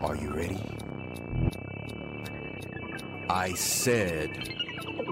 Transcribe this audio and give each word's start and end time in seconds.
Are 0.00 0.16
you 0.16 0.30
ready? 0.30 0.58
I 3.28 3.52
said, 3.54 4.54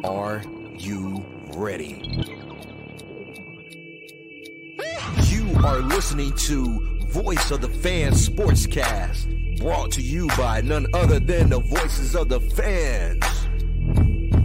Are 0.05 0.43
you 0.79 1.25
ready? 1.55 2.03
You 5.25 5.55
are 5.65 5.81
listening 5.81 6.33
to 6.33 6.97
Voice 7.09 7.51
of 7.51 7.61
the 7.61 7.69
Fans 7.69 8.29
Sportscast, 8.29 9.59
brought 9.59 9.91
to 9.93 10.03
you 10.03 10.29
by 10.37 10.61
none 10.61 10.87
other 10.95 11.19
than 11.19 11.51
the 11.51 11.61
voices 11.61 12.15
of 12.15 12.29
the 12.29 12.41
fans. 12.41 13.25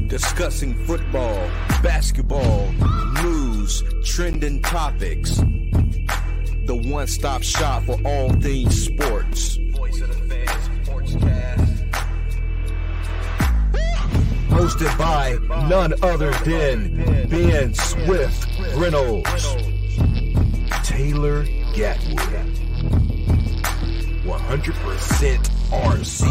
Discussing 0.07 0.73
football, 0.85 1.47
basketball, 1.81 2.71
news, 3.23 3.83
trending 4.03 4.61
topics. 4.61 5.41
The 6.65 6.75
one 6.75 7.07
stop 7.07 7.41
shop 7.43 7.83
for 7.83 7.99
all 8.05 8.29
things 8.33 8.85
sports. 8.85 9.57
Voice 9.57 10.01
of 10.01 10.09
the 10.09 10.35
Fans 10.35 10.87
Sportscast. 10.87 11.89
Hosted 14.49 14.97
by 14.97 15.37
none 15.67 15.93
other 16.03 16.31
than 16.45 17.27
Ben 17.29 17.73
Swift 17.73 18.47
Reynolds, 18.75 19.55
Taylor 20.83 21.45
Gatwood, 21.73 22.47
100% 24.23 25.49
RC. 25.71 26.27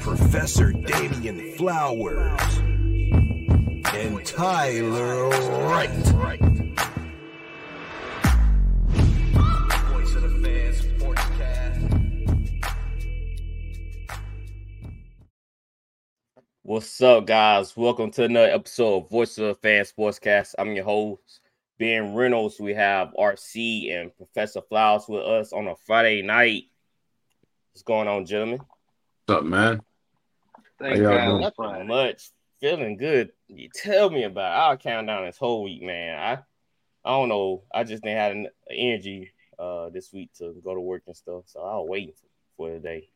Professor 0.00 0.72
Damian 0.72 1.52
Flowers, 1.56 2.58
and 3.94 4.24
Tyler 4.26 5.30
Wright. 5.30 6.03
What's 16.74 17.00
up, 17.02 17.24
guys? 17.24 17.76
Welcome 17.76 18.10
to 18.10 18.24
another 18.24 18.50
episode 18.50 19.04
of 19.04 19.08
Voice 19.08 19.38
of 19.38 19.46
the 19.46 19.54
Fan 19.54 19.84
Sportscast. 19.84 20.56
I'm 20.58 20.72
your 20.72 20.84
host, 20.84 21.38
Ben 21.78 22.16
Reynolds. 22.16 22.58
We 22.58 22.74
have 22.74 23.14
RC 23.16 23.92
and 23.92 24.16
Professor 24.16 24.60
Flowers 24.60 25.04
with 25.08 25.22
us 25.22 25.52
on 25.52 25.68
a 25.68 25.76
Friday 25.76 26.22
night. 26.22 26.64
What's 27.70 27.84
going 27.84 28.08
on, 28.08 28.26
gentlemen? 28.26 28.58
What's 29.26 29.38
up, 29.38 29.44
man? 29.44 29.82
Thank 30.80 30.96
y'all 30.96 31.40
God. 31.40 31.54
Nothing 31.60 31.86
much. 31.86 32.30
Feeling 32.60 32.96
good. 32.96 33.30
You 33.46 33.68
tell 33.72 34.10
me 34.10 34.24
about 34.24 34.52
it. 34.52 34.60
I'll 34.60 34.76
count 34.76 35.06
down 35.06 35.26
this 35.26 35.38
whole 35.38 35.62
week, 35.62 35.80
man. 35.80 36.18
I 36.18 36.32
I 37.08 37.12
don't 37.12 37.28
know. 37.28 37.62
I 37.72 37.84
just 37.84 38.02
didn't 38.02 38.18
have 38.18 38.32
en- 38.32 38.48
energy 38.68 39.30
uh 39.60 39.90
this 39.90 40.12
week 40.12 40.32
to 40.38 40.60
go 40.64 40.74
to 40.74 40.80
work 40.80 41.04
and 41.06 41.16
stuff. 41.16 41.44
So 41.46 41.60
I'll 41.60 41.86
wait 41.86 42.16
for 42.56 42.72
the 42.72 42.80
day. 42.80 43.10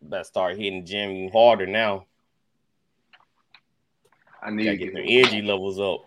Better 0.00 0.24
start 0.24 0.56
hitting 0.56 0.80
the 0.82 0.86
gym 0.86 1.30
harder 1.30 1.66
now. 1.66 2.06
I 4.42 4.50
need 4.50 4.64
Gotta 4.64 4.76
to 4.78 4.84
get 4.84 4.84
get 4.86 4.94
their 4.94 5.04
energy 5.06 5.42
levels 5.42 5.80
up. 5.80 6.04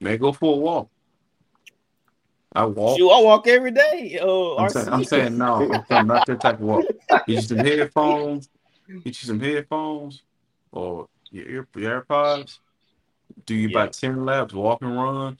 Man, 0.00 0.16
go 0.18 0.32
for 0.32 0.54
a 0.54 0.56
walk. 0.56 0.88
I 2.54 2.64
walk. 2.64 2.96
Shoot, 2.96 3.10
I 3.10 3.20
walk 3.22 3.46
every 3.48 3.72
day. 3.72 4.18
Uh, 4.22 4.56
I'm 4.56 4.68
RC. 4.68 4.72
saying, 4.72 4.88
I'm 4.92 5.04
saying 5.04 5.38
no. 5.38 5.54
I'm 5.72 5.84
saying 5.88 6.06
not 6.06 6.26
that 6.26 6.40
type 6.40 6.54
of 6.54 6.60
walk. 6.60 6.84
Get 7.26 7.26
you 7.26 7.42
some 7.42 7.58
headphones. 7.58 8.48
Get 8.88 9.06
you 9.06 9.12
some 9.26 9.40
headphones 9.40 10.22
or 10.72 11.08
your, 11.30 11.46
ear, 11.48 11.68
your 11.76 12.02
AirPods. 12.02 12.58
Do 13.44 13.54
you 13.54 13.68
Yeah. 13.68 13.80
about 13.82 13.92
10 13.92 14.24
laps, 14.24 14.54
walk 14.54 14.80
and 14.82 14.96
run. 14.96 15.38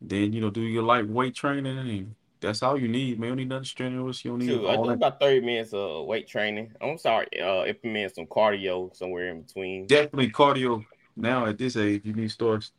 Then, 0.00 0.32
you 0.32 0.40
know, 0.40 0.50
do 0.50 0.60
your 0.60 0.82
light 0.82 1.08
weight 1.08 1.34
training. 1.34 1.78
And 1.78 2.14
that's 2.44 2.62
all 2.62 2.78
you 2.78 2.88
need, 2.88 3.18
man. 3.18 3.28
You 3.28 3.30
don't 3.30 3.38
need 3.38 3.48
nothing 3.48 3.64
strenuous. 3.64 4.24
You 4.24 4.32
don't 4.32 4.40
need 4.40 4.48
Shoot, 4.48 4.68
I 4.68 4.76
do 4.76 4.90
about 4.90 5.20
30 5.20 5.40
minutes 5.40 5.72
of 5.72 6.06
weight 6.06 6.28
training. 6.28 6.72
I'm 6.80 6.98
sorry, 6.98 7.26
uh, 7.40 7.64
implement 7.64 8.14
some 8.14 8.26
cardio 8.26 8.94
somewhere 8.94 9.28
in 9.30 9.42
between. 9.42 9.86
Definitely 9.86 10.30
cardio. 10.30 10.84
Now, 11.16 11.46
at 11.46 11.58
this 11.58 11.76
age, 11.76 12.02
you 12.04 12.12
need 12.12 12.28
to 12.28 12.28
start 12.28 12.70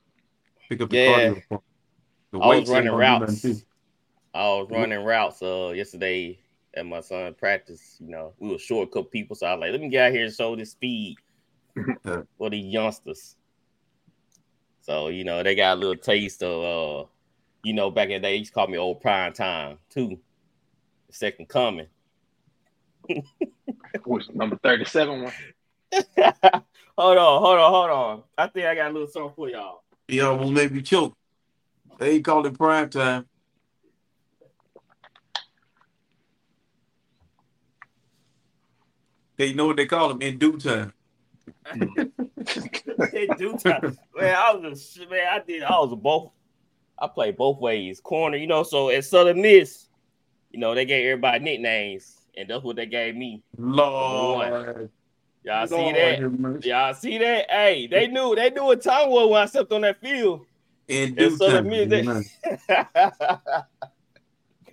pick 0.70 0.82
up 0.82 0.90
the 0.90 0.98
Yeah. 0.98 1.08
cardio. 1.08 1.62
The 2.32 2.40
I 2.40 2.48
was 2.48 2.70
running 2.70 2.92
routes. 2.92 3.22
nothing 3.22 3.40
to 3.40 3.48
you. 3.60 3.66
I 4.34 4.48
was 4.48 4.68
running 4.70 5.04
routes 5.04 5.42
uh 5.42 5.72
yesterday 5.74 6.40
at 6.76 6.86
my 6.86 7.00
son 7.02 7.34
practice. 7.34 7.98
You 8.00 8.10
know, 8.10 8.34
we 8.40 8.50
were 8.50 8.60
short 8.60 8.92
couple 8.92 9.06
people, 9.06 9.36
so 9.36 9.48
I 9.48 9.54
was 9.54 9.62
like, 9.62 9.72
let 9.72 9.82
me 9.82 9.90
get 9.90 10.08
out 10.08 10.12
here 10.12 10.26
and 10.26 10.34
show 10.34 10.56
this 10.56 10.72
speed 10.72 11.16
for 12.38 12.50
these 12.50 12.66
youngsters. 12.66 13.36
So 14.82 15.08
you 15.08 15.24
know, 15.24 15.42
they 15.42 15.56
got 15.56 15.78
a 15.78 15.80
little 15.80 15.96
taste 15.96 16.44
of 16.44 17.06
uh, 17.06 17.10
you 17.66 17.74
know, 17.74 17.90
back 17.90 18.10
in 18.10 18.22
the 18.22 18.28
day, 18.28 18.34
they 18.34 18.38
used 18.38 18.52
to 18.52 18.54
call 18.54 18.68
me 18.68 18.78
old 18.78 19.02
prime 19.02 19.34
time 19.34 19.80
too. 19.90 20.20
Second 21.10 21.50
coming. 21.50 21.88
Which 24.06 24.30
number 24.34 24.58
37 24.62 25.24
one? 25.24 25.34
hold 26.98 27.18
on, 27.18 27.42
hold 27.42 27.58
on, 27.58 27.72
hold 27.72 27.90
on. 27.90 28.24
I 28.38 28.48
think 28.48 28.68
I 28.68 28.76
got 28.76 28.92
a 28.92 28.94
little 28.94 29.08
something 29.08 29.34
for 29.36 29.50
y'all. 29.50 29.84
He 30.08 30.22
almost 30.22 30.52
made 30.52 30.72
me 30.72 30.84
choke. 30.84 31.18
They 31.98 32.20
called 32.20 32.46
it 32.46 32.56
prime 32.56 32.90
time. 32.90 33.26
They 39.38 39.54
know 39.54 39.68
what 39.68 39.78
they 39.78 39.88
call 39.88 40.10
them 40.10 40.22
in 40.22 40.38
due 40.38 40.58
time. 40.58 40.94
They 43.12 43.28
do 43.38 43.58
time. 43.58 43.98
Man, 44.16 44.36
I 44.36 44.54
was 44.54 45.00
a 45.02 45.10
man. 45.10 45.28
I 45.32 45.40
did. 45.40 45.64
I 45.64 45.80
was 45.80 45.92
a 45.92 45.96
both. 45.96 46.32
I 47.00 47.08
play 47.08 47.32
both 47.32 47.60
ways, 47.60 48.00
corner. 48.00 48.38
You 48.38 48.48
know, 48.48 48.64
so 48.64 48.90
at 48.90 49.06
Southern 49.06 49.42
Miss, 49.42 49.88
you 50.52 50.60
know, 50.60 50.74
they 50.74 50.86
gave 50.86 51.06
everybody 51.06 51.44
nicknames, 51.44 52.22
and 52.38 52.50
that's 52.50 52.64
what 52.64 52.76
they 52.76 52.86
gave 52.86 53.16
me. 53.16 53.44
Lord. 53.58 54.90
Y'all 55.44 55.68
see 55.68 55.92
that? 55.92 56.62
Y'all 56.64 56.94
see 56.94 57.18
that? 57.20 57.52
Hey, 57.52 57.88
they 57.88 58.08
knew. 58.08 58.36
They 58.36 58.50
knew 58.50 58.64
what 58.64 58.82
time 58.82 59.10
was 59.10 59.30
when 59.30 59.42
I 59.42 59.46
stepped 59.46 59.72
on 59.72 59.82
that 59.82 60.02
field. 60.02 60.46
And 60.90 61.18
Southern. 61.38 61.70
Miss, 61.70 61.90
they, 61.90 62.04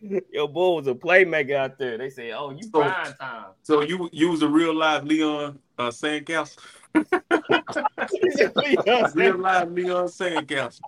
your 0.32 0.48
boy 0.48 0.76
was 0.76 0.86
a 0.86 0.94
playmaker 0.94 1.56
out 1.56 1.78
there. 1.78 1.98
They 1.98 2.10
say, 2.10 2.32
"Oh, 2.32 2.50
you 2.50 2.62
So- 2.62 2.70
prime 2.80 3.14
time." 3.20 3.44
So 3.62 3.82
you 3.82 4.08
you 4.12 4.30
was 4.30 4.42
a 4.42 4.48
real 4.48 4.74
live 4.74 5.04
Leon 5.04 5.58
uh, 5.78 5.90
Sandcastle? 5.90 6.58
Real 9.14 9.38
live 9.38 9.72
Leon 9.72 10.06
Sandcastle. 10.08 10.80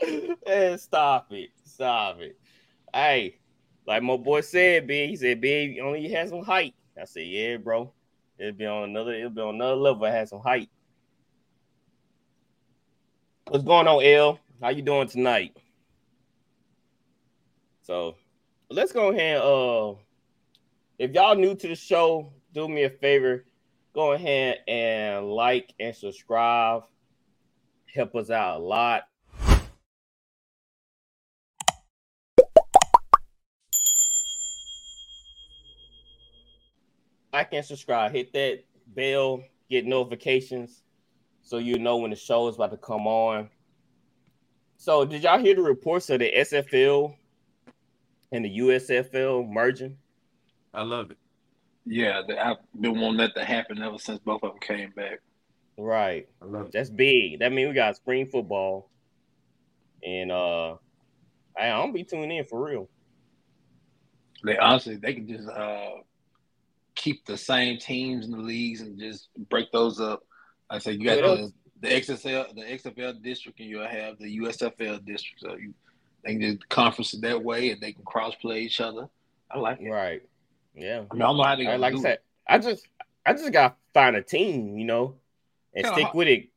Man, 0.46 0.78
stop 0.78 1.32
it. 1.32 1.50
Stop 1.64 2.20
it. 2.20 2.38
Hey, 2.92 3.38
like 3.86 4.02
my 4.02 4.16
boy 4.16 4.40
said, 4.40 4.86
B, 4.86 5.06
he 5.06 5.16
said, 5.16 5.40
B, 5.40 5.80
only 5.82 6.06
you 6.06 6.14
had 6.14 6.28
some 6.28 6.42
height. 6.42 6.74
I 7.00 7.04
said, 7.04 7.26
Yeah, 7.26 7.56
bro. 7.56 7.92
It'll 8.38 8.52
be 8.52 8.66
on 8.66 8.90
another, 8.90 9.14
it'll 9.14 9.30
be 9.30 9.40
on 9.40 9.54
another 9.54 9.76
level. 9.76 10.04
I 10.04 10.10
had 10.10 10.28
some 10.28 10.40
height. 10.40 10.68
What's 13.48 13.64
going 13.64 13.86
on, 13.86 14.02
L? 14.02 14.38
How 14.60 14.70
you 14.70 14.82
doing 14.82 15.08
tonight? 15.08 15.56
So 17.82 18.16
let's 18.70 18.92
go 18.92 19.10
ahead. 19.10 19.40
Uh 19.40 19.94
if 20.98 21.12
y'all 21.12 21.36
new 21.36 21.54
to 21.54 21.68
the 21.68 21.74
show, 21.74 22.32
do 22.52 22.68
me 22.68 22.84
a 22.84 22.90
favor. 22.90 23.44
Go 23.94 24.12
ahead 24.12 24.58
and 24.66 25.30
like 25.30 25.72
and 25.78 25.94
subscribe. 25.94 26.82
Help 27.94 28.14
us 28.16 28.30
out 28.30 28.60
a 28.60 28.62
lot. 28.62 29.04
Like 37.36 37.52
and 37.52 37.66
subscribe. 37.66 38.12
Hit 38.12 38.32
that 38.32 38.64
bell, 38.86 39.42
get 39.68 39.84
notifications 39.84 40.82
so 41.42 41.58
you 41.58 41.78
know 41.78 41.98
when 41.98 42.08
the 42.08 42.16
show 42.16 42.48
is 42.48 42.54
about 42.54 42.70
to 42.70 42.78
come 42.78 43.06
on. 43.06 43.50
So, 44.78 45.04
did 45.04 45.22
y'all 45.22 45.38
hear 45.38 45.54
the 45.54 45.60
reports 45.60 46.08
of 46.08 46.20
the 46.20 46.32
XFL 46.34 47.14
and 48.32 48.42
the 48.42 48.58
USFL 48.58 49.46
merging? 49.50 49.98
I 50.72 50.80
love 50.80 51.10
it. 51.10 51.18
Yeah, 51.84 52.22
the, 52.26 52.42
I've 52.42 52.56
been 52.80 52.98
wanting 52.98 53.18
that 53.18 53.34
to 53.34 53.44
happen 53.44 53.82
ever 53.82 53.98
since 53.98 54.18
both 54.20 54.42
of 54.42 54.52
them 54.52 54.60
came 54.60 54.92
back. 54.96 55.20
Right. 55.76 56.26
I 56.40 56.46
love 56.46 56.68
it. 56.68 56.72
That's 56.72 56.88
big. 56.88 57.40
That 57.40 57.52
means 57.52 57.68
we 57.68 57.74
got 57.74 57.96
spring 57.96 58.24
football. 58.24 58.88
And 60.02 60.32
uh 60.32 60.76
I 61.54 61.68
don't 61.68 61.92
be 61.92 62.02
tuning 62.02 62.34
in 62.34 62.44
for 62.44 62.64
real. 62.64 62.88
They 64.42 64.56
honestly, 64.56 64.96
they 64.96 65.12
can 65.12 65.28
just 65.28 65.48
uh, 65.50 65.96
keep 67.06 67.24
the 67.24 67.36
same 67.36 67.78
teams 67.78 68.24
in 68.26 68.32
the 68.32 68.38
leagues 68.38 68.80
and 68.80 68.98
just 68.98 69.28
break 69.48 69.70
those 69.70 70.00
up. 70.00 70.24
I 70.68 70.80
say 70.80 70.92
you 70.92 71.04
got 71.04 71.18
the, 71.18 71.52
the 71.80 71.88
XFL, 71.88 72.52
the 72.52 72.62
XFL 72.62 73.22
district, 73.22 73.60
and 73.60 73.68
you'll 73.68 73.86
have 73.86 74.18
the 74.18 74.38
USFL 74.38 75.04
district. 75.04 75.40
So 75.40 75.54
you 75.54 75.72
they 76.24 76.32
can 76.32 76.40
just 76.40 76.68
conference 76.68 77.14
it 77.14 77.20
that 77.22 77.40
way, 77.40 77.70
and 77.70 77.80
they 77.80 77.92
can 77.92 78.02
cross 78.04 78.34
play 78.34 78.62
each 78.62 78.80
other. 78.80 79.08
I 79.48 79.58
like 79.58 79.80
it. 79.80 79.88
Right. 79.88 80.22
Yeah. 80.74 81.04
I 81.08 81.14
mean, 81.14 81.22
I 81.22 81.26
don't 81.26 81.36
know 81.36 81.44
how 81.44 81.54
they 81.54 81.66
I, 81.68 81.76
like 81.76 81.94
I 81.94 81.98
said, 82.00 82.12
it. 82.14 82.24
I 82.48 82.58
just 82.58 82.88
I 83.24 83.32
just 83.34 83.52
gotta 83.52 83.76
find 83.94 84.16
a 84.16 84.22
team, 84.22 84.76
you 84.76 84.84
know, 84.84 85.14
and 85.74 85.84
Kinda 85.84 85.94
stick 85.94 86.04
hard. 86.06 86.16
with 86.16 86.28
it. 86.28 86.48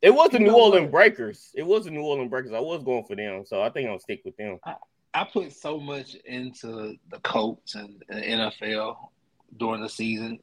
It 0.00 0.14
was 0.14 0.30
the 0.30 0.38
You 0.38 0.46
New 0.46 0.54
Orleans? 0.54 0.92
Breakers. 0.92 1.50
It 1.56 1.66
was 1.66 1.86
the 1.86 1.90
New 1.90 2.02
Orleans 2.02 2.30
Breakers. 2.30 2.52
I 2.52 2.60
was 2.60 2.84
going 2.84 3.02
for 3.02 3.16
them, 3.16 3.44
so 3.44 3.60
I 3.60 3.70
think 3.70 3.90
I'll 3.90 3.98
stick 3.98 4.20
with 4.24 4.36
them. 4.36 4.60
I 5.12 5.24
put 5.24 5.52
so 5.52 5.80
much 5.80 6.14
into 6.24 6.94
the 7.10 7.18
Colts 7.24 7.74
and 7.74 8.00
the 8.08 8.14
NFL 8.14 8.96
during 9.56 9.80
the 9.82 9.88
season. 9.88 10.38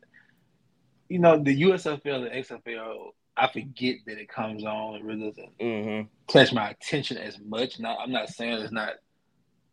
You 1.10 1.20
know, 1.20 1.38
the 1.42 1.62
USFL 1.64 2.32
and 2.32 2.46
XFL, 2.46 3.12
I 3.38 3.48
forget 3.48 3.98
that 4.08 4.18
it 4.18 4.30
comes 4.30 4.64
on. 4.66 4.96
It 4.96 5.04
really 5.04 5.30
doesn't 5.30 5.58
Mm-hmm. 5.60 6.08
catch 6.28 6.52
my 6.54 6.70
attention 6.72 7.18
as 7.18 7.38
much. 7.40 7.80
Not, 7.80 8.00
I'm 8.02 8.12
not 8.12 8.30
saying 8.30 8.54
it's 8.62 8.72
not 8.72 8.94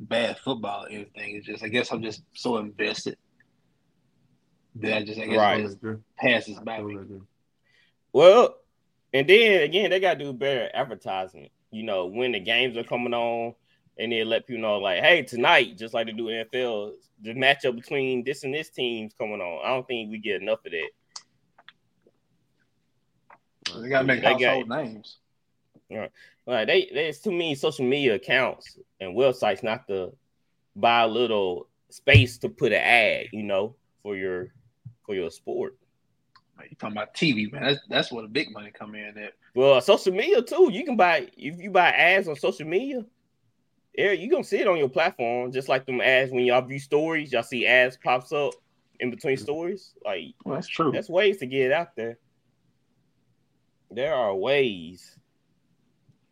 bad 0.00 0.38
football 0.38 0.84
or 0.84 0.88
anything. 0.88 1.37
It's 1.37 1.46
just, 1.46 1.62
I 1.64 1.69
guess 1.69 1.90
I'm 1.93 2.02
just 2.02 2.23
so 2.34 2.58
invested 2.58 3.17
that 4.76 4.96
I 4.96 5.05
just, 5.05 5.20
I 5.20 5.26
guess, 5.26 5.38
Right. 5.38 5.62
just 5.62 5.78
passes 6.19 6.58
by 6.61 6.82
me. 6.82 6.99
Well, 8.12 8.56
and 9.14 9.28
then 9.28 9.62
again, 9.62 9.90
they 9.90 10.00
got 10.00 10.19
to 10.19 10.25
do 10.25 10.32
better 10.32 10.69
advertisement. 10.75 11.50
You 11.70 11.85
know, 11.85 12.06
when 12.06 12.32
the 12.32 12.40
games 12.40 12.76
are 12.76 12.85
coming 12.85 13.14
on, 13.14 13.55
and 13.98 14.10
then 14.12 14.28
let 14.28 14.46
people 14.46 14.62
know, 14.62 14.78
like, 14.78 15.02
hey, 15.02 15.22
tonight, 15.22 15.76
just 15.78 15.94
like 15.94 16.06
they 16.06 16.12
do 16.12 16.26
NFL, 16.26 16.92
the 17.22 17.34
matchup 17.34 17.74
between 17.76 18.24
this 18.24 18.44
and 18.44 18.52
this 18.54 18.68
team's 18.70 19.12
coming 19.14 19.40
on. 19.40 19.64
I 19.64 19.68
don't 19.68 19.86
think 19.86 20.10
we 20.10 20.18
get 20.18 20.40
enough 20.42 20.64
of 20.64 20.72
that. 20.72 20.90
They 23.80 23.88
got 23.88 24.00
to 24.00 24.04
make 24.06 24.22
They 24.22 24.30
got- 24.30 24.40
household 24.42 24.68
names. 24.68 25.18
Right, 25.90 26.10
like 26.46 26.66
they 26.68 26.90
there's 26.90 27.20
too 27.20 27.32
many 27.32 27.54
social 27.54 27.84
media 27.84 28.14
accounts 28.14 28.78
and 28.98 29.14
websites 29.14 29.62
not 29.62 29.86
to 29.88 30.14
buy 30.74 31.02
a 31.02 31.06
little 31.06 31.68
space 31.90 32.38
to 32.38 32.48
put 32.48 32.72
an 32.72 32.80
ad, 32.80 33.26
you 33.30 33.42
know, 33.42 33.74
for 34.02 34.16
your 34.16 34.54
for 35.04 35.14
your 35.14 35.30
sport. 35.30 35.76
You 36.62 36.74
talking 36.76 36.96
about 36.96 37.12
TV, 37.12 37.52
man? 37.52 37.62
That's 37.64 37.80
that's 37.90 38.10
where 38.12 38.22
the 38.22 38.28
big 38.28 38.52
money 38.52 38.70
come 38.72 38.94
in. 38.94 39.18
At 39.18 39.34
Well, 39.54 39.82
social 39.82 40.14
media 40.14 40.40
too. 40.40 40.70
You 40.72 40.82
can 40.86 40.96
buy 40.96 41.28
if 41.36 41.58
you 41.60 41.70
buy 41.70 41.90
ads 41.90 42.26
on 42.26 42.36
social 42.36 42.66
media. 42.66 43.04
Yeah, 43.94 44.12
you 44.12 44.30
gonna 44.30 44.44
see 44.44 44.58
it 44.58 44.68
on 44.68 44.78
your 44.78 44.88
platform, 44.88 45.52
just 45.52 45.68
like 45.68 45.84
them 45.84 46.00
ads 46.00 46.32
when 46.32 46.44
y'all 46.44 46.62
view 46.62 46.78
stories. 46.78 47.32
Y'all 47.32 47.42
see 47.42 47.66
ads 47.66 47.98
pops 48.02 48.32
up 48.32 48.54
in 49.00 49.10
between 49.10 49.36
stories. 49.36 49.94
Like 50.04 50.34
well, 50.44 50.54
that's 50.54 50.68
true. 50.68 50.92
That's 50.92 51.10
ways 51.10 51.38
to 51.38 51.46
get 51.46 51.66
it 51.66 51.72
out 51.72 51.94
there. 51.94 52.18
There 53.90 54.14
are 54.14 54.34
ways. 54.34 55.18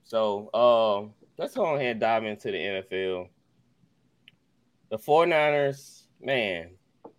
So 0.05 0.53
um 0.55 1.13
let's 1.37 1.55
go 1.55 1.75
ahead 1.75 1.93
and 1.93 2.01
dive 2.01 2.25
into 2.25 2.51
the 2.51 2.59
NFL. 2.59 3.29
The 4.91 4.99
49ers, 4.99 6.03
man, 6.21 6.71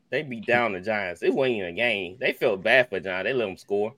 they 0.10 0.24
beat 0.24 0.46
down 0.46 0.74
the 0.74 0.82
Giants. 0.82 1.24
It 1.24 1.34
wasn't 1.34 1.58
even 1.58 1.70
a 1.70 1.74
game. 1.74 2.18
They 2.20 2.34
felt 2.34 2.64
bad 2.64 2.90
for 2.90 3.00
Giants. 3.00 3.28
They 3.28 3.34
let 3.34 3.46
them 3.46 3.58
score. 3.58 3.96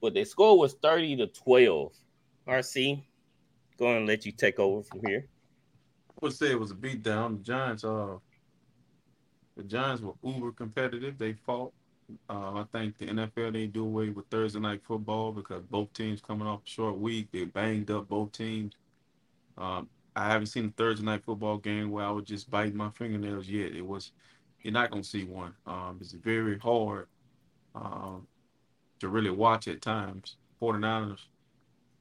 But 0.00 0.14
their 0.14 0.24
score 0.24 0.58
was 0.58 0.74
30 0.74 1.16
to 1.16 1.26
12. 1.28 1.92
RC, 2.46 3.02
go 3.78 3.96
and 3.96 4.06
let 4.06 4.26
you 4.26 4.32
take 4.32 4.58
over 4.58 4.82
from 4.82 5.00
here. 5.06 5.26
Would 6.20 6.32
say 6.32 6.50
it 6.50 6.60
was 6.60 6.72
a 6.72 6.74
beatdown. 6.74 7.38
The 7.38 7.44
Giants, 7.44 7.84
uh, 7.84 8.16
the 9.56 9.62
Giants 9.62 10.02
were 10.02 10.14
uber 10.22 10.52
competitive. 10.52 11.16
They 11.18 11.34
fought. 11.34 11.72
Uh, 12.28 12.54
I 12.54 12.64
think 12.72 12.96
the 12.96 13.06
NFL 13.06 13.52
they 13.52 13.66
do 13.66 13.84
away 13.84 14.08
with 14.08 14.26
Thursday 14.30 14.58
night 14.58 14.80
football 14.82 15.30
because 15.30 15.62
both 15.64 15.92
teams 15.92 16.22
coming 16.22 16.48
off 16.48 16.60
a 16.66 16.68
short 16.68 16.98
week. 16.98 17.28
They 17.32 17.44
banged 17.44 17.90
up 17.90 18.08
both 18.08 18.32
teams. 18.32 18.72
Um, 19.58 19.88
I 20.16 20.28
haven't 20.28 20.46
seen 20.46 20.66
a 20.66 20.70
Thursday 20.70 21.04
night 21.04 21.22
football 21.24 21.58
game 21.58 21.90
where 21.90 22.06
I 22.06 22.10
was 22.10 22.24
just 22.24 22.50
biting 22.50 22.76
my 22.76 22.90
fingernails 22.90 23.46
yet. 23.48 23.74
It 23.74 23.86
was 23.86 24.12
you're 24.62 24.72
not 24.72 24.90
gonna 24.90 25.04
see 25.04 25.24
one. 25.24 25.54
Um, 25.66 25.98
it's 26.00 26.12
very 26.12 26.58
hard 26.58 27.06
um, 27.74 28.26
to 29.00 29.08
really 29.08 29.30
watch 29.30 29.68
at 29.68 29.82
times. 29.82 30.36
49ers 30.60 31.20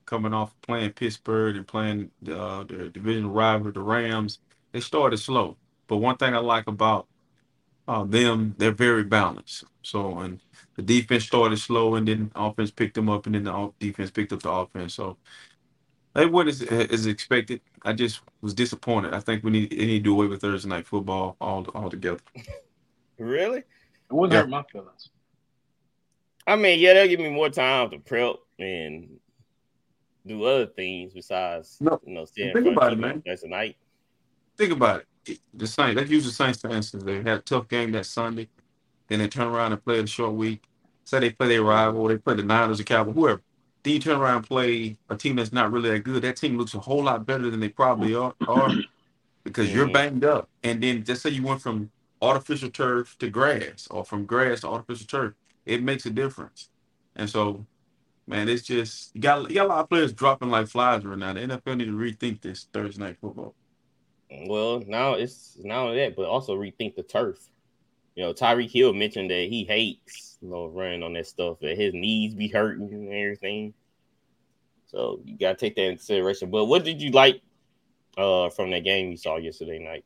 coming 0.08 0.34
off 0.34 0.56
playing 0.64 0.94
Pittsburgh 0.94 1.58
and 1.58 1.68
playing 1.68 2.12
uh, 2.32 2.64
their 2.66 2.90
division 2.90 3.30
rival, 3.32 3.72
the 3.72 3.82
Rams, 3.82 4.40
they 4.74 4.82
started 4.82 5.18
slow. 5.18 5.58
But 5.88 5.98
one 5.98 6.18
thing 6.18 6.36
I 6.36 6.40
like 6.40 6.68
about 6.68 7.08
uh, 7.88 8.04
them, 8.06 8.56
they're 8.58 8.72
very 8.72 9.04
balanced. 9.04 9.66
So, 9.84 10.20
and 10.20 10.42
the 10.76 10.84
defense 10.84 11.26
started 11.26 11.58
slow, 11.60 11.96
and 11.96 12.08
then 12.08 12.32
offense 12.36 12.72
picked 12.72 12.96
them 12.96 13.10
up, 13.10 13.28
and 13.28 13.36
then 13.36 13.46
the 13.46 13.74
defense 13.80 14.12
picked 14.12 14.34
up 14.34 14.44
the 14.44 14.52
offense. 14.52 14.96
So, 14.96 15.18
they 16.16 16.26
went 16.26 16.50
as, 16.50 16.64
as 16.64 17.06
expected. 17.06 17.62
I 17.84 17.94
just 17.94 18.22
was 18.42 18.54
disappointed. 18.56 19.14
I 19.14 19.20
think 19.20 19.44
we 19.44 19.52
need, 19.52 19.72
they 19.72 19.86
need 19.86 20.00
to 20.00 20.04
do 20.06 20.14
away 20.14 20.28
with 20.28 20.42
Thursday 20.42 20.70
night 20.70 20.88
football 20.88 21.38
all 21.40 21.66
all 21.76 21.90
together. 21.90 22.20
Really? 23.20 23.60
It 23.60 23.66
wouldn't 24.12 24.34
Yeah. 24.34 24.42
hurt 24.42 24.50
my 24.50 24.64
feelings. 24.72 25.10
I 26.48 26.56
mean, 26.56 26.80
yeah, 26.80 26.94
they'll 26.94 27.08
give 27.08 27.20
me 27.20 27.30
more 27.30 27.50
time 27.50 27.90
to 27.92 28.00
prep 28.00 28.36
and 28.60 29.20
do 30.28 30.44
other 30.46 30.66
things 30.68 31.14
besides 31.14 31.78
No, 31.80 32.00
you 32.06 32.14
know 32.14 32.26
staying 32.26 32.54
think 32.54 32.68
about 32.68 32.94
it, 32.94 33.00
man. 33.00 33.24
That's 33.26 33.44
a 33.44 33.48
night. 33.48 33.78
Think 34.58 34.74
about 34.74 35.04
it. 35.26 35.40
The 35.54 35.68
Saints, 35.68 35.96
let's 35.96 36.10
use 36.10 36.26
the 36.26 36.32
Saints 36.32 36.62
for 36.62 36.70
instance. 36.70 37.04
They 37.04 37.18
had 37.18 37.28
a 37.28 37.40
tough 37.40 37.68
game 37.68 37.92
that 37.92 38.06
Sunday. 38.06 38.48
Then 39.08 39.20
they 39.20 39.28
turn 39.28 39.48
around 39.48 39.74
and 39.74 39.84
play 39.84 40.00
a 40.00 40.08
short 40.08 40.34
week. 40.34 40.64
Say 41.06 41.20
they 41.20 41.30
play 41.32 41.48
their 41.50 41.64
rival, 41.64 42.08
they 42.08 42.18
play 42.18 42.36
the 42.36 42.44
Niners, 42.44 42.78
the 42.80 42.84
Cowboys, 42.84 43.16
whoever. 43.16 43.42
Then 43.84 43.94
you 43.94 44.00
turn 44.00 44.20
around 44.20 44.38
and 44.38 44.48
play 44.48 44.98
a 45.10 45.16
team 45.16 45.36
that's 45.38 45.54
not 45.54 45.72
really 45.72 45.90
that 45.92 46.04
good. 46.04 46.22
That 46.24 46.36
team 46.38 46.58
looks 46.58 46.74
a 46.74 46.80
whole 46.80 47.04
lot 47.04 47.26
better 47.26 47.50
than 47.50 47.60
they 47.60 47.70
probably 47.70 48.14
are, 48.16 48.34
are 48.48 48.76
because 49.44 49.74
you're 49.74 49.88
Mhm. 49.88 49.94
banged 49.94 50.26
up. 50.26 50.50
And 50.64 50.82
then 50.84 51.04
just 51.04 51.22
say 51.22 51.30
you 51.30 51.44
went 51.44 51.62
from 51.62 51.92
artificial 52.22 52.70
turf 52.70 53.16
to 53.20 53.30
grass 53.30 53.88
or 53.90 54.04
from 54.04 54.26
grass 54.26 54.62
to 54.62 54.68
artificial 54.70 55.08
turf. 55.08 55.34
It 55.66 55.84
makes 55.84 56.06
a 56.06 56.10
difference. 56.10 56.70
And 57.16 57.30
so, 57.30 57.66
man, 58.28 58.50
it's 58.50 58.64
just 58.64 59.16
you 59.16 59.22
got 59.22 59.50
you 59.50 59.56
got 59.56 59.66
a 59.66 59.70
lot 59.70 59.80
of 59.80 59.90
players 59.90 60.14
dropping 60.14 60.50
like 60.50 60.68
flies 60.68 61.04
right 61.06 61.18
now. 61.18 61.34
The 61.34 61.42
NFL 61.42 61.78
need 61.78 61.86
to 61.86 61.92
rethink 61.92 62.42
this 62.42 62.68
Thursday 62.72 63.04
night 63.04 63.18
football. 63.20 63.56
Well, 64.46 64.84
now 64.86 65.14
it's 65.14 65.58
not 65.64 65.86
only 65.86 65.98
that, 65.98 66.16
but 66.16 66.26
also 66.26 66.56
rethink 66.56 66.96
the 66.96 67.04
turf. 67.04 67.38
You 68.16 68.24
know, 68.24 68.34
Tyreek 68.34 68.72
Hill 68.72 68.94
mentioned 68.94 69.32
that 69.32 69.48
he 69.50 69.64
hates 69.64 70.38
you 70.42 70.50
know 70.50 70.68
running 70.68 71.04
on 71.04 71.14
that 71.14 71.28
stuff, 71.28 71.60
that 71.62 71.78
his 71.78 71.94
knees 71.94 72.36
be 72.36 72.50
hurting 72.50 72.90
and 72.92 73.08
everything. 73.08 73.74
So 74.88 75.22
you 75.26 75.38
gotta 75.38 75.56
take 75.58 75.76
that 75.76 75.84
into 75.84 75.98
consideration. 75.98 76.52
But 76.52 76.66
what 76.66 76.84
did 76.84 77.02
you 77.02 77.12
like 77.12 77.42
uh 78.18 78.50
from 78.50 78.72
that 78.72 78.84
game 78.84 79.12
you 79.12 79.18
saw 79.18 79.38
yesterday 79.38 79.80
night? 79.80 80.06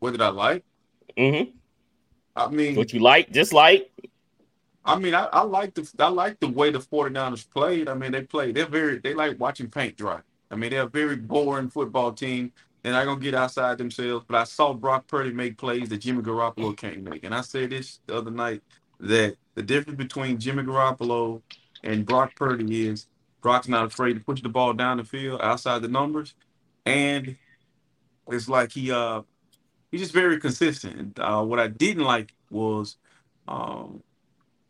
What 0.00 0.10
did 0.10 0.20
I 0.20 0.28
like? 0.28 0.64
Mm-hmm. 1.16 1.50
I 2.36 2.48
mean, 2.48 2.74
What 2.74 2.92
you 2.92 3.00
like, 3.00 3.30
dislike? 3.30 3.90
I 4.84 4.98
mean, 4.98 5.14
I, 5.14 5.24
I 5.24 5.42
like 5.42 5.74
the 5.74 5.90
I 5.98 6.08
like 6.08 6.40
the 6.40 6.48
way 6.48 6.70
the 6.70 6.78
49ers 6.78 7.48
played. 7.50 7.88
I 7.88 7.94
mean, 7.94 8.12
they 8.12 8.22
play. 8.22 8.52
They're 8.52 8.66
very 8.66 8.98
they 8.98 9.14
like 9.14 9.40
watching 9.40 9.70
paint 9.70 9.96
dry. 9.96 10.20
I 10.50 10.56
mean, 10.56 10.70
they're 10.70 10.82
a 10.82 10.88
very 10.88 11.16
boring 11.16 11.70
football 11.70 12.12
team. 12.12 12.52
They're 12.82 12.92
not 12.92 13.06
gonna 13.06 13.20
get 13.20 13.34
outside 13.34 13.78
themselves. 13.78 14.26
But 14.28 14.36
I 14.36 14.44
saw 14.44 14.74
Brock 14.74 15.06
Purdy 15.06 15.32
make 15.32 15.56
plays 15.56 15.88
that 15.88 15.98
Jimmy 15.98 16.22
Garoppolo 16.22 16.76
can't 16.76 17.02
make. 17.02 17.24
And 17.24 17.34
I 17.34 17.40
said 17.40 17.70
this 17.70 18.00
the 18.06 18.16
other 18.16 18.30
night 18.30 18.62
that 19.00 19.36
the 19.54 19.62
difference 19.62 19.96
between 19.96 20.38
Jimmy 20.38 20.62
Garoppolo 20.62 21.40
and 21.82 22.04
Brock 22.04 22.36
Purdy 22.36 22.88
is 22.88 23.06
Brock's 23.40 23.68
not 23.68 23.86
afraid 23.86 24.14
to 24.14 24.20
push 24.20 24.42
the 24.42 24.48
ball 24.50 24.74
down 24.74 24.98
the 24.98 25.04
field 25.04 25.40
outside 25.42 25.80
the 25.80 25.88
numbers, 25.88 26.34
and 26.84 27.36
it's 28.28 28.48
like 28.48 28.72
he 28.72 28.92
uh 28.92 29.22
he's 29.90 30.00
just 30.02 30.12
very 30.12 30.38
consistent. 30.38 31.18
Uh, 31.18 31.42
what 31.42 31.58
I 31.58 31.68
didn't 31.68 32.04
like 32.04 32.34
was 32.50 32.96
um 33.48 34.02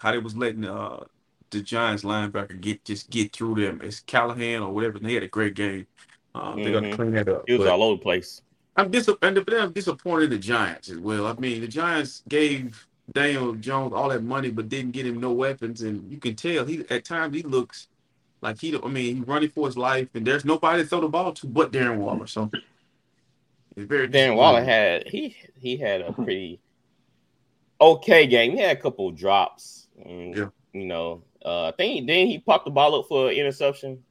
how 0.05 0.13
they 0.13 0.19
was 0.19 0.37
letting 0.37 0.65
uh 0.65 1.03
the 1.51 1.61
Giants 1.61 2.05
linebacker 2.05 2.61
get 2.61 2.85
just 2.85 3.11
get 3.11 3.33
through 3.33 3.57
them. 3.57 3.81
It's 3.83 4.01
Callahan 4.01 4.63
or 4.63 4.73
whatever. 4.73 4.99
And 4.99 5.07
they 5.07 5.15
had 5.15 5.23
a 5.23 5.29
great 5.29 5.55
game. 5.55 5.87
Um, 6.35 6.63
They're 6.63 6.73
gonna 6.73 6.95
clean 6.95 7.13
that 7.13 7.29
up. 7.29 7.45
It 7.49 7.59
was 7.59 7.69
all 7.69 7.83
over 7.83 7.97
the 7.97 8.03
place. 8.03 8.43
I'm 8.77 8.91
disappointed. 8.91 9.49
I'm 9.55 9.73
disappointed 9.73 10.25
in 10.25 10.31
the 10.31 10.39
Giants 10.39 10.91
as 10.91 10.99
well. 10.99 11.27
I 11.27 11.35
mean, 11.35 11.61
the 11.61 11.69
Giants 11.69 12.23
gave 12.29 12.87
Daniel 13.13 13.55
Jones 13.55 13.93
all 13.95 14.09
that 14.09 14.23
money, 14.23 14.51
but 14.51 14.69
didn't 14.69 14.93
get 14.93 15.07
him 15.07 15.21
no 15.21 15.33
weapons, 15.33 15.83
and 15.83 16.11
you 16.11 16.19
can 16.19 16.35
tell 16.35 16.65
he 16.65 16.85
at 16.91 17.05
times 17.05 17.35
he 17.35 17.43
looks 17.43 17.89
like 18.41 18.61
he. 18.61 18.77
I 18.77 18.89
mean, 18.89 19.17
he's 19.17 19.27
running 19.27 19.49
for 19.49 19.67
his 19.67 19.79
life, 19.79 20.09
and 20.15 20.27
there's 20.27 20.45
nobody 20.45 20.83
to 20.83 20.89
throw 20.89 21.01
the 21.01 21.09
ball 21.09 21.33
to 21.33 21.47
but 21.47 21.73
Darren 21.73 21.99
Waller. 21.99 22.27
So 22.27 22.51
it's 23.77 23.87
very. 23.87 24.09
Dan 24.09 24.35
Waller 24.35 24.65
had 24.65 25.07
he 25.07 25.37
he 25.61 25.77
had 25.77 26.01
a 26.01 26.13
pretty 26.13 26.59
okay 27.81 28.27
game. 28.27 28.53
He 28.53 28.59
had 28.59 28.77
a 28.77 28.81
couple 28.81 29.09
of 29.09 29.17
drops. 29.17 29.84
And, 30.03 30.37
Yeah. 30.37 30.49
You 30.73 30.87
know, 30.87 31.23
uh, 31.45 31.69
I 31.69 31.73
think 31.73 32.07
then 32.09 32.27
he 32.27 32.39
popped 32.41 32.65
the 32.65 32.71
ball 32.73 32.97
up 32.99 33.07
for 33.09 33.29
an 33.31 33.37
interception 33.37 34.03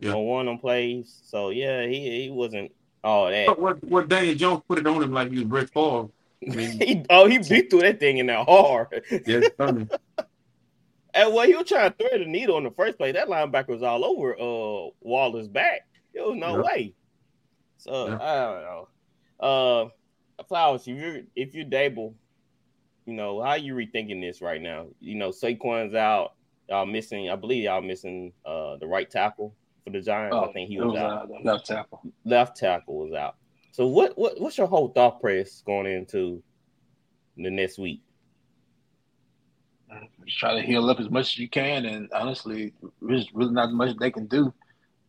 Yeah. 0.00 0.12
on 0.14 0.24
one 0.24 0.48
of 0.48 0.52
them 0.52 0.58
plays. 0.58 1.20
So 1.24 1.50
yeah, 1.50 1.86
he 1.86 2.22
he 2.24 2.30
wasn't 2.30 2.72
all 3.04 3.30
that. 3.30 3.58
What 3.58 3.82
what 3.84 4.08
Daniel 4.08 4.34
Jones 4.34 4.62
put 4.66 4.78
it 4.78 4.86
on 4.86 5.02
him 5.02 5.12
like 5.12 5.30
he 5.30 5.36
was 5.36 5.44
Brett 5.44 5.70
Favre. 5.70 6.08
I 6.42 6.50
mean, 6.54 6.70
he, 6.80 7.04
oh, 7.10 7.26
he 7.28 7.38
beat 7.38 7.70
through 7.70 7.82
that 7.82 8.00
thing 8.00 8.18
in 8.18 8.26
there 8.26 8.42
hard. 8.42 9.04
yes, 9.26 9.50
funny. 9.56 9.86
and 11.14 11.34
well, 11.34 11.46
he 11.46 11.54
was 11.54 11.68
trying 11.68 11.90
to 11.92 11.96
thread 11.96 12.20
the 12.20 12.26
needle 12.26 12.58
in 12.58 12.64
the 12.64 12.70
first 12.70 12.98
place. 12.98 13.14
That 13.14 13.28
linebacker 13.28 13.68
was 13.68 13.82
all 13.82 14.04
over 14.04 14.34
uh 14.34 14.90
Waller's 15.00 15.48
back. 15.48 15.86
There 16.12 16.24
was 16.24 16.36
no 16.36 16.56
Yeah. 16.56 16.62
way. 16.62 16.94
So 17.76 18.08
Yeah. 18.08 18.18
I 18.20 18.34
don't 18.40 18.62
know. 18.62 18.88
Uh 20.38 20.44
Flowers, 20.48 20.88
if 20.88 20.96
you're 20.96 21.20
if 21.36 21.54
you're 21.54 21.66
Daboll, 21.66 22.14
you 23.06 23.14
know, 23.14 23.42
how 23.42 23.54
you 23.54 23.74
rethinking 23.74 24.20
this 24.20 24.40
right 24.40 24.60
now? 24.60 24.86
You 25.00 25.16
know, 25.16 25.30
Saquon's 25.30 25.94
out, 25.94 26.34
Y'all 26.70 26.86
missing, 26.86 27.28
I 27.28 27.34
believe 27.34 27.64
y'all 27.64 27.82
missing 27.82 28.32
uh 28.46 28.76
the 28.76 28.86
right 28.86 29.10
tackle 29.10 29.56
for 29.84 29.90
the 29.90 30.00
Giants. 30.00 30.36
Oh, 30.38 30.44
I 30.44 30.52
think 30.52 30.68
he 30.68 30.78
was, 30.78 30.92
was, 30.92 30.98
out. 30.98 31.28
uh, 31.28 31.42
left 31.42 31.66
tackle. 31.66 32.02
Left 32.24 32.56
tackle 32.56 32.96
was 32.96 33.12
out. 33.12 33.34
So 33.72 33.88
what 33.88 34.16
what 34.16 34.40
what's 34.40 34.56
your 34.56 34.68
whole 34.68 34.88
thought 34.88 35.20
process 35.20 35.62
going 35.66 35.86
into 35.86 36.40
the 37.36 37.50
next 37.50 37.76
week? 37.76 38.02
Just 40.24 40.38
try 40.38 40.54
to 40.54 40.62
heal 40.62 40.88
up 40.88 41.00
as 41.00 41.10
much 41.10 41.34
as 41.34 41.38
you 41.38 41.48
can, 41.48 41.84
and 41.86 42.08
honestly, 42.12 42.72
there's 43.02 43.26
really 43.34 43.52
not 43.52 43.72
much 43.72 43.96
they 43.98 44.12
can 44.12 44.26
do. 44.26 44.54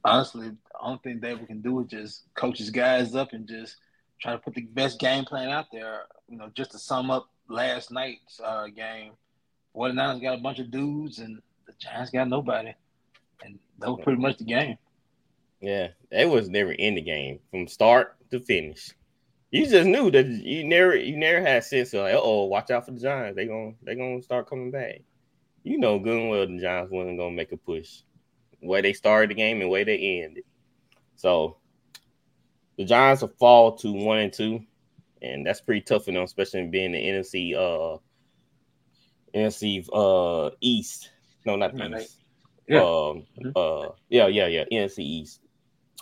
Honestly, 0.04 0.50
the 0.50 0.58
only 0.82 1.00
thing 1.04 1.20
they 1.20 1.36
can 1.36 1.62
do 1.62 1.82
is 1.82 1.88
just 1.88 2.24
coach 2.34 2.58
his 2.58 2.72
guys 2.72 3.14
up 3.14 3.34
and 3.34 3.48
just 3.48 3.76
try 4.20 4.32
to 4.32 4.40
put 4.40 4.56
the 4.56 4.62
best 4.62 5.00
game 5.00 5.26
plan 5.26 5.50
out 5.50 5.68
there. 5.72 6.06
You 6.28 6.38
know, 6.38 6.50
just 6.56 6.72
to 6.72 6.80
sum 6.80 7.12
up 7.12 7.30
last 7.52 7.92
night's 7.92 8.40
uh, 8.44 8.68
game, 8.68 9.14
49ers 9.76 10.22
got 10.22 10.40
a 10.40 10.42
bunch 10.42 10.60
of 10.60 10.72
dudes, 10.72 11.20
and 11.20 11.42
the 11.68 11.74
Giants 11.80 12.12
got 12.12 12.28
nobody, 12.28 12.74
and 13.44 13.60
that 13.80 13.90
was 13.92 14.00
pretty 14.04 14.22
much 14.22 14.38
the 14.38 14.46
game. 14.46 14.78
Yeah, 15.62 15.90
it 16.10 16.28
was 16.28 16.50
never 16.50 16.72
in 16.72 16.96
the 16.96 17.02
game 17.02 17.40
from 17.52 17.68
start 17.68 18.16
to 18.32 18.40
finish. 18.40 18.92
You 19.52 19.68
just 19.68 19.88
knew 19.88 20.10
that 20.12 20.28
you 20.28 20.64
never 20.64 20.96
you 20.96 21.18
never 21.18 21.42
had 21.42 21.64
sense 21.64 21.94
of 21.94 22.04
like, 22.04 22.16
oh, 22.18 22.46
watch 22.46 22.72
out 22.72 22.86
for 22.86 22.92
the 22.92 23.00
Giants. 23.00 23.36
They 23.36 23.46
gonna 23.46 23.74
they 23.84 23.96
gonna 23.96 24.22
start 24.24 24.50
coming 24.50 24.72
back. 24.72 25.02
You 25.64 25.78
know 25.78 26.00
good 26.00 26.20
and 26.20 26.30
well 26.30 26.48
the 26.48 26.58
Giants 26.58 26.92
wasn't 26.92 27.20
gonna 27.20 27.36
make 27.36 27.52
a 27.52 27.58
push. 27.58 28.02
Way 28.62 28.82
they 28.82 28.94
started 28.94 29.30
the 29.30 29.36
game 29.36 29.62
and 29.62 29.70
way 29.70 29.84
they 29.84 30.24
ended. 30.24 30.46
So 31.16 31.58
the 32.78 32.86
Giants 32.86 33.22
will 33.22 33.34
fall 33.40 33.76
to 33.78 33.92
one 33.92 34.20
and 34.20 34.34
two, 34.34 34.64
and 35.22 35.46
that's 35.46 35.62
pretty 35.62 35.82
tough 35.82 36.06
for 36.06 36.12
them, 36.12 36.24
especially 36.24 36.68
being 36.68 36.92
the 36.92 37.00
NFC 37.00 37.56
uh 37.56 37.98
NFC 39.36 39.88
uh 39.94 40.52
East. 40.62 41.12
No, 41.46 41.56
not 41.56 41.76
the 41.76 41.98
East. 41.98 42.18
Yeah. 42.68 42.84
Um, 42.84 43.26
uh, 43.56 43.90
yeah, 44.10 44.28
yeah, 44.28 44.48
yeah. 44.48 44.64
NFC 44.72 45.00
East. 45.00 45.42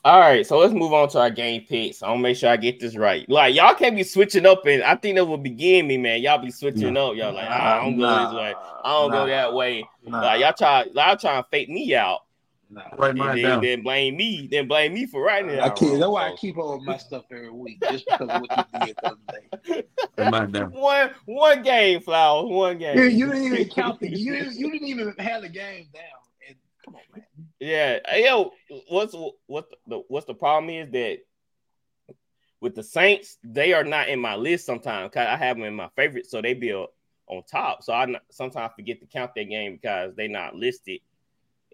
All 0.06 0.20
right, 0.20 0.46
so 0.48 0.58
let's 0.58 0.74
move 0.74 0.94
on 0.94 1.10
to 1.10 1.20
our 1.20 1.30
game 1.30 1.66
picks. 1.68 2.02
I'm 2.02 2.10
gonna 2.12 2.22
make 2.22 2.38
sure 2.38 2.50
I 2.50 2.56
get 2.56 2.80
this 2.80 2.96
right. 2.96 3.28
Like 3.28 3.54
y'all 3.54 3.74
can't 3.74 3.98
be 3.98 4.04
switching 4.04 4.46
up, 4.46 4.66
and 4.66 4.82
I 4.82 4.96
think 4.96 5.18
that 5.18 5.26
will 5.26 5.38
begin 5.38 5.88
me, 5.88 5.98
man. 5.98 6.22
Y'all 6.22 6.38
be 6.38 6.52
switching 6.52 6.96
up. 6.96 7.16
Y'all 7.16 7.34
like, 7.34 7.48
ah, 7.50 7.80
I 7.80 7.84
don't 7.84 7.98
go 7.98 8.08
this 8.08 8.34
way. 8.34 8.54
I 8.86 8.94
don't 8.94 9.12
go 9.12 9.28
that 9.28 9.54
way. 9.54 9.84
Nah, 10.06 10.22
Like 10.22 10.40
y'all 10.40 10.54
try, 10.58 10.86
y'all 10.94 11.18
trying 11.18 11.44
to 11.44 11.50
fake 11.50 11.68
me 11.68 11.96
out, 11.96 12.22
and 12.70 13.18
mine 13.18 13.42
then, 13.42 13.62
then 13.62 13.82
blame 13.82 14.16
me, 14.16 14.48
then 14.50 14.68
blame 14.68 14.94
me 14.94 15.06
for 15.06 15.22
writing 15.24 15.52
it. 15.52 15.60
I 15.60 15.70
keep, 15.70 15.98
that's 15.98 16.08
why 16.08 16.30
I 16.30 16.36
keep 16.36 16.58
all 16.58 16.80
my 16.82 16.98
stuff 16.98 17.26
every 17.32 17.52
week, 17.52 17.82
just 17.90 18.06
because 18.06 18.30
of 18.30 18.42
what 18.42 18.50
you 18.56 18.80
did 18.86 18.96
the 19.02 19.08
other 19.08 19.20
day. 19.32 19.84
Write 20.18 20.32
mine 20.32 20.52
down. 20.52 20.72
one 20.72 21.12
one 21.26 21.64
game, 21.64 22.02
flowers, 22.02 22.50
one 22.50 22.78
game. 22.78 22.98
You, 22.98 23.04
you 23.06 23.26
didn't 23.28 23.46
even 23.46 23.70
count 23.70 24.00
the. 24.00 24.10
You 24.10 24.34
didn't, 24.34 24.56
you 24.56 24.72
didn't 24.72 24.88
even 24.88 25.14
have 25.20 25.42
the 25.42 25.50
game 25.50 25.88
down. 25.94 26.04
And 26.48 26.58
come 26.86 26.96
on, 26.96 27.02
man. 27.14 27.26
Yeah, 27.60 28.00
Hey, 28.08 28.26
yo, 28.26 28.52
what's 28.90 29.16
what 29.48 29.66
the 29.88 30.04
what's 30.08 30.28
the 30.28 30.36
problem 30.36 30.70
is 30.70 30.92
that 30.92 31.20
with 32.62 32.76
the 32.76 32.84
Saints, 32.84 33.38
they 33.44 33.74
are 33.74 33.84
not 33.86 34.10
in 34.10 34.20
my 34.20 34.36
list 34.36 34.66
sometimes. 34.66 35.12
Cause 35.14 35.26
I 35.28 35.38
have 35.38 35.58
them 35.58 35.66
in 35.66 35.76
my 35.76 35.90
favorites, 35.96 36.30
so 36.30 36.42
they 36.42 36.54
be 36.54 36.74
on 36.74 37.44
top. 37.50 37.84
So 37.84 37.94
I 37.94 38.08
sometimes 38.30 38.74
forget 38.76 39.00
to 39.00 39.08
count 39.08 39.32
that 39.36 39.50
game 39.50 39.76
because 39.82 40.16
they 40.16 40.28
not 40.28 40.56
listed 40.56 41.00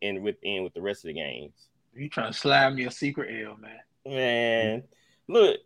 in 0.02 0.24
within 0.24 0.64
with 0.64 0.74
the 0.74 0.82
rest 0.82 1.04
of 1.04 1.10
the 1.10 1.14
games. 1.14 1.54
You 1.94 2.10
trying 2.10 2.32
to 2.32 2.38
slide 2.38 2.76
me 2.76 2.86
a 2.86 2.92
secret 2.92 3.46
L, 3.46 3.58
man? 3.58 3.80
Man, 4.06 4.84
look, 5.28 5.58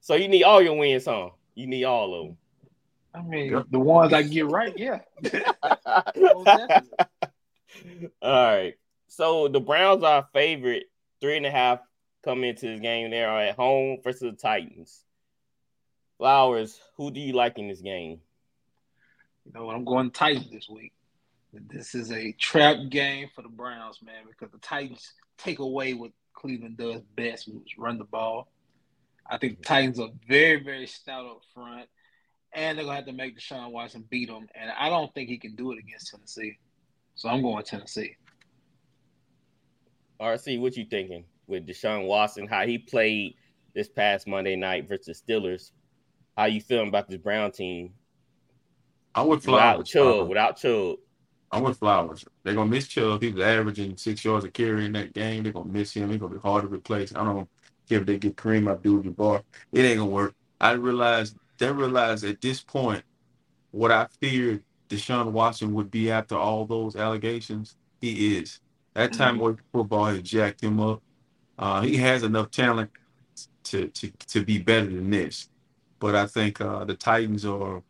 so 0.00 0.14
you 0.14 0.28
need 0.28 0.44
all 0.44 0.62
your 0.62 0.76
wins, 0.76 1.06
huh? 1.06 1.30
You 1.54 1.66
need 1.66 1.84
all 1.84 2.14
of 2.14 2.26
them. 2.26 2.36
I 3.14 3.22
mean, 3.22 3.64
the 3.70 3.78
ones 3.78 4.12
I 4.12 4.22
get 4.22 4.46
right, 4.46 4.72
yeah. 4.76 5.00
All 8.22 8.54
right. 8.54 8.74
So 9.08 9.48
the 9.48 9.60
Browns 9.60 10.04
are 10.04 10.28
favorite, 10.32 10.84
three 11.20 11.36
and 11.36 11.46
a 11.46 11.50
half 11.50 11.80
coming 12.24 12.50
into 12.50 12.66
this 12.66 12.80
game. 12.80 13.10
They 13.10 13.24
are 13.24 13.40
at 13.40 13.56
home 13.56 13.98
versus 14.04 14.20
the 14.20 14.32
Titans. 14.32 15.02
Flowers, 16.18 16.78
who 16.96 17.10
do 17.10 17.20
you 17.20 17.32
like 17.32 17.58
in 17.58 17.68
this 17.68 17.80
game? 17.80 18.20
You 19.46 19.52
know? 19.54 19.70
I'm 19.70 19.84
going 19.84 20.10
Titans 20.10 20.50
this 20.50 20.68
week. 20.68 20.92
This 21.52 21.94
is 21.94 22.12
a 22.12 22.32
trap 22.32 22.76
game 22.90 23.28
for 23.34 23.42
the 23.42 23.48
Browns, 23.48 24.00
man, 24.02 24.24
because 24.26 24.52
the 24.52 24.58
Titans 24.58 25.12
take 25.38 25.58
away 25.60 25.94
what 25.94 26.12
Cleveland 26.34 26.76
does 26.76 27.00
best, 27.16 27.48
which 27.48 27.72
is 27.72 27.78
run 27.78 27.98
the 27.98 28.04
ball. 28.04 28.48
I 29.30 29.38
think 29.38 29.58
the 29.58 29.64
Titans 29.64 29.98
are 29.98 30.10
very, 30.26 30.62
very 30.62 30.86
stout 30.86 31.26
up 31.26 31.40
front, 31.54 31.88
and 32.52 32.76
they're 32.76 32.84
gonna 32.84 32.96
have 32.96 33.06
to 33.06 33.12
make 33.12 33.38
Deshaun 33.38 33.70
Watson 33.70 34.04
beat 34.08 34.28
them. 34.28 34.48
And 34.54 34.70
I 34.70 34.88
don't 34.88 35.12
think 35.14 35.28
he 35.28 35.38
can 35.38 35.54
do 35.54 35.72
it 35.72 35.78
against 35.78 36.10
Tennessee. 36.10 36.58
So 37.14 37.28
I'm 37.28 37.42
going 37.42 37.64
Tennessee. 37.64 38.16
RC, 40.20 40.60
what 40.60 40.76
you 40.76 40.84
thinking 40.84 41.24
with 41.46 41.66
Deshaun 41.66 42.06
Watson? 42.06 42.46
How 42.46 42.66
he 42.66 42.78
played 42.78 43.34
this 43.74 43.88
past 43.88 44.26
Monday 44.26 44.56
night 44.56 44.88
versus 44.88 45.22
Steelers? 45.26 45.72
How 46.36 46.44
you 46.44 46.60
feeling 46.60 46.88
about 46.88 47.08
this 47.08 47.18
Brown 47.18 47.52
team 47.52 47.94
I 49.14 49.22
would 49.22 49.36
with 49.36 49.46
without 49.46 49.74
Flowers. 49.74 49.88
Chubb? 49.88 50.28
Without 50.28 50.56
Chubb, 50.56 50.96
I'm 51.50 51.62
with 51.62 51.78
Flowers. 51.78 52.24
They're 52.42 52.54
gonna 52.54 52.70
miss 52.70 52.88
Chubb. 52.88 53.22
He 53.22 53.30
was 53.30 53.42
averaging 53.42 53.96
six 53.96 54.24
yards 54.24 54.44
a 54.44 54.50
carry 54.50 54.84
in 54.84 54.92
that 54.92 55.14
game. 55.14 55.42
They're 55.42 55.52
gonna 55.52 55.70
miss 55.70 55.94
him. 55.94 56.10
He's 56.10 56.18
gonna 56.18 56.34
be 56.34 56.40
hard 56.40 56.62
to 56.62 56.68
replace. 56.68 57.14
I 57.14 57.24
don't 57.24 57.48
care 57.88 58.00
if 58.00 58.06
they 58.06 58.18
get 58.18 58.36
Kareem 58.36 58.70
Abdul-Jabbar. 58.70 59.42
It 59.72 59.80
ain't 59.80 59.98
gonna 59.98 60.10
work. 60.10 60.34
I 60.60 60.72
realized 60.72 61.36
they 61.58 61.72
realized 61.72 62.24
at 62.24 62.40
this 62.40 62.60
point 62.60 63.02
what 63.70 63.90
I 63.90 64.06
feared 64.20 64.62
Deshaun 64.88 65.32
Watson 65.32 65.72
would 65.74 65.90
be 65.90 66.10
after 66.10 66.36
all 66.36 66.64
those 66.66 66.96
allegations. 66.96 67.76
He 68.00 68.36
is. 68.36 68.60
That 68.94 69.12
time 69.12 69.38
where 69.38 69.56
football 69.72 70.06
has 70.06 70.22
jacked 70.22 70.62
him 70.62 70.80
up. 70.80 71.02
Uh, 71.58 71.82
he 71.82 71.96
has 71.96 72.22
enough 72.22 72.50
talent 72.50 72.90
to, 73.64 73.88
to 73.88 74.10
to 74.28 74.44
be 74.44 74.58
better 74.58 74.86
than 74.86 75.10
this. 75.10 75.48
But 75.98 76.14
I 76.14 76.26
think 76.26 76.60
uh, 76.60 76.84
the 76.84 76.94
Titans 76.94 77.44
are 77.44 77.82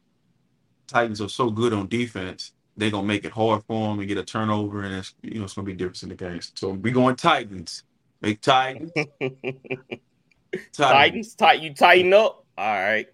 Titans 0.87 1.21
are 1.21 1.29
so 1.29 1.51
good 1.51 1.73
on 1.73 1.89
defense, 1.89 2.53
they're 2.79 2.91
gonna 2.91 3.07
make 3.07 3.25
it 3.25 3.33
hard 3.33 3.63
for 3.67 3.89
them 3.89 3.99
and 3.99 4.09
get 4.09 4.17
a 4.19 4.25
turnover, 4.25 4.83
and 4.83 4.95
it's 4.95 5.15
you 5.23 5.39
know 5.39 5.45
it's 5.45 5.55
gonna 5.55 5.67
be 5.67 5.75
different 5.75 6.03
in 6.05 6.09
the 6.11 6.15
games. 6.15 6.53
So 6.55 6.71
we 6.71 6.91
going 6.91 7.17
Titans. 7.17 7.83
Make 8.23 8.41
Titans. 8.41 8.93
Titans. 8.95 10.71
Titans, 10.73 11.35
tight 11.35 11.61
you 11.61 11.75
tighten 11.75 12.13
up. 12.15 12.45
All 12.57 12.67
right. 12.75 13.07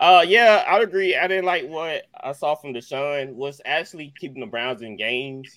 Uh 0.00 0.24
yeah, 0.26 0.64
I 0.68 0.80
agree. 0.80 1.16
I 1.16 1.26
didn't 1.28 1.44
like 1.44 1.66
what 1.68 2.02
I 2.20 2.32
saw 2.32 2.54
from 2.54 2.74
Deshaun. 2.74 3.34
What's 3.34 3.60
actually 3.64 4.12
keeping 4.18 4.40
the 4.40 4.46
Browns 4.46 4.82
in 4.82 4.96
games 4.96 5.48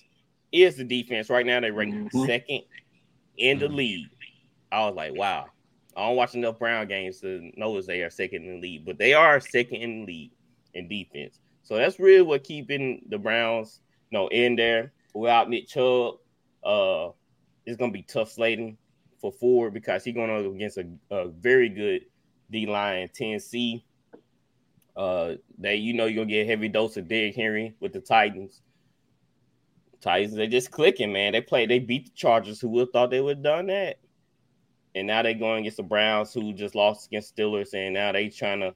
is 0.52 0.76
the 0.76 0.84
defense. 0.84 1.28
Right 1.28 1.44
now, 1.44 1.60
they 1.60 1.70
rank 1.70 1.94
Mhm. 2.12 2.26
second 2.26 2.62
in 3.36 3.58
the 3.58 3.66
Mhm. 3.68 3.74
league. 3.74 4.06
I 4.72 4.86
was 4.86 4.94
like, 4.94 5.14
wow. 5.14 5.46
I 5.96 6.06
don't 6.06 6.16
watch 6.16 6.34
enough 6.34 6.58
Brown 6.58 6.86
games 6.86 7.20
to 7.20 7.50
know 7.56 7.74
that 7.76 7.86
they 7.86 8.02
are 8.02 8.10
second 8.10 8.44
in 8.44 8.54
the 8.54 8.60
league, 8.60 8.84
but 8.86 8.98
they 8.98 9.14
are 9.14 9.40
second 9.40 9.76
in 9.82 10.00
the 10.00 10.06
league 10.06 10.30
in 10.74 10.88
defense. 10.88 11.40
So 11.68 11.76
that's 11.76 12.00
really 12.00 12.22
what 12.22 12.44
keeping 12.44 13.02
the 13.10 13.18
Browns, 13.18 13.80
you 14.10 14.18
know, 14.18 14.28
in 14.28 14.56
there. 14.56 14.90
Without 15.12 15.50
Nick 15.50 15.68
Chubb, 15.68 16.14
uh, 16.64 17.10
it's 17.66 17.76
gonna 17.76 17.92
be 17.92 18.04
tough 18.04 18.32
slating 18.32 18.78
for 19.20 19.30
Ford 19.30 19.74
because 19.74 20.02
he's 20.02 20.14
going 20.14 20.30
up 20.30 20.50
against 20.50 20.78
a, 20.78 20.86
a 21.10 21.28
very 21.28 21.68
good 21.68 22.06
D 22.50 22.64
line 22.64 23.10
Tennessee. 23.14 23.84
Uh, 24.96 25.34
that 25.58 25.76
you 25.76 25.92
know 25.92 26.06
you're 26.06 26.24
gonna 26.24 26.34
get 26.34 26.46
a 26.46 26.48
heavy 26.48 26.70
dose 26.70 26.96
of 26.96 27.06
Derrick 27.06 27.36
Henry 27.36 27.74
with 27.80 27.92
the 27.92 28.00
Titans. 28.00 28.62
Titans, 30.00 30.36
they 30.36 30.46
just 30.46 30.70
clicking, 30.70 31.12
man. 31.12 31.32
They 31.32 31.42
play, 31.42 31.66
they 31.66 31.80
beat 31.80 32.06
the 32.06 32.12
Chargers, 32.12 32.62
who 32.62 32.70
would 32.70 32.80
have 32.80 32.92
thought 32.92 33.10
they 33.10 33.20
would 33.20 33.38
have 33.38 33.44
done 33.44 33.66
that. 33.66 33.98
And 34.94 35.06
now 35.06 35.22
they're 35.22 35.34
going 35.34 35.60
against 35.60 35.76
the 35.76 35.82
Browns, 35.82 36.32
who 36.32 36.54
just 36.54 36.74
lost 36.74 37.08
against 37.08 37.36
Steelers, 37.36 37.74
and 37.74 37.92
now 37.92 38.12
they 38.12 38.30
trying 38.30 38.60
to 38.60 38.74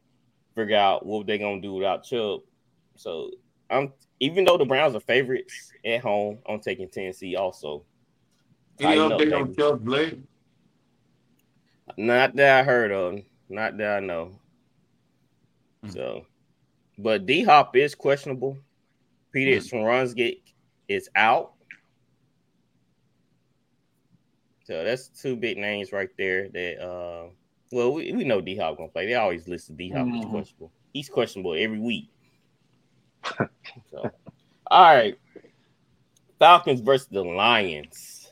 figure 0.55 0.77
out 0.77 1.07
what 1.07 1.27
they're 1.27 1.39
gonna 1.39 1.63
do 1.63 1.73
without 1.73 2.05
Chubb. 2.05 2.43
So 2.97 3.31
I'm 3.71 3.93
even 4.21 4.45
though 4.45 4.57
the 4.59 4.65
Browns 4.65 4.95
are 4.95 5.01
favorites 5.01 5.73
at 5.85 6.01
home, 6.01 6.39
I'm 6.49 6.61
taking 6.61 6.89
Tennessee 6.89 7.37
also. 7.37 7.85
Any 8.81 8.97
Tighten 8.97 9.13
up, 9.13 9.21
update 9.21 9.37
on 9.37 9.45
baby. 9.47 9.57
Chubb 9.57 9.85
Blade? 9.85 10.23
Not 11.97 12.37
that 12.37 12.61
I 12.61 12.63
heard 12.63 12.93
of, 12.93 13.21
not 13.49 13.77
that 13.79 13.97
I 13.97 14.01
know. 14.01 14.39
Hmm. 15.83 15.91
So, 15.91 16.27
but 16.99 17.27
D 17.27 17.43
Hop 17.43 17.77
is 17.77 17.95
questionable. 17.95 18.57
Peter 19.33 19.59
Swansgate 19.61 20.43
is 20.89 21.09
out. 21.17 21.53
So 24.65 24.85
that's 24.85 25.09
two 25.09 25.37
big 25.37 25.59
names 25.59 25.93
right 25.93 26.11
there. 26.17 26.49
That 26.51 26.81
uh, 26.81 27.31
well, 27.73 27.93
we, 27.95 28.13
we 28.13 28.25
know 28.25 28.41
D 28.41 28.57
Hop 28.57 28.77
gonna 28.77 28.89
play. 28.89 29.07
They 29.07 29.15
always 29.15 29.49
list 29.49 29.77
D 29.77 29.91
Hop 29.91 30.07
as 30.07 30.25
Mhm. 30.25 30.31
questionable. 30.31 30.73
He's 30.93 31.09
questionable 31.09 31.55
every 31.55 31.81
week. 31.81 32.11
So, 33.91 34.11
all 34.67 34.95
right. 34.95 35.19
Falcons 36.39 36.81
versus 36.81 37.09
the 37.09 37.23
Lions. 37.23 38.29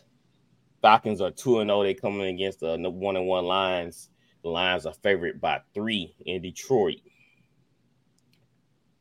Falcons 0.82 1.20
are 1.20 1.30
2 1.30 1.64
0. 1.64 1.82
They 1.82 1.94
coming 1.94 2.34
against 2.34 2.60
the 2.60 2.76
one 2.90 3.16
and 3.16 3.26
one 3.26 3.44
Lions. 3.44 4.08
The 4.42 4.48
Lions 4.48 4.86
are 4.86 4.94
favored 4.94 5.40
by 5.40 5.60
three 5.74 6.14
in 6.24 6.42
Detroit. 6.42 7.00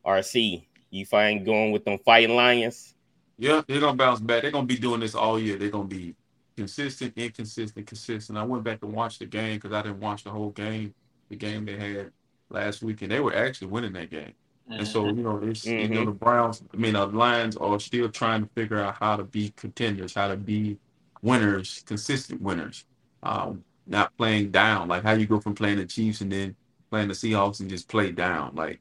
RC, 0.04 0.66
you 0.90 1.06
find 1.06 1.44
going 1.44 1.72
with 1.72 1.84
them 1.84 1.98
fighting 2.04 2.36
Lions? 2.36 2.94
Yeah, 3.38 3.62
they're 3.66 3.80
gonna 3.80 3.96
bounce 3.96 4.20
back. 4.20 4.42
They're 4.42 4.50
gonna 4.50 4.66
be 4.66 4.78
doing 4.78 5.00
this 5.00 5.14
all 5.14 5.38
year. 5.38 5.56
They're 5.56 5.70
gonna 5.70 5.84
be 5.84 6.14
consistent, 6.56 7.14
inconsistent, 7.16 7.86
consistent. 7.86 8.38
I 8.38 8.42
went 8.42 8.64
back 8.64 8.80
to 8.80 8.86
watch 8.86 9.18
the 9.18 9.26
game 9.26 9.56
because 9.56 9.72
I 9.72 9.82
didn't 9.82 10.00
watch 10.00 10.24
the 10.24 10.30
whole 10.30 10.50
game. 10.50 10.94
The 11.30 11.36
game 11.36 11.64
they 11.64 11.76
had 11.76 12.12
last 12.50 12.82
week, 12.82 13.02
and 13.02 13.10
they 13.10 13.20
were 13.20 13.34
actually 13.34 13.68
winning 13.68 13.94
that 13.94 14.10
game. 14.10 14.34
And 14.70 14.86
so, 14.86 15.06
you 15.06 15.22
know, 15.22 15.38
it's 15.42 15.66
you 15.66 15.88
know 15.88 16.04
the 16.04 16.12
Browns. 16.12 16.62
I 16.72 16.76
mean, 16.76 16.94
the 16.94 17.06
Lions 17.06 17.56
are 17.56 17.80
still 17.80 18.08
trying 18.08 18.42
to 18.42 18.48
figure 18.54 18.80
out 18.80 18.96
how 19.00 19.16
to 19.16 19.24
be 19.24 19.52
contenders, 19.56 20.14
how 20.14 20.28
to 20.28 20.36
be 20.36 20.78
winners, 21.22 21.82
consistent 21.86 22.40
winners. 22.40 22.84
Um, 23.22 23.64
not 23.86 24.16
playing 24.16 24.50
down. 24.50 24.88
Like 24.88 25.02
how 25.02 25.12
you 25.12 25.26
go 25.26 25.40
from 25.40 25.54
playing 25.54 25.78
the 25.78 25.86
Chiefs 25.86 26.20
and 26.20 26.30
then 26.30 26.56
playing 26.90 27.08
the 27.08 27.14
Seahawks 27.14 27.60
and 27.60 27.68
just 27.68 27.88
play 27.88 28.12
down. 28.12 28.54
Like, 28.54 28.80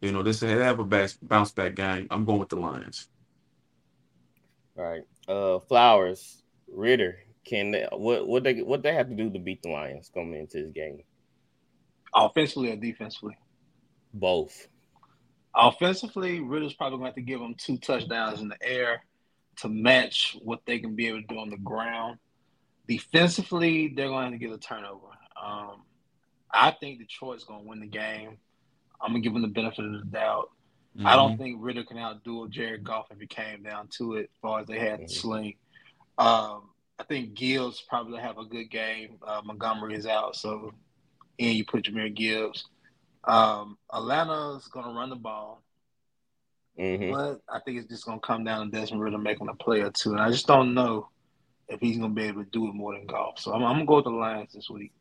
you 0.00 0.10
know, 0.10 0.22
this 0.22 0.40
they 0.40 0.52
have 0.52 0.78
a 0.78 0.84
back, 0.84 1.10
bounce 1.22 1.52
back 1.52 1.74
game. 1.74 2.06
I'm 2.10 2.24
going 2.24 2.38
with 2.38 2.48
the 2.48 2.56
Lions. 2.56 3.08
All 4.78 4.84
right. 4.84 5.02
Uh, 5.28 5.58
Flowers, 5.60 6.42
Ridder. 6.68 7.18
Can 7.44 7.70
they, 7.70 7.86
what 7.92 8.26
what 8.26 8.42
they 8.42 8.62
what 8.62 8.82
they 8.82 8.94
have 8.94 9.08
to 9.08 9.14
do 9.14 9.30
to 9.30 9.38
beat 9.38 9.62
the 9.62 9.70
Lions 9.70 10.10
coming 10.12 10.40
into 10.40 10.62
this 10.62 10.72
game? 10.72 11.02
Offensively 12.14 12.72
or 12.72 12.76
defensively? 12.76 13.36
Both. 14.12 14.68
Offensively, 15.56 16.40
Ridder's 16.40 16.74
probably 16.74 16.98
going 16.98 17.04
to 17.04 17.08
have 17.08 17.14
to 17.16 17.22
give 17.22 17.40
them 17.40 17.54
two 17.56 17.78
touchdowns 17.78 18.40
in 18.40 18.48
the 18.48 18.62
air 18.62 19.02
to 19.58 19.68
match 19.68 20.36
what 20.42 20.60
they 20.66 20.78
can 20.78 20.94
be 20.94 21.08
able 21.08 21.22
to 21.22 21.26
do 21.26 21.38
on 21.38 21.48
the 21.48 21.56
ground. 21.56 22.18
Defensively, 22.86 23.88
they're 23.88 24.08
going 24.08 24.18
to 24.18 24.30
have 24.30 24.32
to 24.32 24.38
get 24.38 24.52
a 24.54 24.58
turnover. 24.58 25.06
Um, 25.42 25.82
I 26.52 26.70
think 26.72 26.98
Detroit's 26.98 27.44
going 27.44 27.62
to 27.62 27.68
win 27.68 27.80
the 27.80 27.86
game. 27.86 28.36
I'm 29.00 29.10
going 29.12 29.22
to 29.22 29.26
give 29.26 29.32
them 29.32 29.42
the 29.42 29.48
benefit 29.48 29.84
of 29.84 29.92
the 29.92 30.04
doubt. 30.10 30.50
I 30.50 30.98
Mm-hmm. 30.98 31.16
don't 31.16 31.36
think 31.36 31.56
Ridder 31.60 31.84
can 31.84 31.98
outdo 31.98 32.48
Jared 32.48 32.82
Goff 32.82 33.08
if 33.10 33.20
it 33.20 33.28
came 33.28 33.62
down 33.62 33.88
to 33.98 34.14
it, 34.14 34.30
as 34.32 34.38
far 34.40 34.60
as 34.60 34.66
they 34.66 34.78
had 34.78 35.00
to 35.06 35.08
sling. 35.12 35.54
Um, 36.16 36.70
I 36.98 37.04
think 37.06 37.34
Gibbs 37.34 37.82
probably 37.86 38.18
have 38.18 38.38
a 38.38 38.46
good 38.46 38.70
game. 38.70 39.18
Uh, 39.26 39.42
Montgomery 39.44 39.94
is 39.94 40.06
out, 40.06 40.36
so 40.36 40.72
and 41.38 41.54
you 41.54 41.66
put 41.66 41.84
Jahmyr 41.84 42.14
Gibbs. 42.14 42.64
Um, 43.26 43.78
Atlanta's 43.92 44.68
going 44.68 44.86
to 44.86 44.92
run 44.92 45.10
the 45.10 45.16
ball, 45.16 45.62
hmm 46.78 47.10
but 47.10 47.40
I 47.48 47.60
think 47.64 47.78
it's 47.78 47.88
just 47.88 48.04
going 48.04 48.20
to 48.20 48.26
come 48.26 48.44
down 48.44 48.70
to 48.70 48.76
Desmond 48.76 49.02
Ridder 49.02 49.18
making 49.18 49.48
a 49.48 49.54
play 49.54 49.80
or 49.80 49.90
two, 49.90 50.12
and 50.12 50.20
I 50.20 50.30
just 50.30 50.46
don't 50.46 50.74
know 50.74 51.08
if 51.68 51.80
he's 51.80 51.98
going 51.98 52.14
to 52.14 52.20
be 52.20 52.28
able 52.28 52.44
to 52.44 52.50
do 52.50 52.68
it 52.68 52.74
more 52.74 52.94
than 52.94 53.06
Goff. 53.06 53.38
So 53.40 53.52
I'm, 53.52 53.64
I'm 53.64 53.74
going 53.74 53.80
to 53.80 53.86
go 53.86 53.96
with 53.96 54.04
the 54.04 54.10
Lions 54.10 54.52
this 54.52 54.70
week. 54.70 54.92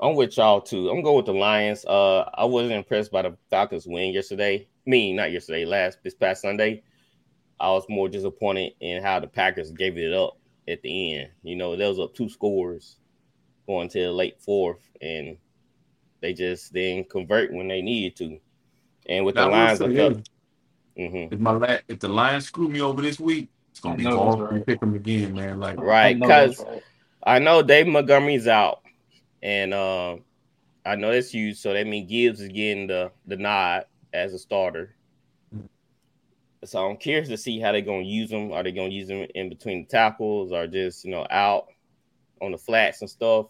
I'm 0.00 0.14
with 0.14 0.36
y'all 0.36 0.60
too. 0.60 0.90
I'm 0.90 1.02
going 1.02 1.16
with 1.16 1.26
the 1.26 1.32
Lions. 1.34 1.84
Uh, 1.84 2.28
I 2.34 2.44
wasn't 2.44 2.72
impressed 2.72 3.10
by 3.10 3.22
the 3.22 3.36
Falcons 3.50 3.86
win 3.86 4.12
yesterday. 4.12 4.68
Me, 4.84 5.12
not 5.12 5.32
yesterday, 5.32 5.64
last 5.64 5.98
this 6.02 6.14
past 6.14 6.42
Sunday. 6.42 6.82
I 7.58 7.70
was 7.70 7.84
more 7.88 8.08
disappointed 8.08 8.74
in 8.80 9.02
how 9.02 9.20
the 9.20 9.26
Packers 9.26 9.72
gave 9.72 9.96
it 9.96 10.12
up 10.12 10.38
at 10.68 10.82
the 10.82 11.14
end. 11.14 11.30
You 11.42 11.56
know, 11.56 11.76
there 11.76 11.88
was 11.88 11.98
up 11.98 12.14
two 12.14 12.28
scores 12.28 12.96
going 13.66 13.88
to 13.90 14.00
the 14.00 14.12
late 14.12 14.40
fourth, 14.40 14.80
and 15.00 15.38
they 16.20 16.32
just 16.32 16.72
didn't 16.72 17.10
convert 17.10 17.52
when 17.52 17.68
they 17.68 17.82
needed 17.82 18.16
to. 18.16 18.38
And 19.08 19.24
with 19.24 19.34
the 19.36 19.42
I 19.42 19.44
will 19.46 19.52
Lions, 19.52 19.78
say 19.78 19.84
I 19.84 19.88
this, 19.88 19.98
felt, 19.98 20.28
Mhm. 20.98 21.32
if 21.32 21.38
my 21.38 21.50
la- 21.52 21.78
if 21.88 21.98
the 22.00 22.08
Lions 22.08 22.46
screw 22.46 22.68
me 22.68 22.80
over 22.80 23.02
this 23.02 23.20
week, 23.20 23.48
it's 23.70 23.80
gonna 23.80 23.94
I 23.94 23.98
be 23.98 24.04
know 24.04 24.22
hard 24.22 24.38
to 24.38 24.44
right. 24.56 24.66
pick 24.66 24.80
them 24.80 24.94
again, 24.94 25.34
man. 25.34 25.60
Like 25.60 25.78
Right, 25.78 26.16
I 26.16 26.18
know 26.18 26.26
that's 26.28 26.56
'cause- 26.58 26.66
right. 26.66 26.82
I 27.22 27.38
know 27.40 27.60
Dave 27.62 27.86
Montgomery's 27.86 28.46
out, 28.46 28.82
and 29.42 29.74
uh, 29.74 30.16
I 30.84 30.94
know 30.96 31.12
that's 31.12 31.30
huge. 31.30 31.56
So 31.58 31.72
that 31.72 31.86
means 31.86 32.08
Gibbs 32.10 32.40
is 32.40 32.48
getting 32.48 32.86
the 32.86 33.10
the 33.26 33.36
nod 33.36 33.86
as 34.12 34.32
a 34.32 34.38
starter. 34.38 34.94
So 36.64 36.88
I'm 36.88 36.96
curious 36.96 37.28
to 37.28 37.36
see 37.36 37.60
how 37.60 37.70
they're 37.72 37.80
gonna 37.82 38.02
use 38.02 38.30
them. 38.30 38.52
Are 38.52 38.62
they 38.62 38.72
gonna 38.72 38.88
use 38.88 39.08
them 39.08 39.26
in 39.34 39.48
between 39.48 39.82
the 39.82 39.88
tackles, 39.88 40.52
or 40.52 40.66
just 40.66 41.04
you 41.04 41.10
know 41.10 41.26
out 41.30 41.66
on 42.40 42.52
the 42.52 42.58
flats 42.58 43.02
and 43.02 43.10
stuff? 43.10 43.46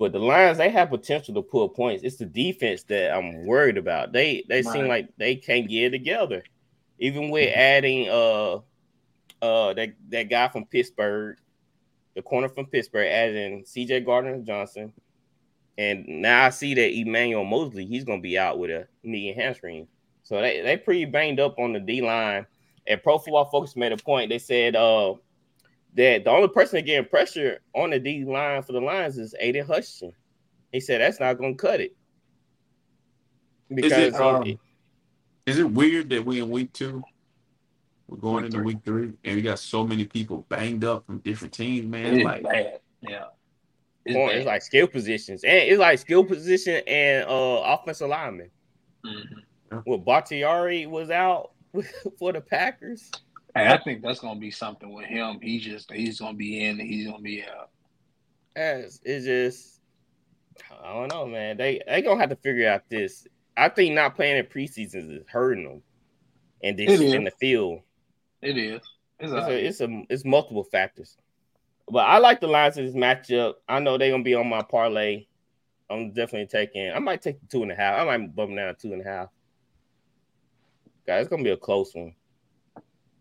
But 0.00 0.12
the 0.12 0.18
Lions, 0.18 0.56
they 0.56 0.70
have 0.70 0.88
potential 0.88 1.34
to 1.34 1.42
pull 1.42 1.68
points. 1.68 2.02
It's 2.02 2.16
the 2.16 2.24
defense 2.24 2.84
that 2.84 3.14
I'm 3.14 3.44
worried 3.44 3.76
about. 3.76 4.12
They 4.12 4.42
they 4.48 4.62
seem 4.62 4.88
like 4.88 5.10
they 5.18 5.36
can't 5.36 5.68
get 5.68 5.84
it 5.84 5.90
together, 5.90 6.42
even 6.98 7.28
with 7.28 7.54
adding 7.54 8.08
uh 8.08 8.60
uh 9.42 9.74
that 9.74 9.90
that 10.08 10.30
guy 10.30 10.48
from 10.48 10.64
Pittsburgh, 10.64 11.36
the 12.14 12.22
corner 12.22 12.48
from 12.48 12.64
Pittsburgh, 12.64 13.08
adding 13.08 13.62
C.J. 13.66 14.00
Gardner 14.00 14.38
Johnson, 14.38 14.90
and 15.76 16.08
now 16.08 16.46
I 16.46 16.50
see 16.50 16.72
that 16.72 16.94
Emmanuel 16.94 17.44
Moseley 17.44 17.84
he's 17.84 18.04
gonna 18.04 18.22
be 18.22 18.38
out 18.38 18.58
with 18.58 18.70
a 18.70 18.88
knee 19.02 19.28
and 19.28 19.38
hamstring. 19.38 19.86
So 20.22 20.40
they 20.40 20.62
they 20.62 20.78
pretty 20.78 21.04
banged 21.04 21.40
up 21.40 21.58
on 21.58 21.74
the 21.74 21.80
D 21.80 22.00
line. 22.00 22.46
And 22.86 23.02
Pro 23.02 23.18
Football 23.18 23.50
Focus 23.50 23.76
made 23.76 23.92
a 23.92 23.98
point. 23.98 24.30
They 24.30 24.38
said 24.38 24.76
uh 24.76 25.16
that 25.94 26.24
the 26.24 26.30
only 26.30 26.48
person 26.48 26.76
that 26.76 26.82
getting 26.86 27.08
pressure 27.08 27.60
on 27.74 27.90
the 27.90 27.98
D 27.98 28.24
line 28.24 28.62
for 28.62 28.72
the 28.72 28.80
Lions 28.80 29.18
is 29.18 29.34
Aidan 29.40 29.66
Hutchinson. 29.66 30.12
He 30.72 30.80
said 30.80 31.00
that's 31.00 31.20
not 31.20 31.38
gonna 31.38 31.54
cut 31.54 31.80
it. 31.80 31.96
Because 33.72 33.92
it, 33.92 34.14
um, 34.14 34.44
he- 34.44 34.58
is 35.46 35.58
it 35.58 35.70
weird 35.70 36.10
that 36.10 36.24
we 36.24 36.40
in 36.40 36.50
week 36.50 36.72
two? 36.72 37.02
We're 38.08 38.16
going 38.18 38.36
Week 38.36 38.44
into 38.46 38.56
three. 38.58 38.66
week 38.66 38.78
three, 38.84 39.12
and 39.24 39.36
we 39.36 39.42
got 39.42 39.58
so 39.60 39.86
many 39.86 40.04
people 40.04 40.44
banged 40.48 40.84
up 40.84 41.06
from 41.06 41.18
different 41.18 41.54
teams, 41.54 41.86
man. 41.86 42.14
It 42.14 42.18
is 42.18 42.24
Like, 42.24 42.42
bad. 42.42 42.80
Yeah. 43.02 43.24
It's 44.04 44.16
point- 44.16 44.30
bad. 44.32 44.38
it's 44.38 44.46
like 44.46 44.62
skill 44.62 44.86
positions, 44.88 45.44
and 45.44 45.56
it's 45.56 45.78
like 45.78 45.98
skill 46.00 46.24
position 46.24 46.82
and 46.86 47.24
uh 47.28 47.62
offensive 47.64 48.08
lineman. 48.08 48.50
Mhm. 49.04 49.44
Well, 49.86 49.98
Bakhtiari 49.98 50.86
was 50.86 51.10
out 51.10 51.52
for 52.18 52.32
the 52.32 52.40
Packers. 52.40 53.10
And 53.60 53.72
I 53.72 53.78
think 53.78 54.02
that's 54.02 54.20
gonna 54.20 54.40
be 54.40 54.50
something 54.50 54.92
with 54.92 55.06
him. 55.06 55.40
He 55.40 55.58
just 55.58 55.90
he's 55.92 56.20
gonna 56.20 56.36
be 56.36 56.64
in 56.64 56.78
he's 56.78 57.06
gonna 57.06 57.22
be 57.22 57.44
out. 57.44 57.70
As 58.56 59.00
it's 59.04 59.24
just, 59.24 59.80
I 60.82 60.92
don't 60.92 61.08
know, 61.08 61.26
man. 61.26 61.56
They 61.56 61.80
they 61.86 62.02
gonna 62.02 62.20
have 62.20 62.30
to 62.30 62.36
figure 62.36 62.68
out 62.68 62.82
this. 62.88 63.26
I 63.56 63.68
think 63.68 63.94
not 63.94 64.16
playing 64.16 64.38
in 64.38 64.46
preseasons 64.46 65.18
is 65.18 65.24
hurting 65.28 65.64
them, 65.64 65.82
and 66.62 66.78
this 66.78 67.00
in 67.00 67.24
the 67.24 67.30
field. 67.32 67.80
It 68.42 68.56
is. 68.56 68.80
It's, 69.18 69.32
It's 69.32 69.32
all 69.32 69.50
a, 69.50 69.52
it's 69.52 69.80
a 69.80 70.02
it's 70.08 70.24
multiple 70.24 70.64
factors. 70.64 71.16
But 71.90 72.06
I 72.06 72.18
like 72.18 72.40
the 72.40 72.46
lines 72.46 72.78
of 72.78 72.84
this 72.84 72.94
matchup. 72.94 73.54
I 73.68 73.80
know 73.80 73.98
they're 73.98 74.10
gonna 74.10 74.22
be 74.22 74.34
on 74.34 74.48
my 74.48 74.62
parlay. 74.62 75.26
I'm 75.90 76.12
definitely 76.12 76.46
taking. 76.46 76.90
I 76.90 77.00
might 77.00 77.20
take 77.20 77.40
the 77.40 77.46
two 77.46 77.62
and 77.62 77.72
a 77.72 77.74
half. 77.74 78.00
I 78.00 78.04
might 78.04 78.34
bump 78.34 78.54
down 78.54 78.74
to 78.74 78.80
two 78.80 78.92
and 78.92 79.02
a 79.02 79.04
half. 79.04 79.28
Guys, 81.06 81.22
it's 81.22 81.28
gonna 81.28 81.42
be 81.42 81.50
a 81.50 81.56
close 81.56 81.94
one. 81.94 82.14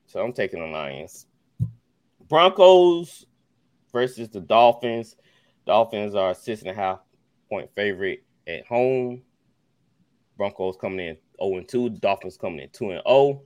So 0.09 0.19
I'm 0.23 0.33
taking 0.33 0.59
the 0.59 0.65
Lions. 0.65 1.27
Broncos 2.27 3.27
versus 3.93 4.27
the 4.27 4.39
Dolphins. 4.39 5.15
Dolphins 5.67 6.15
are 6.15 6.33
six 6.33 6.61
and 6.61 6.71
a 6.71 6.73
half 6.73 6.99
point 7.47 7.69
favorite 7.75 8.23
at 8.47 8.65
home. 8.65 9.21
Broncos 10.35 10.77
coming 10.81 11.09
in 11.09 11.17
0 11.39 11.57
and 11.57 11.67
2. 11.67 11.89
Dolphins 11.91 12.37
coming 12.37 12.61
in 12.61 12.69
2 12.69 12.89
and 12.89 13.01
0. 13.07 13.43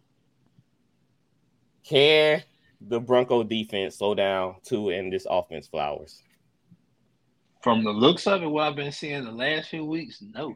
Can 1.84 2.42
the 2.80 3.00
Bronco 3.02 3.44
defense 3.44 3.98
slow 3.98 4.16
down 4.16 4.56
to 4.68 4.90
in 4.90 5.10
this 5.10 5.28
offense 5.30 5.68
flowers? 5.68 6.24
From 7.62 7.84
the 7.84 7.92
looks 7.92 8.26
of 8.26 8.42
it, 8.42 8.48
what 8.48 8.68
I've 8.70 8.76
been 8.78 8.94
seeing 8.94 9.26
the 9.26 9.32
last 9.34 9.68
few 9.68 9.84
weeks, 9.84 10.22
no. 10.22 10.52
Hmm. 10.52 10.54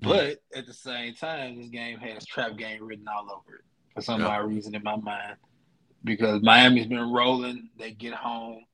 But 0.00 0.36
at 0.54 0.68
the 0.68 0.74
same 0.74 1.14
time, 1.14 1.56
this 1.56 1.70
game 1.70 1.98
has 1.98 2.24
trap 2.24 2.56
game 2.56 2.84
written 2.84 3.08
all 3.08 3.32
over 3.32 3.56
it 3.56 3.64
for 3.98 4.02
some 4.04 4.20
Yeah. 4.20 4.28
odd 4.28 4.46
reason 4.48 4.74
in 4.74 4.82
my 4.82 4.96
mind. 4.96 5.36
Because 6.04 6.40
Miami's 6.42 6.86
been 6.86 7.10
rolling, 7.10 7.70
they 7.76 7.90
get 7.90 8.14
home, 8.14 8.64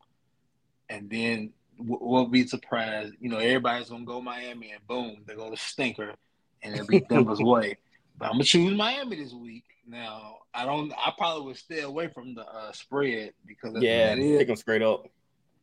and 0.91 1.09
then 1.09 1.53
we'll 1.79 2.27
be 2.27 2.47
surprised. 2.47 3.15
You 3.19 3.31
know, 3.31 3.39
everybody's 3.39 3.89
gonna 3.89 4.05
go 4.05 4.21
Miami, 4.21 4.73
and 4.73 4.87
boom, 4.87 5.25
they 5.27 5.35
go 5.35 5.51
to 5.51 5.57
stinker, 5.57 6.15
and 6.63 6.75
it'll 6.75 6.87
be 6.87 7.01
Denver's 7.01 7.41
way. 7.41 7.79
But 8.19 8.27
I'm 8.27 8.33
gonna 8.33 8.45
choose 8.45 8.77
Miami 8.77 9.17
this 9.17 9.33
week. 9.33 9.65
Now, 9.87 10.39
I 10.53 10.67
don't. 10.67 10.93
I 10.93 11.13
probably 11.17 11.47
would 11.47 11.57
stay 11.57 11.81
away 11.81 12.09
from 12.09 12.35
the 12.35 12.43
uh, 12.47 12.73
spread 12.73 13.33
because 13.47 13.75
Yeah, 13.81 14.15
pick 14.15 14.47
them 14.47 14.57
straight 14.57 14.83
up. 14.83 15.09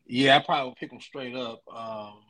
yeah, 0.08 0.38
I 0.38 0.40
probably 0.40 0.70
would 0.70 0.78
pick 0.78 0.90
them 0.90 1.00
straight 1.00 1.36
up. 1.36 1.62
Um, 1.72 2.24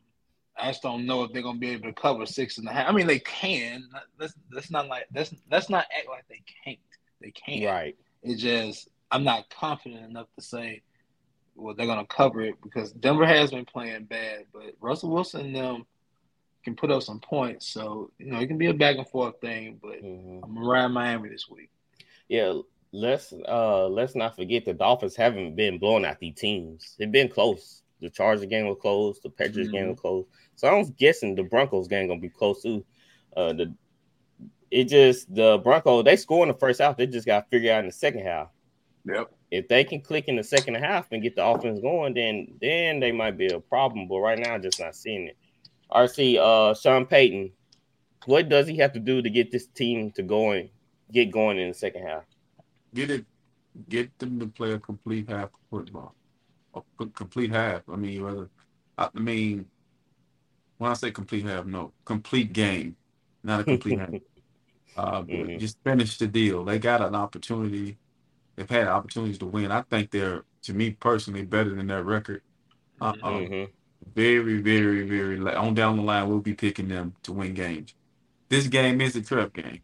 I 0.57 0.67
just 0.67 0.83
don't 0.83 1.05
know 1.05 1.23
if 1.23 1.31
they're 1.31 1.41
gonna 1.41 1.57
be 1.57 1.69
able 1.69 1.87
to 1.87 1.93
cover 1.93 2.25
six 2.25 2.57
and 2.57 2.67
a 2.67 2.73
half. 2.73 2.89
I 2.89 2.91
mean, 2.91 3.07
they 3.07 3.19
can. 3.19 3.89
That's 4.19 4.33
that's 4.49 4.69
not 4.69 4.87
like 4.87 5.07
that's 5.11 5.33
let's 5.49 5.69
not 5.69 5.85
act 5.97 6.07
like 6.09 6.25
they 6.27 6.43
can't. 6.65 6.77
They 7.21 7.31
can't. 7.31 7.65
Right. 7.65 7.95
It's 8.23 8.41
just 8.41 8.89
I'm 9.11 9.23
not 9.23 9.49
confident 9.49 10.09
enough 10.09 10.27
to 10.37 10.43
say 10.43 10.81
well 11.55 11.75
they're 11.75 11.87
gonna 11.87 12.05
cover 12.05 12.41
it 12.41 12.55
because 12.61 12.91
Denver 12.91 13.25
has 13.25 13.51
been 13.51 13.65
playing 13.65 14.05
bad, 14.05 14.45
but 14.53 14.73
Russell 14.79 15.11
Wilson 15.11 15.47
and 15.47 15.55
them 15.55 15.85
can 16.63 16.75
put 16.75 16.91
up 16.91 17.03
some 17.03 17.19
points. 17.19 17.67
So 17.67 18.11
you 18.17 18.27
know 18.27 18.39
it 18.39 18.47
can 18.47 18.57
be 18.57 18.67
a 18.67 18.73
back 18.73 18.97
and 18.97 19.07
forth 19.07 19.39
thing. 19.41 19.79
But 19.81 20.03
Mhm. 20.03 20.41
I'm 20.43 20.57
around 20.57 20.93
Miami 20.93 21.29
this 21.29 21.49
week. 21.49 21.69
Yeah, 22.29 22.61
let's 22.91 23.33
uh 23.33 23.87
let's 23.87 24.15
not 24.15 24.35
forget 24.35 24.65
the 24.65 24.73
Dolphins 24.73 25.15
haven't 25.15 25.55
been 25.55 25.77
blowing 25.77 26.05
out 26.05 26.19
these 26.19 26.35
teams. 26.35 26.95
They've 26.97 27.11
been 27.11 27.29
close. 27.29 27.83
The 27.99 28.09
Chargers 28.09 28.45
game 28.45 28.67
was 28.67 28.77
close. 28.81 29.19
The 29.19 29.29
Patriots 29.29 29.71
game 29.71 29.89
was 29.89 29.99
close. 29.99 30.25
So 30.55 30.67
I'm 30.67 30.83
guessing 30.91 31.35
the 31.35 31.43
Broncos 31.43 31.87
game 31.87 32.07
gonna 32.07 32.19
be 32.19 32.29
close 32.29 32.63
too. 32.63 32.83
Uh, 33.35 33.53
the 33.53 33.73
it 34.71 34.85
just 34.85 35.33
the 35.33 35.59
Broncos 35.59 36.05
they 36.05 36.15
score 36.15 36.43
in 36.43 36.47
the 36.47 36.57
first 36.57 36.81
half. 36.81 36.97
They 36.97 37.05
just 37.05 37.27
got 37.27 37.41
to 37.41 37.49
figure 37.49 37.73
out 37.73 37.81
in 37.81 37.87
the 37.87 37.91
second 37.91 38.25
half. 38.25 38.47
Yep. 39.05 39.31
If 39.51 39.67
they 39.67 39.83
can 39.83 40.01
click 40.01 40.25
in 40.27 40.37
the 40.37 40.43
second 40.43 40.75
half 40.75 41.11
and 41.11 41.21
get 41.21 41.35
the 41.35 41.45
offense 41.45 41.79
going, 41.79 42.13
then 42.13 42.53
then 42.61 42.99
they 42.99 43.11
might 43.11 43.37
be 43.37 43.47
a 43.47 43.59
problem. 43.59 44.07
But 44.07 44.19
right 44.19 44.39
now, 44.39 44.53
I'm 44.53 44.61
just 44.61 44.79
not 44.79 44.95
seeing 44.95 45.27
it. 45.27 45.37
RC, 45.91 46.37
uh, 46.37 46.73
Sean 46.73 47.05
Payton, 47.05 47.51
what 48.25 48.47
does 48.47 48.67
he 48.67 48.77
have 48.77 48.93
to 48.93 48.99
do 48.99 49.21
to 49.21 49.29
get 49.29 49.51
this 49.51 49.67
team 49.67 50.11
to 50.11 50.23
going, 50.23 50.69
get 51.11 51.31
going 51.31 51.59
in 51.59 51.67
the 51.67 51.73
second 51.73 52.03
half? 52.03 52.23
Get 52.93 53.11
it, 53.11 53.25
get 53.89 54.17
them 54.19 54.39
to 54.39 54.47
play 54.47 54.71
a 54.71 54.79
complete 54.79 55.29
half 55.29 55.45
of 55.45 55.59
football, 55.69 56.15
a 56.73 57.05
complete 57.07 57.51
half. 57.51 57.81
I 57.91 57.97
mean, 57.97 58.23
whether 58.23 58.49
I 58.97 59.09
mean, 59.19 59.65
when 60.77 60.91
I 60.91 60.93
say 60.93 61.11
complete 61.11 61.45
half, 61.45 61.65
no, 61.65 61.91
complete 62.05 62.53
game, 62.53 62.95
not 63.43 63.61
a 63.61 63.63
complete 63.65 63.99
half. 63.99 64.09
Uh, 64.95 65.23
Mhm. 65.23 65.59
Just 65.59 65.77
finish 65.83 66.17
the 66.17 66.27
deal. 66.27 66.63
They 66.65 66.79
got 66.79 67.01
an 67.01 67.15
opportunity. 67.15 67.97
They've 68.55 68.69
had 68.69 68.87
opportunities 68.87 69.37
to 69.39 69.45
win. 69.45 69.71
I 69.71 69.83
think 69.83 70.11
they're, 70.11 70.45
to 70.63 70.73
me 70.73 70.91
personally, 70.91 71.45
better 71.45 71.73
than 71.75 71.87
their 71.87 72.03
record. 72.03 72.43
Uh, 72.99 73.13
Mhm. 73.13 73.71
very, 74.15 74.61
very, 74.61 75.07
very 75.07 75.39
on 75.55 75.73
down 75.73 75.97
the 75.97 76.03
line, 76.03 76.27
we'll 76.27 76.39
be 76.39 76.53
picking 76.53 76.87
them 76.89 77.15
to 77.23 77.31
win 77.33 77.53
games. 77.53 77.95
This 78.49 78.67
game 78.67 79.01
is 79.01 79.15
a 79.15 79.21
trap 79.21 79.53
game. 79.53 79.81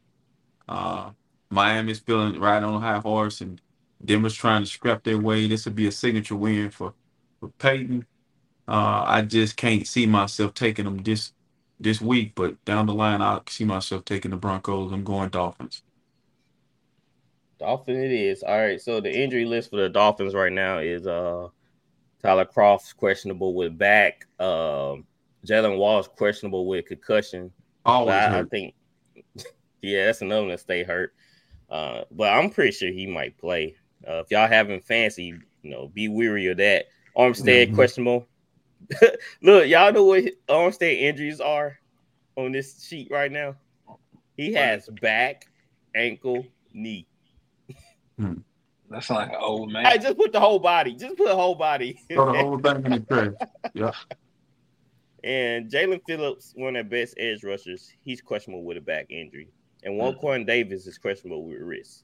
Uh, 0.67 1.11
Miami's 1.49 1.99
feeling 1.99 2.39
right 2.39 2.61
on 2.61 2.73
a 2.75 2.79
high 2.79 2.99
horse, 2.99 3.41
and 3.41 3.61
Denver's 4.03 4.35
trying 4.35 4.63
to 4.63 4.69
scrap 4.69 5.03
their 5.03 5.17
way. 5.19 5.47
This 5.47 5.65
would 5.65 5.75
be 5.75 5.87
a 5.87 5.91
signature 5.91 6.35
win 6.35 6.71
for 6.71 6.95
for 7.39 7.49
Peyton. 7.59 8.05
Uh, 8.67 9.03
I 9.07 9.21
just 9.23 9.57
can't 9.57 9.87
see 9.87 10.05
myself 10.07 10.53
taking 10.53 10.85
them 10.85 10.97
this 11.03 11.33
this 11.79 12.01
week, 12.01 12.33
but 12.35 12.63
down 12.65 12.85
the 12.87 12.93
line, 12.93 13.21
I 13.21 13.39
see 13.47 13.65
myself 13.65 14.05
taking 14.05 14.31
the 14.31 14.37
Broncos. 14.37 14.91
I'm 14.91 15.03
going 15.03 15.29
Dolphins. 15.29 15.83
Dolphin 17.59 17.95
it 17.95 18.11
is. 18.11 18.43
All 18.43 18.57
right. 18.57 18.79
So 18.79 18.99
the 19.01 19.11
injury 19.11 19.45
list 19.45 19.69
for 19.71 19.77
the 19.77 19.89
Dolphins 19.89 20.33
right 20.35 20.51
now 20.51 20.79
is 20.79 21.07
uh 21.07 21.47
Tyler 22.21 22.45
Kroft's 22.45 22.93
questionable 22.93 23.53
with 23.53 23.77
back. 23.77 24.25
Um 24.39 25.05
Jaylen 25.45 25.77
Waddle's 25.77 26.07
questionable 26.07 26.67
with 26.67 26.85
concussion. 26.85 27.51
Always 27.85 28.15
I, 28.15 28.39
I 28.39 28.43
think 28.43 28.75
yeah, 29.81 30.05
that's 30.05 30.21
another 30.21 30.41
one 30.41 30.49
that 30.49 30.59
stay 30.59 30.83
hurt. 30.83 31.13
Uh, 31.69 32.03
but 32.11 32.31
I'm 32.31 32.49
pretty 32.49 32.71
sure 32.71 32.91
he 32.91 33.07
might 33.07 33.37
play. 33.37 33.75
Uh, 34.07 34.19
if 34.19 34.31
y'all 34.31 34.47
having 34.47 34.79
fancy, 34.81 35.33
you 35.63 35.69
know, 35.69 35.89
be 35.89 36.07
weary 36.07 36.47
of 36.47 36.57
that. 36.57 36.85
Armstead 37.17 37.69
Mhm. 37.69 37.75
questionable. 37.75 38.27
Look, 39.41 39.67
y'all 39.67 39.91
know 39.91 40.03
what 40.05 40.23
Armstead 40.47 40.99
injuries 41.01 41.39
are 41.41 41.77
on 42.35 42.51
this 42.51 42.83
sheet 42.85 43.09
right 43.11 43.31
now. 43.31 43.55
He 44.35 44.53
has 44.53 44.87
back, 45.01 45.47
ankle, 45.95 46.45
knee. 46.73 47.07
That 48.17 49.03
sounds 49.03 49.09
like 49.09 49.29
an 49.29 49.35
old 49.39 49.71
man. 49.71 49.85
I 49.85 49.97
just 49.97 50.17
put 50.17 50.31
the 50.31 50.39
whole 50.39 50.59
body. 50.59 50.93
Just 50.93 51.17
put 51.17 51.27
the 51.27 51.35
whole 51.35 51.55
body. 51.55 51.99
Throw 52.09 52.31
the 52.31 52.39
whole 52.39 52.59
thing 52.59 52.85
in 52.85 52.91
the 52.91 52.99
trash. 53.09 53.33
Yeah. 53.73 53.91
and 55.23 55.69
Jaelan 55.69 56.01
Phillips, 56.07 56.53
one 56.55 56.75
of 56.75 56.89
the 56.89 56.89
best 56.89 57.15
edge 57.17 57.43
rushers, 57.43 57.91
he's 58.03 58.21
questionable 58.21 58.63
with 58.63 58.77
a 58.77 58.81
back 58.81 59.07
injury. 59.09 59.49
And 59.83 59.99
Mm. 59.99 60.19
Raekwon 60.19 60.47
Davis 60.47 60.87
is 60.87 60.97
questionable 60.97 61.43
with 61.45 61.59
wrist. 61.59 62.03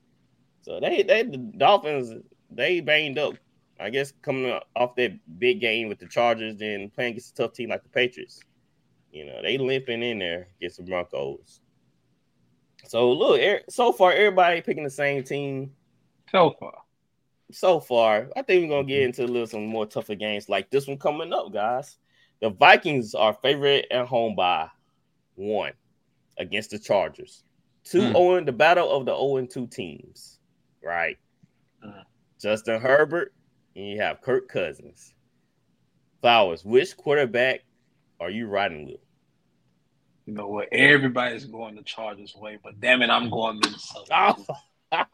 So 0.61 0.79
they 0.79 1.03
they 1.03 1.23
the 1.23 1.37
Dolphins 1.37 2.13
they 2.51 2.79
banged 2.81 3.17
up. 3.17 3.35
I 3.83 3.89
guess 3.89 4.13
coming 4.21 4.57
off 4.75 4.95
that 4.95 5.19
big 5.39 5.59
game 5.59 5.89
with 5.89 5.99
the 5.99 6.07
Chargers, 6.07 6.55
then 6.57 6.89
playing 6.89 7.11
against 7.11 7.31
a 7.31 7.43
tough 7.43 7.53
team 7.53 7.69
like 7.69 7.83
the 7.83 7.89
Patriots. 7.89 8.39
You 9.11 9.25
know, 9.25 9.41
they 9.41 9.57
limping 9.57 10.01
in 10.01 10.19
there 10.19 10.47
against 10.57 10.77
the 10.77 10.83
Broncos. 10.83 11.59
So 12.87 13.11
look, 13.11 13.39
er- 13.39 13.63
so 13.69 13.91
far 13.91 14.11
everybody 14.11 14.61
picking 14.61 14.83
the 14.83 14.89
same 14.89 15.23
team 15.23 15.71
So 16.31 16.51
far. 16.59 16.73
so 17.51 17.79
far. 17.79 18.29
I 18.35 18.41
think 18.41 18.63
we're 18.63 18.75
gonna 18.77 18.87
get 18.87 19.03
into 19.03 19.23
a 19.23 19.27
little 19.27 19.47
some 19.47 19.65
more 19.67 19.85
tougher 19.85 20.15
games 20.15 20.49
like 20.49 20.69
this 20.69 20.87
one 20.87 20.97
coming 20.97 21.33
up, 21.33 21.53
guys. 21.53 21.97
The 22.41 22.49
Vikings 22.49 23.15
are 23.15 23.37
favorite 23.41 23.85
at 23.91 24.07
home 24.07 24.35
by 24.35 24.67
one 25.35 25.73
against 26.37 26.71
the 26.71 26.79
Chargers. 26.79 27.43
Two 27.83 28.07
Hmm. 28.09 28.15
oh 28.15 28.35
in 28.35 28.45
the 28.45 28.51
battle 28.51 28.89
of 28.89 29.05
the 29.05 29.15
0 29.15 29.45
2 29.45 29.67
teams, 29.67 30.39
right? 30.83 31.17
Hmm. 31.83 31.99
Justin 32.41 32.81
Herbert, 32.81 33.33
and 33.75 33.85
you 33.85 34.01
have 34.01 34.21
Kirk 34.21 34.47
Cousins. 34.47 35.13
Flowers, 36.21 36.63
which 36.63 36.95
quarterback 36.95 37.61
are 38.19 38.29
you 38.29 38.47
riding 38.47 38.85
with? 38.85 39.01
You 40.25 40.33
know 40.33 40.47
what? 40.47 40.69
Everybody's 40.71 41.45
going 41.45 41.75
the 41.75 41.83
Chargers 41.83 42.33
way, 42.35 42.57
but 42.63 42.79
damn 42.79 43.01
it, 43.01 43.09
I'm 43.09 43.29
going 43.29 43.59
Minnesota. 43.59 44.35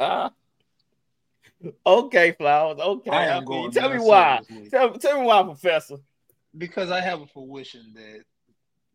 Oh. 0.01 0.29
okay, 1.85 2.33
Flowers. 2.33 2.79
Okay. 2.79 3.11
I 3.11 3.27
am 3.27 3.45
going 3.45 3.71
Tell 3.71 3.89
me 3.89 3.99
why. 3.99 4.41
Tell, 4.69 4.91
tell 4.91 5.21
me 5.21 5.25
why, 5.25 5.41
Professor. 5.43 5.95
Because 6.57 6.91
I 6.91 6.99
have 6.99 7.21
a 7.21 7.27
fruition 7.27 7.93
that 7.95 8.23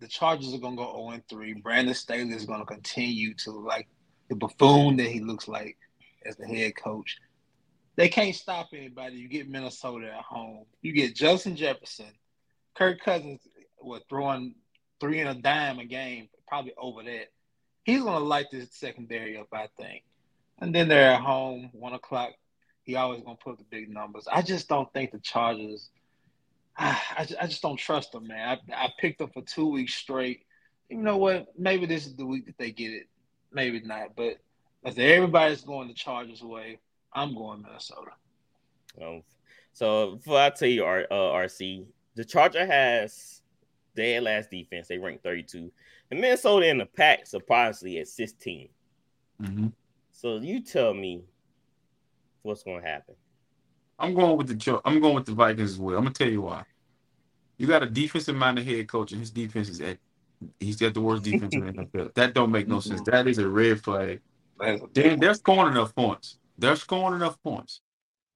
the 0.01 0.09
Chargers 0.09 0.53
are 0.53 0.59
gonna 0.59 0.77
go 0.77 1.09
0 1.11 1.23
3. 1.29 1.55
Brandon 1.55 1.95
Staley 1.95 2.31
is 2.33 2.45
gonna 2.45 2.67
continue 2.67 3.33
to 3.35 3.53
like 3.53 3.89
the 4.29 4.37
buffoon 4.37 4.97
that 4.97 5.07
he 5.07 5.21
looks 5.21 5.49
like 5.49 5.79
as 6.27 6.37
the 6.37 6.47
head 6.47 6.77
coach. 6.77 7.19
They 7.97 8.09
can't 8.09 8.35
stop 8.35 8.69
anybody. 8.73 9.17
You 9.17 9.29
get 9.29 9.49
Minnesota 9.49 10.09
at 10.09 10.25
home. 10.25 10.67
You 10.83 10.93
get 10.93 11.15
Justin 11.15 11.57
Jefferson, 11.57 12.13
Kirk 12.75 13.01
Cousins, 13.01 13.41
what 13.79 14.03
throwing 14.09 14.55
three 15.01 15.21
and 15.21 15.31
a 15.31 15.41
dime 15.41 15.79
a 15.79 15.85
game, 15.85 16.29
probably 16.49 16.73
over 16.77 17.03
that. 17.03 17.31
He's 17.85 18.03
gonna 18.03 18.25
light 18.25 18.47
this 18.51 18.69
secondary 18.73 19.37
up, 19.37 19.49
I 19.53 19.69
think. 19.77 20.03
And 20.59 20.75
then 20.75 20.89
they're 20.89 21.13
at 21.13 21.21
home, 21.21 21.71
one 21.73 21.93
o'clock. 21.93 22.33
He 22.83 22.97
always 22.97 23.23
gonna 23.23 23.37
put 23.37 23.53
up 23.53 23.59
the 23.59 23.65
big 23.65 23.91
numbers. 23.91 24.27
I 24.31 24.43
just 24.43 24.69
don't 24.69 24.93
think 24.93 25.13
the 25.13 25.19
Chargers. 25.19 25.91
I, 26.77 27.27
I 27.41 27.47
just 27.47 27.63
don't 27.63 27.77
trust 27.77 28.13
them, 28.13 28.27
man. 28.27 28.59
I, 28.73 28.87
I 28.87 28.93
picked 28.99 29.19
them 29.19 29.31
for 29.33 29.43
two 29.43 29.71
weeks 29.71 29.95
straight. 29.95 30.47
You 30.89 30.99
know 30.99 31.17
what? 31.17 31.47
Maybe 31.57 31.87
this 31.87 32.07
is 32.07 32.17
the 32.17 32.27
week 32.27 32.47
that 32.47 32.59
they 32.59 32.73
get 32.73 32.93
it. 32.93 33.09
Maybe 33.53 33.81
not. 33.81 34.17
But 34.17 34.39
everybody's 34.85 35.63
going 35.63 35.89
the 35.89 35.95
Chargers 35.95 36.43
way, 36.43 36.79
I'm 37.15 37.35
going 37.35 37.63
Minnesota. 37.63 38.13
Um, 39.01 39.23
so 39.73 40.17
before 40.17 40.39
I 40.39 40.51
tell 40.51 40.69
you, 40.69 40.85
R, 40.85 41.07
uh, 41.11 41.15
RC, 41.15 41.87
the 42.15 42.25
Charger 42.25 42.67
has 42.67 43.43
their 43.95 44.21
last 44.21 44.51
defense. 44.51 44.89
They 44.89 44.99
rank 44.99 45.23
32, 45.23 45.71
and 46.11 46.21
Minnesota 46.21 46.67
in 46.69 46.79
the 46.79 46.87
pack 46.87 47.27
surprisingly 47.27 47.99
at 47.99 48.09
16. 48.09 48.69
hmm 49.41 49.67
So 50.13 50.37
you 50.37 50.63
tell 50.63 50.95
me 50.95 51.25
what's 52.43 52.63
going 52.63 52.83
to 52.83 52.89
happen. 52.89 53.15
I'm 53.99 54.15
going 54.15 54.37
with 54.37 54.49
the 54.49 54.81
I'm 54.85 55.01
going 55.01 55.15
with 55.15 55.27
the 55.27 55.35
Vikings 55.35 55.73
as 55.73 55.79
well. 55.79 55.97
I'm 55.97 56.05
gonna 56.05 56.15
tell 56.15 56.29
you 56.29 56.43
why. 56.43 56.65
You 57.59 57.67
got 57.67 57.83
a 57.83 57.87
defensive 57.87 58.35
minded 58.35 58.67
head 58.67 58.89
coach, 58.89 59.13
and 59.13 59.21
his 59.21 59.31
defense 59.31 59.69
is 59.69 59.81
at 59.81 59.99
he's 60.59 60.77
got 60.77 60.95
the 60.95 61.01
worst 61.01 61.23
defense 61.23 61.55
in 61.55 61.65
the 61.65 61.73
NFL. 61.73 62.15
That 62.15 62.35
don't 62.35 62.51
make 62.51 62.69
no 62.69 62.81
sense. 62.81 63.01
That 63.07 63.29
is 63.29 63.39
a 63.39 63.49
red 63.49 63.83
flag. 63.83 64.21
That's 64.59 64.83
a 64.83 64.87
They, 64.93 65.17
they're 65.17 65.35
scoring 65.35 65.73
enough 65.73 65.95
points. 65.95 66.39
They're 66.59 66.77
scoring 66.77 67.17
enough 67.17 67.43
points. 67.43 67.81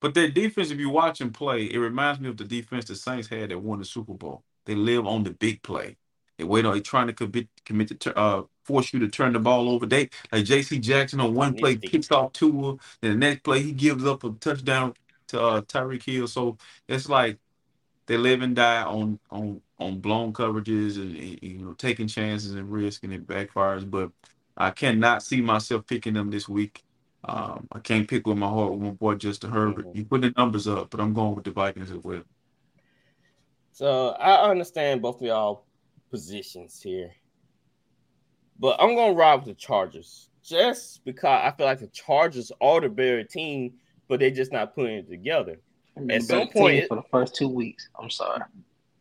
But 0.00 0.14
their 0.14 0.28
defense, 0.28 0.70
if 0.70 0.78
you 0.78 0.90
watch 0.90 1.18
them 1.18 1.32
play, 1.32 1.64
it 1.64 1.78
reminds 1.78 2.20
me 2.20 2.28
of 2.28 2.36
the 2.36 2.44
defense 2.44 2.84
the 2.84 2.94
Saints 2.94 3.28
had 3.28 3.50
that 3.50 3.58
won 3.58 3.80
the 3.80 3.84
Super 3.84 4.14
Bowl. 4.14 4.44
They 4.64 4.74
live 4.74 5.06
on 5.06 5.24
the 5.24 5.30
big 5.30 5.62
play. 5.62 5.96
They 6.36 6.44
wait 6.44 6.64
on. 6.64 6.74
They 6.74 6.80
trying 6.80 7.08
to 7.08 7.12
commit, 7.12 7.48
commit 7.64 7.88
to 7.88 7.94
tur- 7.96 8.12
uh, 8.16 8.42
force 8.64 8.92
you 8.92 9.00
to 9.00 9.08
turn 9.08 9.32
the 9.32 9.40
ball 9.40 9.68
over. 9.68 9.86
They 9.86 10.10
like 10.30 10.44
J.C. 10.44 10.78
Jackson 10.78 11.20
on 11.20 11.34
one 11.34 11.54
play 11.54 11.76
kicks 11.76 12.12
off 12.12 12.32
Tua, 12.32 12.76
then 13.00 13.12
the 13.12 13.16
next 13.16 13.42
play 13.42 13.62
he 13.62 13.72
gives 13.72 14.04
up 14.04 14.22
a 14.22 14.30
touchdown 14.30 14.94
to 15.28 15.40
uh, 15.40 15.60
Tyreek 15.62 16.04
Hill. 16.04 16.28
So 16.28 16.58
it's 16.86 17.08
like 17.08 17.38
they 18.06 18.16
live 18.16 18.42
and 18.42 18.54
die 18.54 18.82
on 18.84 19.18
on 19.30 19.60
on 19.80 20.00
blown 20.00 20.32
coverages 20.32 20.96
and, 20.96 21.16
and, 21.16 21.38
you 21.42 21.58
know 21.58 21.72
taking 21.72 22.06
chances 22.06 22.54
and 22.54 22.70
risk, 22.70 23.02
and 23.02 23.12
it 23.12 23.26
backfires. 23.26 23.88
But 23.88 24.12
I 24.56 24.70
cannot 24.70 25.24
see 25.24 25.40
myself 25.40 25.86
picking 25.86 26.14
them 26.14 26.30
this 26.30 26.48
week. 26.48 26.84
Um, 27.28 27.68
I 27.72 27.78
can't 27.80 28.08
pick 28.08 28.26
with 28.26 28.38
my 28.38 28.48
heart 28.48 28.72
with 28.72 28.80
my 28.80 28.90
boy 28.90 29.14
Justin 29.16 29.50
Herbert. 29.50 29.86
Mhm. 29.86 29.96
You 29.96 30.04
put 30.06 30.22
the 30.22 30.32
numbers 30.36 30.66
up, 30.66 30.90
but 30.90 31.00
I'm 31.00 31.12
going 31.12 31.34
with 31.34 31.44
the 31.44 31.50
Vikings 31.50 31.90
as 31.90 31.98
well. 31.98 32.22
So 33.72 34.10
I 34.10 34.48
understand 34.50 35.02
both 35.02 35.20
of 35.20 35.26
y'all 35.26 35.64
positions 36.10 36.80
here, 36.82 37.12
but 38.58 38.80
I'm 38.80 38.94
going 38.94 39.12
to 39.12 39.18
ride 39.18 39.36
with 39.36 39.44
the 39.44 39.54
Chargers 39.54 40.30
just 40.42 41.04
because 41.04 41.24
I 41.44 41.50
feel 41.56 41.66
like 41.66 41.80
the 41.80 41.86
Chargers 41.88 42.50
are 42.60 42.80
the 42.80 42.88
better 42.88 43.22
team, 43.24 43.74
but 44.08 44.20
they're 44.20 44.30
just 44.30 44.50
not 44.52 44.74
putting 44.74 44.96
it 44.96 45.08
together. 45.08 45.60
At 45.96 46.10
At 46.10 46.22
some 46.22 46.48
point- 46.48 46.88
for 46.88 46.96
the 46.96 47.02
first 47.10 47.34
two 47.34 47.48
weeks. 47.48 47.88
I'm 48.00 48.10
sorry. 48.10 48.40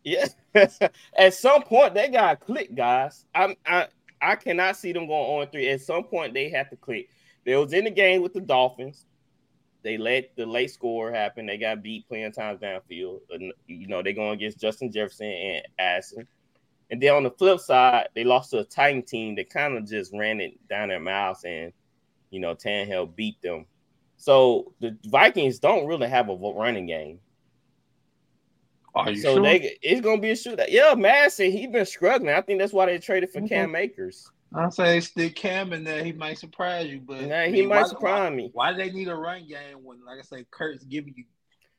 Yeah. 0.04 0.26
At 1.16 1.34
some 1.34 1.62
point, 1.62 1.94
they 1.94 2.08
got 2.08 2.38
to 2.40 2.46
click, 2.46 2.74
guys. 2.74 3.24
I'm 3.34 3.54
I 3.66 3.88
I 4.20 4.36
cannot 4.36 4.76
see 4.76 4.92
them 4.92 5.06
going 5.06 5.40
on 5.42 5.46
three. 5.50 5.68
At 5.68 5.80
some 5.80 6.04
point, 6.04 6.34
they 6.34 6.48
have 6.50 6.70
to 6.70 6.76
click. 6.76 7.08
They 7.48 7.56
was 7.56 7.72
in 7.72 7.84
the 7.84 7.90
game 7.90 8.20
with 8.20 8.34
the 8.34 8.42
Dolphins. 8.42 9.06
They 9.82 9.96
let 9.96 10.36
the 10.36 10.44
late 10.44 10.70
score 10.70 11.10
happen. 11.10 11.46
They 11.46 11.56
got 11.56 11.82
beat 11.82 12.06
playing 12.06 12.32
times 12.32 12.60
downfield. 12.60 13.20
And, 13.30 13.54
you 13.66 13.86
know, 13.86 14.02
they're 14.02 14.12
going 14.12 14.34
against 14.34 14.60
Justin 14.60 14.92
Jefferson 14.92 15.28
and 15.28 15.66
Addison. 15.78 16.28
And 16.90 17.00
then 17.02 17.14
on 17.14 17.22
the 17.22 17.30
flip 17.30 17.58
side, 17.60 18.10
they 18.14 18.22
lost 18.22 18.50
to 18.50 18.58
a 18.58 18.64
Titan 18.64 19.02
team 19.02 19.34
that 19.36 19.48
kind 19.48 19.78
of 19.78 19.86
just 19.86 20.12
ran 20.12 20.42
it 20.42 20.58
down 20.68 20.90
their 20.90 21.00
mouths 21.00 21.44
and, 21.46 21.72
you 22.28 22.38
know, 22.38 22.54
Tannehill 22.54 23.16
beat 23.16 23.40
them. 23.40 23.64
So 24.18 24.74
the 24.80 24.98
Vikings 25.06 25.58
don't 25.58 25.86
really 25.86 26.08
have 26.10 26.28
a 26.28 26.34
running 26.34 26.84
game. 26.84 27.18
Are 28.94 29.10
you 29.10 29.22
so 29.22 29.36
sure? 29.36 29.42
they 29.42 29.78
it's 29.80 30.02
gonna 30.02 30.20
be 30.20 30.32
a 30.32 30.34
shootout. 30.34 30.68
Yeah, 30.68 30.94
Mattison, 30.94 31.50
he 31.50 31.66
been 31.66 31.86
struggling. 31.86 32.34
I 32.34 32.42
think 32.42 32.60
that's 32.60 32.74
why 32.74 32.84
they 32.84 32.98
traded 32.98 33.30
for 33.30 33.38
Okay. 33.38 33.48
Cam 33.48 33.74
Akers. 33.74 34.30
I 34.54 34.70
say 34.70 35.00
stick 35.00 35.36
Cam 35.36 35.72
in 35.72 35.84
there. 35.84 36.02
He 36.02 36.12
might 36.12 36.38
surprise 36.38 36.86
you, 36.88 37.00
but 37.00 37.20
Nah, 37.22 37.40
I 37.40 37.46
he 37.46 37.52
mean, 37.52 37.68
might 37.68 37.82
why- 37.82 37.88
surprise 37.88 38.30
why, 38.30 38.36
me. 38.36 38.50
Why 38.52 38.72
do 38.72 38.78
they 38.78 38.90
need 38.90 39.08
a 39.08 39.14
run 39.14 39.46
game 39.46 39.84
when, 39.84 40.04
like 40.04 40.18
I 40.18 40.22
say, 40.22 40.46
Kurt's 40.50 40.84
giving 40.84 41.14
you 41.16 41.24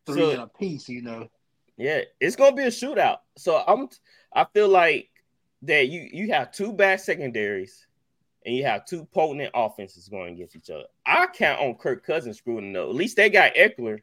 three 0.06 0.22
So- 0.22 0.30
in 0.32 0.40
a 0.40 0.48
piece? 0.48 0.88
You 0.90 1.02
know, 1.02 1.30
Yeah, 1.78 2.02
it's 2.20 2.36
gonna 2.36 2.56
be 2.56 2.64
a 2.64 2.68
shootout. 2.68 3.20
So 3.38 3.64
I'm 3.66 3.90
I 4.34 4.46
feel 4.54 4.68
like 4.70 5.10
that 5.64 5.88
you 5.88 6.10
you 6.12 6.32
have 6.34 6.52
two 6.52 6.72
bad 6.74 7.02
secondaries 7.02 7.88
and 8.46 8.56
you 8.56 8.64
have 8.66 8.86
two 8.86 9.06
potent 9.06 9.50
offenses 9.54 10.08
going 10.08 10.34
against 10.36 10.56
each 10.56 10.70
other. 10.70 10.86
I 11.06 11.28
count 11.28 11.60
on 11.62 11.76
Kirk 11.76 12.06
Cousins 12.06 12.38
screwing 12.38 12.72
it 12.72 12.78
up. 12.78 12.90
At 12.90 12.96
least 12.96 13.16
they 13.18 13.30
got 13.30 13.56
Ekeler. 13.56 14.02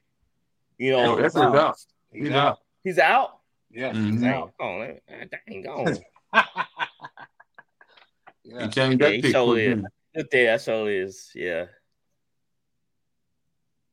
You 0.78 0.92
know, 0.92 1.16
No, 1.16 1.22
Ekeler's 1.22 1.32
so- 1.34 1.42
out. 1.56 1.76
he's, 2.12 2.22
He's 2.24 2.32
out. 2.32 2.46
out. 2.48 2.58
He's 2.82 2.98
out. 2.98 3.38
Yeah, 3.70 3.92
Mhm. 3.92 4.10
he's 4.12 4.20
Dang, 4.22 4.34
out. 4.34 4.52
oh, 4.60 4.78
that- 4.80 5.02
that 5.30 5.40
dang 5.46 5.62
gone. 5.62 5.96
yeah. 8.46 8.62
He 8.62 8.68
changed 8.68 9.00
Yeah, 9.00 9.08
that 9.08 9.14
he 9.16 9.22
pick. 9.22 9.32
showed 9.32 9.46
quick, 9.52 9.58
it. 9.58 9.68
didn't? 9.68 9.86
Good 10.14 10.28
there, 10.30 10.52
that 10.52 10.62
show 10.62 10.86
is. 10.86 11.30
Yeah. 11.34 11.66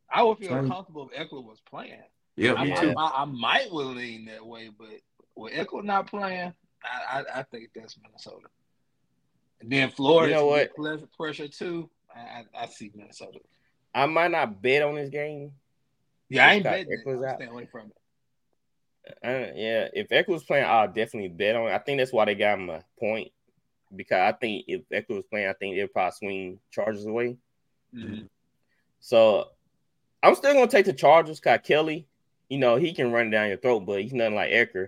I 0.10 0.24
would 0.24 0.38
feel 0.38 0.50
Same. 0.50 0.70
comfortable 0.70 1.10
if 1.14 1.20
Ekeler 1.30 1.44
was 1.44 1.60
playing. 1.62 2.02
Yeah, 2.36 2.54
I, 2.54 2.64
me 2.64 2.70
Yeah. 2.70 2.82
too. 2.82 2.94
I, 2.98 3.24
I 3.24 3.26
might 3.26 3.72
will 3.72 3.94
lean 3.94 4.26
that 4.26 4.46
way, 4.46 4.70
but 4.78 4.88
with 5.36 5.54
Ekeler 5.54 5.84
not 5.84 6.08
playing, 6.08 6.54
I, 6.84 7.20
I, 7.22 7.40
I 7.40 7.44
think 7.44 7.70
that's 7.76 7.98
Minnesota. 8.02 8.48
And 9.62 9.72
then 9.72 9.90
Florida, 9.90 10.30
You 10.30 10.36
know 10.36 10.48
what? 10.48 10.76
Pressure, 10.76 11.08
pressure 11.18 11.48
too. 11.48 11.90
I, 12.16 12.20
I, 12.20 12.64
I 12.64 12.66
see 12.68 12.92
Minnesota. 12.96 13.40
I 13.96 14.06
might 14.06 14.32
not 14.32 14.62
bet 14.62 14.82
on 14.84 14.96
this 14.96 15.10
game. 15.10 15.52
Yeah, 16.30 16.48
I 16.48 16.54
ain't 16.54 16.64
Got 16.64 16.72
betting 16.72 16.92
it. 16.92 17.10
I'm 17.10 17.24
out. 17.24 17.36
staying 17.36 17.52
away 17.52 17.68
from 17.72 17.88
it. 17.88 17.98
Uh, 19.24 19.52
yeah, 19.56 19.88
if 19.94 20.10
Ekeler 20.10 20.28
was 20.30 20.44
playing, 20.44 20.66
I'll 20.66 20.88
definitely 20.88 21.30
bet 21.30 21.56
on 21.56 21.68
it. 21.68 21.74
I 21.74 21.80
think 21.80 21.98
that's 22.00 22.14
why 22.14 22.26
they 22.26 22.36
got 22.36 22.60
him 22.60 22.70
a 22.70 22.84
point. 23.00 23.32
Because 23.96 24.34
I 24.34 24.38
think 24.38 24.66
if 24.68 24.82
Ekeler 24.90 25.18
was 25.18 25.26
playing, 25.30 25.48
I 25.48 25.54
think 25.54 25.76
they'd 25.76 25.92
probably 25.92 26.12
swing 26.12 26.60
Chargers 26.72 27.06
away. 27.06 27.38
Mhm. 27.94 28.28
So 29.00 29.50
I'm 30.22 30.36
still 30.36 30.54
gonna 30.54 30.68
take 30.68 30.86
the 30.86 30.94
Chargers. 30.94 31.40
Cause 31.40 31.60
Kelley, 31.64 32.08
you 32.50 32.58
know, 32.58 32.76
he 32.78 32.94
can 32.94 33.12
run 33.12 33.30
down 33.30 33.50
your 33.50 33.58
throat, 33.58 33.82
but 33.82 34.02
he's 34.02 34.14
nothing 34.14 34.36
like 34.36 34.52
Ekeler. 34.52 34.88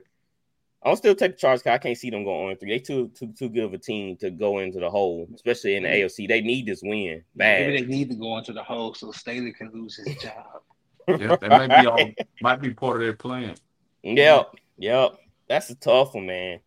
I'll 0.83 0.95
still 0.95 1.15
take 1.15 1.31
the 1.33 1.37
Chargers. 1.37 1.63
Cause 1.63 1.71
I 1.71 1.77
can't 1.77 1.97
see 1.97 2.09
them 2.09 2.23
going 2.23 2.51
on 2.51 2.57
three. 2.57 2.69
They 2.69 2.79
too 2.79 3.09
too 3.09 3.33
too 3.33 3.49
good 3.49 3.63
of 3.65 3.73
a 3.73 3.77
team 3.77 4.17
to 4.17 4.29
go 4.29 4.59
into 4.59 4.79
the 4.79 4.89
hole, 4.89 5.27
especially 5.35 5.75
in 5.75 5.83
the 5.83 5.89
AFC. 5.89 6.27
They 6.27 6.41
need 6.41 6.65
this 6.65 6.81
win 6.83 7.23
bad. 7.35 7.67
Maybe 7.67 7.81
they 7.81 7.87
need 7.87 8.09
to 8.09 8.15
go 8.15 8.37
into 8.37 8.53
the 8.53 8.63
hole 8.63 8.93
so 8.93 9.11
Staley 9.11 9.51
can 9.51 9.71
lose 9.71 9.97
his 9.97 10.15
job. 10.17 10.33
Yeah, 11.07 11.35
that 11.35 11.49
might 11.49 11.81
be 11.81 11.87
all. 11.87 12.11
Might 12.41 12.61
be 12.61 12.73
part 12.73 12.95
of 12.95 13.01
their 13.03 13.13
plan. 13.13 13.53
Yep, 14.01 14.55
yep. 14.79 15.19
That's 15.47 15.69
a 15.69 15.75
tough 15.75 16.15
one, 16.15 16.25
man. 16.25 16.61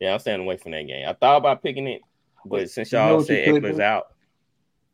Yeah, 0.00 0.14
I'm 0.14 0.18
staying 0.18 0.40
away 0.40 0.56
from 0.56 0.72
that 0.72 0.86
game. 0.86 1.06
I 1.08 1.12
thought 1.12 1.36
about 1.36 1.62
picking 1.62 1.86
it, 1.86 2.00
but 2.44 2.70
since 2.70 2.90
You 2.92 2.98
know 2.98 3.06
y'all 3.06 3.16
what 3.18 3.20
you 3.28 3.34
said 3.36 3.44
could 3.46 3.62
Ekeler's 3.62 3.76
do? 3.76 3.82
out, 3.82 4.06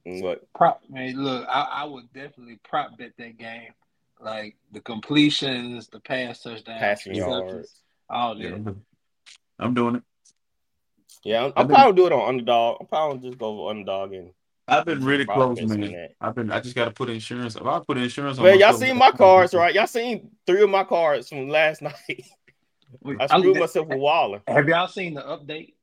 what? 0.04 0.52
Prop 0.52 0.82
man, 0.88 1.16
look, 1.22 1.46
I, 1.48 1.60
I 1.72 1.84
would 1.84 2.12
definitely 2.12 2.58
prop 2.68 2.96
bet 2.98 3.12
that 3.18 3.38
game. 3.38 3.72
Like 4.20 4.56
the 4.72 4.80
completions, 4.80 5.88
the 5.88 6.00
pass 6.00 6.42
touchdowns, 6.42 6.80
Passing 6.80 7.14
yards. 7.14 7.82
all 8.08 8.34
that. 8.34 8.46
I'm 8.46 8.62
doing- 8.64 8.82
I'm 9.58 9.74
doing 9.74 9.96
it. 9.96 10.02
Yeah, 11.24 11.44
I'm, 11.44 11.46
I've 11.48 11.52
I'm 11.56 11.66
been- 11.68 11.74
probably 11.76 11.96
do 12.02 12.06
it 12.06 12.12
on 12.12 12.28
underdog. 12.28 12.76
I'm 12.80 12.86
probably 12.86 13.28
just 13.28 13.38
go 13.38 13.64
with 13.66 13.70
underdog 13.70 14.12
and 14.12 14.30
I've 14.68 14.84
been 14.84 15.04
really 15.04 15.24
close, 15.24 15.60
man. 15.62 16.08
I've 16.20 16.34
been. 16.34 16.50
I 16.50 16.58
just 16.60 16.74
got 16.74 16.86
to 16.86 16.90
put 16.90 17.08
insurance. 17.08 17.54
If 17.54 17.64
I 17.64 17.78
put 17.78 17.98
insurance 17.98 18.38
on, 18.38 18.44
Well, 18.44 18.52
y'all 18.58 18.72
myself- 18.72 18.80
seen 18.82 18.96
my 18.96 19.12
cards, 19.12 19.54
right? 19.54 19.72
Y'all 19.74 19.86
seen 19.86 20.30
three 20.46 20.60
of 20.62 20.70
my 20.70 20.82
cards 20.82 21.28
from 21.28 21.48
last 21.48 21.82
night. 21.82 22.24
I 23.05 23.27
I'm- 23.27 23.40
screwed 23.40 23.59
myself 23.59 23.88
with 23.88 23.99
Waller. 23.99 24.42
Have 24.46 24.68
y'all 24.68 24.87
seen 24.88 25.14
the 25.14 25.22
update? 25.22 25.75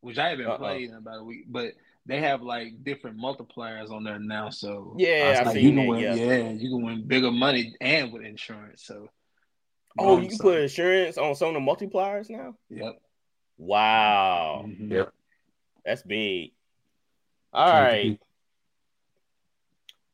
Which 0.00 0.18
I 0.18 0.30
haven't 0.30 0.46
Uh-uh. 0.46 0.58
played 0.58 0.90
in 0.90 0.96
about 0.96 1.20
a 1.20 1.24
week, 1.24 1.44
but 1.48 1.72
they 2.06 2.20
have 2.20 2.42
like 2.42 2.84
different 2.84 3.16
multipliers 3.18 3.90
on 3.90 4.04
there 4.04 4.18
now. 4.18 4.50
So 4.50 4.94
Yeah, 4.98 5.36
I 5.38 5.40
I 5.40 5.44
like, 5.44 5.54
you 5.56 5.62
seen 5.62 5.76
can 5.76 5.84
that. 5.86 5.88
win, 5.90 6.00
Yeah. 6.00 6.14
yeah, 6.14 6.50
you 6.50 6.68
can 6.70 6.82
win 6.84 7.06
bigger 7.08 7.30
money 7.30 7.74
and 7.80 8.12
with 8.12 8.22
insurance. 8.22 8.84
So 8.84 9.08
Oh, 9.96 10.16
Um, 10.16 10.22
you 10.24 10.28
can 10.30 10.38
so- 10.38 10.42
put 10.44 10.60
insurance 10.60 11.16
on 11.18 11.34
some 11.36 11.48
of 11.48 11.54
the 11.54 11.60
multipliers 11.60 12.28
now. 12.28 12.56
Yep. 12.68 13.00
Wow, 13.58 14.64
Mhm. 14.66 14.90
Yep. 14.90 15.14
that's 15.84 16.02
big. 16.02 16.52
All 17.52 17.68
right. 17.72 18.18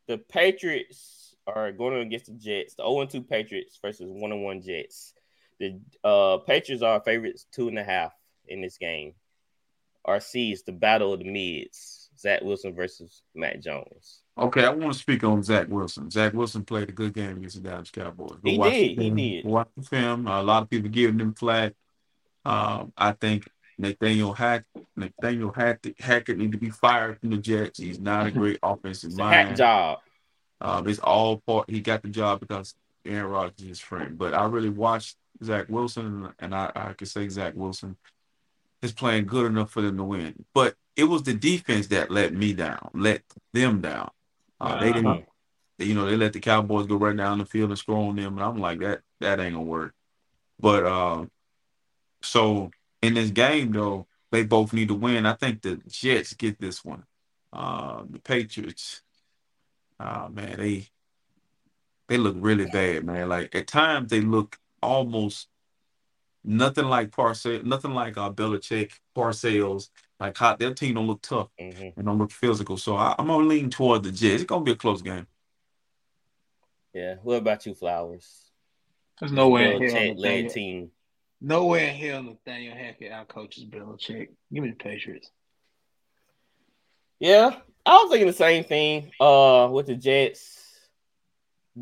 The 0.06 0.16
the 0.16 0.18
Patriots 0.18 1.34
are 1.46 1.72
going 1.72 2.00
against 2.02 2.26
the 2.26 2.32
Jets. 2.32 2.74
The 2.74 2.82
0 2.82 3.06
2 3.06 3.22
Patriots 3.22 3.78
versus 3.80 4.10
1 4.10 4.42
1 4.42 4.60
Jets. 4.60 5.14
The 5.60 5.78
uh, 6.02 6.38
Patriots 6.38 6.82
are 6.82 7.00
favorites 7.00 7.46
two 7.52 7.68
and 7.68 7.78
a 7.78 7.84
half 7.84 8.12
in 8.48 8.60
this 8.60 8.78
game. 8.78 9.12
RC 10.06 10.52
is 10.52 10.62
the 10.62 10.72
battle 10.72 11.12
of 11.12 11.20
the 11.20 11.30
mids. 11.30 12.08
Zach 12.18 12.42
Wilson 12.42 12.74
versus 12.74 13.22
Mac 13.34 13.60
Jones. 13.60 14.22
Okay, 14.36 14.64
I 14.64 14.70
want 14.70 14.92
to 14.92 14.98
speak 14.98 15.22
on 15.24 15.42
Zach 15.42 15.68
Wilson. 15.68 16.10
Zach 16.10 16.32
Wilson 16.32 16.64
played 16.64 16.88
a 16.88 16.92
good 16.92 17.14
game 17.14 17.36
against 17.38 17.62
the 17.62 17.68
Dallas 17.68 17.90
Cowboys. 17.90 18.32
Go 18.32 18.50
He 18.50 18.58
watch 18.58 18.72
did, 18.72 18.98
he 18.98 19.10
did. 19.10 19.44
Watch 19.44 19.68
the 19.76 19.82
film. 19.82 20.26
a 20.26 20.42
lot 20.42 20.62
of 20.62 20.70
people 20.70 20.90
giving 20.90 21.18
him 21.20 21.34
flag. 21.34 21.74
Um, 22.44 22.92
I 22.96 23.12
think 23.12 23.48
Nathaniel 23.78 24.32
Hack, 24.32 24.64
Nathaniel 24.96 25.52
Hack, 25.52 25.86
Hackett 25.98 26.38
need 26.38 26.52
to 26.52 26.58
be 26.58 26.70
fired 26.70 27.20
from 27.20 27.30
the 27.30 27.38
Jets. 27.38 27.78
He's 27.78 28.00
not 28.00 28.26
a 28.26 28.30
great 28.30 28.58
offensive 28.62 29.18
a 29.18 29.22
hack 29.24 29.46
mind. 29.46 29.56
job. 29.56 29.98
Um, 30.60 30.88
it's 30.88 30.98
all 30.98 31.38
part. 31.38 31.70
He 31.70 31.80
got 31.80 32.02
the 32.02 32.08
job 32.08 32.40
because 32.40 32.74
Aaron 33.04 33.30
Rodgers 33.30 33.60
is 33.60 33.68
his 33.68 33.80
friend. 33.80 34.18
But 34.18 34.34
I 34.34 34.44
really 34.46 34.68
watched 34.68 35.16
Zach 35.42 35.66
Wilson, 35.68 36.32
and 36.38 36.54
I, 36.54 36.70
I 36.74 36.92
could 36.92 37.08
say 37.08 37.28
Zach 37.28 37.54
Wilson 37.56 37.96
is 38.82 38.92
playing 38.92 39.26
good 39.26 39.46
enough 39.46 39.70
for 39.70 39.82
them 39.82 39.96
to 39.98 40.04
win. 40.04 40.44
But 40.54 40.74
it 40.96 41.04
was 41.04 41.22
the 41.22 41.34
defense 41.34 41.86
that 41.88 42.10
let 42.10 42.34
me 42.34 42.52
down, 42.52 42.90
let 42.94 43.22
them 43.52 43.80
down. 43.80 44.10
Uh, 44.60 44.78
They 44.80 44.90
Uh-huh. 44.90 44.94
didn't, 44.94 45.24
you 45.78 45.94
know, 45.94 46.06
they 46.06 46.16
let 46.16 46.32
the 46.32 46.40
Cowboys 46.40 46.86
go 46.86 46.96
right 46.96 47.16
down 47.16 47.38
the 47.38 47.44
field 47.46 47.70
and 47.70 47.78
score 47.78 47.96
on 48.08 48.16
them, 48.16 48.34
and 48.36 48.42
I'm 48.44 48.58
like 48.58 48.80
that. 48.80 49.00
That 49.20 49.40
ain't 49.40 49.54
gonna 49.54 49.64
work. 49.64 49.94
But 50.58 50.84
uh, 50.84 51.26
so 52.22 52.70
in 53.02 53.14
this 53.14 53.30
game 53.30 53.72
though, 53.72 54.06
they 54.30 54.44
both 54.44 54.72
need 54.72 54.88
to 54.88 54.94
win. 54.94 55.26
I 55.26 55.32
think 55.34 55.62
the 55.62 55.80
Jets 55.88 56.34
get 56.34 56.60
this 56.60 56.84
one. 56.84 57.04
Uh, 57.52 58.04
the 58.08 58.18
Patriots, 58.20 59.02
uh, 59.98 60.28
man, 60.30 60.56
they 60.58 60.86
they 62.08 62.18
look 62.18 62.36
really 62.38 62.66
bad, 62.66 63.04
man. 63.04 63.28
Like 63.28 63.54
at 63.54 63.66
times 63.66 64.10
they 64.10 64.20
look 64.20 64.58
almost 64.82 65.48
nothing 66.44 66.86
like 66.86 67.10
Parcells, 67.10 67.64
nothing 67.64 67.92
like 67.92 68.16
uh, 68.16 68.30
Belichick, 68.30 68.92
Parcells. 69.16 69.90
Like 70.18 70.36
how 70.36 70.54
their 70.56 70.74
team 70.74 70.94
don't 70.96 71.06
look 71.06 71.22
tough 71.22 71.48
Mhm. 71.58 71.94
and 71.96 72.06
don't 72.06 72.18
look 72.18 72.30
physical. 72.30 72.76
So 72.76 72.94
I, 72.96 73.14
I'm 73.18 73.26
gonna 73.26 73.46
lean 73.46 73.70
toward 73.70 74.02
the 74.02 74.10
Jets. 74.12 74.42
It's 74.42 74.44
gonna 74.44 74.64
be 74.64 74.72
a 74.72 74.76
close 74.76 75.00
game. 75.00 75.26
Yeah. 76.92 77.14
What 77.22 77.36
about 77.36 77.64
you, 77.64 77.74
Flowers? 77.74 78.50
There's 79.18 79.32
no 79.32 79.48
way 79.48 79.74
in 79.76 79.80
hell 79.82 79.90
Belichick 79.90 80.18
led 80.18 80.44
Nathaniel, 80.44 80.50
team. 80.52 80.90
no 81.40 81.66
way 81.66 81.88
in 81.88 81.94
hell 81.96 82.22
Nathaniel 82.22 82.74
Hackett 82.74 83.12
out 83.12 83.28
coaches 83.28 83.64
Belichick. 83.64 84.28
Give 84.52 84.62
me 84.62 84.70
the 84.70 84.76
Patriots. 84.76 85.30
Yeah, 87.18 87.56
I 87.84 87.92
was 87.96 88.10
thinking 88.10 88.26
the 88.26 88.32
same 88.32 88.64
thing. 88.64 89.12
Uh, 89.20 89.68
with 89.72 89.86
the 89.86 89.94
Jets, 89.94 90.69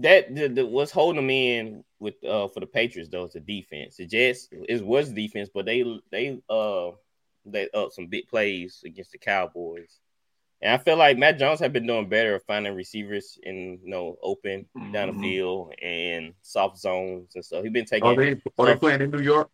that 0.03 0.35
the, 0.35 0.49
the, 0.49 0.67
what's 0.67 0.93
holding 0.93 1.17
them 1.17 1.31
in 1.31 1.85
with 2.01 2.15
uh 2.25 2.49
for 2.49 2.61
the 2.61 2.67
Patriots 2.67 3.11
though 3.11 3.25
is 3.25 3.33
the 3.33 3.41
defense. 3.41 3.97
The 3.97 4.07
Jets 4.07 4.49
is 4.53 4.83
was 4.83 5.11
defense, 5.11 5.49
but 5.53 5.67
they 5.67 5.83
they 6.11 6.41
uh 6.49 6.91
they 7.45 7.69
up 7.71 7.93
some 7.93 8.07
big 8.07 8.29
plays 8.29 8.83
against 8.85 9.13
the 9.13 9.19
Cowboys. 9.19 9.99
And 10.61 10.73
I 10.75 10.79
feel 10.79 10.97
like 10.97 11.17
Mac 11.17 11.39
Jones 11.39 11.61
have 11.61 11.73
been 11.73 11.87
doing 11.87 12.09
better 12.09 12.35
at 12.35 12.47
finding 12.47 12.75
receivers 12.75 13.39
in 13.43 13.79
you 13.83 13.91
know 13.91 14.19
open 14.23 14.67
down 14.93 15.09
the 15.09 15.15
Mhm. 15.15 15.21
field 15.21 15.75
and 15.81 16.35
soft 16.43 16.79
zones 16.79 17.35
and 17.35 17.45
stuff. 17.45 17.63
He's 17.63 17.73
been 17.73 17.85
taking 17.85 18.09
Are 18.09 18.17
they 18.17 18.41
are 18.59 18.67
they 18.67 18.77
playing 18.77 19.01
in 19.03 19.11
New 19.11 19.23
York? 19.23 19.51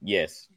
Yes. 0.00 0.48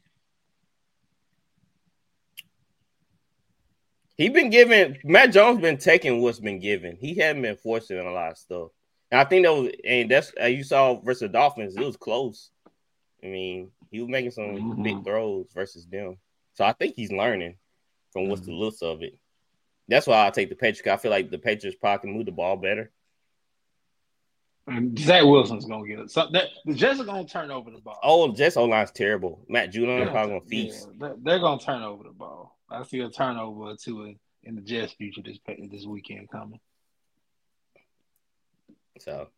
He's 4.16 4.30
been 4.30 4.50
giving 4.50 4.98
Mac 5.02 5.32
Jones 5.32 5.60
been 5.60 5.78
taking 5.78 6.20
what's 6.20 6.40
been 6.40 6.58
given. 6.58 6.96
He 6.96 7.14
hadn't 7.14 7.42
been 7.42 7.56
forcing 7.56 7.98
a 7.98 8.12
lot 8.12 8.32
of 8.32 8.38
stuff. 8.38 8.70
And 9.10 9.20
I 9.20 9.24
think 9.24 9.44
that 9.44 9.52
was 9.52 9.72
and 9.84 10.10
that's 10.10 10.32
uh, 10.40 10.46
you 10.46 10.62
saw 10.62 11.00
versus 11.00 11.22
the 11.22 11.28
Dolphins, 11.28 11.76
it 11.76 11.84
was 11.84 11.96
close. 11.96 12.50
I 13.22 13.26
mean, 13.26 13.70
he 13.90 14.00
was 14.00 14.08
making 14.08 14.30
some 14.30 14.44
Mhm. 14.56 14.82
big 14.82 15.04
throws 15.04 15.50
versus 15.52 15.86
them. 15.86 16.16
So 16.54 16.64
I 16.64 16.72
think 16.72 16.94
he's 16.94 17.12
learning 17.12 17.56
from 18.12 18.28
what's 18.28 18.42
the 18.46 18.52
looks 18.52 18.82
of 18.82 19.02
it. 19.02 19.18
That's 19.88 20.06
why 20.06 20.26
I 20.26 20.30
take 20.30 20.48
the 20.48 20.54
Patriots. 20.54 20.86
I 20.88 20.96
feel 20.96 21.10
like 21.10 21.30
the 21.30 21.38
Patriots 21.38 21.76
probably 21.80 22.08
can 22.08 22.16
move 22.16 22.26
the 22.26 22.32
ball 22.32 22.56
better. 22.56 22.92
And 24.66 24.96
Zach 24.96 25.24
Wilson's 25.24 25.64
gonna 25.64 25.86
get 25.86 25.98
it. 25.98 26.10
So 26.10 26.28
that, 26.32 26.48
the 26.64 26.74
Jets 26.74 27.00
are 27.00 27.04
gonna 27.04 27.24
turn 27.24 27.50
over 27.50 27.70
the 27.72 27.80
ball. 27.80 27.98
Oh, 28.02 28.32
Jets 28.32 28.56
O 28.56 28.64
line's 28.66 28.92
terrible. 28.92 29.44
Matt 29.48 29.72
Judon 29.72 29.98
They're 29.98 30.10
probably 30.10 30.38
gonna 30.38 30.44
yeah, 30.46 30.64
feast. 30.64 30.88
they're, 30.98 31.16
they're 31.20 31.38
gonna 31.40 31.60
turn 31.60 31.82
over 31.82 32.04
the 32.04 32.10
ball. 32.10 32.56
I 32.70 32.84
see 32.84 33.00
a 33.00 33.10
turnover 33.10 33.62
or 33.70 33.76
two 33.76 34.04
in, 34.04 34.18
in 34.44 34.54
the 34.54 34.60
Jets' 34.60 34.92
future 34.92 35.22
this 35.22 35.38
this 35.70 35.86
weekend 35.86 36.30
coming. 36.30 36.60
So 38.98 39.28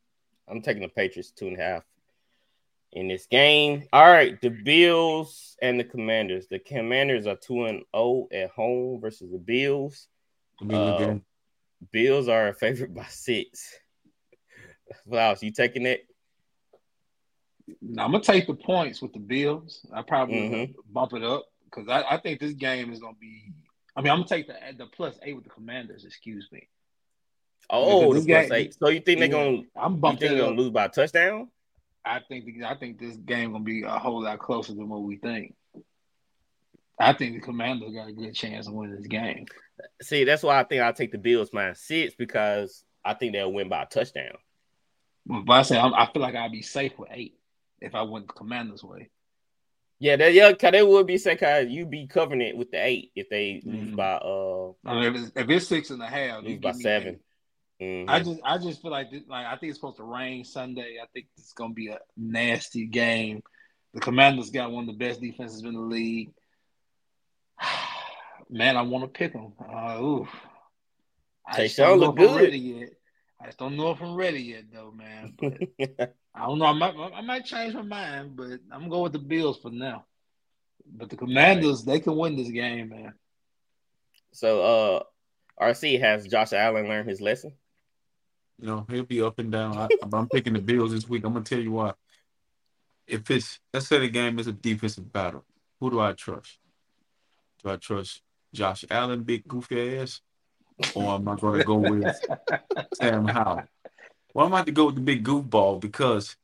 I'm 0.48 0.62
taking 0.62 0.82
the 0.82 0.88
Patriots 0.88 1.30
two 1.30 1.48
and 1.48 1.58
a 1.58 1.62
half 1.62 1.82
in 2.92 3.08
this 3.08 3.26
game. 3.26 3.84
All 3.92 4.10
right, 4.10 4.40
the 4.40 4.50
Bills 4.50 5.56
and 5.62 5.78
the 5.78 5.84
Commanders. 5.84 6.46
The 6.48 6.58
Commanders 6.58 7.26
are 7.26 7.36
two 7.36 7.64
and 7.64 7.78
zero 7.78 7.84
oh 7.94 8.28
at 8.32 8.50
home 8.50 9.00
versus 9.00 9.30
the 9.30 9.38
Bills. 9.38 10.08
Uh, 10.70 11.16
Bills 11.90 12.28
are 12.28 12.48
a 12.48 12.54
favorite 12.54 12.94
by 12.94 13.06
six. 13.08 13.74
Flowers, 15.08 15.42
you 15.42 15.50
taking 15.50 15.86
it? 15.86 16.06
I'm 17.98 18.12
gonna 18.12 18.20
take 18.20 18.46
the 18.46 18.54
points 18.54 19.00
with 19.00 19.12
the 19.12 19.18
Bills. 19.18 19.84
I 19.92 20.02
probably 20.02 20.36
mm-hmm. 20.36 20.72
bump 20.92 21.14
it 21.14 21.22
up 21.22 21.46
because 21.64 21.88
I, 21.88 22.02
I, 22.02 22.20
think 22.20 22.40
this 22.40 22.52
game 22.52 22.92
is 22.92 22.98
gonna 22.98 23.16
be. 23.20 23.52
I 23.96 24.02
mean, 24.02 24.10
I'm 24.12 24.18
gonna 24.18 24.28
take 24.28 24.46
the 24.46 24.54
the 24.76 24.86
plus 24.86 25.18
eight 25.22 25.34
with 25.34 25.44
the 25.44 25.50
Commanders. 25.50 26.04
Excuse 26.04 26.48
me. 26.52 26.68
Oh, 27.70 28.12
the 28.12 28.20
plus 28.20 28.48
game, 28.48 28.52
eight. 28.52 28.76
So 28.78 28.88
you 28.88 29.00
think 29.00 29.20
they're 29.20 29.28
gonna? 29.28 29.62
I'm 29.76 29.98
bumping. 29.98 30.22
You 30.22 30.28
think 30.28 30.38
they're 30.38 30.48
gonna 30.48 30.60
lose 30.60 30.70
by 30.70 30.86
a 30.86 30.88
touchdown? 30.88 31.48
I 32.04 32.20
think 32.28 32.46
I 32.64 32.74
think 32.74 32.98
this 32.98 33.16
game 33.16 33.52
gonna 33.52 33.64
be 33.64 33.82
a 33.82 33.98
whole 33.98 34.22
lot 34.22 34.38
closer 34.38 34.74
than 34.74 34.88
what 34.88 35.02
we 35.02 35.16
think. 35.16 35.54
I 36.98 37.12
think 37.12 37.34
the 37.34 37.40
Commanders 37.40 37.94
got 37.94 38.08
a 38.08 38.12
good 38.12 38.34
chance 38.34 38.66
of 38.66 38.74
winning 38.74 38.96
this 38.96 39.06
game. 39.06 39.46
See, 40.02 40.24
that's 40.24 40.42
why 40.42 40.60
I 40.60 40.64
think 40.64 40.82
I'll 40.82 40.92
take 40.92 41.12
the 41.12 41.18
Bills 41.18 41.50
minus 41.52 41.80
six 41.80 42.14
because 42.14 42.84
I 43.04 43.14
think 43.14 43.32
they'll 43.32 43.52
win 43.52 43.68
by 43.68 43.82
a 43.82 43.86
touchdown. 43.86 44.36
But 45.26 45.52
I 45.52 45.62
say 45.62 45.78
I'm, 45.78 45.94
i 45.94 46.06
feel 46.12 46.22
like 46.22 46.34
I'd 46.34 46.52
be 46.52 46.62
safe 46.62 46.98
with 46.98 47.08
eight 47.12 47.38
if 47.80 47.94
I 47.94 48.02
went 48.02 48.26
the 48.26 48.32
Commanders' 48.32 48.84
way. 48.84 49.10
Yeah, 49.98 50.16
that 50.16 50.34
yeah, 50.34 50.52
cause 50.52 50.72
they 50.72 50.82
would 50.82 51.06
be 51.06 51.16
saying 51.16 51.38
cause 51.38 51.66
you 51.68 51.86
be 51.86 52.08
covering 52.08 52.40
it 52.40 52.56
with 52.56 52.72
the 52.72 52.84
eight 52.84 53.12
if 53.14 53.28
they 53.28 53.62
lose 53.64 53.88
mm-hmm. 53.88 53.96
by 53.96 54.14
uh. 54.14 54.72
I 54.84 54.94
mean, 54.94 55.14
if 55.14 55.22
it's, 55.22 55.32
if 55.36 55.50
it's 55.50 55.68
six 55.68 55.90
and 55.90 56.02
a 56.02 56.06
half, 56.06 56.42
lose 56.42 56.58
by 56.58 56.72
seven. 56.72 57.20
Mm-hmm. 57.82 58.10
I 58.10 58.20
just 58.20 58.40
I 58.44 58.58
just 58.58 58.80
feel 58.80 58.92
like 58.92 59.10
this, 59.10 59.22
like 59.28 59.46
I 59.46 59.56
think 59.56 59.70
it's 59.70 59.78
supposed 59.78 59.96
to 59.96 60.04
rain 60.04 60.44
Sunday. 60.44 60.98
I 61.02 61.06
think 61.12 61.26
it's 61.36 61.52
gonna 61.52 61.74
be 61.74 61.88
a 61.88 61.98
nasty 62.16 62.86
game. 62.86 63.42
The 63.92 64.00
Commanders 64.00 64.50
got 64.50 64.70
one 64.70 64.88
of 64.88 64.98
the 64.98 65.04
best 65.04 65.20
defenses 65.20 65.64
in 65.64 65.74
the 65.74 65.80
league. 65.80 66.30
Man, 68.50 68.76
I 68.76 68.82
want 68.82 69.04
to 69.04 69.08
pick 69.08 69.32
them. 69.32 69.52
Uh, 69.58 70.00
oof. 70.00 70.28
I 71.46 71.66
don't 71.66 71.98
look 71.98 72.16
good. 72.16 72.40
Ready 72.40 72.58
yet. 72.58 72.90
I 73.40 73.46
just 73.46 73.58
don't 73.58 73.76
know 73.76 73.90
if 73.90 74.00
I'm 74.00 74.14
ready 74.14 74.40
yet, 74.40 74.64
though, 74.72 74.92
man. 74.92 75.34
But 75.78 76.14
I 76.34 76.46
don't 76.46 76.58
know. 76.58 76.66
I 76.66 76.72
might 76.72 76.94
I 76.94 77.20
might 77.22 77.44
change 77.44 77.74
my 77.74 77.82
mind, 77.82 78.36
but 78.36 78.60
I'm 78.70 78.80
gonna 78.80 78.88
go 78.88 79.02
with 79.02 79.12
the 79.12 79.18
Bills 79.18 79.58
for 79.58 79.70
now. 79.70 80.04
But 80.86 81.10
the 81.10 81.16
Commanders, 81.16 81.82
they 81.82 81.98
can 81.98 82.16
win 82.16 82.36
this 82.36 82.48
game, 82.48 82.90
man. 82.90 83.14
So, 84.32 84.62
uh, 84.62 85.02
RC 85.62 86.00
has 86.00 86.26
Josh 86.26 86.52
Allen 86.52 86.88
learned 86.88 87.08
his 87.08 87.20
lesson? 87.20 87.52
You 88.60 88.66
know, 88.66 88.86
he'll 88.88 89.04
be 89.04 89.22
up 89.22 89.38
and 89.38 89.50
down. 89.50 89.76
I, 89.76 89.88
am 90.16 90.28
picking 90.28 90.52
the 90.52 90.60
Bills 90.60 90.92
this 90.92 91.08
week. 91.08 91.24
I'm 91.24 91.32
gonna 91.32 91.44
tell 91.44 91.60
you 91.60 91.72
why. 91.72 91.94
If 93.06 93.30
it's 93.30 93.58
let's 93.72 93.88
say 93.88 93.98
the 93.98 94.08
game 94.08 94.38
is 94.38 94.46
a 94.46 94.52
defensive 94.52 95.12
battle, 95.12 95.44
who 95.80 95.90
do 95.90 96.00
I 96.00 96.12
trust? 96.12 96.58
Do 97.62 97.70
I 97.70 97.76
trust 97.76 98.22
Josh 98.54 98.84
Allen, 98.90 99.22
big 99.22 99.46
goofy 99.48 99.98
ass, 99.98 100.20
or 100.94 101.14
am 101.14 101.28
I 101.28 101.36
going 101.36 101.58
to 101.58 101.64
go 101.64 101.76
with 101.76 102.14
Sam 102.94 103.26
Howell? 103.26 103.64
Well, 104.34 104.46
I'm 104.46 104.52
going 104.52 104.64
to 104.64 104.72
go 104.72 104.86
with 104.86 104.96
the 104.96 105.00
big 105.00 105.24
goofball 105.24 105.80
because 105.80 106.36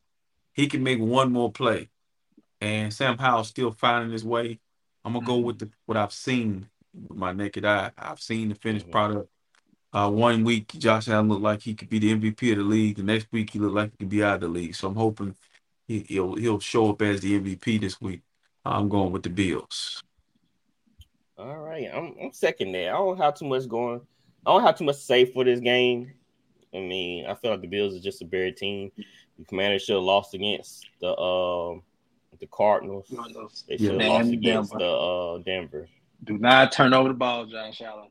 he 0.53 0.67
can 0.67 0.83
make 0.83 0.99
one 0.99 1.31
more 1.31 1.51
play, 1.51 1.89
and 2.59 2.93
Sam 2.93 3.17
Howell's 3.17 3.49
still 3.49 3.71
finding 3.71 4.11
his 4.11 4.25
way. 4.25 4.59
I'm 5.05 5.13
gonna 5.13 5.25
go 5.25 5.37
with 5.37 5.59
the 5.59 5.69
what 5.85 5.97
I've 5.97 6.13
seen 6.13 6.69
with 6.93 7.17
my 7.17 7.31
naked 7.31 7.65
eye. 7.65 7.91
I've 7.97 8.19
seen 8.19 8.49
the 8.49 8.55
finished 8.55 8.85
mm-hmm. 8.85 8.91
product. 8.91 9.29
Uh, 9.91 10.09
one 10.09 10.43
week, 10.43 10.67
Josh 10.77 11.07
Allen 11.07 11.29
looked 11.29 11.41
like 11.41 11.61
he 11.61 11.73
could 11.73 11.89
be 11.89 11.99
the 11.99 12.13
MVP 12.13 12.51
of 12.51 12.59
the 12.59 12.63
league. 12.63 12.97
The 12.97 13.03
next 13.03 13.27
week, 13.31 13.49
he 13.49 13.59
looked 13.59 13.75
like 13.75 13.91
he 13.91 13.97
could 13.97 14.09
be 14.09 14.23
out 14.23 14.35
of 14.35 14.41
the 14.41 14.47
league. 14.47 14.75
So 14.75 14.87
I'm 14.87 14.95
hoping 14.95 15.35
he, 15.87 16.19
will 16.19 16.35
he'll 16.35 16.59
show 16.59 16.91
up 16.91 17.01
as 17.01 17.21
the 17.21 17.39
MVP 17.39 17.81
this 17.81 17.99
week. 17.99 18.21
I'm 18.63 18.87
going 18.87 19.11
with 19.11 19.23
the 19.23 19.29
Bills. 19.29 20.03
All 21.37 21.57
right, 21.57 21.89
I'm, 21.91 22.15
I'm 22.21 22.33
second 22.33 22.73
there. 22.73 22.93
I 22.93 22.97
don't 22.97 23.17
have 23.17 23.35
too 23.35 23.45
much 23.45 23.67
going. 23.67 24.01
I 24.45 24.51
don't 24.51 24.63
have 24.63 24.77
too 24.77 24.83
much 24.83 24.97
to 24.97 25.01
say 25.01 25.25
for 25.25 25.43
this 25.43 25.59
game. 25.59 26.13
I 26.73 26.77
mean, 26.77 27.25
I 27.25 27.33
feel 27.33 27.51
like 27.51 27.61
the 27.61 27.67
Bills 27.67 27.95
are 27.95 27.99
just 27.99 28.21
a 28.21 28.25
better 28.25 28.51
team. 28.51 28.91
The 29.39 29.45
Commanders 29.45 29.83
should 29.83 29.95
have 29.95 30.03
lost 30.03 30.33
against 30.33 30.85
the 31.01 31.17
um 31.17 31.81
the 32.39 32.47
Cardinals. 32.47 33.07
They 33.67 33.77
should 33.77 33.91
have 33.91 34.01
yeah. 34.01 34.07
lost 34.07 34.31
against 34.31 34.71
Denver. 34.71 34.85
the 34.85 34.91
uh, 34.91 35.37
Denver. 35.39 35.87
Do 36.23 36.37
not 36.37 36.71
turn 36.71 36.93
over 36.93 37.09
the 37.09 37.15
ball, 37.15 37.45
Josh 37.45 37.81
Allen. 37.81 38.09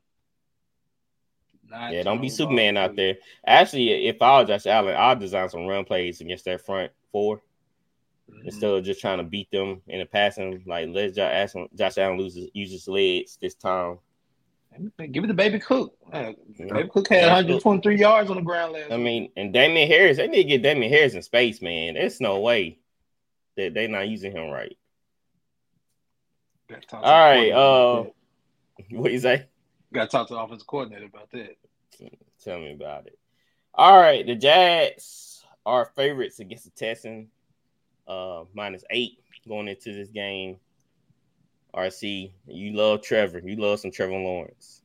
Not 1.70 1.92
yeah, 1.92 2.02
don't 2.02 2.20
be 2.20 2.28
Superman 2.28 2.76
out 2.76 2.96
there. 2.96 3.16
Actually, 3.46 4.06
if 4.06 4.22
I 4.22 4.40
was 4.40 4.48
Josh 4.48 4.66
Allen, 4.66 4.96
I'll 4.96 5.16
design 5.16 5.48
some 5.48 5.66
run 5.66 5.84
plays 5.84 6.20
against 6.20 6.46
that 6.46 6.64
front 6.64 6.92
4 7.12 7.36
mm-hmm. 7.36 8.46
instead 8.46 8.70
of 8.70 8.84
just 8.84 9.00
trying 9.00 9.18
to 9.18 9.24
beat 9.24 9.50
them 9.50 9.82
in 9.86 10.00
the 10.00 10.06
passing. 10.06 10.62
Like 10.66 10.88
let 10.90 11.14
Josh, 11.14 11.52
Josh 11.74 11.98
Allen 11.98 12.18
lose 12.18 12.34
his, 12.34 12.48
use 12.54 12.72
his 12.72 12.88
legs 12.88 13.38
this 13.40 13.54
time. 13.54 13.98
Give 15.10 15.24
it 15.24 15.26
to 15.26 15.34
Baby 15.34 15.58
Cook. 15.58 15.94
Baby 16.12 16.88
Cook 16.92 17.08
had 17.08 17.26
123 17.26 17.98
yards 17.98 18.30
on 18.30 18.36
the 18.36 18.42
ground 18.42 18.74
last. 18.74 18.92
I 18.92 18.96
mean, 18.96 19.30
and 19.36 19.52
Damien 19.52 19.88
Harris, 19.88 20.18
they 20.18 20.28
need 20.28 20.44
to 20.44 20.48
get 20.48 20.62
Damien 20.62 20.92
Harris 20.92 21.14
in 21.14 21.22
space, 21.22 21.60
man. 21.60 21.94
There's 21.94 22.20
no 22.20 22.38
way 22.40 22.78
that 23.56 23.74
they're 23.74 23.88
not 23.88 24.08
using 24.08 24.32
him 24.32 24.50
right. 24.50 24.76
All 26.92 27.00
right, 27.02 27.50
uh, 27.50 28.04
what 28.90 29.10
you 29.10 29.18
say? 29.18 29.46
Got 29.92 30.04
to 30.04 30.08
talk 30.08 30.28
to 30.28 30.34
the 30.34 30.40
offensive 30.40 30.66
coordinator 30.66 31.06
about 31.06 31.30
that. 31.30 31.56
Tell 32.44 32.58
me 32.58 32.72
about 32.72 33.06
it. 33.06 33.18
All 33.74 33.98
right, 33.98 34.26
the 34.26 34.34
Jags 34.34 35.44
are 35.64 35.92
favorites 35.96 36.40
against 36.40 36.64
the 36.64 36.70
Texans, 36.70 37.28
uh, 38.06 38.44
minus 38.54 38.84
eight 38.90 39.18
going 39.46 39.68
into 39.68 39.94
this 39.94 40.08
game. 40.08 40.56
RC, 41.74 42.32
you 42.46 42.72
love 42.72 43.02
Trevor. 43.02 43.40
You 43.44 43.56
love 43.56 43.80
some 43.80 43.90
Trevor 43.90 44.12
Lawrence. 44.12 44.82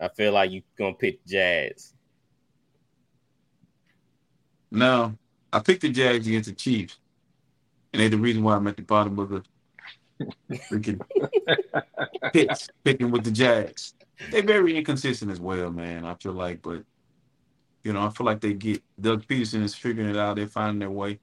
I 0.00 0.08
feel 0.08 0.32
like 0.32 0.52
you're 0.52 0.62
gonna 0.76 0.94
pick 0.94 1.24
Jags. 1.26 1.94
No, 4.70 5.16
I 5.52 5.58
picked 5.60 5.82
the 5.82 5.88
Jags 5.90 6.26
against 6.26 6.48
the 6.48 6.54
Chiefs, 6.54 6.98
and 7.92 8.00
they're 8.00 8.10
the 8.10 8.18
reason 8.18 8.42
why 8.42 8.54
I'm 8.54 8.66
at 8.66 8.76
the 8.76 8.82
bottom 8.82 9.18
of 9.18 9.30
the 9.30 9.42
freaking 10.70 11.00
pits 12.32 12.68
picking 12.84 13.10
with 13.10 13.24
the 13.24 13.30
Jags. 13.30 13.94
They're 14.30 14.42
very 14.42 14.76
inconsistent 14.76 15.30
as 15.30 15.40
well, 15.40 15.70
man. 15.70 16.04
I 16.04 16.14
feel 16.14 16.32
like, 16.32 16.62
but 16.62 16.82
you 17.84 17.92
know, 17.92 18.04
I 18.04 18.10
feel 18.10 18.26
like 18.26 18.40
they 18.40 18.52
get 18.52 18.82
Doug 19.00 19.26
Pederson 19.26 19.62
is 19.62 19.74
figuring 19.74 20.10
it 20.10 20.16
out. 20.16 20.36
They're 20.36 20.46
finding 20.46 20.80
their 20.80 20.90
way. 20.90 21.18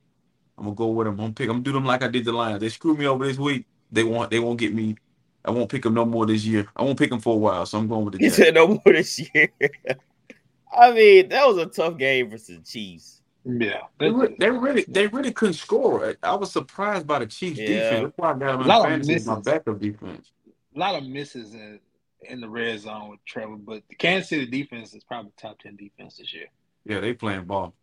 I'm 0.57 0.63
gonna 0.63 0.75
go 0.75 0.87
with 0.87 1.05
them. 1.05 1.15
I'm 1.15 1.17
gonna 1.17 1.33
pick. 1.33 1.49
I'm 1.49 1.55
gonna 1.55 1.63
do 1.63 1.73
them 1.73 1.85
like 1.85 2.03
I 2.03 2.07
did 2.07 2.25
the 2.25 2.31
Lions. 2.31 2.61
They 2.61 2.69
screwed 2.69 2.97
me 2.97 3.07
over 3.07 3.25
this 3.25 3.37
week. 3.37 3.65
They 3.91 4.03
want. 4.03 4.31
They 4.31 4.39
won't 4.39 4.59
get 4.59 4.73
me. 4.73 4.95
I 5.43 5.51
won't 5.51 5.69
pick 5.69 5.83
them 5.83 5.93
no 5.93 6.05
more 6.05 6.25
this 6.25 6.45
year. 6.45 6.67
I 6.75 6.83
won't 6.83 6.97
pick 6.97 7.09
them 7.09 7.19
for 7.19 7.35
a 7.35 7.37
while. 7.37 7.65
So 7.65 7.77
I'm 7.77 7.87
going 7.87 8.05
with 8.05 8.15
the. 8.15 8.19
He 8.19 8.29
said 8.29 8.55
no 8.55 8.67
more 8.67 8.81
this 8.85 9.19
year. 9.33 9.49
I 10.77 10.91
mean, 10.91 11.29
that 11.29 11.47
was 11.47 11.57
a 11.57 11.67
tough 11.67 11.97
game 11.97 12.29
versus 12.29 12.57
the 12.57 12.63
Chiefs. 12.63 13.21
Yeah, 13.45 13.81
they, 13.99 14.09
they 14.39 14.49
really 14.49 14.85
they 14.87 15.05
really 15.07 15.31
couldn't 15.31 15.53
score. 15.53 16.15
I 16.23 16.33
was 16.33 16.51
surprised 16.51 17.05
by 17.05 17.19
the 17.19 17.27
Chiefs 17.27 17.59
yeah. 17.59 17.67
defense. 17.67 18.03
That's 18.05 18.17
why 18.17 18.31
I 18.31 18.39
got 18.39 18.57
them 18.57 19.03
fantasy 19.03 19.29
my 19.29 19.39
backup 19.39 19.79
defense. 19.79 20.31
A 20.75 20.79
lot 20.79 20.95
of 20.95 21.07
misses 21.07 21.53
in, 21.53 21.79
in 22.21 22.41
the 22.41 22.49
red 22.49 22.79
zone 22.79 23.09
with 23.09 23.23
Trevor, 23.25 23.55
but 23.55 23.83
the 23.89 23.95
Kansas 23.95 24.29
City 24.29 24.45
defense 24.45 24.93
is 24.93 25.03
probably 25.03 25.31
top 25.37 25.59
ten 25.59 25.75
defense 25.75 26.17
this 26.17 26.33
year. 26.33 26.47
Yeah, 26.85 26.99
they 26.99 27.13
playing 27.13 27.45
ball. 27.45 27.73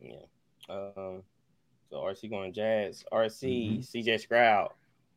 Yeah. 0.00 0.14
Um, 0.68 1.22
so 1.90 1.96
RC 1.96 2.30
going 2.30 2.52
Jags. 2.52 3.04
RC 3.12 3.80
mm-hmm. 3.80 3.80
CJ 3.80 4.20
Stroud. 4.20 4.70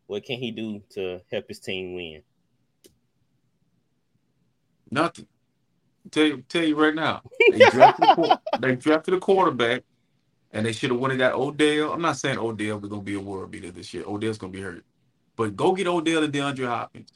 What 0.07 0.25
can 0.25 0.39
he 0.39 0.51
do 0.51 0.81
to 0.91 1.21
help 1.31 1.47
his 1.47 1.59
team 1.59 1.95
win? 1.95 2.23
Nothing 4.91 5.27
tell 6.11 6.25
you, 6.25 6.43
tell 6.47 6.63
you 6.63 6.75
right 6.75 6.93
now, 6.93 7.21
they 7.51 7.69
drafted, 7.69 8.37
they 8.59 8.75
drafted 8.75 9.13
a 9.15 9.19
quarterback, 9.19 9.83
and 10.51 10.65
they 10.65 10.71
should 10.71 10.91
have 10.91 10.99
wanted 10.99 11.19
that 11.19 11.33
Odell. 11.33 11.93
I'm 11.93 12.01
not 12.01 12.17
saying 12.17 12.37
Odell 12.37 12.79
was 12.79 12.89
gonna 12.89 13.01
be 13.01 13.15
a 13.15 13.19
world 13.19 13.51
beater 13.51 13.71
this 13.71 13.93
year. 13.93 14.03
Odell's 14.05 14.37
gonna 14.37 14.53
be 14.53 14.61
hurt, 14.61 14.83
but 15.35 15.55
go 15.55 15.73
get 15.73 15.87
Odell 15.87 16.23
and 16.23 16.33
DeAndre 16.33 16.67
Hopkins, 16.67 17.09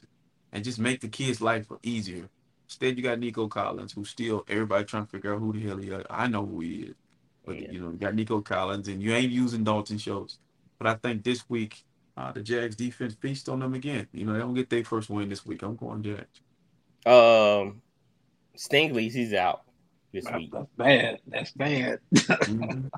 and 0.52 0.64
just 0.64 0.78
make 0.78 1.00
the 1.00 1.08
kids' 1.08 1.40
life 1.40 1.66
easier. 1.82 2.28
Instead, 2.66 2.96
you 2.96 3.02
got 3.02 3.18
Nico 3.18 3.48
Collins, 3.48 3.92
who 3.92 4.04
still 4.04 4.44
everybody 4.48 4.84
trying 4.84 5.06
to 5.06 5.10
figure 5.10 5.34
out 5.34 5.40
who 5.40 5.52
the 5.52 5.60
hell 5.60 5.78
he 5.78 5.88
is. 5.88 6.04
I 6.10 6.26
know 6.26 6.44
who 6.44 6.60
he 6.60 6.74
is, 6.80 6.94
but 7.46 7.60
yeah. 7.60 7.70
you 7.70 7.80
know, 7.80 7.90
you 7.90 7.96
got 7.96 8.14
Nico 8.14 8.40
Collins, 8.40 8.88
and 8.88 9.02
you 9.02 9.14
ain't 9.14 9.32
using 9.32 9.64
Dalton 9.64 9.98
Schultz. 9.98 10.38
But 10.78 10.86
I 10.86 10.94
think 10.94 11.24
this 11.24 11.48
week, 11.48 11.82
uh, 12.16 12.32
the 12.32 12.42
Jags 12.42 12.76
defense 12.76 13.14
feast 13.14 13.48
on 13.48 13.60
them 13.60 13.74
again. 13.74 14.06
You 14.12 14.26
know, 14.26 14.32
they 14.32 14.40
don't 14.40 14.54
get 14.54 14.68
their 14.68 14.84
first 14.84 15.08
win 15.08 15.28
this 15.28 15.46
week. 15.46 15.62
I'm 15.62 15.76
going 15.76 16.02
Jags. 16.02 16.40
Um, 17.06 17.80
Stingley's 18.56 19.14
he's 19.14 19.32
out 19.32 19.62
this 20.12 20.24
that's, 20.24 20.36
week. 20.36 20.52
That's 20.52 20.68
bad. 20.76 21.18
That's 21.26 21.50
bad. 21.52 22.00
mm-hmm. 22.14 22.88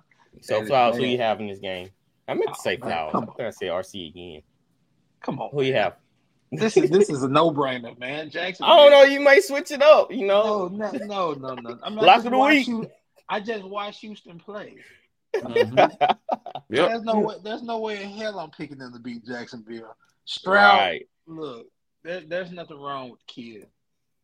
So 0.43 0.65
Flowers, 0.65 0.97
who 0.97 1.05
you 1.05 1.19
have 1.19 1.39
in 1.41 1.49
this 1.49 1.59
game? 1.59 1.91
I 2.27 2.35
meant 2.35 2.55
to 2.55 2.61
say 2.61 2.79
oh, 2.81 2.87
Flowers. 2.87 3.15
I'm 3.15 3.27
gonna 3.37 3.53
say 3.53 3.67
RC 3.67 4.09
again. 4.09 4.43
Come 5.23 5.39
on. 5.41 5.51
Who 5.53 5.63
you 5.63 5.75
have? 5.75 5.97
This 6.53 6.77
is 6.77 6.91
this 6.91 7.09
is 7.11 7.23
a 7.23 7.29
no 7.29 7.51
brainer, 7.53 7.97
man. 7.99 8.29
Jackson. 8.31 8.67
I 8.67 8.77
don't 8.77 8.91
know. 8.91 9.03
You 9.05 9.21
might 9.21 9.45
switch 9.45 9.71
it 9.71 9.83
up. 9.83 10.11
You 10.13 10.27
know. 10.27 10.69
No, 10.69 10.91
no, 10.91 11.33
no, 11.33 11.35
no, 11.35 11.55
no. 11.55 11.79
I'm 11.83 11.95
Lock 11.95 12.25
of 12.25 12.33
the 12.33 12.39
week. 12.39 12.67
You, 12.67 12.91
I 13.29 13.39
just 13.41 13.65
watched 13.65 14.01
Houston 14.01 14.39
play. 14.39 14.77
Mhm. 15.33 15.77
Yep. 16.71 16.89
There's 16.89 17.03
no 17.05 17.21
way. 17.21 17.35
There's 17.45 17.63
no 17.63 17.79
way 17.79 18.03
in 18.03 18.11
hell 18.11 18.41
I'm 18.41 18.51
picking 18.51 18.79
them 18.79 18.93
to 18.93 18.99
beat 18.99 19.25
Jacksonville. 19.25 19.95
Stroud, 20.25 20.79
right. 20.81 21.09
look, 21.29 21.67
there, 22.03 22.23
there's 22.27 22.51
nothing 22.51 22.81
wrong 22.81 23.11
with 23.11 23.21
the 23.21 23.33
kid. 23.33 23.67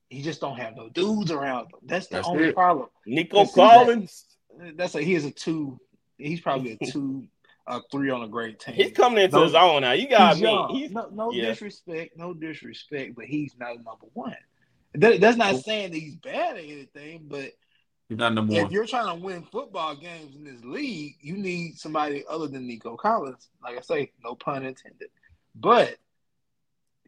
He 0.08 0.20
just 0.22 0.40
don't 0.40 0.56
have 0.56 0.74
no 0.74 0.88
dudes 0.88 1.30
around 1.30 1.66
him. 1.66 1.78
That's 1.84 2.08
the 2.08 2.16
That's 2.16 2.26
only 2.28 2.48
it. 2.48 2.56
problem. 2.56 2.88
Nico 3.06 3.38
Let's 3.38 3.52
that. 3.52 3.70
Collins. 3.72 4.24
That's 4.74 4.96
a 4.96 5.00
he 5.02 5.14
is 5.14 5.24
a 5.24 5.30
two. 5.30 5.78
He's 6.18 6.40
probably 6.40 6.76
a 6.80 6.84
two, 6.90 7.28
a 7.66 7.80
three 7.90 8.10
on 8.10 8.22
a 8.22 8.28
great 8.28 8.60
team. 8.60 8.74
He's 8.74 8.92
coming 8.92 9.24
into 9.24 9.36
No, 9.36 9.44
his 9.44 9.54
own 9.54 9.82
now. 9.82 9.92
You 9.92 10.08
got 10.08 10.34
He's 10.36 10.44
me. 10.44 10.66
He's, 10.70 10.90
no, 10.92 11.08
no 11.12 11.32
yeah. 11.32 11.46
disrespect, 11.46 12.16
no 12.16 12.32
disrespect, 12.34 13.14
but 13.16 13.24
he's 13.24 13.54
not 13.58 13.74
number 13.76 14.06
one. 14.12 14.36
That, 14.94 15.20
that's 15.20 15.36
not 15.36 15.56
saying 15.56 15.90
that 15.90 15.98
he's 15.98 16.16
bad 16.16 16.56
at 16.56 16.64
anything, 16.64 17.26
but 17.28 17.50
You're 18.08 18.18
not 18.18 18.34
number 18.34 18.54
one. 18.54 18.64
if 18.66 18.70
you're 18.72 18.86
trying 18.86 19.14
to 19.18 19.22
win 19.22 19.42
football 19.50 19.94
games 19.96 20.34
in 20.36 20.44
this 20.44 20.62
league, 20.64 21.16
you 21.20 21.36
need 21.36 21.76
somebody 21.78 22.24
other 22.30 22.46
than 22.46 22.66
Nico 22.66 22.96
Collins. 22.96 23.48
Like 23.62 23.76
I 23.76 23.80
say, 23.80 24.12
no 24.24 24.34
pun 24.34 24.64
intended. 24.64 25.08
But 25.54 25.96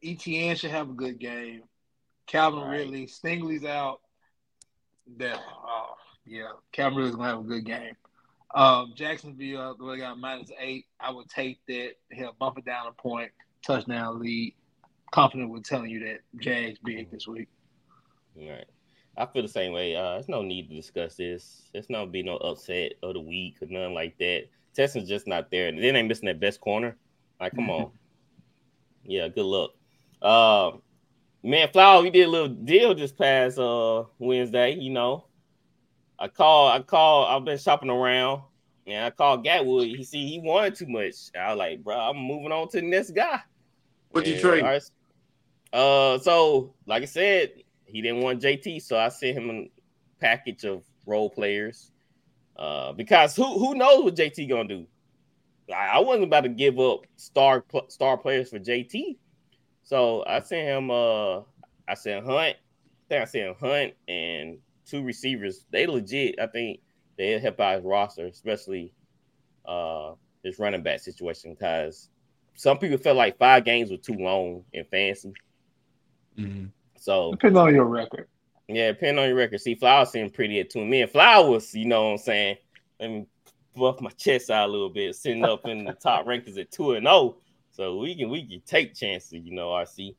Etienne 0.03 0.57
should 0.57 0.71
have 0.73 0.91
a 0.91 0.95
good 0.95 1.19
game. 1.19 1.63
Calvin 2.27 2.61
Right. 2.61 2.81
Ridley, 2.81 3.07
Stingley's 3.07 3.65
out. 3.65 4.01
That 5.17 5.41
oh 5.65 5.95
yeah, 6.27 6.51
Calvin 6.73 6.99
Ridley's 6.99 7.17
gonna 7.17 7.29
have 7.29 7.39
a 7.41 7.43
good 7.49 7.65
game. 7.65 7.95
Um, 8.55 8.93
Jacksonville, 8.95 9.77
they 9.77 9.99
got 9.99 10.19
minus 10.19 10.51
eight. 10.59 10.87
I 11.01 11.11
would 11.11 11.29
take 11.29 11.61
that. 11.69 11.93
He'll 12.11 12.35
bump 12.39 12.59
it 12.59 12.65
down 12.65 12.87
a 12.87 12.93
point, 12.93 13.31
touchdown 13.65 14.21
lead. 14.21 14.55
Confident 15.11 15.51
with 15.51 15.65
telling 15.65 15.91
you 15.91 16.01
that 16.01 16.21
Jags 16.39 16.79
big 16.85 17.11
this 17.11 17.27
week. 17.27 17.49
All 18.39 18.49
right. 18.49 18.67
I 19.17 19.27
feel 19.27 19.43
the 19.43 19.49
same 19.49 19.73
way. 19.73 19.97
Uh, 19.97 20.13
there's 20.13 20.29
no 20.29 20.43
need 20.43 20.69
to 20.69 20.77
discuss 20.77 21.17
this. 21.17 21.69
There's 21.73 21.91
no 21.91 22.07
be 22.07 22.23
no 22.23 22.37
upset 22.37 22.93
of 23.03 23.15
the 23.15 23.21
week 23.21 23.57
or 23.61 23.67
nothing 23.67 23.95
like 23.95 24.17
that. 24.19 24.45
Texans 24.75 25.09
just 25.09 25.27
not 25.27 25.51
there. 25.51 25.69
And 25.69 25.83
then 25.83 25.95
they 25.95 26.03
missing 26.03 26.27
that 26.27 26.39
best 26.41 26.61
corner. 26.61 26.97
Like, 27.41 27.55
come 27.55 27.71
on. 27.71 27.91
Yeah, 29.05 29.29
good 29.29 29.47
luck. 29.47 29.71
Uh, 30.21 30.73
man, 31.43 31.71
Flower, 31.73 32.03
we 32.03 32.11
did 32.11 32.29
a 32.29 32.31
little 32.31 32.49
deal 32.49 32.95
this 32.95 33.11
past 33.11 33.59
uh 33.59 34.05
Wednesday. 34.19 34.75
You 34.75 34.91
know, 34.91 35.25
I 36.19 36.29
called. 36.29 36.73
I 36.73 36.83
called. 36.83 37.29
I've 37.29 37.45
been 37.45 37.59
shopping 37.59 37.91
around, 37.91 38.43
and 38.87 39.05
I 39.05 39.11
called 39.11 39.45
Gatwood. 39.45 39.97
He 39.97 40.03
see 40.05 40.27
he 40.27 40.41
wanted 40.41 40.75
too 40.75 40.87
much. 40.87 41.15
I 41.39 41.51
was 41.51 41.59
like, 41.59 41.85
bro, 41.85 41.97
I'm 41.97 42.17
moving 42.17 42.53
on 42.53 42.69
to 42.71 42.81
the 42.81 42.87
next 42.87 43.13
guy. 43.13 43.41
What'd 44.11 44.29
you 44.33 44.41
trade? 44.41 44.65
right, 44.65 44.83
Uh, 45.73 46.19
so 46.19 46.75
like 46.87 47.03
I 47.03 47.07
said, 47.07 47.53
he 47.85 48.03
didn't 48.03 48.23
want 48.23 48.43
JT, 48.43 48.83
so 48.83 48.99
I 48.99 49.09
sent 49.11 49.37
him 49.37 49.51
a 49.51 49.71
package 50.21 50.65
of 50.65 50.83
role 51.07 51.31
players. 51.31 51.93
Uh, 52.57 52.93
because 52.93 53.37
who 53.37 53.59
who 53.59 53.75
knows 53.75 54.03
what 54.03 54.17
JT 54.17 54.49
gonna 54.49 54.69
do? 54.69 54.87
I, 55.73 55.89
I 55.89 55.99
wasn't 56.01 56.25
about 56.25 56.43
to 56.43 56.49
give 56.49 56.81
up 56.81 57.07
star 57.17 57.65
star 57.89 58.17
players 58.17 58.51
for 58.51 58.59
JT, 58.59 59.17
so 59.85 60.25
I 60.27 60.41
sent 60.41 60.67
him. 60.67 60.91
Uh, 60.91 61.43
I 61.87 61.95
sent 61.95 62.27
Hunt. 62.27 62.39
I 62.39 62.57
think 63.09 63.23
I 63.23 63.25
sent 63.25 63.57
Hunt 63.59 63.95
and 64.09 64.59
two 64.89 65.03
receivers. 65.05 65.65
They 65.71 65.87
legit. 65.87 66.39
I 66.41 66.47
think 66.47 66.81
they 67.17 67.39
help 67.39 67.61
out 67.61 67.77
his 67.77 67.85
roster, 67.85 68.27
especially 68.27 68.93
uh 69.67 70.13
his 70.43 70.59
running 70.59 70.83
back 70.83 71.01
situation, 71.01 71.53
because 71.55 72.09
some 72.55 72.79
people 72.79 72.99
felt 72.99 73.17
like 73.17 73.39
five 73.39 73.65
games 73.65 73.91
were 73.91 73.97
too 73.97 74.15
long 74.15 74.65
in 74.73 74.85
fantasy. 74.85 75.33
Mhm. 76.39 76.71
So 76.97 77.33
depending 77.33 77.59
on 77.63 77.75
your 77.75 77.85
record. 77.85 78.29
yeah, 78.69 78.89
depending 78.93 79.19
on 79.23 79.29
your 79.29 79.37
record. 79.37 79.61
See, 79.61 79.75
Flowers 79.75 80.11
seemed 80.11 80.35
pretty 80.35 80.61
at 80.61 80.71
two. 80.71 80.85
Me 80.85 81.03
and 81.03 81.11
Flowers, 81.11 81.75
you 81.75 81.87
know 81.87 82.05
what 82.07 82.11
I'm 82.13 82.19
saying? 82.19 82.57
Let 83.01 83.11
me 83.11 83.27
buff 83.75 84.01
my 84.01 84.11
chest 84.11 84.51
out 84.51 84.69
a 84.69 84.73
little 84.73 84.89
bit, 84.91 85.15
sitting 85.15 85.45
up 85.45 85.67
in 85.67 85.85
the 85.85 85.93
top 85.93 86.27
rankings 86.27 86.59
at 86.59 86.71
two 86.71 86.93
and 86.93 87.07
oh. 87.07 87.39
So 87.71 87.99
we 87.99 88.17
can 88.17 88.29
we 88.31 88.45
can 88.47 88.61
take 88.63 88.95
chances, 88.95 89.33
you 89.33 89.53
know, 89.53 89.69
RC. 89.69 90.17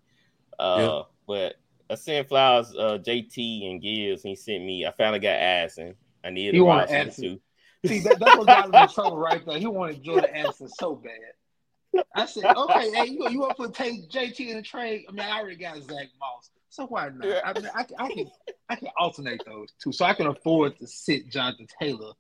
Uh 0.58 0.78
Yeah. 0.80 1.02
but 1.28 1.56
I 1.90 1.96
sent 1.96 2.28
Flowers 2.30 2.74
uh 2.78 3.00
JT 3.02 3.70
and 3.72 3.82
Gibbs, 3.82 4.24
and 4.24 4.30
he 4.30 4.36
sent 4.36 4.64
me. 4.64 4.86
I 4.86 4.92
finally 4.92 5.20
got 5.20 5.40
and 5.78 5.96
I 6.24 6.30
needed 6.30 6.56
You 6.56 6.64
a 6.64 6.66
want 6.66 6.90
Addison. 6.92 7.24
too. 7.24 7.88
See, 7.88 8.00
that, 8.02 8.20
that's 8.20 8.38
what 8.38 8.46
got 8.48 8.70
him 8.70 8.76
in 8.76 8.88
trouble 8.94 9.18
right 9.18 9.44
there. 9.46 9.58
He 9.58 9.66
wanted 9.66 10.04
Jordan 10.04 10.30
Addison 10.34 10.68
so 10.68 10.96
bad. 10.96 12.04
I 12.14 12.26
said, 12.26 12.46
okay, 12.56 12.92
hey, 12.92 13.06
you, 13.06 13.30
you 13.30 13.40
want 13.40 13.58
to 13.58 13.70
take 13.70 14.10
JT 14.12 14.40
in 14.50 14.58
the 14.58 14.62
trade? 14.62 15.06
I 15.08 15.12
mean, 15.12 15.22
I 15.22 15.40
already 15.40 15.56
got 15.56 15.78
Zach 15.78 16.08
Moss, 16.20 16.50
so 16.70 16.86
why 16.88 17.10
not? 17.10 17.28
I 17.46 17.54
mean, 17.54 17.70
I, 17.74 17.84
can- 17.84 17.96
I 17.98 18.10
can 18.10 18.26
I 18.70 18.76
can 18.76 18.90
alternate 19.00 19.42
those 19.46 19.70
two, 19.82 19.92
so 19.92 20.06
I 20.06 20.14
can 20.14 20.28
afford 20.28 20.78
to 20.80 20.88
sit 20.88 21.30
Jonathan 21.32 21.68
Taylor 21.82 22.14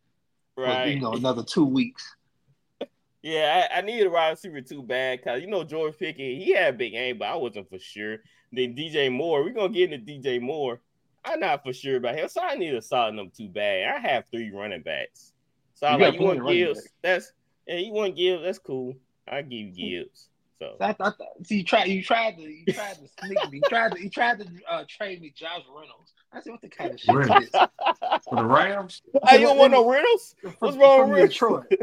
for 0.56 0.64
Right. 0.66 0.88
you 0.88 1.00
know 1.02 1.14
another 1.14 1.44
two 1.44 1.66
weeks. 1.66 2.16
Yeah, 3.22 3.68
I, 3.72 3.80
I 3.80 3.82
needed 3.82 4.08
a 4.08 4.10
wide 4.10 4.30
receiver 4.30 4.62
too 4.62 4.82
bad 4.82 5.20
because 5.20 5.42
you 5.42 5.48
know 5.48 5.64
George 5.64 5.98
Pickett, 5.98 6.42
he 6.42 6.54
had 6.54 6.74
a 6.76 6.78
big 6.78 6.94
aim, 6.94 7.18
but 7.18 7.28
I 7.28 7.36
wasn't 7.36 7.70
for 7.70 7.80
sure. 7.80 8.18
Then 8.52 8.76
DJ 8.76 9.12
Moore, 9.12 9.44
we're 9.44 9.52
gonna 9.54 9.70
get 9.74 9.92
into 9.92 10.06
DJ 10.06 10.42
Moore. 10.42 10.80
I'm 11.26 11.42
not 11.42 11.64
for 11.64 11.74
sure 11.74 11.98
about 11.98 12.16
him, 12.16 12.30
so 12.30 12.42
I 12.42 12.56
need 12.56 12.74
a 12.74 12.82
solid 12.82 13.16
number 13.16 13.34
two 13.36 13.50
bad. 13.50 13.94
I 13.94 14.00
have 14.00 14.24
three 14.32 14.52
running 14.52 14.82
backs. 14.84 15.34
So 15.74 15.88
You 15.88 15.94
I'm 15.94 16.00
got 16.00 16.06
like, 16.06 16.14
you 16.14 16.20
plenty 16.20 16.42
want 16.42 16.54
Gibbs? 16.56 16.80
backs. 16.82 16.94
That's 17.02 17.32
yeah, 17.68 17.76
you 17.76 17.92
want 17.92 18.16
Gibbs? 18.16 18.44
That's 18.44 18.60
cool. 18.60 18.96
I 19.28 19.42
give 19.42 19.52
you 19.52 19.72
Gibbs. 20.04 20.30
So 20.60 20.76
So 20.78 20.86
I, 20.86 20.96
I, 21.00 21.12
see, 21.44 21.58
you 21.58 21.64
tried 21.66 21.88
you 21.88 22.02
tried 22.04 22.38
to 22.38 22.42
you 22.44 22.66
tried 22.68 22.96
to 22.96 23.08
sneak 23.26 23.52
me. 23.52 23.58
You 23.58 23.62
tried 23.70 23.92
to 23.94 24.02
you 24.02 24.10
tried 24.10 24.40
to 24.40 24.48
uh, 24.70 24.84
trade 24.88 25.22
me 25.22 25.34
Josh 25.36 25.62
Reynolds. 25.70 26.14
I 26.32 26.42
said, 26.42 26.52
what 26.52 26.62
the 26.62 26.70
kind 26.70 26.94
of 26.94 27.00
shit 27.00 27.14
Really? 27.16 27.44
is 27.44 27.50
this? 27.52 27.68
For 28.30 28.36
the 28.38 28.46
Rams? 28.46 29.02
I, 29.24 29.36
you 29.38 29.48
don't 29.48 29.58
want 29.58 29.72
no 29.74 29.90
Reynolds? 29.90 30.36
From, 30.42 30.54
What's 30.60 30.78
wrong 30.78 31.00
with 31.02 31.10
Reynolds? 31.12 31.34
Detroit? 31.34 31.66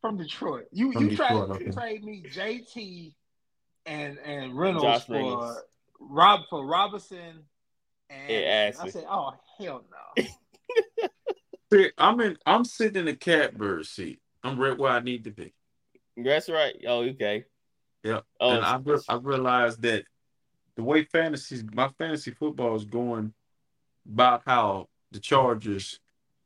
From 0.00 0.18
Detroit, 0.18 0.66
you 0.72 0.92
From 0.92 1.08
you 1.10 1.16
tried 1.16 1.28
Detroit, 1.28 1.48
to 1.48 1.54
okay. 1.54 1.70
trade 1.70 2.04
me 2.04 2.22
JT 2.32 3.14
and 3.86 4.18
and 4.18 4.56
Reynolds 4.56 4.84
Josh 4.84 5.06
for 5.06 5.12
Reynolds. 5.14 5.62
Rob 5.98 6.40
for 6.50 6.66
Robinson 6.66 7.44
and 8.10 8.30
Yeah, 8.30 8.72
I 8.80 8.90
said, 8.90 9.04
oh 9.08 9.34
hell 9.58 9.84
no. 9.90 10.24
See, 11.72 11.90
I'm 11.98 12.20
in. 12.20 12.38
I'm 12.46 12.64
sitting 12.64 13.00
in 13.00 13.04
the 13.06 13.16
catbird 13.16 13.86
seat. 13.86 14.20
I'm 14.44 14.58
right 14.58 14.78
where 14.78 14.92
I 14.92 15.00
need 15.00 15.24
to 15.24 15.30
be. 15.30 15.52
That's 16.16 16.48
right. 16.48 16.74
Oh, 16.86 17.00
okay. 17.00 17.44
Yeah. 18.04 18.20
Oh, 18.40 18.56
and 18.56 18.64
I 18.64 18.76
re- 18.76 19.00
I 19.08 19.16
realized 19.16 19.82
that 19.82 20.04
the 20.76 20.84
way 20.84 21.04
fantasy 21.04 21.62
my 21.72 21.88
fantasy 21.98 22.30
football 22.30 22.76
is 22.76 22.84
going 22.84 23.32
about 24.08 24.42
how 24.46 24.88
the 25.10 25.18
Chargers, 25.18 25.98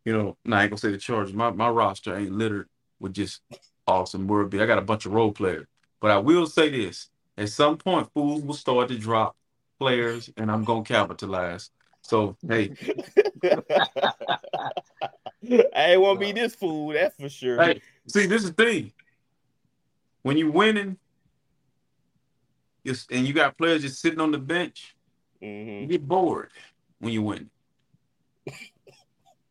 you 0.07 0.12
know, 0.16 0.36
no, 0.46 0.57
I 0.57 0.62
ain't 0.62 0.70
gonna 0.70 0.78
say 0.78 0.90
the 0.90 0.98
Chargers. 0.98 1.34
My 1.34 1.51
my 1.51 1.68
roster 1.68 2.16
ain't 2.16 2.32
littered 2.32 2.68
with 3.01 3.14
just 3.14 3.40
awesome 3.86 4.28
word 4.28 4.51
beat. 4.51 4.61
I 4.61 4.66
got 4.66 4.78
a 4.78 4.82
bunch 4.82 5.07
of 5.07 5.12
role 5.12 5.32
players. 5.32 5.66
But 6.01 6.11
I 6.12 6.18
will 6.18 6.46
say 6.46 6.70
this: 6.70 7.09
at 7.36 7.48
some 7.48 7.76
point, 7.76 8.09
fools 8.14 8.42
will 8.42 8.55
start 8.55 8.88
to 8.88 8.98
drop 8.98 9.36
players, 9.78 10.30
and 10.36 10.51
I'm 10.51 10.64
gonna 10.64 10.84
capitalize. 10.84 11.70
So 12.03 12.36
hey, 12.48 12.72
I 15.74 15.92
ain't 15.92 16.01
want 16.01 16.20
to 16.20 16.26
be 16.26 16.32
this 16.32 16.55
fool. 16.55 16.92
That's 16.92 17.16
for 17.16 17.28
sure. 17.28 17.61
Hey. 17.61 17.80
see, 18.07 18.26
this 18.26 18.44
is 18.44 18.53
the 18.53 18.64
thing. 18.64 18.92
When 20.22 20.36
you're 20.36 20.53
winning, 20.53 20.98
and 22.84 23.26
you 23.26 23.32
got 23.32 23.57
players 23.57 23.82
just 23.82 24.01
sitting 24.01 24.20
on 24.20 24.32
the 24.32 24.38
bench, 24.38 24.94
You 25.40 25.48
Mhm. 25.48 25.88
get 25.88 26.07
bored 26.07 26.51
when 26.98 27.12
you 27.12 27.22
win. 27.22 27.51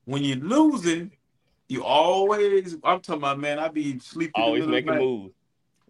when 0.06 0.24
you're 0.24 0.38
losing, 0.38 1.12
you 1.70 1.84
always. 1.84 2.74
I'm 2.84 3.00
talking 3.00 3.22
about 3.22 3.40
man. 3.40 3.60
I 3.60 3.70
be 3.70 3.98
sleeping. 4.00 4.34
in 4.36 4.42
the 4.42 4.46
Always 4.46 4.60
middle 4.62 4.76
of 4.76 4.84
make 4.84 4.84
a 4.84 4.88
the 4.88 4.92
night. 4.94 5.02
move. 5.02 5.32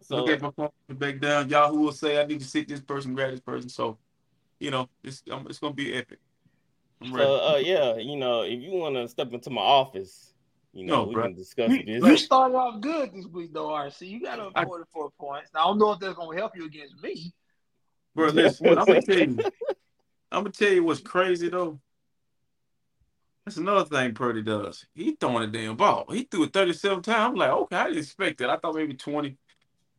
So 0.01 0.15
Look 0.17 0.29
at 0.29 0.41
my 0.41 0.51
phone 0.55 0.69
back 0.89 1.19
down. 1.19 1.49
Yahoo 1.49 1.77
will 1.79 1.91
say 1.91 2.21
I 2.21 2.25
need 2.25 2.39
to 2.39 2.45
sit 2.45 2.67
this 2.67 2.79
person, 2.81 3.15
grab 3.15 3.31
this 3.31 3.39
person. 3.39 3.69
So, 3.69 3.97
you 4.59 4.71
know, 4.71 4.87
it's 5.03 5.23
um, 5.31 5.45
it's 5.49 5.59
gonna 5.59 5.73
be 5.73 5.93
epic. 5.93 6.19
I'm 7.01 7.13
ready. 7.13 7.25
So 7.25 7.35
uh, 7.35 7.57
yeah, 7.57 7.95
you 7.97 8.17
know, 8.17 8.41
if 8.41 8.59
you 8.61 8.71
want 8.71 8.95
to 8.95 9.07
step 9.07 9.33
into 9.33 9.49
my 9.49 9.61
office, 9.61 10.33
you 10.73 10.85
know, 10.85 11.03
No, 11.03 11.09
we 11.09 11.15
bruh. 11.15 11.23
can 11.23 11.33
discuss 11.35 11.69
You, 11.71 11.83
it. 11.85 11.87
you 12.03 12.17
started 12.17 12.55
off 12.55 12.81
good 12.81 13.13
this 13.13 13.25
week 13.27 13.53
though, 13.53 13.67
RC. 13.67 14.07
You 14.07 14.21
got 14.21 14.39
up 14.39 14.51
I- 14.55 14.65
44 14.65 15.11
points. 15.19 15.51
Now 15.53 15.61
I 15.61 15.63
don't 15.67 15.79
know 15.79 15.91
if 15.93 15.99
that's 15.99 16.15
gonna 16.15 16.37
help 16.37 16.55
you 16.55 16.65
against 16.65 17.01
me. 17.01 17.33
Bro, 18.15 18.27
listen, 18.31 18.67
I'm 18.69 18.85
gonna 18.85 19.01
tell 19.01 19.19
you. 19.19 19.37
I'm 20.31 20.43
gonna 20.43 20.51
tell 20.51 20.71
you 20.71 20.83
what's 20.83 21.01
crazy 21.01 21.49
though. 21.49 21.79
That's 23.49 23.57
another 23.57 23.83
thing 23.85 24.13
Purdy 24.13 24.43
does. 24.43 24.85
He 24.93 25.15
throwing 25.19 25.41
a 25.41 25.47
damn 25.47 25.75
ball. 25.75 26.05
He 26.11 26.21
threw 26.21 26.43
it 26.43 26.53
37 26.53 27.01
times. 27.01 27.31
I'm 27.31 27.33
like, 27.33 27.49
okay, 27.49 27.75
I 27.77 27.87
didn't 27.87 27.97
expect 27.97 28.37
that. 28.37 28.51
I 28.51 28.57
thought 28.57 28.75
maybe 28.75 28.93
20. 28.93 29.35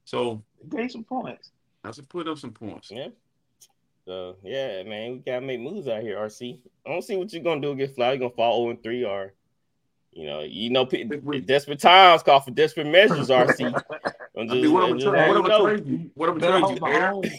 So 0.05 0.41
Gave 0.69 0.93
some 0.93 1.03
points. 1.03 1.51
I 1.83 1.91
should 1.91 2.09
put 2.09 2.29
up 2.29 2.39
some 2.39 2.53
points. 2.53 2.93
Yeah. 2.93 3.09
So 4.05 4.37
yeah, 4.45 4.85
man, 4.85 5.15
we 5.15 5.19
gotta 5.19 5.41
make 5.41 5.59
moves 5.59 5.89
out 5.89 6.01
here, 6.03 6.17
RC. 6.19 6.61
I 6.87 6.93
don't 6.93 7.03
see 7.03 7.17
what 7.17 7.33
you're 7.33 7.43
gonna 7.43 7.61
do 7.61 7.73
against 7.73 7.97
Fly. 7.97 8.11
You're 8.11 8.19
gonna 8.19 8.31
fall 8.31 8.63
0 8.63 8.71
and 8.71 8.83
3 8.85 9.05
or 9.05 9.33
you 10.13 10.27
know, 10.27 10.43
you 10.43 10.71
know, 10.71 10.87
pe- 10.87 11.03
desperate 11.41 11.81
times 11.81 12.23
call 12.23 12.39
for 12.39 12.53
desperate 12.53 12.87
measures, 12.87 13.31
RC. 13.31 13.67
I'm 14.39 14.49
I 14.49 14.55
mean, 14.55 14.73
what 14.73 14.85
I'm 14.85 14.93
I'm 14.93 14.99
just 15.01 15.11
trying, 15.11 15.33
letting 15.33 15.43
what 15.43 15.51
you 15.51 15.57
I'm 15.57 15.77
trade 15.77 15.87
you? 15.89 16.11
What 16.15 16.29
I'm 16.29 16.35
You 16.37 16.41
better 16.41 16.61
trade 16.61 17.25
you? 17.25 17.31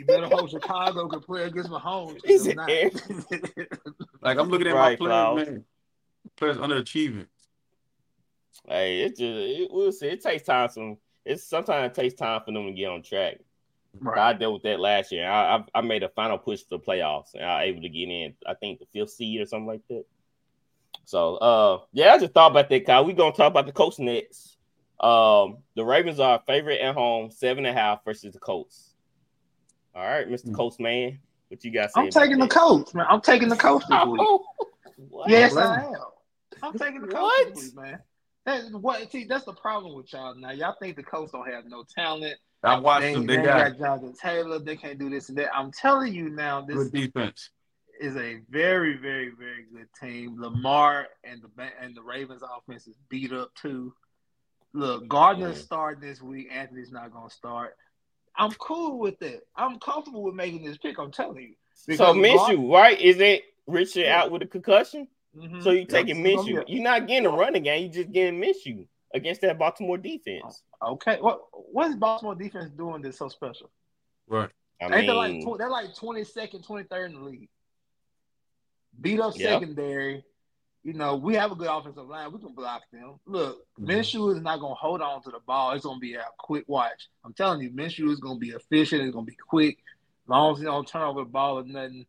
Air? 0.00 0.04
Mahomes. 0.04 0.20
You 0.20 0.28
better 0.28 0.36
hope 0.36 0.50
Chicago 0.50 1.08
can 1.08 1.20
play 1.20 1.42
against 1.44 1.70
Mahomes. 1.70 2.22
'cause 2.22 2.30
Is 2.30 2.46
if 2.46 2.56
it? 2.68 3.68
Like 4.22 4.38
I'm 4.38 4.48
looking 4.48 4.66
at 4.66 4.74
Right, 4.74 4.98
my 5.00 5.06
players, 5.06 5.10
Klaus. 5.12 5.46
man. 5.46 5.64
players 6.36 6.56
underachieving. 6.56 7.26
Hey, 8.66 9.02
it 9.02 9.10
just 9.10 9.22
it, 9.22 9.68
we'll 9.72 9.92
see. 9.92 10.08
It 10.08 10.22
takes 10.22 10.42
time. 10.44 10.68
Some 10.68 10.96
it's 11.24 11.44
sometimes 11.44 11.86
it 11.96 12.00
takes 12.00 12.14
time 12.14 12.40
for 12.44 12.52
them 12.52 12.66
to 12.66 12.72
get 12.72 12.88
on 12.90 13.02
track. 13.02 13.38
Right. 14.00 14.18
I 14.18 14.32
dealt 14.34 14.54
with 14.54 14.62
that 14.64 14.80
last 14.80 15.12
year. 15.12 15.28
I, 15.28 15.56
I 15.56 15.64
I 15.76 15.80
made 15.80 16.02
a 16.02 16.08
final 16.10 16.36
push 16.38 16.60
for 16.62 16.76
the 16.78 16.80
playoffs 16.80 17.34
and 17.34 17.44
I 17.44 17.64
was 17.64 17.68
able 17.70 17.82
to 17.82 17.88
get 17.88 18.08
in. 18.08 18.34
I 18.46 18.54
think 18.54 18.80
the 18.80 18.86
fifth 18.92 19.10
seed 19.10 19.40
or 19.40 19.46
something 19.46 19.66
like 19.66 19.86
that. 19.88 20.04
So 21.04 21.36
uh 21.36 21.80
yeah, 21.92 22.12
I 22.14 22.18
just 22.18 22.32
thought 22.34 22.50
about 22.50 22.68
that, 22.68 22.84
Kyle. 22.86 23.04
We 23.04 23.12
gonna 23.14 23.32
talk 23.32 23.50
about 23.50 23.66
the 23.66 23.72
Colts 23.72 23.98
next. 23.98 24.56
Um, 25.00 25.58
the 25.76 25.84
Ravens 25.84 26.18
are 26.18 26.42
favorite 26.46 26.80
at 26.80 26.92
home, 26.94 27.30
seven 27.30 27.64
and 27.64 27.76
a 27.76 27.80
half 27.80 28.04
versus 28.04 28.32
the 28.32 28.40
Colts. 28.40 28.87
All 29.98 30.04
right, 30.06 30.28
Mr. 30.28 30.44
Hmm. 30.46 30.54
Colts 30.54 30.78
man, 30.78 31.18
what 31.48 31.64
you 31.64 31.72
got? 31.72 31.90
I'm 31.96 32.04
about 32.04 32.12
taking 32.12 32.38
the 32.38 32.46
that? 32.46 32.50
Colts, 32.54 32.94
man. 32.94 33.06
I'm 33.10 33.20
taking 33.20 33.48
the 33.48 33.56
Colts 33.66 33.84
this 33.88 34.06
week. 34.06 34.20
Oh, 34.22 34.44
what? 35.08 35.28
Yes, 35.28 35.56
I 35.56 35.86
am. 35.86 35.94
I'm 36.62 36.78
taking 36.78 37.00
the 37.00 37.08
Colts 37.08 37.22
What? 37.36 37.54
this 37.54 37.64
week, 37.64 37.74
man. 37.74 37.98
That's 38.46 38.70
what 38.70 39.10
see, 39.10 39.24
that's 39.24 39.44
the 39.44 39.54
problem 39.54 39.96
with 39.96 40.12
y'all 40.12 40.36
now. 40.36 40.52
Y'all 40.52 40.76
think 40.80 40.94
the 40.94 41.02
Colts 41.02 41.32
don't 41.32 41.50
have 41.50 41.64
no 41.66 41.82
talent. 41.92 42.36
I 42.62 42.78
watched 42.78 43.02
They, 43.02 43.14
them. 43.14 43.26
they 43.26 43.36
They 43.38 43.42
got 43.42 43.70
got 43.72 43.78
Jonathan 43.78 44.14
Taylor. 44.20 44.58
They 44.60 44.76
can't 44.76 45.00
do 45.00 45.10
this 45.10 45.30
and 45.30 45.38
that. 45.38 45.50
I'm 45.52 45.72
telling 45.72 46.14
you 46.14 46.30
now, 46.30 46.60
this 46.60 46.76
good 46.90 46.92
defense. 46.92 47.50
is 48.00 48.16
a 48.16 48.38
very, 48.50 48.96
very, 48.98 49.30
very 49.30 49.64
good 49.72 49.88
team. 50.00 50.40
Lamar 50.40 51.08
and 51.24 51.42
the 51.42 51.70
and 51.82 51.96
the 51.96 52.02
Ravens 52.02 52.42
offense 52.42 52.86
is 52.86 52.96
beat 53.08 53.32
up 53.32 53.52
too. 53.60 53.92
Look, 54.74 55.08
Gardner's 55.08 55.56
Yeah. 55.58 55.64
starting 55.64 56.08
this 56.08 56.22
week. 56.22 56.48
Anthony's 56.52 56.92
not 56.92 57.12
going 57.12 57.28
to 57.28 57.34
start. 57.34 57.76
I'm 58.38 58.52
cool 58.52 58.98
with 58.98 59.20
it. 59.22 59.46
I'm 59.56 59.78
comfortable 59.80 60.22
with 60.22 60.34
making 60.34 60.64
this 60.64 60.78
pick. 60.78 60.98
I'm 60.98 61.10
telling 61.10 61.42
you. 61.42 61.54
So 61.74 61.84
Because 61.88 62.16
Minshew, 62.16 62.72
right? 62.72 62.98
Is 63.00 63.18
it 63.20 63.42
Richard 63.66 64.02
Yeah. 64.04 64.20
out 64.22 64.30
with 64.30 64.42
a 64.42 64.46
concussion? 64.46 65.08
Mhm. 65.36 65.62
So 65.62 65.70
you 65.72 65.84
taking 65.84 66.24
It's 66.24 66.36
gonna 66.36 66.48
Minshew. 66.62 66.66
be 66.66 66.72
You're 66.72 66.82
not 66.84 67.06
getting 67.06 67.26
a 67.26 67.30
running 67.30 67.64
game. 67.64 67.84
You 67.84 67.88
just 67.92 68.10
getting 68.12 68.40
Minshew 68.40 68.86
against 69.12 69.40
that 69.42 69.58
Baltimore 69.58 69.98
defense. 69.98 70.62
okay. 70.82 71.18
What 71.20 71.40
what 71.72 71.90
is 71.90 71.96
Baltimore 71.96 72.34
defense 72.34 72.70
doing 72.70 73.02
that's 73.02 73.18
so 73.18 73.28
special? 73.28 73.70
Right. 74.26 74.50
I 74.80 74.84
Ain't 74.84 75.06
they're 75.06 75.14
like 75.14 75.40
tw- 75.44 75.58
they're 75.58 75.68
like 75.70 75.94
22nd, 75.94 76.62
23rd 76.64 77.06
in 77.06 77.14
the 77.14 77.20
league. 77.20 77.48
Beat 79.00 79.20
up 79.20 79.34
Yeah. 79.36 79.58
secondary. 79.58 80.24
You 80.88 80.94
know, 80.94 81.16
we 81.16 81.34
have 81.34 81.52
a 81.52 81.54
good 81.54 81.68
offensive 81.68 82.06
line. 82.08 82.32
We 82.32 82.38
can 82.38 82.54
block 82.54 82.80
them. 82.90 83.20
Look, 83.26 83.58
Mhm. 83.78 83.88
Minshew 83.88 84.34
is 84.34 84.40
not 84.40 84.58
going 84.58 84.70
to 84.70 84.80
hold 84.80 85.02
on 85.02 85.20
to 85.24 85.30
the 85.30 85.40
ball. 85.40 85.72
It's 85.72 85.84
going 85.84 85.96
to 85.98 86.00
be 86.00 86.14
a 86.14 86.24
quick 86.38 86.64
watch. 86.66 87.08
I'm 87.22 87.34
telling 87.34 87.60
you, 87.60 87.70
Minshew 87.70 88.10
is 88.10 88.20
going 88.20 88.36
to 88.36 88.40
be 88.40 88.52
efficient. 88.52 89.02
It's 89.02 89.12
going 89.12 89.26
to 89.26 89.30
be 89.30 89.36
quick. 89.36 89.76
As 90.24 90.28
long 90.30 90.54
as 90.54 90.60
he 90.60 90.64
don't 90.64 90.88
turn 90.88 91.02
over 91.02 91.20
the 91.20 91.26
ball 91.28 91.58
or 91.58 91.64
nothing. 91.64 92.06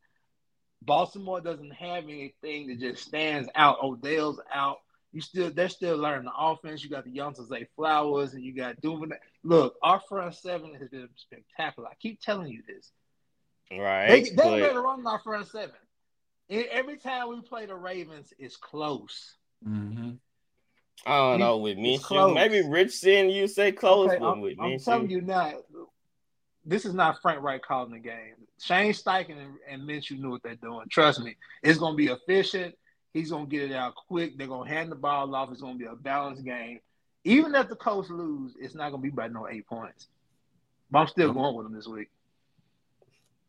Baltimore 0.82 1.42
doesn't 1.42 1.72
have 1.72 2.06
anything 2.06 2.68
that 2.68 2.80
just 2.80 3.04
stands 3.04 3.50
out. 3.54 3.80
Odell's 3.84 4.40
out. 4.50 4.78
You 5.12 5.20
still 5.20 5.52
they're 5.52 5.68
still 5.68 5.98
learning 5.98 6.26
the 6.26 6.34
offense. 6.38 6.82
You 6.82 6.90
got 6.90 7.04
the 7.04 7.12
young 7.12 7.36
Zay 7.36 7.68
Flowers 7.76 8.34
and 8.34 8.46
you 8.46 8.54
got 8.54 8.80
Duvernay. 8.80 9.18
Look, 9.44 9.76
our 9.84 10.00
front 10.08 10.36
seven 10.36 10.74
has 10.76 10.88
been 10.88 11.10
spectacular. 11.18 11.90
I 11.90 11.96
keep 11.96 12.22
telling 12.22 12.48
you 12.50 12.64
this. 12.66 12.94
right? 13.78 14.08
They 14.08 14.22
they 14.30 14.36
but- 14.36 14.60
better 14.62 14.82
run 14.82 15.06
our 15.06 15.20
front 15.20 15.48
seven. 15.48 15.76
Every 16.50 16.98
time 16.98 17.30
we 17.30 17.42
play 17.42 17.66
the 17.66 17.76
Ravens, 17.76 18.34
it's 18.40 18.58
close. 18.58 19.36
Mm-hmm. 19.68 20.12
I 21.06 21.18
don't 21.18 21.40
know 21.40 21.58
with 21.58 21.78
it's 21.80 22.12
Maybe 22.12 22.68
Rich 22.68 22.92
seeing 22.92 23.30
you 23.30 23.48
say 23.48 23.72
close, 23.72 24.10
Okay, 24.10 24.20
but 24.20 24.32
I'm, 24.32 24.42
with 24.42 24.60
I'm 24.60 24.80
telling 24.80 25.10
you 25.10 25.22
not. 25.22 25.54
this 26.66 26.86
is 26.86 26.94
not 26.94 27.22
Frank 27.22 27.42
Reich 27.42 27.62
calling 27.62 27.92
the 27.92 28.00
game. 28.00 28.36
Shane 28.62 28.92
Steichen 28.92 29.38
and, 29.38 29.54
and 29.70 29.82
Minshew 29.84 30.20
knew 30.20 30.32
what 30.32 30.44
they're 30.44 30.56
doing. 30.56 30.86
Trust 30.90 31.22
me, 31.22 31.38
it's 31.64 31.80
going 31.80 31.94
to 31.94 31.98
be 31.98 32.08
efficient. 32.08 32.76
He's 33.14 33.32
going 33.32 33.50
to 33.50 33.50
get 33.50 33.72
it 33.72 33.76
out 33.76 33.96
quick. 33.96 34.38
They're 34.38 34.48
going 34.48 34.68
to 34.68 34.74
hand 34.74 34.92
the 34.92 34.96
ball 34.96 35.34
off. 35.34 35.52
It's 35.52 35.62
going 35.62 35.76
to 35.76 35.80
be 35.80 35.86
a 35.86 35.96
balanced 35.96 36.44
game. 36.44 36.80
Even 37.24 37.56
if 37.56 37.70
the 37.70 37.76
Colts 37.76 38.10
lose, 38.10 38.54
it's 38.60 38.76
not 38.76 38.90
going 38.92 39.02
to 39.02 39.10
be 39.10 39.16
by 39.16 39.28
no 39.28 39.48
eight 39.48 39.68
points. 39.68 40.08
But 40.92 41.00
I'm 41.00 41.08
still 41.08 41.28
Nope. 41.28 41.38
going 41.38 41.56
with 41.56 41.66
them 41.68 41.76
this 41.76 41.88
week. 41.88 42.10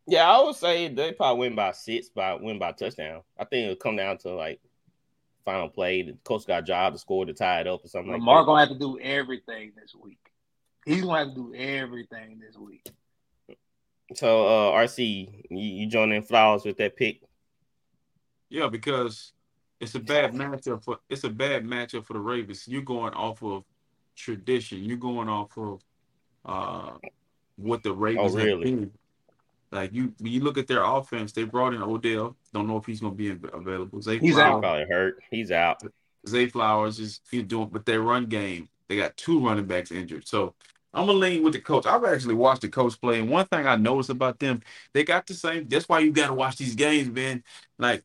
Yeah, 0.07 0.29
I 0.29 0.43
would 0.43 0.57
say 0.57 0.89
they 0.89 1.13
probably 1.13 1.41
win 1.49 1.55
by 1.55 1.73
six, 1.73 2.09
by 2.09 2.35
win 2.35 2.59
by 2.59 2.73
touchdown. 2.73 3.23
I 3.39 3.45
think 3.45 3.65
it'll 3.65 3.77
come 3.77 3.97
down 3.97 4.19
to 4.19 4.35
like 4.35 4.61
final 5.45 5.69
play. 5.69 6.03
The 6.03 6.17
coach 6.25 6.47
got 6.47 6.63
a 6.63 6.67
job 6.67 6.93
to 6.93 6.99
score 6.99 7.27
to 7.27 7.33
tie 7.33 7.61
it 7.61 7.67
up 7.67 7.85
or 7.85 7.89
something 7.89 8.13
like 8.13 8.21
Lamar 8.21 8.43
that. 8.43 8.47
going 8.47 8.57
to 8.57 8.69
have 8.69 8.79
to 8.79 8.79
do 8.79 8.99
everything 9.01 9.73
this 9.81 9.95
week. 9.95 10.19
He's 10.87 11.03
going 11.03 11.15
to 11.15 11.19
have 11.29 11.35
to 11.37 11.53
do 11.53 11.55
everything 11.55 12.41
this 12.41 12.57
week. 12.57 12.87
So, 14.15 14.47
uh, 14.47 14.73
RC, 14.73 15.45
you, 15.51 15.59
you 15.59 15.87
joining 15.87 16.23
Flowers 16.23 16.65
with 16.65 16.79
that 16.79 16.97
pick? 16.97 17.21
Yeah, 18.49 18.69
because 18.69 19.33
it's 19.81 19.95
a 19.95 20.01
bad 20.01 20.33
matchup 20.33 20.85
for 20.85 20.99
it's 21.09 21.25
a 21.25 21.31
bad 21.31 21.65
matchup 21.65 22.05
for 22.05 22.15
the 22.15 22.21
Ravens. 22.21 22.67
You're 22.67 22.83
going 22.83 23.15
off 23.15 23.43
of 23.43 23.65
tradition. 24.17 24.83
You're 24.85 24.97
going 24.97 25.29
off 25.29 25.57
of 25.57 25.81
uh 26.45 26.93
what 27.57 27.83
the 27.83 27.93
Ravens 27.93 28.35
Oh, 28.35 28.37
have 28.37 28.47
really? 28.47 28.91
Been. 29.71 29.81
Like 29.81 29.93
you, 29.95 30.13
when 30.19 30.33
you 30.33 30.41
look 30.41 30.59
at 30.59 30.67
their 30.67 30.83
offense, 30.83 31.33
they 31.33 31.45
brought 31.45 31.75
in 31.75 31.83
Odell. 31.83 32.37
Don't 32.53 32.67
know 32.67 32.77
if 32.77 32.87
he's 32.87 33.01
going 33.01 33.17
to 33.17 33.37
be 33.37 33.49
available. 33.53 34.01
Zay 34.01 34.19
He's 34.19 34.35
He 34.37 34.41
out. 34.41 34.61
Flowers, 34.61 34.63
probably 34.63 34.87
hurt. 34.95 35.23
He's 35.31 35.51
out. 35.51 35.83
Zay 36.29 36.47
Flowers 36.47 36.99
is 36.99 37.21
he's 37.31 37.45
doing, 37.45 37.69
but 37.73 37.87
their 37.87 38.01
run 38.03 38.27
game, 38.27 38.69
they 38.89 38.97
got 38.97 39.17
two 39.17 39.45
running 39.45 39.65
backs 39.67 39.91
injured. 39.91 40.29
So 40.29 40.55
I'm 40.93 41.07
gonna 41.07 41.19
lean 41.19 41.43
with 41.43 41.55
the 41.55 41.61
coach. 41.61 41.87
I've 41.87 42.05
actually 42.05 42.35
watched 42.35 42.61
the 42.63 42.69
coach 42.69 43.01
play, 43.01 43.21
and 43.21 43.31
one 43.31 43.47
thing 43.47 43.67
I 43.67 43.77
noticed 43.77 44.11
about 44.11 44.39
them, 44.39 44.61
they 44.93 45.03
got 45.05 45.27
the 45.27 45.35
same. 45.35 45.67
That's 45.69 45.89
why 45.89 46.01
you 46.01 46.13
got 46.13 46.27
to 46.27 46.35
watch 46.35 46.57
these 46.57 46.75
games, 46.75 47.09
man. 47.09 47.43
Like 47.79 48.03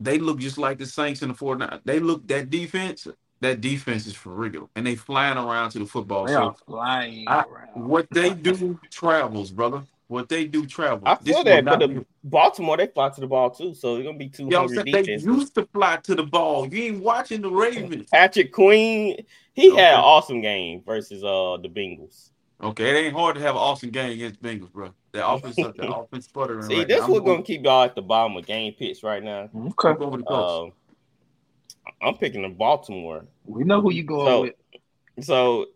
they 0.00 0.18
look 0.18 0.40
just 0.40 0.58
like 0.58 0.78
the 0.78 0.86
Saints 0.86 1.22
in 1.22 1.28
the 1.28 1.34
49. 1.34 1.80
They 1.84 2.00
look 2.00 2.26
that 2.28 2.50
defense. 2.50 3.06
That 3.42 3.60
defense 3.60 4.06
is 4.06 4.14
for 4.14 4.30
real, 4.30 4.70
and 4.74 4.86
they 4.86 4.96
flying 4.96 5.36
around 5.38 5.70
to 5.72 5.78
the 5.78 5.84
football. 5.86 6.24
They 6.26 6.32
So 6.32 6.42
are 6.46 6.54
flying 6.66 7.28
I- 7.28 7.44
around. 7.44 7.86
what 7.88 8.06
they 8.10 8.30
do 8.34 8.80
travels, 8.90 9.50
brother. 9.52 9.82
What 10.08 10.28
they 10.28 10.44
do 10.44 10.66
travel. 10.66 11.02
I 11.04 11.16
feel 11.16 11.38
will 11.38 11.44
that, 11.44 11.64
not 11.64 11.80
but 11.80 11.88
be- 11.88 11.94
the 11.96 12.06
Baltimore 12.22 12.76
they 12.76 12.86
fly 12.86 13.08
to 13.08 13.20
the 13.20 13.26
ball 13.26 13.50
too, 13.50 13.74
so 13.74 13.96
it's 13.96 14.06
gonna 14.06 14.16
be 14.16 14.28
two 14.28 14.44
you 14.44 14.50
know 14.50 14.62
what 14.62 14.70
I'm 14.70 14.76
hungry 14.76 14.92
saying? 14.92 15.04
They 15.06 15.24
used 15.24 15.54
to 15.56 15.66
fly 15.72 15.96
to 15.96 16.14
the 16.14 16.22
ball. 16.22 16.68
You 16.68 16.82
ain't 16.84 17.02
watching 17.02 17.40
the 17.42 17.50
Ravens. 17.50 18.08
Patrick 18.10 18.52
Queen, 18.52 19.24
he 19.54 19.70
had 19.74 19.94
an 19.94 20.00
awesome 20.00 20.40
game 20.40 20.82
versus 20.86 21.24
uh 21.24 21.56
the 21.60 21.68
Bengals. 21.68 22.30
Okay, 22.62 22.88
it 22.88 23.06
ain't 23.06 23.14
hard 23.14 23.34
to 23.34 23.40
have 23.42 23.56
an 23.56 23.60
awesome 23.60 23.90
game 23.90 24.12
against 24.12 24.40
Bengals, 24.40 24.72
bro. 24.72 24.94
The 25.10 25.26
offense, 25.28 25.56
the 25.56 25.92
offense 25.92 26.26
sputtering. 26.26 26.62
See, 26.62 26.78
right 26.78 26.86
this 26.88 27.00
now. 27.00 27.08
what's 27.08 27.18
I'm 27.18 27.24
gonna 27.24 27.34
going, 27.38 27.42
keep 27.42 27.64
y'all 27.64 27.82
at 27.82 27.94
the 27.96 28.02
bottom 28.02 28.36
of 28.36 28.46
game 28.46 28.74
picks 28.74 29.02
right 29.02 29.22
now. 29.22 29.50
Okay. 29.54 29.88
I'm 29.88 29.98
going 29.98 30.18
the 30.20 30.24
Colts. 30.24 30.72
Um, 31.86 31.92
I'm 32.00 32.14
picking 32.16 32.42
the 32.42 32.48
Baltimore. 32.48 33.24
We 33.44 33.64
know 33.64 33.80
who 33.80 33.92
you 33.92 34.04
going 34.04 34.26
So- 34.26 34.40
with. 34.42 34.54
So 35.24 35.66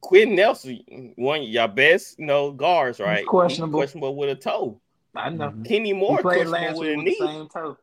Quenton 0.00 0.36
Nelson, 0.36 1.12
one 1.16 1.40
of 1.40 1.48
your 1.48 1.68
best, 1.68 2.18
you 2.18 2.26
know, 2.26 2.52
guards, 2.52 3.00
right? 3.00 3.18
He's 3.18 3.26
questionable. 3.26 3.78
questionable 3.80 4.14
with 4.16 4.30
a 4.30 4.34
toe. 4.36 4.80
I 5.14 5.30
know. 5.30 5.50
Mhm. 5.50 5.66
Kenny 5.66 5.88
He 5.88 5.92
Moore 5.92 6.18
played 6.22 6.46
questionable 6.46 6.80
with 6.80 6.88
a 6.90 6.96
the 6.96 7.02
knee. 7.02 7.16
same 7.18 7.48
toe. 7.48 7.76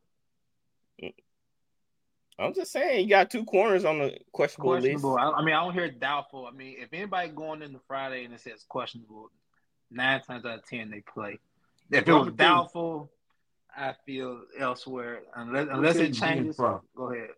I'm 2.38 2.54
just 2.54 2.72
saying, 2.74 3.04
you 3.06 3.10
got 3.10 3.30
two 3.32 3.46
corners 3.46 3.86
on 3.86 4.00
the 4.00 4.18
questionable, 4.34 4.72
Questionable. 4.74 5.14
list. 5.14 5.24
I, 5.24 5.30
I 5.32 5.46
mean, 5.46 5.56
I 5.56 5.64
don't 5.64 5.74
hear 5.74 5.90
doubtful. 5.90 6.46
I 6.46 6.52
mean, 6.52 6.76
if 6.80 6.90
anybody 6.92 7.30
going 7.30 7.62
into 7.62 7.80
Friday 7.88 8.26
and 8.26 8.34
it 8.34 8.42
says 8.42 8.66
questionable, 8.68 9.30
nine 9.90 10.22
times 10.22 10.44
out 10.46 10.60
of 10.60 10.66
ten 10.66 10.90
they 10.92 11.00
play. 11.02 11.40
If 11.92 12.06
it 12.08 12.08
was 12.08 12.08
I'm 12.08 12.08
telling 12.08 12.26
you- 12.28 12.32
doubtful, 12.38 13.12
I 13.76 13.94
feel 14.06 14.42
elsewhere. 14.60 15.22
Unless 15.34 15.68
unless 15.72 15.96
it 15.98 16.14
changes, 16.14 16.56
pro. 16.58 16.82
go 16.96 17.12
ahead. 17.14 17.30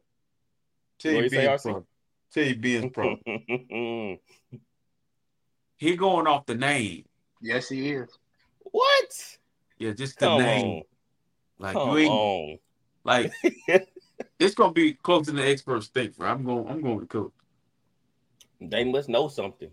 Tell 1.00 1.14
What 1.14 1.18
you 1.20 1.24
you 1.26 1.30
being 1.30 1.48
RC? 1.50 1.64
pro. 1.72 1.86
Tell 2.32 2.44
you 2.44 2.56
being 2.56 2.90
pro. 2.90 4.18
He 5.78 5.96
going 5.96 6.28
off 6.28 6.46
the 6.46 6.56
name. 6.56 7.06
Yes, 7.42 7.70
he 7.70 7.92
is. 7.92 8.10
what? 8.60 9.38
Yeah, 9.78 9.92
just 9.94 10.20
the 10.20 10.26
Come 10.26 10.42
name. 10.42 10.66
on. 10.66 10.82
Like 11.60 11.74
Come 11.74 11.90
you 11.90 11.98
ain't 11.98 12.12
on. 12.12 12.60
like 13.04 13.32
it's 14.40 14.56
gonna 14.56 14.74
be 14.74 14.94
closer 14.94 15.32
than 15.32 15.38
the 15.38 15.48
experts 15.48 15.88
think, 15.88 16.18
bro. 16.18 16.30
I'm 16.30 16.44
going 16.44 16.68
I'm 16.68 16.82
going 16.82 16.96
to 17.00 17.02
the 17.02 17.08
coach. 17.08 17.32
They 18.60 18.84
must 18.84 19.08
know 19.10 19.28
something. 19.28 19.70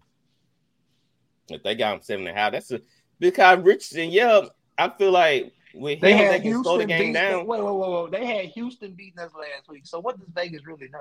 If 1.48 1.62
they 1.62 1.74
got 1.74 1.96
him 1.96 2.02
seven 2.02 2.26
and 2.26 2.36
a 2.36 2.40
half, 2.40 2.52
that's 2.52 2.70
a 2.70 2.80
because 3.18 3.58
Richardson, 3.60 4.10
yeah, 4.10 4.42
I 4.76 4.88
feel 4.90 5.10
like 5.12 5.52
with 5.74 6.00
They 6.00 6.12
him, 6.12 6.18
had 6.18 6.30
they 6.32 6.40
can 6.40 6.62
slow 6.62 6.78
the 6.78 6.84
Houston 6.86 7.12
game 7.12 7.12
down. 7.14 7.46
Wait, 7.46 7.62
wait, 7.62 7.74
wait, 7.74 7.90
wait. 7.90 8.10
They 8.12 8.26
had 8.26 8.46
Houston 8.46 8.92
beating 8.92 9.18
us 9.18 9.32
last 9.34 9.68
week. 9.68 9.86
So 9.86 10.00
what 10.00 10.18
does 10.18 10.28
Vegas 10.34 10.66
really 10.66 10.88
know? 10.88 11.00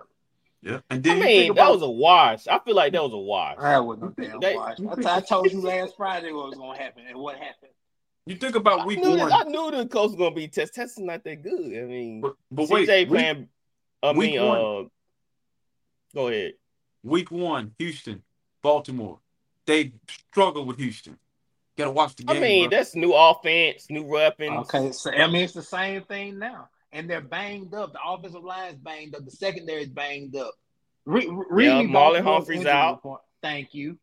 Yeah. 0.64 0.80
And 0.90 1.00
I 1.06 1.10
then 1.10 1.18
you 1.18 1.24
mean, 1.26 1.42
think 1.42 1.56
that 1.58 1.70
was 1.72 1.82
a 1.82 1.90
wash. 1.90 2.48
I 2.48 2.58
feel 2.60 2.76
like 2.76 2.94
that 2.94 3.04
was 3.04 3.12
a 3.14 3.18
wash. 3.18 3.58
That 3.60 3.86
wasn't 3.86 4.18
a 4.18 4.22
damn 4.22 4.40
think- 4.40 4.58
watch. 4.60 4.80
you 4.80 4.90
I, 4.90 5.18
I 5.18 5.20
told 5.22 5.52
you 5.52 5.60
last 5.62 5.96
Friday 5.98 6.32
what 6.32 6.48
was 6.50 6.58
going 6.58 6.78
to 6.78 6.82
happen, 6.84 7.04
and 7.08 7.18
what 7.18 7.36
happened. 7.36 7.72
you 8.26 8.36
think 8.36 8.56
about 8.56 8.80
I 8.82 8.86
week 8.86 9.00
knew, 9.00 9.10
one. 9.18 9.28
that, 9.30 9.46
I 9.48 9.50
knew 9.50 9.72
the 9.72 9.86
coach 9.86 10.12
was 10.12 10.16
gonna 10.16 10.34
be 10.34 10.48
test. 10.48 10.74
Test 10.74 10.98
is 11.00 11.04
not 11.04 11.24
that 11.26 11.42
good. 11.44 11.78
I 11.78 11.86
mean, 11.86 12.22
But, 12.22 12.36
but 12.50 12.70
wait, 12.70 12.88
CJ 12.88 13.00
week, 13.02 13.10
playing. 13.10 13.50
I 14.02 14.12
week 14.14 14.32
mean, 14.36 14.46
one. 14.48 14.58
uh, 14.58 14.84
go 16.16 16.28
ahead. 16.30 16.54
week 17.04 17.30
one, 17.32 17.76
Houston, 17.80 18.24
Baltimore. 18.62 19.20
They 19.66 19.92
struggle 20.08 20.66
with 20.66 20.78
Houston. 20.78 21.18
Gotta 21.78 21.92
watch 21.92 22.16
the 22.16 22.24
game. 22.24 22.38
I 22.38 22.40
mean, 22.40 22.70
bro. 22.70 22.78
that's 22.78 22.96
new 22.96 23.14
offense, 23.14 23.88
new 23.90 24.04
weapons. 24.04 24.68
Okay, 24.74 24.92
so 24.94 25.12
I 25.12 25.28
mean 25.28 25.44
it's 25.44 25.54
the 25.54 25.62
same 25.64 26.04
thing 26.04 26.40
now. 26.40 26.70
And 26.94 27.10
they're 27.10 27.22
banged 27.22 27.74
up. 27.74 27.92
The 27.92 28.00
offensive 28.06 28.44
line's 28.44 28.78
banged 28.78 29.16
up. 29.16 29.26
The 29.26 29.32
secondary 29.32 29.82
is 29.84 29.90
banged 29.90 30.36
up. 30.38 30.54
Re- 31.06 31.28
re- 31.30 31.66
Yeah, 31.66 31.82
Marlon 31.82 32.22
Humphrey's 32.24 32.66
out. 32.66 32.96
report. 32.96 33.22
Thank 33.42 33.74
you. 33.74 33.98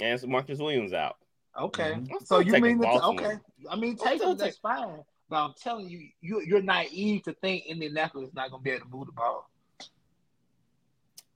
and 0.00 0.26
Marcus 0.26 0.58
Williams 0.58 0.92
out. 0.92 1.16
Okay, 1.56 1.92
Mhm. 1.92 2.26
So 2.26 2.40
you 2.40 2.52
mean 2.60 2.78
that? 2.78 3.04
Okay, 3.04 3.38
I 3.70 3.76
mean 3.76 3.96
take 3.96 4.20
them. 4.20 4.36
That's 4.36 4.58
fine. 4.58 5.04
But 5.28 5.44
I'm 5.44 5.54
telling 5.54 5.88
you, 5.88 6.08
you 6.20 6.40
you're 6.44 6.60
naive 6.60 7.22
to 7.22 7.32
think 7.34 7.66
Indianapolis 7.66 8.28
is 8.30 8.34
not 8.34 8.50
going 8.50 8.60
to 8.60 8.64
be 8.64 8.70
able 8.70 8.86
to 8.86 8.90
move 8.90 9.06
the 9.06 9.12
ball 9.12 9.48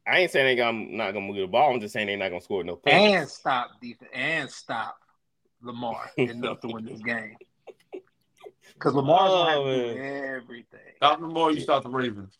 I 0.07 0.21
ain't 0.21 0.31
saying 0.31 0.47
they 0.47 0.57
gonna 0.57 0.87
not 0.91 1.13
gonna 1.13 1.27
move 1.27 1.37
the 1.37 1.47
ball. 1.47 1.73
I'm 1.75 1.81
just 1.81 1.93
saying 1.93 2.07
they're 2.07 2.17
not 2.17 2.31
gonna 2.31 2.41
score 2.41 2.65
no 2.65 2.77
points. 2.77 2.97
and 2.97 3.29
stop 3.29 3.71
defense 3.81 4.11
and 4.15 4.51
stop 4.51 4.99
Lamar 5.63 6.11
enough 6.17 6.61
to 6.61 6.69
win 6.69 6.87
this 6.87 7.01
game. 7.01 7.37
Because 8.75 8.95
Lamar's 8.95 9.31
Oh, 9.31 9.45
going 9.65 9.67
to 9.67 9.73
have 9.73 9.87
to 9.89 9.95
do 9.95 10.01
man. 10.01 10.25
everything. 10.37 10.81
Stop 10.97 11.21
the 11.21 11.27
more 11.27 11.51
you 11.53 11.61
stop 11.61 11.83
the 11.83 11.89
Ravens. 11.91 12.39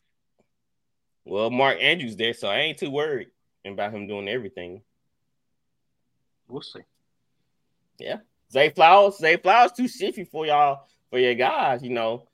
Well, 1.25 1.51
Mark 1.51 1.79
Andrews 1.81 2.17
there, 2.17 2.33
so 2.33 2.49
I 2.49 2.59
ain't 2.61 2.79
too 2.79 2.91
worried 2.91 3.29
about 3.67 3.93
him 3.93 4.07
doing 4.07 4.29
everything. 4.29 4.83
We'll 6.49 6.63
see. 6.63 6.81
Yeah. 7.99 8.19
Zay 8.51 8.71
Flowers, 8.71 9.19
Zay 9.19 9.37
Flowers 9.37 9.73
too 9.73 9.89
shifty 9.89 10.25
for 10.25 10.47
y'all 10.47 10.87
for 11.11 11.19
your 11.19 11.35
guys. 11.35 11.83
You 11.83 11.91
know, 11.91 12.27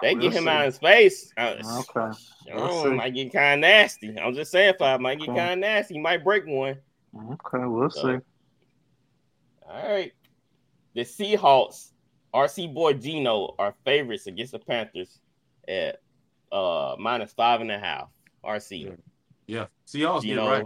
they 0.00 0.14
We'll 0.14 0.22
get 0.22 0.34
him 0.34 0.44
see. 0.44 0.48
out 0.50 0.68
of 0.68 0.74
space. 0.74 1.32
Uh, 1.36 1.56
Okay. 1.80 2.16
oh, 2.52 2.84
see. 2.84 2.90
might 2.90 3.14
get 3.14 3.32
kind 3.32 3.54
of 3.64 3.68
nasty. 3.68 4.16
I'm 4.18 4.34
just 4.34 4.52
saying, 4.52 4.74
Five 4.78 5.00
might 5.00 5.18
get 5.18 5.28
Okay. 5.30 5.38
kind 5.38 5.52
of 5.54 5.58
nasty. 5.58 5.94
He 5.94 6.00
might 6.00 6.22
break 6.22 6.46
one. 6.46 6.78
Okay, 7.32 7.64
we'll 7.64 7.90
So- 7.90 8.02
see. 8.18 8.24
All 9.68 9.88
right. 9.88 10.12
The 10.94 11.00
Seahawks, 11.00 11.90
RC 12.34 12.72
boy 12.74 12.94
Gino, 12.94 13.54
are 13.58 13.74
favorites 13.84 14.26
against 14.26 14.52
the 14.52 14.58
Panthers 14.58 15.18
at 15.68 16.00
uh 16.52 16.96
minus 16.98 17.32
five 17.32 17.60
and 17.60 17.70
a 17.70 17.78
half. 17.78 18.08
RC. 18.44 18.96
Yeah. 19.46 19.66
Seahawks 19.86 20.22
did 20.22 20.28
Gino, 20.28 20.48
right. 20.48 20.64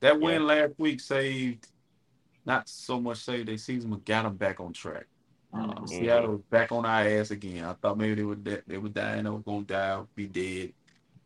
That 0.00 0.20
win 0.20 0.46
last 0.46 0.72
week 0.78 1.00
saved, 1.00 1.66
not 2.46 2.68
so 2.68 3.00
much 3.00 3.18
saved 3.18 3.48
their 3.48 3.58
season, 3.58 3.90
but 3.90 4.04
got 4.04 4.22
them 4.22 4.36
back 4.36 4.60
on 4.60 4.72
track. 4.72 5.06
Uh, 5.52 5.66
Mhm. 5.74 5.88
Seattle 5.88 6.32
was 6.32 6.40
back 6.50 6.70
on 6.72 6.84
our 6.84 7.00
ass 7.02 7.30
again. 7.30 7.64
I 7.64 7.72
thought 7.72 7.96
maybe 7.98 8.14
they 8.16 8.22
would 8.22 8.44
de- 8.44 8.62
they 8.66 8.78
would 8.78 8.94
die 8.94 9.16
and 9.16 9.26
they 9.26 9.30
were 9.30 9.38
gonna 9.40 9.62
die, 9.64 10.02
be 10.14 10.26
dead. 10.26 10.72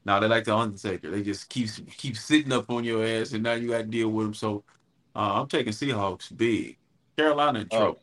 Now 0.05 0.21
they 0.21 0.27
like 0.29 0.45
the 0.45 0.57
Undertaker. 0.57 1.11
They 1.11 1.23
just 1.23 1.49
keep 1.49 1.69
keep 1.97 2.17
sitting 2.17 2.53
up 2.53 2.71
on 2.71 2.85
your 2.85 3.05
ass, 3.05 3.33
and 3.33 3.43
now 3.43 3.53
you 3.55 3.69
got 3.71 3.79
to 3.79 3.85
deal 3.85 4.09
with 4.11 4.27
them. 4.27 4.35
So 4.35 4.65
uh, 5.15 5.41
I'm 5.41 5.49
taking 5.49 5.73
Seahawks 5.73 6.35
big. 6.37 6.79
Carolina 7.17 7.61
in 7.61 7.69
Oh, 7.73 7.77
trouble. 7.79 8.03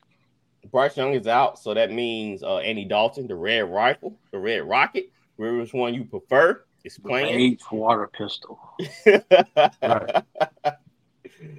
Bryce 0.71 0.97
Young 0.97 1.13
is 1.13 1.27
out, 1.27 1.57
so 1.59 1.73
that 1.73 1.91
means 1.91 2.43
uh 2.43 2.57
Andy 2.57 2.85
Dalton, 2.85 3.27
the 3.27 3.35
red 3.35 3.69
rifle, 3.69 4.17
the 4.31 4.39
red 4.39 4.67
rocket, 4.67 5.11
which 5.37 5.73
one 5.73 5.93
you 5.93 6.03
prefer, 6.05 6.63
is 6.83 6.97
playing. 6.97 7.27
Eighth 7.39 7.71
water 7.71 8.07
pistol. 8.07 8.59
Right. 9.05 10.23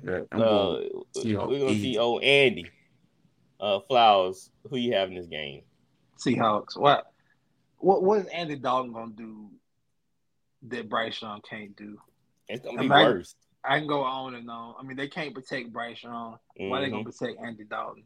Yeah, 0.05 0.21
I'm 0.33 0.43
Uh, 0.43 0.45
going 0.45 0.91
we're 1.25 1.35
gonna 1.59 1.69
see 1.71 1.91
easy. 1.91 1.99
old 1.99 2.23
Andy 2.23 2.67
uh 3.61 3.81
Flowers. 3.81 4.51
Who 4.69 4.77
you 4.77 4.93
have 4.95 5.09
in 5.09 5.15
this 5.15 5.27
game? 5.27 5.63
Seahawks. 6.19 6.77
What? 6.77 7.11
What? 7.79 8.03
What 8.03 8.19
is 8.21 8.27
Andy 8.27 8.57
Dalton 8.57 8.93
gonna 8.93 9.13
do 9.13 9.49
that 10.69 10.89
Bryce 10.91 11.23
Young 11.23 11.41
can't 11.49 11.75
do? 11.77 11.99
It's 12.49 12.63
gonna 12.63 12.79
be 12.79 12.87
Imagine- 12.87 13.07
worse. 13.19 13.35
I 13.65 13.79
can 13.79 13.87
go 13.87 14.03
on 14.03 14.35
and 14.35 14.51
on. 14.51 14.75
I 14.79 14.83
mean, 14.83 14.97
they 14.99 15.09
can't 15.09 15.35
protect 15.35 15.73
Bryce 15.73 16.03
Young. 16.03 16.39
Why 16.59 16.79
are 16.79 16.81
they 16.83 16.91
gonna 16.91 17.05
Mhm, 17.05 17.19
protect 17.19 17.41
Andy 17.43 17.65
Dalton? 17.65 18.05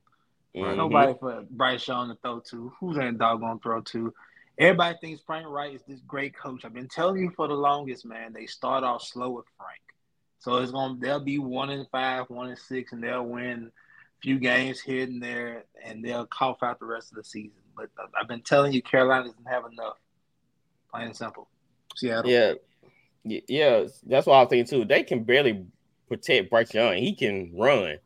Mhm. 0.54 0.76
Nobody 0.76 1.14
for 1.18 1.44
Bryce 1.50 1.86
Young 1.86 2.08
to 2.08 2.14
throw 2.16 2.40
to. 2.50 2.72
Who's 2.78 2.96
Andy 2.96 3.18
Dalton 3.18 3.40
gonna 3.40 3.58
throw 3.60 3.80
to? 3.80 4.14
Everybody 4.56 4.96
thinks 5.00 5.22
Frank 5.26 5.46
Reich 5.48 5.74
is 5.74 5.82
this 5.82 6.00
great 6.02 6.36
coach. 6.36 6.64
I've 6.64 6.72
been 6.72 6.88
telling 6.88 7.20
you 7.20 7.30
for 7.30 7.48
the 7.48 7.54
longest, 7.54 8.04
man. 8.04 8.32
They 8.32 8.46
start 8.46 8.84
off 8.84 9.02
slow 9.02 9.30
with 9.30 9.46
Frank, 9.56 9.82
so 10.38 10.56
it's 10.58 10.70
gonna 10.70 10.96
they'll 11.00 11.18
be 11.18 11.38
one 11.38 11.70
and 11.70 11.88
five, 11.90 12.30
one 12.30 12.48
and 12.50 12.58
six, 12.58 12.92
and 12.92 13.02
they'll 13.02 13.26
win 13.26 13.72
a 13.72 14.20
few 14.20 14.38
games 14.38 14.80
here 14.80 15.02
and 15.02 15.20
there, 15.20 15.64
and 15.82 16.04
they'll 16.04 16.26
cough 16.26 16.62
out 16.62 16.78
the 16.78 16.86
rest 16.86 17.10
of 17.10 17.16
the 17.16 17.24
season. 17.24 17.58
But 17.76 17.90
I've 18.18 18.28
been 18.28 18.42
telling 18.42 18.72
you, 18.72 18.80
Carolina 18.80 19.24
doesn't 19.24 19.48
have 19.48 19.64
enough. 19.72 19.98
Plain 20.92 21.06
and 21.06 21.16
simple. 21.16 21.48
Seattle. 21.96 22.30
Yeah, 22.30 22.54
yeah, 23.48 23.86
that's 24.06 24.26
what 24.26 24.34
I 24.34 24.40
was 24.42 24.50
thinking 24.50 24.66
too. 24.66 24.84
They 24.84 25.02
can 25.02 25.24
barely 25.24 25.66
protect 26.06 26.50
Bryce 26.50 26.72
Young. 26.72 26.96
He 26.96 27.16
can 27.16 27.52
run. 27.56 27.98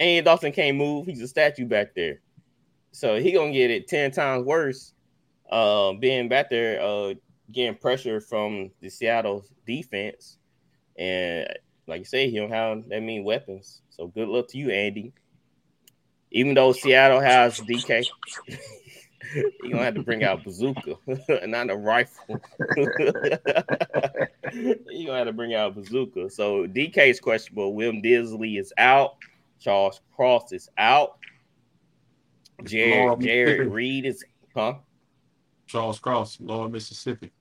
Andy 0.00 0.22
Dalton 0.22 0.52
can't 0.52 0.76
move. 0.76 1.06
He's 1.06 1.20
a 1.20 1.28
statue 1.28 1.66
back 1.66 1.94
there. 1.94 2.20
So 2.92 3.18
he 3.18 3.32
gonna 3.32 3.52
get 3.52 3.70
it 3.70 3.88
ten 3.88 4.10
times 4.10 4.44
worse. 4.44 4.92
Uh, 5.50 5.92
being 5.94 6.28
back 6.28 6.50
there, 6.50 6.80
uh, 6.80 7.14
getting 7.52 7.76
pressure 7.76 8.20
from 8.20 8.70
the 8.80 8.88
Seattle 8.88 9.44
defense, 9.66 10.38
and 10.96 11.48
like 11.86 12.00
you 12.00 12.04
say, 12.04 12.30
he 12.30 12.36
don't 12.36 12.50
have 12.50 12.88
that 12.88 13.00
many 13.00 13.20
weapons. 13.20 13.82
So 13.90 14.06
good 14.08 14.28
luck 14.28 14.48
to 14.48 14.58
you, 14.58 14.70
Andy. 14.70 15.12
Even 16.30 16.54
though 16.54 16.72
Seattle 16.72 17.20
has 17.20 17.60
DK, 17.60 18.06
he 19.32 19.70
gonna 19.70 19.84
have 19.84 19.94
to 19.94 20.02
bring 20.02 20.24
out 20.24 20.44
bazooka, 20.44 20.96
not 21.46 21.70
a 21.70 21.76
rifle. 21.76 22.40
you 24.52 25.06
gonna 25.06 25.18
have 25.18 25.26
to 25.26 25.32
bring 25.32 25.54
out 25.54 25.74
bazooka. 25.74 26.30
So 26.30 26.66
DK 26.66 27.10
is 27.10 27.20
questionable. 27.20 27.74
William 27.74 28.02
Disley 28.02 28.58
is 28.58 28.72
out. 28.78 29.16
Charles 29.60 30.00
Cross 30.14 30.52
is 30.52 30.68
out. 30.78 31.18
Jared 32.64 33.20
Jared 33.20 33.72
Reed 33.72 34.06
is 34.06 34.24
huh? 34.54 34.74
Charles 35.66 35.98
Cross, 35.98 36.38
Lower 36.40 36.68
Mississippi. 36.68 37.32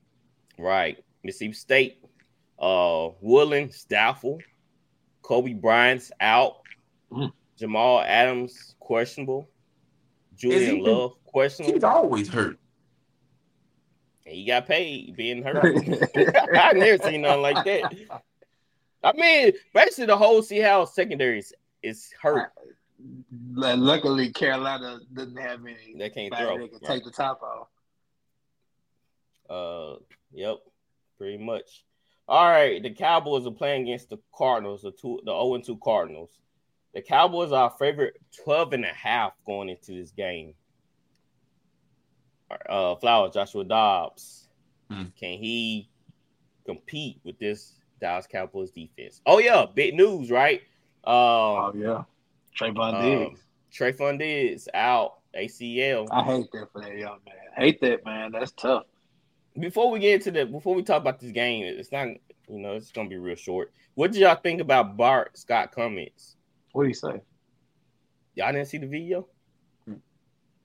Right. 0.58 1.04
Mississippi 1.24 1.54
State. 1.54 2.04
Uh 2.60 3.10
Woodland, 3.22 3.74
doubtful. 3.90 4.40
Coby 5.24 5.60
Bryant's 5.60 6.12
out. 6.20 6.58
Mm. 7.12 7.32
Jamal 7.58 8.02
Adams 8.02 8.76
questionable. 8.80 9.50
he 10.38 10.50
Julian 10.50 10.84
been- 10.84 10.94
Love 10.94 11.24
questionable. 11.26 11.74
He's 11.76 11.84
always 11.84 12.28
hurt. 12.30 12.58
And 14.26 14.36
he 14.36 14.46
got 14.46 14.68
paid 14.68 15.16
being 15.16 15.44
hurt. 15.44 15.64
I 16.16 16.74
never 16.74 17.04
seen 17.04 17.22
nothing 17.22 17.42
like 17.42 17.66
that. 17.66 17.94
I 19.04 19.12
mean, 19.14 19.52
basically 19.74 20.06
the 20.06 20.18
whole 20.18 20.42
Seattle 20.42 20.86
secondary 20.86 21.40
is, 21.40 21.54
is 21.84 22.12
hurt. 22.22 22.52
Luckily, 23.54 24.32
Carolina 24.32 25.00
doesn't 25.14 25.38
have 25.38 25.66
any. 25.66 25.96
They 25.98 26.10
can't 26.10 26.34
throw. 26.36 26.58
They 26.58 26.68
can 26.70 26.80
Right. 26.80 26.88
take 26.88 27.04
the 27.04 27.12
top 27.12 27.42
off. 27.42 27.68
Uh, 29.50 30.00
yep, 30.32 30.58
pretty 31.18 31.38
much. 31.38 31.84
All 32.28 32.50
right, 32.50 32.82
the 32.82 32.94
Cowboys 32.94 33.46
are 33.46 33.52
playing 33.52 33.84
against 33.84 34.10
the 34.10 34.18
Cardinals, 34.34 34.84
the 34.84 34.92
two, 34.92 35.20
the 35.26 35.32
0 35.32 35.56
and 35.56 35.64
2 35.66 35.78
Cardinals. 35.78 36.40
The 36.94 37.02
Cowboys 37.02 37.52
are 37.52 37.66
our 37.66 37.76
favorite 37.78 38.16
12 38.44 38.74
and 38.74 38.86
a 38.86 38.94
half 38.94 39.34
going 39.46 39.68
into 39.70 39.92
this 39.94 40.12
game. 40.12 40.54
Uh, 42.70 42.96
Flower, 42.96 43.30
Joshua 43.30 43.64
Dobbs. 43.66 44.48
Hmm. 44.90 45.06
Can 45.20 45.40
he 45.40 45.90
compete 46.66 47.20
with 47.24 47.38
this 47.40 47.74
Dallas 48.00 48.28
Cowboys 48.28 48.72
defense? 48.72 49.22
Oh, 49.26 49.40
yeah, 49.40 49.66
big 49.74 49.96
news, 49.96 50.30
right? 50.32 50.62
Um, 51.06 51.14
Oh 51.14 51.72
yeah, 51.76 52.04
Trevon 52.58 52.96
um, 52.96 53.02
Diggs. 53.02 53.42
Trevon 53.74 54.20
Diggs 54.20 54.68
out 54.74 55.20
ACL. 55.36 56.08
I 56.12 56.24
hate 56.24 56.52
that 56.54 56.72
for 56.72 56.82
that 56.82 56.96
young 56.98 57.20
man. 57.26 57.36
Hate 57.56 57.82
that 57.82 58.06
man. 58.06 58.32
That's 58.32 58.52
tough. 58.52 58.84
before 59.60 59.92
we 59.92 60.00
get 60.00 60.16
into 60.16 60.32
the 60.32 60.46
before 60.46 60.76
we 60.76 60.84
talk 60.84 61.02
about 61.02 61.20
this 61.20 61.32
game, 61.32 61.64
it's 61.66 61.92
not 61.92 62.08
you 62.48 62.60
know 62.60 62.74
it's 62.74 62.92
gonna 62.92 63.10
be 63.10 63.18
real 63.18 63.36
short. 63.36 63.74
What 63.96 64.12
did 64.12 64.22
y'all 64.22 64.36
think 64.36 64.62
about 64.62 64.98
Bart 64.98 65.38
Scott 65.38 65.72
comments? 65.72 66.36
What 66.72 66.84
do 66.84 66.90
you 66.90 66.96
say? 66.96 67.22
Y'all 68.36 68.52
didn't 68.52 68.68
see 68.68 68.78
the 68.80 68.88
video? 68.88 69.28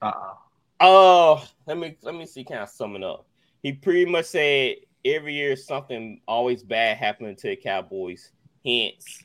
Uh 0.01 0.07
uh 0.07 0.35
Oh, 0.81 1.45
let 1.67 1.77
me 1.77 1.97
let 2.03 2.15
me 2.15 2.25
see. 2.27 2.45
Kind 2.45 2.61
of 2.61 2.69
sum 2.69 2.97
it 2.97 3.03
up. 3.03 3.27
He 3.63 3.73
pretty 3.73 4.11
much 4.11 4.27
said 4.27 4.77
every 5.05 5.35
year 5.35 5.57
something 5.57 6.21
always 6.29 6.63
bad 6.63 6.97
happening 6.97 7.35
to 7.37 7.49
the 7.49 7.57
Cowboys. 7.57 8.31
Hence, 8.65 9.25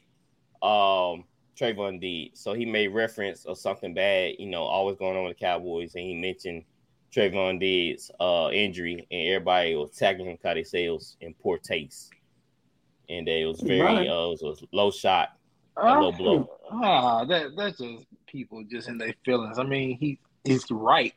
um, 0.64 1.26
Trevon 1.60 2.00
did. 2.02 2.38
So 2.38 2.54
he 2.54 2.66
made 2.66 2.88
reference 2.88 3.46
of 3.46 3.58
something 3.58 3.94
bad, 3.94 4.36
you 4.40 4.48
know, 4.48 4.64
always 4.64 4.98
going 4.98 5.18
on 5.18 5.26
with 5.26 5.38
the 5.38 5.46
Cowboys, 5.46 5.94
and 5.96 6.04
he 6.04 6.16
mentioned 6.16 6.64
Trevon 7.14 7.60
Diggs' 7.60 8.10
uh, 8.20 8.50
injury, 8.52 9.06
and 9.12 9.28
everybody 9.28 9.76
was 9.76 9.92
tagging 9.92 10.26
him 10.26 10.34
because 10.42 10.56
they 10.56 10.64
say 10.64 10.86
it 10.86 10.90
was 10.92 11.18
in 11.22 11.34
poor 11.36 11.58
taste, 11.60 12.12
and 13.10 13.28
that 13.28 13.40
it 13.40 13.46
was 13.46 13.62
very 13.62 13.82
Right. 13.82 14.08
uh, 14.10 14.32
it 14.32 14.42
was 14.42 14.64
a 14.64 14.76
low 14.76 14.90
shot. 14.90 15.30
A 15.78 16.00
low 16.00 16.12
blow. 16.12 16.50
Ah, 16.72 17.26
that 17.26 17.56
that's 17.56 17.78
just 17.80 18.06
people 18.28 18.64
just 18.64 18.88
in 18.88 18.98
their 18.98 19.14
feelings. 19.26 19.60
I 19.60 19.64
mean, 19.64 19.98
he 19.98 20.20
he's 20.44 20.70
right. 20.72 21.14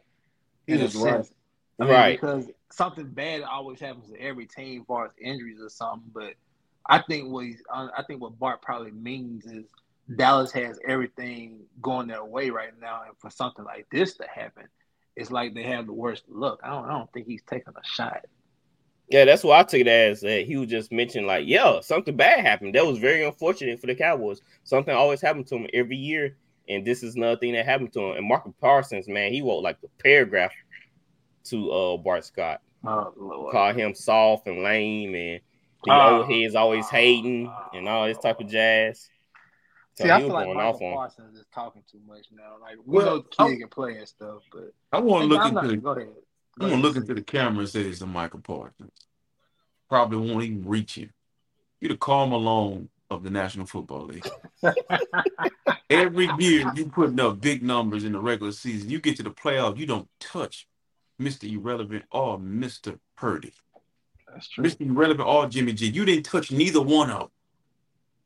He 0.67 0.75
in 0.75 0.81
a 0.81 0.85
is 0.85 0.95
right. 0.97 1.15
sense. 1.15 1.33
I 1.79 1.85
mean, 1.85 1.93
Right. 1.93 2.21
Because 2.21 2.51
something 2.71 3.07
bad 3.09 3.43
always 3.43 3.81
happens 3.81 4.11
to 4.11 4.21
every 4.21 4.47
team, 4.47 4.81
as 4.81 4.87
far 4.87 5.07
as 5.07 5.13
injuries 5.21 5.61
or 5.61 5.69
something. 5.69 6.11
But 6.15 6.35
I 6.89 7.03
think 7.03 7.31
what 7.31 7.45
he's, 7.45 7.63
I 7.73 8.03
think 8.07 8.21
what 8.21 8.39
Bart 8.39 8.63
probably 8.63 8.93
means 8.93 9.45
is 9.47 9.65
Dallas 10.15 10.53
has 10.53 10.79
everything 10.87 11.61
going 11.83 12.07
their 12.09 12.25
way 12.25 12.51
right 12.51 12.71
now, 12.81 13.03
and 13.07 13.17
for 13.19 13.31
something 13.31 13.65
like 13.65 13.87
this 13.91 14.15
to 14.19 14.27
happen, 14.33 14.65
it's 15.17 15.31
like 15.31 15.55
they 15.55 15.65
have 15.65 15.87
the 15.87 15.93
worst 15.93 16.25
look. 16.29 16.61
I 16.63 16.69
don't 16.71 16.85
I 16.85 16.91
don't 16.91 17.13
think 17.13 17.27
he's 17.27 17.43
taking 17.49 17.73
a 17.77 17.85
shot. 17.85 18.25
Yeah, 19.09 19.25
that's 19.25 19.45
what 19.45 19.59
I 19.59 19.63
took 19.63 19.81
it 19.81 19.89
as. 19.89 20.21
That 20.21 20.47
he 20.47 20.57
was 20.57 20.69
just 20.69 20.93
mentioning 20.93 21.27
like, 21.27 21.45
yeah, 21.47 21.81
something 21.81 22.17
bad 22.17 22.41
happened. 22.41 22.75
That 22.75 22.87
was 22.87 22.99
very 22.99 23.25
unfortunate 23.25 23.81
for 23.81 23.87
the 23.87 23.95
Cowboys. 23.95 24.41
Something 24.65 24.95
always 24.95 25.21
happened 25.21 25.47
to 25.49 25.57
him 25.57 25.69
every 25.73 25.97
year, 25.97 26.37
and 26.69 26.85
this 26.87 27.03
is 27.03 27.17
another 27.17 27.37
thing 27.39 27.53
that 27.55 27.65
happened 27.65 27.93
to 27.95 28.01
him. 28.11 28.17
And 28.19 28.29
Marcus 28.29 28.53
Parsons, 28.61 29.09
man, 29.09 29.33
he 29.33 29.43
wrote 29.43 29.61
like 29.63 29.79
a 29.85 30.03
paragraph 30.03 30.53
to 31.45 31.71
uh 31.73 31.97
Bart 31.97 32.25
Scott, 32.25 32.61
Oh, 32.85 33.13
Lord. 33.17 33.53
call 33.53 33.73
him 33.73 33.95
soft 33.95 34.47
and 34.47 34.63
lame, 34.63 35.15
and 35.15 35.41
the 35.85 35.93
Oh. 35.93 36.19
old 36.19 36.31
heads 36.33 36.55
always 36.55 36.89
hating 36.89 37.53
and 37.75 37.89
all 37.89 38.07
this 38.07 38.19
type 38.19 38.41
of 38.41 38.49
jazz. 38.49 39.09
So 39.95 40.05
See, 40.05 40.11
I 40.11 40.21
feel 40.21 40.29
like 40.29 40.45
going 40.47 40.57
Michael 40.59 40.75
off 40.75 40.83
on. 40.83 40.93
Parsons 40.95 41.39
is 41.39 41.47
talking 41.55 41.83
too 41.91 42.01
much 42.07 42.27
now. 42.33 42.57
Like 42.61 42.77
we 42.85 42.97
Well, 42.99 43.07
know 43.17 43.25
I- 43.39 43.49
kid 43.49 43.59
can 43.61 43.69
play 43.69 43.97
and 43.97 44.07
stuff, 44.09 44.43
but 44.53 44.73
I 44.93 45.01
want 45.01 45.23
to 45.23 45.29
look 45.29 45.41
I'm 45.41 45.55
not, 45.55 45.65
into. 45.65 45.77
go 45.79 45.91
ahead. 45.93 46.09
I'm 46.61 46.71
gonna 46.71 46.83
look 46.83 46.97
into 46.97 47.15
the 47.15 47.23
camera 47.23 47.61
and 47.61 47.69
say 47.69 47.81
it's 47.83 48.01
a 48.01 48.07
Michael 48.07 48.41
Parsons. 48.41 48.93
Probably 49.89 50.19
won't 50.19 50.43
even 50.45 50.67
reach 50.67 50.97
him. 50.97 51.13
You're 51.81 51.91
the 51.93 51.97
Karl 51.99 52.27
Malone 52.27 52.89
of 53.11 53.23
the 53.23 53.31
National 53.31 53.67
Football 53.67 54.07
League. 54.07 54.27
Every 55.91 56.29
year 56.39 56.73
you 56.75 56.87
putting 56.87 57.21
up 57.21 57.41
big 57.41 57.63
numbers 57.63 58.05
in 58.05 58.13
the 58.13 58.19
regular 58.21 58.53
season. 58.53 58.91
You 58.91 59.01
get 59.01 59.17
to 59.19 59.23
the 59.23 59.31
playoff, 59.31 59.79
you 59.79 59.87
don't 59.87 60.09
touch 60.19 60.67
Mr. 61.21 61.51
Irrelevant 61.51 62.05
or 62.11 62.39
Mr. 62.39 62.99
Purdy. 63.17 63.53
That's 64.37 64.49
true. 64.49 64.65
Mr. 64.65 64.83
Irrelevant 64.87 65.27
or 65.27 65.47
Jimmy 65.47 65.73
G. 65.73 65.87
You 65.89 66.05
didn't 66.05 66.25
touch 66.27 66.53
neither 66.53 66.83
one 66.83 67.11
of 67.11 67.21
them. 67.21 67.29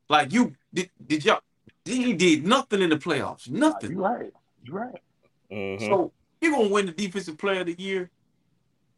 Like 0.09 0.33
you 0.33 0.53
did, 0.73 0.89
did 1.07 1.23
y'all? 1.23 1.39
He 1.85 2.11
did 2.13 2.45
nothing 2.45 2.81
in 2.81 2.89
the 2.89 2.97
playoffs. 2.97 3.49
Nothing. 3.49 3.91
You're 3.91 4.01
right. 4.01 4.33
You're 4.63 4.75
right. 4.77 5.01
Mhm. 5.49 5.79
So 5.79 6.11
you're 6.41 6.51
gonna 6.51 6.67
win 6.67 6.85
the 6.87 6.91
defensive 6.91 7.37
player 7.37 7.61
of 7.61 7.67
the 7.67 7.75
year. 7.79 8.09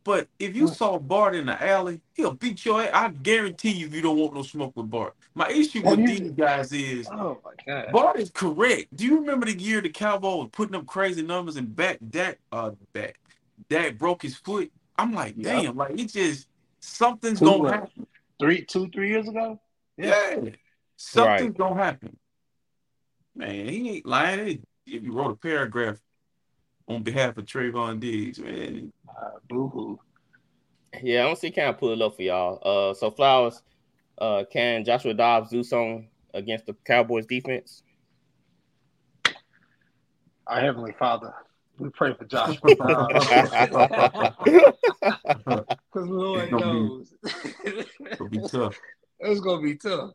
But 0.03 0.27
if 0.39 0.55
you 0.55 0.67
saw 0.67 0.97
Bart 0.97 1.33
in 1.35 1.45
the 1.45 1.63
alley, 1.63 2.01
he'll 2.15 2.33
beat 2.33 2.65
your 2.65 2.81
ass. 2.81 2.89
I 2.93 3.07
guarantee 3.09 3.71
you 3.71 3.85
if 3.87 3.93
you 3.93 4.01
don't 4.01 4.17
want 4.17 4.33
no 4.33 4.41
smoke 4.41 4.75
with 4.75 4.89
Bart. 4.89 5.13
My 5.35 5.47
issue 5.49 5.81
with 5.81 5.99
you- 5.99 6.07
these 6.07 6.31
guys 6.31 6.73
is 6.73 7.07
Oh 7.11 7.39
my 7.45 7.51
god. 7.65 7.91
Bart 7.93 8.19
is 8.19 8.29
correct. 8.31 8.93
Do 8.97 9.05
you 9.05 9.19
remember 9.19 9.45
the 9.45 9.57
year 9.57 9.81
the 9.81 9.89
Cowboys 9.89 10.39
was 10.45 10.49
putting 10.51 10.75
up 10.75 10.87
crazy 10.87 11.21
numbers 11.21 11.55
and 11.57 11.73
back 11.75 11.99
Dak 12.09 12.39
uh 12.51 12.71
back 12.91 13.19
Dak 13.69 13.99
broke 13.99 14.23
his 14.23 14.35
foot? 14.35 14.71
I'm 14.97 15.13
like, 15.13 15.35
Yeah. 15.37 15.61
damn, 15.61 15.77
like 15.77 15.97
it 15.97 16.11
just 16.11 16.47
something's 16.83 17.39
Two 17.39 17.45
gonna 17.45 17.71
happen. 17.71 18.07
Three, 18.39 18.65
two, 18.65 18.89
three 18.89 19.09
years 19.09 19.27
ago. 19.27 19.59
Yeah. 19.97 20.41
Something's 20.97 21.57
gonna 21.57 21.81
happen. 21.81 22.17
Man, 23.35 23.67
he 23.67 23.89
ain't 23.89 24.05
lying. 24.05 24.63
If 24.85 25.03
you 25.03 25.13
wrote 25.13 25.31
a 25.31 25.35
paragraph 25.35 25.97
on 26.87 27.03
behalf 27.03 27.37
of 27.37 27.45
Trevon 27.45 27.99
Diggs, 27.99 28.39
man, 28.39 28.91
Uh, 29.07 29.29
boo 29.47 29.69
hoo. 29.69 29.99
Yeah, 31.01 31.21
I 31.21 31.27
don't 31.27 31.37
see 31.37 31.51
kind 31.51 31.69
of 31.69 31.79
pull 31.79 31.91
it 31.93 32.01
up 32.01 32.15
for 32.15 32.21
y'all. 32.21 32.59
Uh, 32.61 32.93
so 32.93 33.09
Flowers, 33.09 33.63
uh, 34.19 34.43
can 34.51 34.83
Joshua 34.83 35.13
Dobbs 35.13 35.49
do 35.49 35.63
something 35.63 36.09
against 36.33 36.65
the 36.65 36.73
Cowboys 36.85 37.25
defense? 37.25 37.83
Our 40.45 40.59
heavenly 40.59 40.93
Father, 40.99 41.33
we 41.79 41.89
pray 41.89 42.13
for 42.13 42.25
Joshua. 42.25 42.75
Because 44.43 45.65
Lord 46.09 46.51
knows. 46.51 47.13
It's 47.23 47.33
gonna 47.37 47.49
be- 47.49 47.57
knows, 47.67 48.11
it'll 48.11 48.29
be 48.29 48.39
tough. 48.47 48.79
it's 49.19 49.39
gonna 49.41 49.61
be 49.61 49.75
tough. 49.75 50.11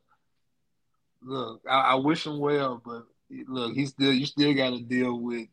Look, 1.23 1.63
I, 1.69 1.81
I 1.81 1.95
wish 1.97 2.27
him 2.27 2.39
well, 2.39 2.81
but 2.85 3.05
look, 3.49 3.75
he 3.75 3.87
still 3.87 4.13
you 4.13 4.27
still 4.27 4.55
got 4.55 4.71
to 4.71 4.81
deal 4.81 5.19
with 5.19 5.49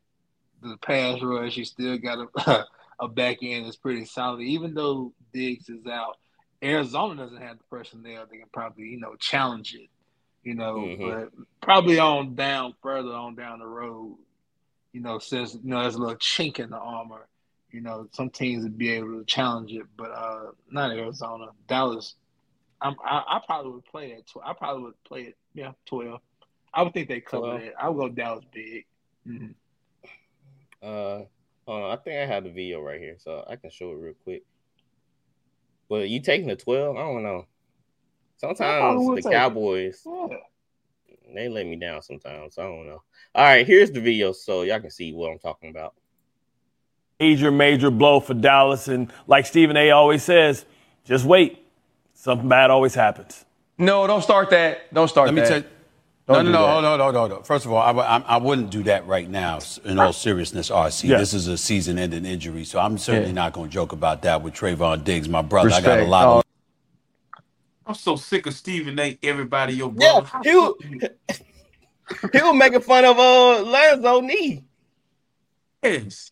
the 0.61 0.77
pass 0.77 1.21
rush. 1.21 1.57
You 1.57 1.65
still 1.65 1.97
got 1.97 2.27
a 2.35 2.65
a 2.99 3.07
back 3.07 3.37
end 3.41 3.65
that's 3.65 3.75
pretty 3.75 4.05
solid. 4.05 4.41
Even 4.41 4.73
though 4.73 5.13
Diggs 5.33 5.69
is 5.69 5.85
out, 5.87 6.17
Arizona 6.63 7.15
doesn't 7.23 7.41
have 7.41 7.57
the 7.57 7.63
personnel. 7.69 8.25
They 8.29 8.37
can 8.37 8.47
probably 8.53 8.85
you 8.85 8.99
know 8.99 9.15
challenge 9.19 9.73
it. 9.75 9.89
You 10.43 10.53
know, 10.55 10.75
Mhm. 10.75 10.99
but 10.99 11.31
probably 11.61 11.97
on 11.99 12.35
down 12.35 12.75
further 12.81 13.11
on 13.13 13.35
down 13.35 13.59
the 13.59 13.65
road. 13.67 14.17
You 14.95 15.01
know, 15.01 15.19
since 15.19 15.55
you 15.55 15.59
know 15.65 15.81
there's 15.81 15.95
a 15.95 15.99
little 15.99 16.15
chink 16.15 16.57
in 16.57 16.69
the 16.69 16.77
armor. 16.77 17.27
You 17.69 17.81
know, 17.81 18.07
some 18.13 18.29
teams 18.29 18.63
would 18.63 18.77
be 18.77 18.91
able 18.91 19.19
to 19.19 19.25
challenge 19.25 19.73
it, 19.73 19.83
but 19.97 20.09
uh 20.09 20.51
not 20.71 20.91
Arizona. 20.91 21.47
Dallas, 21.67 22.15
I'm, 22.79 22.95
I, 23.03 23.21
I 23.27 23.41
probably 23.45 23.73
would 23.73 23.83
play 23.83 24.11
it. 24.11 24.25
Tw- 24.25 24.45
I 24.45 24.53
probably 24.53 24.83
would 24.83 25.03
play 25.03 25.23
it. 25.23 25.37
Yeah, 25.53 25.73
twelve. 25.85 26.21
I 26.73 26.83
would 26.83 26.93
think 26.93 27.09
they 27.09 27.19
cover 27.19 27.47
12. 27.47 27.61
it. 27.63 27.73
I 27.77 27.89
would 27.89 28.15
go 28.15 28.21
Dallas 28.21 28.45
big. 28.53 28.85
Mhm. 29.27 29.53
Uh, 30.81 31.25
hold 31.67 31.83
on, 31.83 31.91
I 31.91 31.97
think 31.97 32.17
I 32.17 32.25
have 32.25 32.45
the 32.45 32.51
video 32.51 32.79
right 32.79 33.01
here, 33.01 33.17
so 33.19 33.43
I 33.49 33.57
can 33.57 33.71
show 33.71 33.91
it 33.91 33.95
real 33.95 34.13
quick. 34.23 34.43
But 35.89 36.07
you 36.07 36.21
taking 36.21 36.47
the 36.47 36.55
twelve? 36.55 36.95
I 36.95 37.01
don't 37.01 37.21
know. 37.21 37.47
Sometimes 38.37 39.23
the 39.23 39.29
it. 39.29 39.33
Cowboys 39.33 40.03
Yeah. 40.05 40.37
They 41.33 41.49
let 41.49 41.65
me 41.65 41.75
down 41.75 42.01
sometimes. 42.01 42.57
I 42.57 42.63
don't 42.63 42.85
know. 42.87 43.01
All 43.33 43.43
right, 43.43 43.65
here's 43.65 43.91
the 43.91 43.99
video 44.01 44.31
so 44.31 44.61
y'all 44.61 44.79
can 44.79 44.91
see 44.91 45.11
what 45.13 45.31
I'm 45.31 45.39
talking 45.39 45.69
about. 45.69 45.93
major, 47.19 47.51
major 47.51 47.89
blow 47.91 48.19
for 48.19 48.33
Dallas. 48.33 48.87
And 48.87 49.11
like 49.27 49.45
Stephen 49.45 49.75
A. 49.77 49.91
always 49.91 50.23
says, 50.23 50.65
just 51.03 51.25
wait. 51.25 51.59
Something 52.13 52.47
bad 52.49 52.69
always 52.71 52.95
happens. 52.95 53.43
No, 53.77 54.07
don't 54.07 54.21
start 54.21 54.49
that. 54.51 54.93
Don't 54.93 55.09
start 55.09 55.27
Let 55.27 55.33
me 55.33 55.41
that. 55.41 55.47
tell 55.47 55.57
you. 55.59 55.65
Don't 56.27 56.45
no, 56.45 56.51
no, 56.51 56.81
no, 56.81 56.97
no, 56.97 57.11
no, 57.11 57.11
no, 57.11 57.35
no. 57.35 57.41
First 57.43 57.65
of 57.65 57.71
all, 57.73 57.77
I, 57.77 57.87
w- 57.87 58.07
I, 58.07 58.17
I 58.19 58.37
wouldn't 58.37 58.71
do 58.71 58.81
that 58.83 59.05
right 59.05 59.29
now. 59.29 59.59
In 59.83 59.99
all 59.99 60.11
seriousness, 60.13 60.71
RC, 60.71 61.09
Yeah. 61.09 61.17
this 61.19 61.35
is 61.35 61.47
a 61.47 61.55
season-ending 61.57 62.25
injury, 62.25 62.63
so 62.63 62.79
I'm 62.79 62.97
certainly 62.97 63.27
Yeah. 63.29 63.33
not 63.35 63.53
going 63.53 63.69
to 63.69 63.73
joke 63.73 63.91
about 63.91 64.23
that 64.23 64.41
with 64.41 64.55
Trevon 64.55 65.03
Diggs, 65.03 65.29
my 65.29 65.43
brother. 65.43 65.69
I 65.71 65.81
got 65.81 65.99
a 65.99 66.05
lot 66.05 66.25
Oh, 66.27 66.37
of 66.39 66.43
I'm 67.85 67.95
so 67.95 68.15
sick 68.15 68.45
of 68.47 68.53
Stephen 68.53 68.97
A. 68.99 69.17
Everybody, 69.21 69.73
your 69.73 69.93
Yeah, 69.97 70.21
brother. 70.21 70.49
he 70.49 70.55
was, 70.55 70.73
he 72.33 72.41
was 72.41 72.55
making 72.55 72.81
fun 72.81 73.05
of 73.05 73.17
uh 73.19 73.63
Lonzo 73.63 74.21
knee. 74.21 74.63
Yes. 75.83 76.31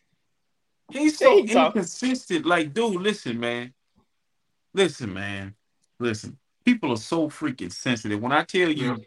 He's 0.91 1.17
so 1.17 1.37
He 1.43 1.53
talk- 1.53 1.75
inconsistent. 1.75 2.45
Like, 2.45 2.73
dude, 2.73 3.01
listen, 3.01 3.39
man. 3.39 3.73
Listen, 4.73 5.13
man. 5.13 5.55
Listen. 5.99 6.37
People 6.65 6.91
are 6.93 6.97
so 6.97 7.29
freaking 7.29 7.71
sensitive. 7.71 8.21
When 8.21 8.31
I 8.31 8.43
tell 8.43 8.69
you, 8.69 9.03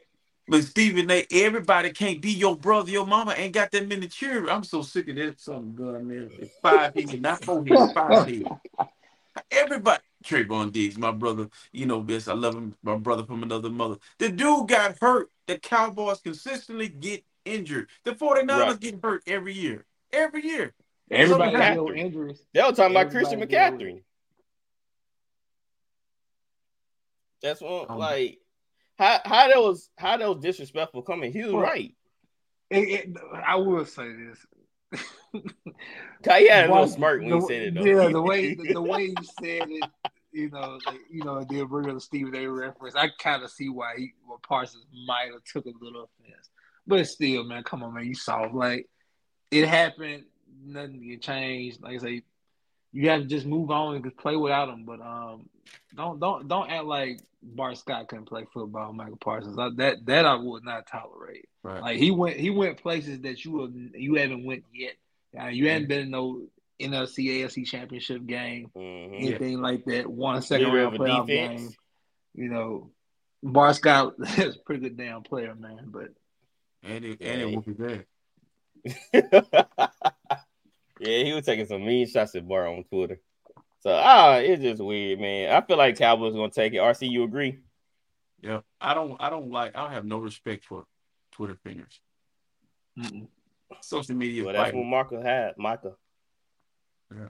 but 0.46 0.62
Stephen 0.62 1.10
A, 1.10 1.26
everybody 1.32 1.90
can't 1.90 2.20
be 2.20 2.30
your 2.30 2.56
brother. 2.56 2.90
Your 2.90 3.06
mama 3.06 3.34
ain't 3.36 3.54
got 3.54 3.72
that 3.72 3.88
many 3.88 4.06
children. 4.06 4.48
I'm 4.48 4.62
so 4.62 4.82
sick 4.82 5.08
of 5.08 5.16
that 5.16 5.40
something 5.40 5.74
gun 5.74 6.06
there. 6.08 6.48
Five 6.62 6.94
head, 6.94 7.20
not 7.22 7.42
four 7.44 7.64
head, 7.66 7.90
five 7.92 8.26
head. 8.28 8.44
Everybody, 9.50 10.02
Trevon 10.26 10.72
Diggs, 10.72 10.98
my 10.98 11.12
brother, 11.12 11.48
you 11.72 11.86
know 11.86 12.02
this. 12.02 12.26
I 12.28 12.34
love 12.34 12.54
him, 12.54 12.74
my 12.82 12.96
brother 12.96 13.24
from 13.24 13.42
another 13.42 13.70
mother. 13.70 13.96
The 14.18 14.28
dude 14.30 14.68
got 14.68 14.96
hurt. 15.00 15.30
The 15.46 15.58
Cowboys 15.58 16.20
consistently 16.20 16.88
get 16.88 17.24
injured. 17.44 17.88
The 18.04 18.12
49ers 18.12 18.48
Right. 18.48 18.80
get 18.80 19.00
hurt 19.02 19.22
every 19.26 19.54
year. 19.54 19.84
Every 20.12 20.44
year. 20.44 20.74
Everybody 21.10 21.52
McCaffrey. 21.56 21.74
deal 21.74 21.84
with 21.84 21.96
injuries. 21.96 22.42
They 22.52 22.62
were 22.62 22.72
talking 22.72 22.96
about 22.96 23.10
Christian 23.12 23.38
deal 23.38 23.48
McCaffrey. 23.48 24.02
That's 27.42 27.60
what 27.60 27.90
Um, 27.90 27.98
like 27.98 28.40
how 28.98 29.20
how 29.24 29.48
that 29.48 29.58
was 29.60 29.90
how 29.96 30.16
that 30.16 30.28
was 30.28 30.42
disrespectful 30.42 31.02
coming. 31.02 31.32
He 31.32 31.44
was 31.44 31.52
Well, 31.52 31.62
right. 31.62 31.94
It, 32.70 32.88
it, 32.88 33.16
I 33.32 33.54
will 33.56 33.84
say 33.86 34.08
this. 34.12 34.44
He 36.24 36.48
had 36.48 36.64
a 36.64 36.72
little 36.72 36.86
Why- 36.86 36.86
smirk 36.88 37.20
when 37.20 37.30
the, 37.30 37.36
he 37.36 37.46
said 37.46 37.62
it 37.62 37.74
though. 37.74 37.84
Yeah, 37.84 38.08
the 38.08 38.22
way 38.22 38.54
the, 38.54 38.72
the 38.72 38.82
way 38.82 39.02
you 39.04 39.14
said 39.40 39.68
it, 39.70 39.84
you 40.32 40.50
know, 40.50 40.78
like, 40.86 41.00
you 41.10 41.24
know, 41.24 41.44
they 41.44 41.62
bring 41.62 41.88
up 41.88 41.94
the 41.94 42.00
Stephen 42.00 42.34
A. 42.34 42.46
reference. 42.46 42.94
I 42.94 43.08
kind 43.18 43.42
of 43.42 43.50
see 43.50 43.68
why 43.68 43.94
he, 43.96 44.12
well, 44.28 44.40
Parsons 44.46 44.84
might 45.06 45.30
have 45.32 45.44
took 45.44 45.66
a 45.66 45.84
little 45.84 46.08
offense, 46.20 46.50
but 46.86 47.06
still, 47.06 47.44
man, 47.44 47.62
come 47.62 47.82
on, 47.82 47.94
man, 47.94 48.06
you 48.06 48.14
saw 48.14 48.42
like 48.52 48.88
it 49.50 49.66
happened. 49.66 50.24
Nothing 50.64 51.08
can 51.08 51.20
change. 51.20 51.78
Like 51.80 51.96
I 51.96 51.98
say, 51.98 52.22
you 52.92 53.08
have 53.10 53.22
to 53.22 53.26
just 53.26 53.46
move 53.46 53.70
on 53.70 53.94
and 53.94 54.04
just 54.04 54.16
play 54.16 54.36
without 54.36 54.68
him. 54.68 54.84
But 54.84 55.00
um, 55.00 55.48
don't 55.94 56.18
don't 56.18 56.48
don't 56.48 56.70
act 56.70 56.84
like 56.84 57.20
Bart 57.42 57.78
Scott 57.78 58.08
couldn't 58.08 58.24
play 58.24 58.44
football. 58.52 58.92
Michael 58.92 59.16
Parsons, 59.16 59.58
I, 59.58 59.68
that 59.76 60.06
that 60.06 60.26
I 60.26 60.34
would 60.34 60.64
not 60.64 60.86
tolerate. 60.86 61.48
Right. 61.62 61.82
Like 61.82 61.98
he 61.98 62.10
went, 62.10 62.36
he 62.36 62.50
went 62.50 62.78
places 62.78 63.20
that 63.20 63.44
you 63.44 63.60
have, 63.60 63.72
you 64.00 64.14
haven't 64.14 64.44
went 64.44 64.64
yet. 64.74 64.94
Uh, 65.40 65.46
you 65.48 65.68
hadn't 65.68 65.88
been 65.88 66.00
in 66.00 66.10
no 66.10 66.42
NFC 66.80 67.28
AFC 67.42 67.64
Championship 67.66 68.24
game, 68.26 68.70
Mhm. 68.76 69.14
anything 69.14 69.60
like 69.60 69.84
that. 69.86 70.06
One 70.06 70.42
second 70.42 70.66
Leader 70.68 70.76
round 70.84 70.94
of 70.96 71.00
a 71.00 71.04
playoff 71.04 71.26
defense. 71.26 71.60
game. 71.62 71.70
You 72.34 72.48
know, 72.50 72.90
Bar 73.42 73.72
Scott 73.74 74.14
is 74.38 74.56
a 74.56 74.58
pretty 74.60 74.82
good 74.82 74.96
damn 74.96 75.22
player, 75.22 75.54
man. 75.54 75.86
But 75.88 76.08
And 76.82 77.04
it, 77.04 77.20
and 77.20 77.40
it 77.42 77.48
Hey. 77.48 77.56
whooped 77.56 77.66
his 77.68 77.80
ass. 77.80 78.04
yeah, 81.00 81.18
he 81.24 81.32
was 81.32 81.44
taking 81.44 81.66
some 81.66 81.84
mean 81.84 82.06
shots 82.06 82.34
at 82.34 82.46
Bar 82.46 82.68
on 82.68 82.84
Twitter. 82.84 83.20
So 83.80 83.90
ah, 83.92 84.36
it's 84.36 84.62
just 84.62 84.82
weird, 84.82 85.20
man. 85.20 85.52
I 85.54 85.60
feel 85.64 85.76
like 85.76 85.96
Cowboys 85.98 86.34
gonna 86.34 86.50
take 86.50 86.72
it. 86.74 86.78
RC, 86.78 87.08
you 87.10 87.22
agree? 87.24 87.58
Yeah. 88.42 88.60
I 88.80 88.94
don't 88.94 89.16
I 89.20 89.30
don't 89.30 89.50
like 89.50 89.76
I 89.76 89.82
don't 89.82 89.92
have 89.92 90.04
no 90.04 90.18
respect 90.18 90.64
for 90.64 90.84
Twitter 91.32 91.56
fingers. 91.62 92.00
mm-mm. 92.98 93.28
Social 93.80 94.14
media 94.14 94.44
Well, 94.44 94.54
that's 94.54 94.72
what. 94.74 94.84
Marco 94.84 95.20
had. 95.22 95.56
Micah. 95.58 95.94
Yeah. 97.14 97.28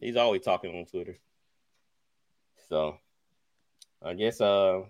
He's 0.00 0.16
always 0.16 0.42
talking 0.42 0.76
on 0.76 0.84
Twitter. 0.86 1.16
So 2.68 2.96
I 4.02 4.14
guess 4.14 4.40
uh 4.40 4.82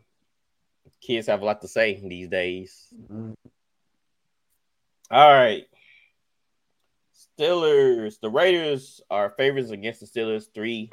kids 1.00 1.26
have 1.28 1.42
a 1.42 1.44
lot 1.44 1.60
to 1.62 1.68
say 1.68 2.00
these 2.02 2.28
days. 2.28 2.88
Mhm. 3.10 3.36
All 5.10 5.32
right. 5.32 5.64
Steelers. 7.38 8.20
The 8.20 8.30
Raiders 8.30 9.00
are 9.10 9.30
favorites 9.30 9.70
against 9.70 10.00
the 10.00 10.06
Steelers. 10.06 10.52
Three 10.52 10.90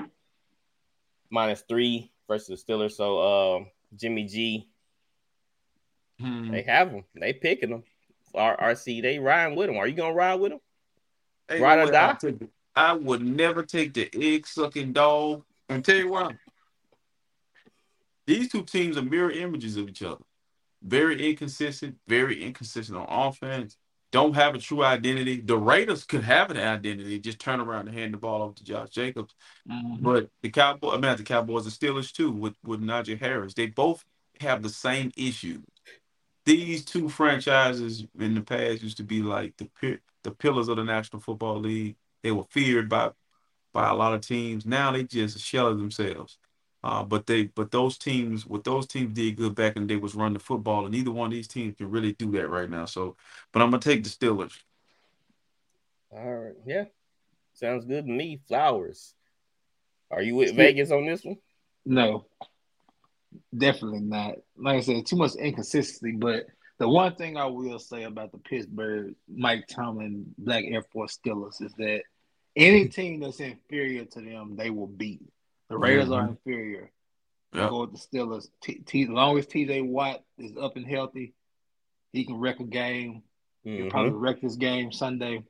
minus 1.30 1.62
three 1.62 2.12
versus 2.28 2.64
the 2.64 2.74
Steelers. 2.74 2.93
So 2.93 3.22
um 3.57 3.72
Jimmy 3.95 4.26
G, 4.26 4.68
Hmm. 6.20 6.51
they 6.51 6.62
have 6.64 6.91
them. 6.91 7.03
They 7.16 7.34
picking 7.34 7.70
them. 7.72 7.84
R- 8.34 8.57
RC, 8.57 9.01
they 9.01 9.19
riding 9.19 9.55
with 9.57 9.67
them. 9.67 9.77
Are 9.77 9.88
you 9.88 9.95
gonna 9.95 10.13
ride 10.13 10.36
with 10.36 10.51
them? 10.51 10.59
Hey, 11.47 11.61
Ride 11.61 11.79
or 11.79 11.84
what 11.86 11.93
die? 11.93 12.17
I 12.75 12.89
I 12.89 12.93
would 12.93 13.21
never 13.21 13.63
take 13.63 13.93
the 13.93 14.09
egg 14.13 14.47
sucking 14.47 14.93
dog. 14.93 15.43
And 15.69 15.86
tell 15.86 15.95
you 15.95 16.09
why. 16.09 16.36
These 18.27 18.51
two 18.51 18.63
teams 18.63 18.97
are 18.97 19.01
mirror 19.01 19.32
images 19.32 19.77
of 19.77 19.88
each 19.88 20.03
other. 20.03 20.23
Very 20.84 21.29
inconsistent, 21.29 21.97
very 22.07 22.43
inconsistent 22.43 22.97
on 22.97 23.07
offense. 23.09 23.77
Don't 24.11 24.34
have 24.34 24.53
a 24.55 24.57
true 24.57 24.84
identity. 24.84 25.39
The 25.39 25.57
Raiders 25.57 26.03
could 26.03 26.23
have 26.23 26.51
an 26.51 26.57
identity, 26.57 27.19
just 27.19 27.39
turn 27.39 27.61
around 27.61 27.88
and 27.88 27.97
hand 27.97 28.13
the 28.13 28.17
ball 28.17 28.41
over 28.41 28.53
to 28.53 28.63
Josh 28.63 28.89
Jacobs. 28.89 29.34
Mhm. 29.69 30.01
But 30.01 30.29
the 30.41 30.49
Cowboys, 30.49 30.93
I 30.93 30.97
mean, 30.97 31.15
the 31.15 31.23
Cowboys, 31.23 31.63
the 31.63 31.71
Steelers 31.71 32.11
too, 32.11 32.32
with 32.32 32.55
with 32.63 32.82
Najee 32.82 33.19
Harris, 33.19 33.53
they 33.53 33.67
both 33.67 34.03
have 34.41 34.61
the 34.63 34.69
same 34.69 35.11
issue. 35.15 35.61
These 36.45 36.85
two 36.85 37.07
franchises 37.09 38.05
in 38.19 38.33
the 38.33 38.41
past 38.41 38.81
used 38.81 38.97
to 38.97 39.03
be 39.03 39.21
like 39.21 39.55
the 39.57 39.99
the 40.23 40.31
pillars 40.31 40.67
of 40.67 40.77
the 40.77 40.83
National 40.83 41.21
Football 41.21 41.59
League. 41.59 41.95
They 42.23 42.31
were 42.31 42.45
feared 42.49 42.89
by 42.89 43.11
by 43.73 43.89
a 43.89 43.93
lot 43.93 44.13
of 44.13 44.21
teams. 44.21 44.65
Now 44.65 44.91
they 44.91 45.03
just 45.03 45.35
a 45.35 45.39
shell 45.39 45.67
of 45.67 45.77
themselves. 45.77 46.37
Uh, 46.83 47.03
but 47.03 47.27
they 47.27 47.43
but 47.43 47.69
those 47.69 47.97
teams 47.97 48.45
what 48.45 48.63
those 48.63 48.87
teams 48.87 49.13
did 49.13 49.37
good 49.37 49.53
back 49.53 49.75
in 49.75 49.83
the 49.83 49.93
day 49.93 49.99
was 49.99 50.15
run 50.15 50.33
the 50.33 50.39
football, 50.39 50.85
and 50.85 50.93
neither 50.93 51.11
one 51.11 51.27
of 51.27 51.31
these 51.31 51.47
teams 51.47 51.75
can 51.77 51.91
really 51.91 52.13
do 52.13 52.31
that 52.31 52.49
right 52.49 52.69
now. 52.69 52.85
So, 52.85 53.15
but 53.51 53.61
I'm 53.61 53.69
gonna 53.69 53.81
take 53.81 54.03
the 54.03 54.09
Steelers. 54.09 54.57
All 56.11 56.33
right. 56.33 56.55
Yeah. 56.65 56.85
Sounds 57.53 57.85
good 57.85 58.07
to 58.07 58.11
me. 58.11 58.41
Flowers. 58.47 59.13
Are 60.09 60.21
you 60.21 60.35
with 60.35 60.49
Ste- 60.49 60.55
Vegas 60.55 60.91
on 60.91 61.05
this 61.05 61.23
one? 61.23 61.37
No, 61.85 62.25
definitely 63.55 64.01
not. 64.01 64.36
Like 64.57 64.77
I 64.77 64.82
said, 64.82 65.05
too 65.05 65.15
much 65.15 65.36
inconsistency. 65.36 66.13
But 66.13 66.47
the 66.77 66.88
one 66.88 67.15
thing 67.15 67.38
I 67.38 67.45
will 67.45 67.79
say 67.79 68.03
about 68.03 68.32
the 68.32 68.38
Pittsburgh 68.39 69.15
Mike 69.27 69.67
Tomlin 69.67 70.34
Black 70.38 70.63
Air 70.65 70.84
Force 70.91 71.17
Steelers 71.17 71.61
is 71.61 71.73
that 71.77 72.01
any 72.55 72.88
team 72.88 73.21
that's 73.21 73.39
inferior 73.39 74.05
to 74.05 74.21
them, 74.21 74.55
they 74.55 74.69
will 74.69 74.88
beat. 74.88 75.21
The 75.69 75.77
Raiders 75.77 76.11
are 76.11 76.23
Mhm. 76.23 76.29
inferior. 76.32 76.91
Yep. 77.53 77.69
Go 77.69 77.82
with 77.82 77.91
the 77.93 77.97
Steelers. 78.17 78.49
T- 78.61 78.79
T- 78.86 79.03
as 79.03 79.09
long 79.09 79.38
as 79.38 79.45
TJ 79.45 79.82
Watt 79.82 80.23
is 80.38 80.55
up 80.57 80.75
and 80.77 80.86
healthy, 80.86 81.34
he 82.13 82.25
can 82.25 82.36
wreck 82.36 82.59
a 82.59 82.65
game. 82.65 83.23
He'll 83.63 83.86
Mhm. 83.86 83.89
probably 83.89 84.11
wreck 84.11 84.41
this 84.41 84.55
game 84.55 84.91
Sunday. 84.91 85.43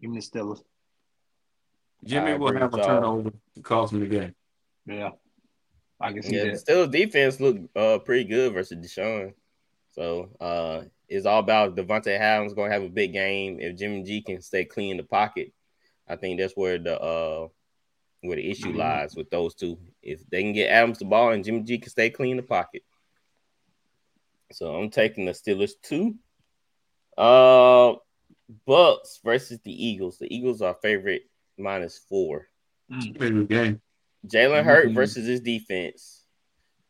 Give 0.00 0.10
me 0.10 0.20
the 0.20 0.26
Steelers. 0.26 0.62
Jimmy 2.04 2.32
I 2.32 2.36
will 2.36 2.52
have 2.52 2.74
a 2.74 2.76
with 2.76 2.86
y'all. 2.86 2.86
turnover 3.00 3.30
to 3.54 3.62
cost 3.62 3.92
him 3.92 4.00
the 4.00 4.06
game. 4.06 4.34
Yeah, 4.86 5.12
I 6.00 6.12
can 6.12 6.22
see 6.22 6.36
Yeah, 6.36 6.44
the 6.44 6.50
that. 6.52 6.66
Steelers 6.66 6.90
defense 6.90 7.40
looked 7.40 7.76
uh, 7.76 7.98
pretty 7.98 8.24
good 8.24 8.52
versus 8.52 8.78
Deshaun. 8.78 9.34
So 9.92 10.30
uh, 10.40 10.82
it's 11.08 11.26
all 11.26 11.38
about 11.38 11.76
Davante 11.76 12.08
Adams 12.18 12.52
going 12.54 12.70
to 12.70 12.74
have 12.74 12.82
a 12.82 12.88
big 12.88 13.12
game. 13.12 13.60
If 13.60 13.76
Jimmy 13.78 14.02
G 14.02 14.20
can 14.22 14.40
stay 14.42 14.64
clean 14.64 14.92
in 14.92 14.96
the 14.96 15.04
pocket, 15.04 15.52
I 16.08 16.16
think 16.16 16.38
that's 16.40 16.56
where 16.56 16.78
the 16.78 17.00
uh, 17.00 17.48
where 18.22 18.36
the 18.36 18.50
issue 18.50 18.72
Mhm. 18.72 18.78
lies 18.78 19.14
with 19.14 19.30
those 19.30 19.54
two. 19.54 19.78
If 20.02 20.28
they 20.30 20.42
can 20.42 20.52
get 20.52 20.70
Adams 20.70 20.98
the 20.98 21.04
ball 21.04 21.30
and 21.30 21.44
Jimmy 21.44 21.62
G 21.62 21.78
can 21.78 21.90
stay 21.90 22.10
clean 22.10 22.32
in 22.32 22.36
the 22.38 22.42
pocket. 22.42 22.82
So 24.52 24.74
I'm 24.74 24.90
taking 24.90 25.24
the 25.26 25.32
Steelers 25.32 25.72
two. 25.82 26.16
Uh, 27.16 27.94
Bucks 28.66 29.20
versus 29.24 29.58
the 29.64 29.86
Eagles. 29.86 30.18
The 30.18 30.34
Eagles 30.34 30.60
are 30.60 30.74
favorite 30.82 31.22
minus 31.56 31.98
four. 31.98 32.48
Mm. 32.90 33.18
Pretty 33.18 33.44
game. 33.46 33.80
Jalen 34.26 34.64
Hurt 34.64 34.88
Mhm. 34.88 34.94
versus 34.94 35.26
his 35.26 35.40
defense. 35.40 36.24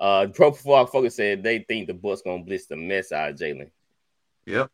Uh, 0.01 0.27
Pro 0.35 0.53
Football 0.53 0.87
Focus 0.87 1.15
said 1.17 1.43
they 1.43 1.61
think 1.61 1.87
the 1.87 1.95
Bucks 1.95 2.23
gonna 2.23 2.43
blitz 2.43 2.67
the 2.67 2.77
mess 2.77 3.13
out 3.13 3.31
of 3.31 3.37
Jalen. 3.39 3.71
Yep. 4.47 4.71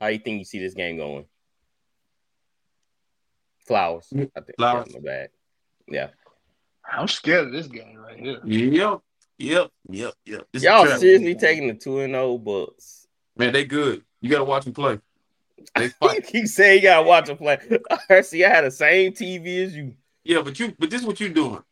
How 0.00 0.06
you 0.08 0.18
think 0.18 0.38
you 0.38 0.44
see 0.44 0.58
this 0.58 0.74
game 0.74 0.96
going? 0.96 1.26
Flowers. 3.66 4.08
I 4.12 4.16
think. 4.16 4.56
Flowers. 4.56 4.92
My 4.94 5.00
bad. 5.00 5.28
Yeah. 5.88 6.08
I'm 6.90 7.08
scared 7.08 7.46
of 7.48 7.52
this 7.52 7.68
game 7.68 7.96
right 7.96 8.18
here. 8.18 8.40
Yep. 8.44 9.00
Yep. 9.38 9.70
Yep. 9.88 10.14
Yep. 10.26 10.48
This 10.52 10.62
Y'all 10.64 10.86
seriously 10.98 11.34
taking 11.34 11.68
the 11.68 11.74
two 11.74 12.00
and 12.00 12.12
zero 12.12 12.38
Bucks? 12.38 13.06
Man, 13.36 13.52
they 13.52 13.64
good. 13.64 14.04
You 14.20 14.30
gotta 14.30 14.44
watch 14.44 14.64
them 14.64 14.74
play. 14.74 14.98
They 15.76 15.88
fight. 16.00 16.26
keep 16.26 16.46
saying 16.46 16.76
you 16.76 16.82
gotta 16.82 17.06
watch 17.06 17.26
them 17.26 17.36
play. 17.38 17.58
I 18.10 18.20
see, 18.22 18.44
I 18.44 18.48
had 18.48 18.64
the 18.64 18.70
same 18.70 19.12
TV 19.12 19.64
as 19.64 19.74
you. 19.76 19.94
yeah, 20.24 20.42
but 20.42 20.58
you 20.58 20.74
but 20.78 20.90
this 20.90 21.00
is 21.00 21.06
what 21.06 21.20
you 21.20 21.28
doing. 21.28 21.62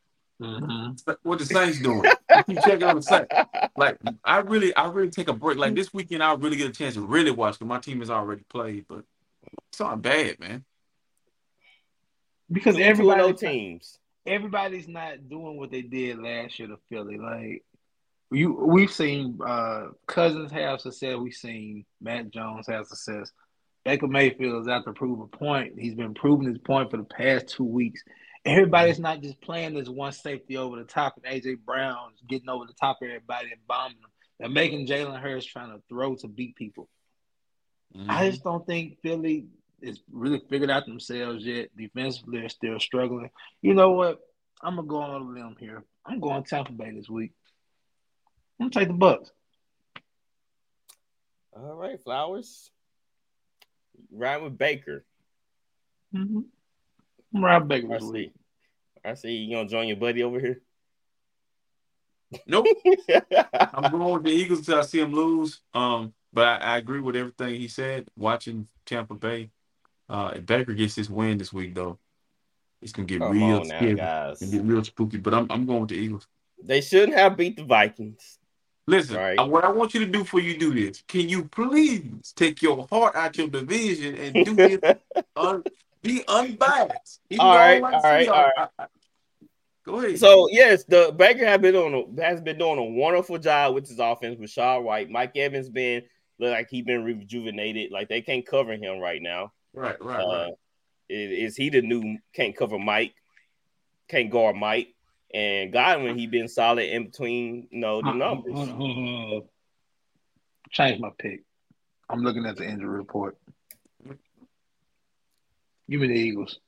Mm-hmm. 0.41 1.11
What 1.23 1.39
the 1.39 1.45
Saints 1.45 1.81
doing. 1.81 2.05
You 2.05 2.43
keep 2.45 2.59
checking 2.63 2.85
on 2.85 2.97
the 2.97 3.03
Saints. 3.03 3.29
Like 3.77 3.99
I 4.25 4.39
really, 4.39 4.75
I 4.75 4.89
really 4.89 5.11
take 5.11 5.29
a 5.29 5.33
break. 5.35 5.59
Like 5.59 5.75
this 5.75 5.93
weekend, 5.93 6.23
I'll 6.23 6.39
really 6.39 6.57
get 6.57 6.71
a 6.71 6.73
chance 6.73 6.95
to 6.95 7.03
really 7.03 7.31
watch 7.31 7.55
because 7.59 7.69
my 7.69 7.79
team 7.79 8.01
has 8.01 8.11
already 8.11 8.43
played, 8.49 8.87
but 8.89 9.05
it's 9.69 9.81
not 9.81 10.01
bad, 10.01 10.41
man. 10.41 10.65
Because 12.51 12.77
Two 12.77 12.83
oh 12.83 12.87
everybody, 12.87 13.33
teams. 13.35 13.99
everybody's 14.27 14.89
not 14.89 15.29
doing 15.29 15.57
what 15.57 15.71
they 15.71 15.83
did 15.83 16.19
last 16.19 16.59
year 16.59 16.69
to 16.69 16.79
Philly. 16.89 17.19
Like 17.19 17.65
you, 18.33 18.53
we've 18.53 18.93
seen 18.93 19.39
uh, 19.45 19.89
Cousins 20.07 20.51
have 20.53 20.81
success. 20.81 21.17
We've 21.17 21.35
seen 21.35 21.85
Mac 22.01 22.31
Jones 22.31 22.67
have 22.67 22.87
success. 22.87 23.31
Baker 23.85 24.09
Mayfield 24.09 24.63
is 24.63 24.69
out 24.69 24.85
to 24.85 24.93
prove 24.93 25.21
a 25.21 25.27
point. 25.27 25.79
He's 25.79 25.95
been 25.95 26.15
proving 26.15 26.49
his 26.49 26.59
point 26.59 26.91
for 26.91 26.97
the 26.97 27.05
past 27.05 27.49
two 27.49 27.65
weeks. 27.65 28.03
Everybody's 28.45 28.99
not 28.99 29.21
just 29.21 29.41
playing 29.41 29.75
this 29.75 29.89
one 29.89 30.13
safety 30.13 30.57
over 30.57 30.77
the 30.77 30.85
top, 30.85 31.17
and 31.17 31.43
AJ 31.43 31.59
Brown's 31.65 32.21
getting 32.27 32.49
over 32.49 32.65
the 32.67 32.73
top 32.73 32.99
of 33.03 33.09
everybody 33.09 33.53
and 33.53 33.67
bombing 33.67 33.99
them. 34.01 34.11
They're 34.39 34.49
making 34.49 34.87
Jalen 34.87 35.21
Hurts 35.21 35.45
trying 35.45 35.71
to 35.71 35.83
throw 35.89 36.15
to 36.17 36.29
beat 36.29 36.57
people. 36.57 36.89
I 38.09 38.31
just 38.31 38.45
don't 38.45 38.67
think 38.67 38.99
Philly 39.03 39.47
is 39.83 40.01
really 40.11 40.41
figured 40.49 40.71
out 40.71 40.87
themselves 40.87 41.45
yet. 41.45 41.77
Defensively, 41.77 42.41
they're 42.41 42.49
still 42.49 42.79
struggling. 42.79 43.31
You 43.63 43.75
know 43.75 43.91
what? 43.91 44.21
I'm 44.63 44.77
gonna 44.77 44.87
go 44.87 44.99
on 44.99 45.23
a 45.23 45.25
limb 45.25 45.57
here. 45.59 45.85
I'm 46.05 46.21
going 46.21 46.43
to 46.43 46.49
Tampa 46.49 46.73
Bay 46.73 46.93
this 46.93 47.09
week. 47.09 47.33
I'm 48.59 48.69
gonna 48.69 48.81
take 48.81 48.89
the 48.89 48.95
Bucks. 48.95 49.31
All 51.53 51.75
right, 51.75 52.01
Flowers. 52.03 52.71
Ride 54.13 54.43
with 54.43 54.57
Baker. 54.57 55.05
Mm-hmm. 56.15 56.41
I'm 57.35 57.45
Rob 57.45 57.69
Baker 57.69 57.93
I 57.93 57.99
this 57.99 58.11
see. 58.11 58.33
I 59.05 59.15
see 59.15 59.33
you 59.33 59.57
gonna 59.57 59.69
join 59.69 59.89
your 59.89 59.97
buddy 59.97 60.23
over 60.23 60.41
here. 60.41 60.61
Nope. 62.47 62.67
I'm 63.75 63.91
going 63.91 64.15
with 64.15 64.25
the 64.25 64.31
Eagles 64.31 64.61
until 64.61 64.79
I 64.79 64.83
see 64.83 65.01
them 65.01 65.13
lose. 65.13 65.61
Um, 65.75 66.13
but 66.33 66.47
I, 66.47 66.57
I 66.75 66.77
agree 66.79 67.01
with 67.01 67.17
everything 67.17 67.55
he 67.57 67.69
said. 67.69 68.09
Watching 68.17 68.69
Tampa 68.87 69.15
Bay, 69.15 69.51
uh, 70.09 70.33
if 70.37 70.47
Baker 70.47 70.75
gets 70.75 70.95
this 70.95 71.11
win 71.11 71.39
this 71.39 71.53
week, 71.53 71.75
though, 71.75 71.99
it's 72.83 72.93
gonna 72.93 73.07
get 73.07 73.19
Come 73.19 73.33
real 73.33 73.61
on 73.61 73.69
now, 73.69 73.79
scary. 73.79 73.95
guys. 73.97 74.39
Get 74.41 74.63
real 74.63 74.85
spooky. 74.85 75.19
But 75.19 75.35
I'm 75.35 75.47
I'm 75.51 75.67
going 75.67 75.81
with 75.81 75.91
the 75.91 75.97
Eagles. 75.97 76.27
They 76.63 76.81
shouldn't 76.81 77.17
have 77.17 77.37
beat 77.37 77.57
the 77.57 77.65
Vikings. 77.65 78.39
Listen, 78.87 79.17
Right. 79.17 79.39
uh, 79.39 79.47
what 79.47 79.65
I 79.65 79.71
want 79.71 79.95
you 79.95 80.01
to 80.01 80.07
do 80.07 80.21
before 80.21 80.41
you 80.41 80.59
do 80.59 80.75
this, 80.75 81.03
can 81.07 81.29
you 81.29 81.45
please 81.45 82.33
take 82.35 82.61
your 82.61 82.87
heart 82.91 83.15
out 83.15 83.37
your 83.39 83.47
division 83.49 84.17
and 84.17 84.45
do 84.45 84.55
this 84.57 84.97
un, 85.37 85.63
be 86.03 86.23
unbiased? 86.29 87.21
Even 87.31 87.41
All 87.47 87.53
though 87.55 87.59
I 87.59 87.67
right, 87.67 87.81
don't 87.81 87.83
like 87.83 87.95
all 87.95 88.03
right, 88.03 88.29
Seahawks, 88.29 88.33
all 88.35 88.43
right. 88.57 88.69
I- 88.79 88.83
I- 88.85 88.87
Go 89.87 89.99
ahead. 89.99 90.19
So 90.19 90.47
yes, 90.51 90.85
the 90.85 91.13
Baker 91.17 91.47
have 91.47 91.63
been 91.63 91.75
on 91.75 91.95
a, 92.19 92.23
has 92.23 92.41
been 92.43 92.59
doing 92.59 92.79
a 92.79 92.85
wonderful 92.85 93.39
job 93.39 93.75
with 93.75 93.89
his 93.89 93.99
offense 93.99 94.39
with 94.39 94.51
Shaw 94.51 94.79
White. 94.79 95.09
Mike 95.11 95.35
Evans 95.37 95.71
been 95.71 96.03
look 96.39 96.51
like 96.53 96.69
he 96.71 96.83
been 96.83 97.03
rejuvenated. 97.03 97.91
Like 97.91 98.09
they 98.11 98.21
can't 98.21 98.47
cover 98.47 98.75
him 98.75 98.99
right 98.99 99.23
now. 99.23 99.53
right, 99.73 99.97
right, 100.05 100.21
Uh, 100.21 100.27
right. 100.27 100.53
is, 101.09 101.53
is 101.53 101.57
he 101.57 101.71
the 101.71 101.81
new 101.81 102.19
can't 102.35 102.55
cover 102.55 102.79
Mike? 102.79 103.15
Can't 104.09 104.31
guard 104.31 104.55
Mike 104.57 104.95
and 105.33 105.73
Godwin. 105.73 106.19
He 106.19 106.27
been 106.27 106.49
solid 106.49 106.85
in 106.95 107.05
between 107.07 107.69
you 107.71 107.81
know 107.81 108.03
the 108.03 108.13
numbers. 108.13 108.53
Change 110.71 111.01
my 111.01 111.11
pick. 111.19 111.43
I'm 112.11 112.21
looking 112.23 112.45
at 112.45 112.57
the 112.57 112.65
injury 112.69 112.99
report. 112.99 113.39
Give 115.91 116.01
me 116.01 116.09
the 116.09 116.15
Eagles. 116.15 116.61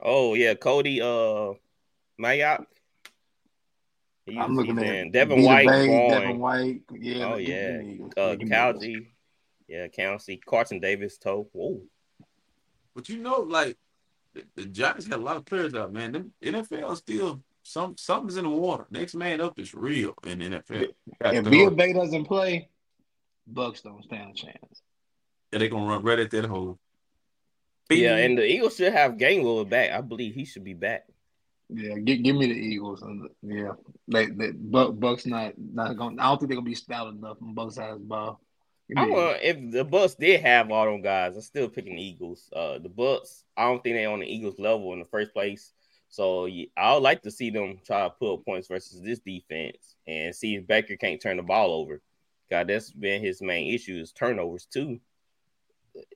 Oh 0.00 0.34
yeah, 0.34 0.54
Cody 0.54 1.00
uh 1.00 1.52
Mayock. 2.20 2.64
He's, 4.26 4.36
I'm 4.36 4.56
looking 4.56 4.76
he's 4.76 4.90
at. 5.06 5.12
Devin 5.12 5.42
White, 5.42 5.66
Bay. 5.66 6.08
Devin 6.08 6.38
White. 6.38 6.82
Yeah. 6.92 7.32
Oh, 7.32 7.36
yeah. 7.36 7.78
the 7.78 7.82
Eagles. 7.82 8.12
uh, 8.16 8.30
give 8.34 8.40
me 8.40 8.48
the 8.48 8.56
Eagles. 8.56 8.82
Calgie, 8.82 9.06
yeah, 9.68 9.88
Kelsey, 9.88 10.36
Carlton 10.44 10.80
Davis 10.80 11.16
toe. 11.18 11.48
Whoa. 11.52 11.80
But 12.94 13.08
you 13.08 13.18
know, 13.18 13.40
like 13.40 13.76
the, 14.34 14.44
the 14.56 14.64
Giants 14.66 15.06
got 15.06 15.20
a 15.20 15.22
lot 15.22 15.36
of 15.36 15.46
players 15.46 15.74
out, 15.74 15.92
man. 15.92 16.12
Them 16.12 16.32
NFL 16.42 16.96
still 16.96 17.42
some 17.62 17.96
something's 17.96 18.36
in 18.36 18.44
the 18.44 18.50
water. 18.50 18.86
Next 18.90 19.14
man 19.14 19.40
up 19.40 19.58
is 19.58 19.74
real 19.74 20.14
in 20.26 20.40
NFL. 20.40 20.88
If 21.20 21.44
Bill 21.44 21.70
Bay 21.70 21.92
doesn't 21.92 22.24
play, 22.24 22.68
Bucks 23.46 23.82
don't 23.82 24.02
stand 24.04 24.30
a 24.30 24.34
chance. 24.34 24.82
yeah, 25.52 25.60
they're 25.60 25.68
gonna 25.68 25.88
run 25.88 26.02
right 26.02 26.18
at 26.18 26.30
that 26.32 26.46
hole. 26.46 26.78
Yeah, 27.90 28.16
and 28.16 28.36
the 28.36 28.44
Eagles 28.44 28.76
should 28.76 28.92
have 28.92 29.16
Gainwell 29.16 29.68
back. 29.68 29.92
I 29.92 30.00
believe 30.00 30.34
he 30.34 30.44
should 30.44 30.64
be 30.64 30.74
back. 30.74 31.06
Yeah, 31.70 31.98
give, 31.98 32.22
give 32.22 32.36
me 32.36 32.46
the 32.46 32.54
Eagles. 32.54 33.02
Yeah, 33.42 33.72
they, 34.08 34.26
they 34.26 34.52
Buck, 34.52 34.98
Bucks 34.98 35.26
not 35.26 35.54
not 35.58 35.96
going. 35.96 36.18
I 36.18 36.24
don't 36.24 36.38
think 36.38 36.48
they're 36.50 36.56
gonna 36.56 36.68
be 36.68 36.74
stout 36.74 37.12
enough 37.12 37.38
on 37.42 37.54
both 37.54 37.74
sides 37.74 37.94
of 37.94 38.00
the 38.00 38.04
ball. 38.06 38.40
I 38.96 39.06
want 39.06 39.38
if 39.42 39.70
the 39.70 39.84
Bucks 39.84 40.14
did 40.14 40.40
have 40.40 40.70
all 40.70 40.86
them 40.86 41.02
guys, 41.02 41.36
I'm 41.36 41.42
still 41.42 41.68
picking 41.68 41.96
the 41.96 42.02
Eagles. 42.02 42.48
Uh, 42.54 42.78
the 42.78 42.88
Bucks, 42.88 43.44
I 43.56 43.64
don't 43.64 43.82
think 43.82 43.96
they're 43.96 44.10
on 44.10 44.20
the 44.20 44.26
Eagles 44.26 44.58
level 44.58 44.92
in 44.94 44.98
the 44.98 45.04
first 45.04 45.34
place. 45.34 45.72
So 46.08 46.46
yeah, 46.46 46.66
I 46.76 46.94
would 46.94 47.02
like 47.02 47.22
to 47.22 47.30
see 47.30 47.50
them 47.50 47.80
try 47.84 48.04
to 48.04 48.10
pull 48.10 48.38
points 48.38 48.68
versus 48.68 49.02
this 49.02 49.18
defense 49.18 49.96
and 50.06 50.34
see 50.34 50.56
if 50.56 50.66
Baker 50.66 50.96
can't 50.96 51.20
turn 51.20 51.36
the 51.36 51.42
ball 51.42 51.72
over. 51.72 52.00
God, 52.50 52.68
that's 52.68 52.90
been 52.90 53.22
his 53.22 53.42
main 53.42 53.74
issue 53.74 54.00
is 54.00 54.12
turnovers 54.12 54.64
too. 54.64 55.00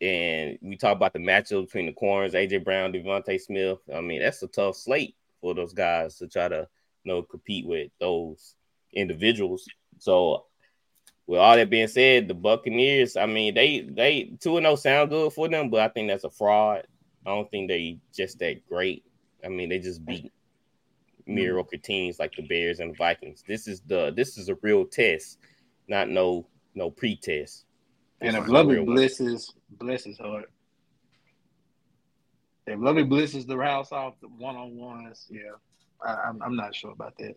And 0.01 0.59
we 0.63 0.77
talk 0.77 0.97
about 0.97 1.13
the 1.13 1.19
matchup 1.19 1.67
between 1.67 1.87
the 1.87 1.93
corners, 1.93 2.35
AJ 2.35 2.65
Brown, 2.65 2.93
DeVonta 2.93 3.41
Smith. 3.41 3.79
I 3.95 4.01
mean, 4.01 4.21
that's 4.21 4.43
a 4.43 4.47
tough 4.47 4.77
slate 4.77 5.17
for 5.41 5.55
those 5.55 5.73
guys 5.73 6.17
to 6.19 6.29
try 6.29 6.49
to 6.49 6.69
you 7.05 7.13
know 7.13 7.23
compete 7.23 7.67
with 7.67 7.91
those 8.01 8.55
individuals. 8.93 9.67
So 9.99 10.47
with 11.27 11.41
all 11.41 11.57
that 11.57 11.71
being 11.71 11.89
said, 11.89 12.29
the 12.29 12.35
Buccaneers, 12.35 13.17
I 13.17 13.27
mean, 13.27 13.55
they 13.55 13.81
they 13.81 14.37
two 14.41 14.57
and 14.57 14.65
zero 14.65 14.77
sound 14.77 15.11
good 15.11 15.33
for 15.33 15.49
them, 15.49 15.71
but 15.71 15.81
I 15.81 15.89
think 15.89 16.09
that's 16.09 16.25
a 16.25 16.31
fraud. 16.31 16.87
I 17.25 17.31
don't 17.31 17.51
think 17.51 17.69
they 17.69 17.99
just 18.15 18.39
that 18.41 18.67
great. 18.69 19.05
I 19.45 19.49
mean, 19.49 19.69
they 19.69 19.79
just 19.79 20.05
beat 20.05 20.33
mediocre 21.27 21.77
teams 21.77 22.19
like 22.19 22.35
the 22.35 22.43
Bears 22.43 22.81
and 22.81 22.93
the 22.93 22.97
Vikings. 22.97 23.45
This 23.47 23.69
is 23.69 23.81
the 23.81 24.13
this 24.15 24.39
is 24.39 24.49
a 24.49 24.57
real 24.63 24.85
test, 24.85 25.39
not 25.89 26.09
no 26.09 26.47
no 26.75 26.91
pre-test. 26.91 27.65
And 28.23 28.37
if 28.37 28.49
Lovey 28.49 28.85
blesses 28.85 29.53
blesses 29.71 30.19
hard. 30.19 30.45
If 32.67 32.79
Lovey 32.79 33.03
blesses 33.03 33.47
the 33.47 33.57
house 33.59 33.91
off 33.91 34.15
the 34.21 34.29
one 34.29 34.55
on 34.57 34.77
ones, 34.77 35.27
yeah, 35.31 35.51
I, 36.05 36.29
I'm 36.29 36.41
I'm 36.43 36.57
not 36.57 36.75
sure 36.75 36.93
about 36.93 37.19
that. 37.19 37.37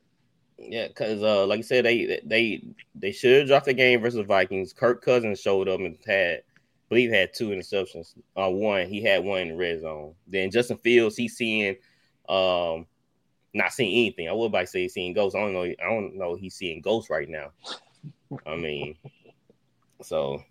Yeah, 0.57 0.88
because 0.88 1.23
uh, 1.23 1.45
like 1.47 1.59
I 1.59 1.63
said, 1.63 1.86
they 1.86 2.19
they 2.23 2.63
they 2.93 3.11
should 3.11 3.39
have 3.39 3.47
dropped 3.47 3.65
the 3.65 3.73
game 3.73 4.01
versus 4.01 4.17
the 4.17 4.23
Vikings. 4.23 4.73
Kirk 4.73 5.03
Cousins 5.03 5.41
showed 5.41 5.67
up 5.67 5.79
and 5.79 5.97
had, 6.05 6.38
I 6.38 6.41
believe, 6.89 7.11
had 7.11 7.33
two 7.33 7.49
interceptions. 7.49 8.13
Uh, 8.38 8.49
one 8.49 8.88
he 8.88 9.01
had 9.01 9.23
one 9.23 9.41
in 9.41 9.49
the 9.49 9.55
red 9.55 9.81
zone. 9.81 10.13
Then 10.27 10.51
Justin 10.51 10.77
Fields, 10.77 11.17
he's 11.17 11.36
seeing, 11.36 11.75
um, 12.29 12.86
not 13.53 13.73
seeing 13.73 13.91
anything. 13.91 14.29
I 14.29 14.33
would 14.33 14.53
to 14.53 14.67
say 14.67 14.83
he's 14.83 14.93
seeing 14.93 15.13
ghosts. 15.13 15.36
I 15.36 15.41
don't 15.41 15.53
know. 15.53 15.63
I 15.63 15.75
don't 15.81 16.15
know. 16.15 16.36
He's 16.36 16.55
seeing 16.55 16.79
ghosts 16.79 17.09
right 17.09 17.27
now. 17.27 17.51
I 18.45 18.55
mean, 18.55 18.95
so 20.01 20.41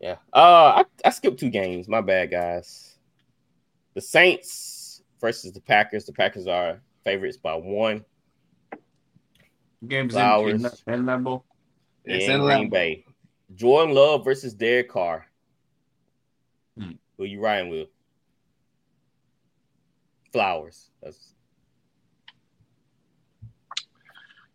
yeah. 0.00 0.16
Uh, 0.32 0.82
I 0.82 0.84
I 1.04 1.10
skipped 1.10 1.40
two 1.40 1.50
games. 1.50 1.88
My 1.88 2.00
bad, 2.00 2.30
guys. 2.30 2.96
The 3.94 4.00
Saints 4.00 5.02
versus 5.20 5.52
the 5.52 5.60
Packers. 5.60 6.04
The 6.04 6.12
Packers 6.12 6.46
are 6.46 6.80
favorites 7.04 7.36
by 7.36 7.54
one. 7.54 8.04
Games 9.86 10.12
Flowers. 10.12 10.64
in, 10.64 10.92
in, 10.92 11.00
in 11.00 11.06
Lambeau. 11.06 11.42
It's 12.04 12.26
in 12.26 12.32
in 12.32 12.40
Green 12.42 12.68
Lambeau. 12.68 12.70
Bay. 12.70 13.04
Jordan 13.54 13.94
Love 13.94 14.24
versus 14.24 14.54
Derek 14.54 14.90
Carr. 14.90 15.26
Hmm. 16.78 16.92
Who 17.16 17.24
you 17.24 17.40
riding 17.40 17.70
with? 17.70 17.88
Flowers. 20.32 20.90
That's 21.02 21.32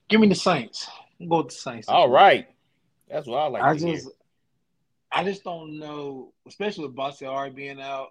Give 0.10 0.22
me 0.22 0.28
the 0.28 0.36
Saints. 0.36 0.88
I'm 1.20 1.28
with 1.28 1.50
the 1.50 1.56
Saints. 1.56 1.88
all 1.88 2.10
right. 2.10 2.48
That's 3.10 3.28
what 3.28 3.38
I 3.38 3.48
like. 3.48 3.64
I 3.64 3.76
to 3.76 3.86
hear. 3.86 4.00
I 5.14 5.24
just 5.24 5.44
don't 5.44 5.78
know, 5.78 6.34
especially 6.48 6.88
with 6.88 6.96
Bakhtiari 6.96 7.52
being 7.52 7.80
out. 7.80 8.10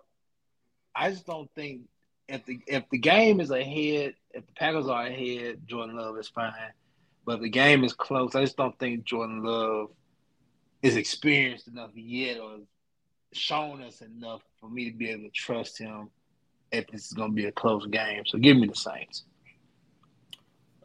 I 0.94 1.10
just 1.10 1.26
don't 1.26 1.50
think 1.56 1.82
if 2.28 2.44
the 2.46 2.60
if 2.68 2.88
the 2.90 2.98
game 2.98 3.40
is 3.40 3.50
ahead, 3.50 4.14
if 4.30 4.46
the 4.46 4.52
Packers 4.52 4.86
are 4.86 5.06
ahead, 5.06 5.66
Jordan 5.66 5.96
Love 5.96 6.16
is 6.18 6.28
fine. 6.28 6.52
But 7.24 7.40
the 7.40 7.48
game 7.48 7.82
is 7.82 7.92
close, 7.92 8.34
I 8.34 8.42
just 8.42 8.56
don't 8.56 8.78
think 8.78 9.04
Jordan 9.04 9.42
Love 9.42 9.90
is 10.82 10.96
experienced 10.96 11.68
enough 11.68 11.90
yet 11.94 12.38
or 12.38 12.58
shown 13.32 13.82
us 13.82 14.00
enough 14.00 14.42
for 14.60 14.68
me 14.68 14.90
to 14.90 14.96
be 14.96 15.10
able 15.10 15.24
to 15.24 15.30
trust 15.30 15.78
him 15.78 16.10
if 16.70 16.86
this 16.88 17.06
is 17.06 17.12
going 17.12 17.30
to 17.30 17.34
be 17.34 17.46
a 17.46 17.52
close 17.52 17.86
game. 17.86 18.24
So 18.26 18.38
give 18.38 18.56
me 18.56 18.66
the 18.66 18.74
Saints. 18.74 19.24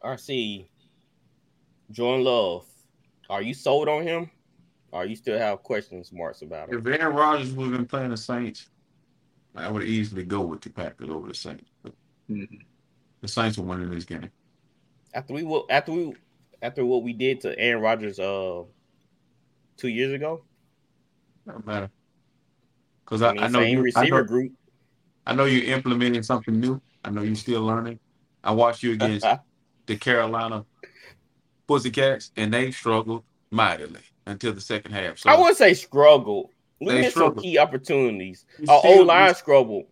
RC. 0.04 0.68
Jordan 1.92 2.26
Love. 2.26 2.66
Are 3.30 3.42
you 3.42 3.54
sold 3.54 3.90
on 3.90 4.04
him? 4.04 4.30
Or 4.98 5.06
you 5.06 5.16
still 5.16 5.38
have 5.38 5.62
questions 5.62 6.12
marks 6.12 6.42
about 6.42 6.70
him? 6.70 6.80
If 6.80 7.00
Aaron 7.00 7.16
Rodgers 7.16 7.52
would 7.54 7.66
have 7.70 7.78
been 7.78 7.86
playing 7.86 8.10
the 8.10 8.18
Saints, 8.18 8.68
I 9.56 9.70
would 9.70 9.84
easily 9.84 10.24
go 10.24 10.42
with 10.42 10.62
the 10.62 10.72
Packers 10.72 11.10
over 11.10 11.28
the 11.28 11.36
Saints. 11.36 11.70
But 11.84 11.94
Mhm. 12.28 12.66
the 13.22 13.28
Saints 13.28 13.60
are 13.60 13.62
winning 13.62 13.92
this 13.92 14.06
game. 14.06 14.32
After 15.14 15.34
we 15.36 15.44
wo- 15.44 15.68
after 15.70 15.92
we 15.92 16.16
after 16.64 16.84
what 16.84 17.04
we 17.04 17.14
did 17.14 17.42
to 17.42 17.58
Aaron 17.60 17.82
Rodgers 17.84 18.20
uh 18.20 18.64
two 19.78 19.88
years 19.88 20.14
ago. 20.14 20.44
Doesn't 21.46 21.66
matter. 21.68 21.92
Because 23.06 23.22
I 23.22 23.30
I, 23.30 23.34
mean, 23.34 23.44
I 23.44 23.48
know 23.50 23.60
same 23.60 23.72
you. 23.74 23.78
I 23.80 23.82
receiver 23.84 24.22
know, 24.22 24.28
group. 24.28 24.52
I 25.28 25.36
know 25.36 25.46
you're 25.46 25.76
implementing 25.76 26.24
something 26.24 26.60
new. 26.60 26.82
I 27.04 27.12
know 27.12 27.22
you're 27.22 27.36
still 27.36 27.62
learning. 27.62 28.00
I 28.44 28.52
watched 28.52 28.82
you 28.82 28.94
against 28.94 29.26
the 29.86 29.96
Carolina 29.96 30.66
Pussycats, 31.68 32.32
and 32.36 32.52
they 32.52 32.72
struggled 32.72 33.24
mightily 33.52 34.02
until 34.28 34.54
the 34.54 34.62
second 34.62 34.92
half. 34.92 35.18
So 35.20 35.30
I 35.30 35.38
wouldn't 35.38 35.58
say 35.58 35.74
struggle. 35.74 36.52
We 36.80 36.94
They 36.94 37.02
missed 37.02 37.16
some 37.16 37.36
key 37.36 37.58
opportunities. 37.58 38.46
you 38.60 38.66
Our 38.70 38.80
still- 38.80 39.00
O 39.00 39.04
line 39.04 39.34
struggled. 39.36 39.86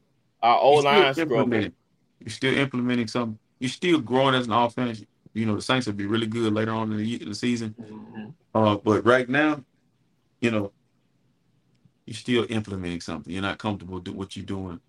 Our 0.43 0.59
O 0.59 0.71
line 0.75 1.13
struggled. 1.13 1.53
You're 1.53 2.29
still 2.29 2.57
implementing 2.57 3.07
something. 3.07 3.39
You're 3.59 3.69
still 3.69 3.99
growing 3.99 4.35
as 4.35 4.45
an 4.47 4.53
offense. 4.53 5.03
You 5.33 5.45
know 5.45 5.55
the 5.55 5.61
Saints 5.61 5.87
will 5.87 5.93
be 5.93 6.05
really 6.05 6.27
good 6.27 6.53
later 6.53 6.71
on 6.71 6.91
in 6.91 6.97
the, 6.97 7.05
ye- 7.05 7.17
the 7.17 7.35
season. 7.35 7.75
Mhm. 7.79 8.33
Uh, 8.53 8.77
but 8.77 9.05
right 9.05 9.27
now, 9.27 9.63
you 10.39 10.49
know, 10.51 10.71
you're 12.05 12.13
still 12.15 12.45
implementing 12.49 13.01
something. 13.01 13.33
You're 13.33 13.41
not 13.41 13.57
comfortable 13.57 13.95
with 13.99 14.07
what 14.09 14.35
you're 14.35 14.45
doing. 14.45 14.79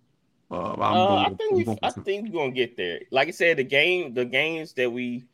Uh, 0.50 0.74
I'm 0.74 0.80
Uh, 0.80 1.06
going- 1.06 1.24
think 1.24 1.32
I 1.32 1.36
think 1.36 1.66
we, 1.68 1.76
I 1.82 1.90
think 1.90 2.24
we're 2.32 2.40
gonna 2.40 2.52
get 2.52 2.76
there. 2.76 3.00
Like 3.10 3.28
I 3.28 3.32
said, 3.32 3.56
the 3.56 3.64
game, 3.64 4.14
the 4.14 4.24
games 4.24 4.72
that 4.74 4.92
we 4.92 5.24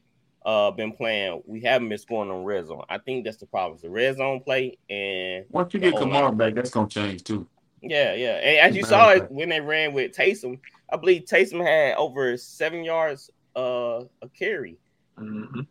uh 0.45 0.71
been 0.71 0.93
playing, 0.93 1.43
we 1.47 1.61
haven't 1.61 1.89
been 1.89 1.99
scoring 1.99 2.31
on 2.31 2.45
red 2.45 2.67
zone. 2.67 2.85
I 2.89 2.99
think 2.99 3.25
that's 3.25 3.37
the 3.37 3.47
problem. 3.47 3.75
It's 3.75 3.83
the 3.83 3.91
red 3.91 4.17
zone 4.17 4.41
play, 4.41 4.79
and 4.89 5.45
once 5.51 5.75
you 5.75 5.81
get 5.81 5.95
Kamara 5.95 6.37
back, 6.37 6.55
that's 6.55 6.71
gonna 6.71 6.89
change 6.89 7.25
too. 7.25 7.47
Yeah, 7.83 8.15
yeah. 8.15 8.35
And 8.37 8.71
as 8.71 8.77
you 8.77 8.85
saw 8.85 9.11
it 9.11 9.31
when 9.31 9.49
they 9.49 9.61
ran 9.61 9.93
with 9.93 10.13
Taysom, 10.13 10.61
I 10.93 10.97
believe 10.97 11.25
Taysom 11.25 11.65
had 11.65 11.97
over 11.97 12.37
seven 12.37 12.85
yards 12.85 13.31
uh 13.57 14.05
a 14.23 14.29
carry. 14.39 14.79
Mhm. 15.19 15.67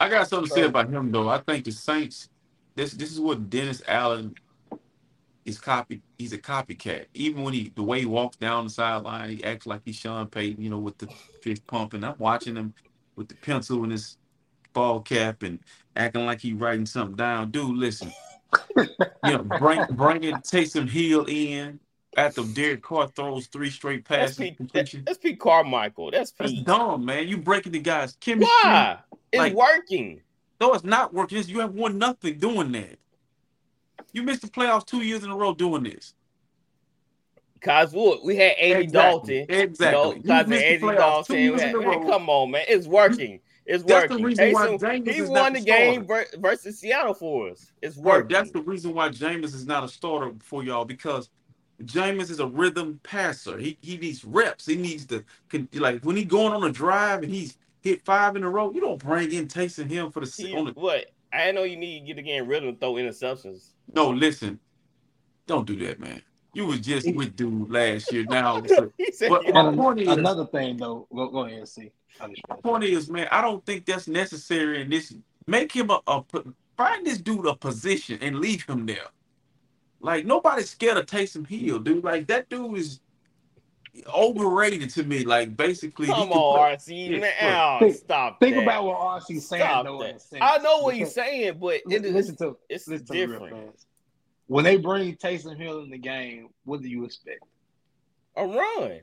I 0.00 0.08
got 0.08 0.28
something 0.28 0.48
to 0.48 0.54
say 0.54 0.62
about 0.62 0.90
him 0.90 1.12
though. 1.12 1.28
I 1.28 1.38
think 1.38 1.64
the 1.64 1.70
Saints. 1.72 2.28
This 2.74 2.92
this 2.92 3.12
is 3.12 3.20
what 3.20 3.48
Dennis 3.50 3.82
Allen 3.86 4.34
is 5.44 5.58
copy. 5.58 6.02
He's 6.18 6.32
a 6.32 6.38
copycat. 6.38 7.06
Even 7.14 7.42
when 7.42 7.54
he 7.54 7.72
the 7.74 7.82
way 7.82 8.00
he 8.00 8.06
walks 8.06 8.36
down 8.36 8.64
the 8.64 8.70
sideline, 8.70 9.30
he 9.30 9.44
acts 9.44 9.66
like 9.66 9.82
he's 9.84 9.96
Sean 9.96 10.26
Payton. 10.26 10.62
You 10.62 10.70
know, 10.70 10.78
with 10.78 10.98
the 10.98 11.08
fist 11.40 11.66
pumping. 11.66 12.02
I'm 12.02 12.16
watching 12.18 12.56
him 12.56 12.74
with 13.16 13.28
the 13.28 13.34
pencil 13.36 13.84
in 13.84 13.90
his 13.90 14.16
ball 14.72 15.00
cap 15.00 15.42
and 15.42 15.58
acting 15.96 16.26
like 16.26 16.40
he 16.40 16.52
writing 16.52 16.86
something 16.86 17.16
down. 17.16 17.50
Dude, 17.50 17.76
listen. 17.76 18.12
you 18.76 18.86
know, 19.24 19.38
bring 19.58 19.82
bring 19.92 20.24
it, 20.24 20.34
Taysom 20.36 20.88
Hill 20.88 21.24
in 21.26 21.80
after 22.16 22.42
Derek 22.42 22.82
Carr 22.82 23.08
throws 23.08 23.46
three 23.46 23.70
straight 23.70 24.06
That's 24.06 24.36
passes. 24.36 24.38
Pete. 24.38 24.72
That, 24.72 25.04
that's 25.06 25.18
Pete 25.18 25.40
Carmichael. 25.40 26.10
That's 26.10 26.32
That's 26.32 26.52
Pete. 26.52 26.66
dumb, 26.66 27.04
man. 27.04 27.28
You 27.28 27.38
breaking 27.38 27.72
the 27.72 27.80
guy's 27.80 28.12
chemistry. 28.14 28.48
Why? 28.62 28.98
It's 29.32 29.38
Like- 29.38 29.54
working. 29.54 30.20
No, 30.60 30.74
it's 30.74 30.84
not 30.84 31.12
working. 31.14 31.38
It's- 31.38 31.50
You 31.50 31.60
have 31.60 31.72
won 31.74 31.98
nothing 31.98 32.38
doing 32.38 32.72
that. 32.72 32.98
You 34.12 34.22
missed 34.22 34.42
the 34.42 34.48
playoffs 34.48 34.84
two 34.86 35.00
years 35.00 35.24
in 35.24 35.30
a 35.30 35.36
row 35.36 35.54
doing 35.54 35.82
this. 35.84 36.14
Cause 37.62 37.92
what 37.92 38.24
we 38.24 38.34
had 38.36 38.52
Andy 38.58 38.84
Exactly. 38.84 39.46
Dalton. 39.46 39.60
Exactly. 39.60 40.16
You 40.16 40.22
cause 40.24 40.46
missed 40.48 40.64
Andy 40.64 40.78
Dalton. 40.96 41.36
had- 41.58 41.72
man, 41.86 42.06
come 42.08 42.28
on, 42.28 42.50
man. 42.50 42.64
It's 42.68 42.86
working. 42.88 43.40
It's 43.64 43.84
That's 43.84 44.08
the 44.08 44.14
working. 44.14 44.26
reason 44.26 44.52
why 44.52 44.66
Jameis 44.66 45.12
he 45.14 45.22
won 45.22 45.52
the 45.52 45.60
the 45.60 45.64
game 45.66 46.04
ver- 46.04 46.26
versus 46.38 46.80
Seattle 46.80 47.14
for 47.14 47.50
us. 47.50 47.70
It's 47.80 47.96
working. 47.96 48.34
that's 48.34 48.50
the 48.50 48.60
reason 48.62 48.92
why 48.94 49.10
Jameis 49.10 49.54
is 49.54 49.64
not 49.66 49.84
a 49.84 49.88
starter 49.88 50.32
for 50.40 50.64
y'all 50.64 50.84
because 50.84 51.30
Jameis 51.84 52.30
is 52.30 52.40
a 52.40 52.46
rhythm 52.46 52.98
passer. 53.04 53.56
He 53.58 53.78
he 53.80 53.96
needs 53.96 54.24
reps. 54.24 54.66
He 54.66 54.74
needs 54.74 55.06
to 55.06 55.24
like 55.74 56.02
when 56.04 56.16
he 56.16 56.24
going 56.24 56.52
on 56.52 56.64
a 56.64 56.72
drive 56.72 57.22
and 57.22 57.32
he's 57.32 57.56
hit 57.80 58.04
five 58.04 58.34
in 58.34 58.42
a 58.42 58.50
row. 58.50 58.72
You 58.72 58.80
don't 58.80 58.98
bring 58.98 59.30
in 59.32 59.46
Taysom 59.46 59.88
Hill 59.88 60.10
for 60.10 60.18
the 60.20 60.26
See, 60.26 60.52
on 60.56 60.64
the. 60.64 60.72
what? 60.72 61.12
I 61.32 61.52
know 61.52 61.62
you 61.62 61.76
need 61.76 62.00
to 62.00 62.06
get 62.06 62.18
again 62.18 62.48
rhythm 62.48 62.68
and 62.70 62.80
throw 62.80 62.94
interceptions. 62.94 63.68
No, 63.94 64.10
listen, 64.10 64.58
don't 65.46 65.66
do 65.66 65.76
that, 65.86 66.00
man. 66.00 66.20
You 66.54 66.66
was 66.66 66.80
just 66.80 67.12
with 67.14 67.34
dude 67.34 67.70
last 67.70 68.12
year. 68.12 68.24
Now, 68.24 68.62
so- 68.66 68.92
he 68.98 69.10
said, 69.12 69.30
But- 69.30 69.44
yeah. 69.46 69.52
my 69.62 69.74
point 69.74 70.00
is- 70.00 70.08
another 70.08 70.46
thing 70.46 70.76
though, 70.76 71.06
go, 71.14 71.28
go 71.28 71.40
ahead 71.46 71.58
and 71.58 71.68
see. 71.68 71.90
My 72.20 72.56
point 72.62 72.84
is, 72.84 73.08
man, 73.08 73.26
I 73.32 73.40
don't 73.40 73.64
think 73.64 73.86
that's 73.86 74.06
necessary 74.06 74.82
in 74.82 74.90
this. 74.90 75.14
Make 75.46 75.72
him 75.72 75.90
a, 75.90 76.00
a 76.06 76.22
find 76.76 77.06
this 77.06 77.18
dude 77.18 77.46
a 77.46 77.54
position 77.56 78.18
and 78.20 78.38
leave 78.38 78.64
him 78.66 78.84
there. 78.86 79.08
Like 80.00 80.26
nobody's 80.26 80.68
scared 80.70 80.98
of 80.98 81.06
Taysom 81.06 81.46
Hill, 81.46 81.78
dude. 81.78 82.04
Like 82.04 82.26
that 82.26 82.48
dude 82.50 82.76
is 82.76 83.00
overrated 84.08 84.90
to 84.90 85.04
me. 85.04 85.24
Like 85.24 85.56
basically, 85.56 86.06
he 86.06 86.12
Come 86.12 86.28
can 86.28 86.36
on, 86.36 86.76
play- 86.76 86.76
RC. 86.76 87.10
Yeah, 87.10 87.18
Man, 87.20 87.78
think- 87.80 87.96
stop 87.96 88.40
Think 88.40 88.56
that. 88.56 88.62
about 88.62 88.84
what 88.84 88.98
RC's 88.98 89.46
saying 89.48 89.62
Stop 89.62 89.84
though. 89.86 89.98
That. 90.02 90.20
I 90.42 90.58
know 90.58 90.78
what 90.80 90.94
he's 90.94 91.08
Because- 91.08 91.14
saying, 91.14 91.52
but 91.58 91.80
li- 91.86 91.96
it 91.96 92.04
is 92.04 92.12
listen 92.12 92.36
to 92.36 92.56
it's 92.68 92.86
listen 92.88 93.06
to 93.06 93.12
different. 93.14 93.50
fast. 93.72 93.86
When 94.46 94.64
they 94.64 94.76
bring 94.76 95.16
Taysom 95.16 95.56
Hill 95.56 95.80
in 95.80 95.90
the 95.90 95.98
game, 95.98 96.48
what 96.64 96.82
do 96.82 96.88
you 96.88 97.04
expect? 97.04 97.40
A 98.36 98.46
run. 98.46 99.00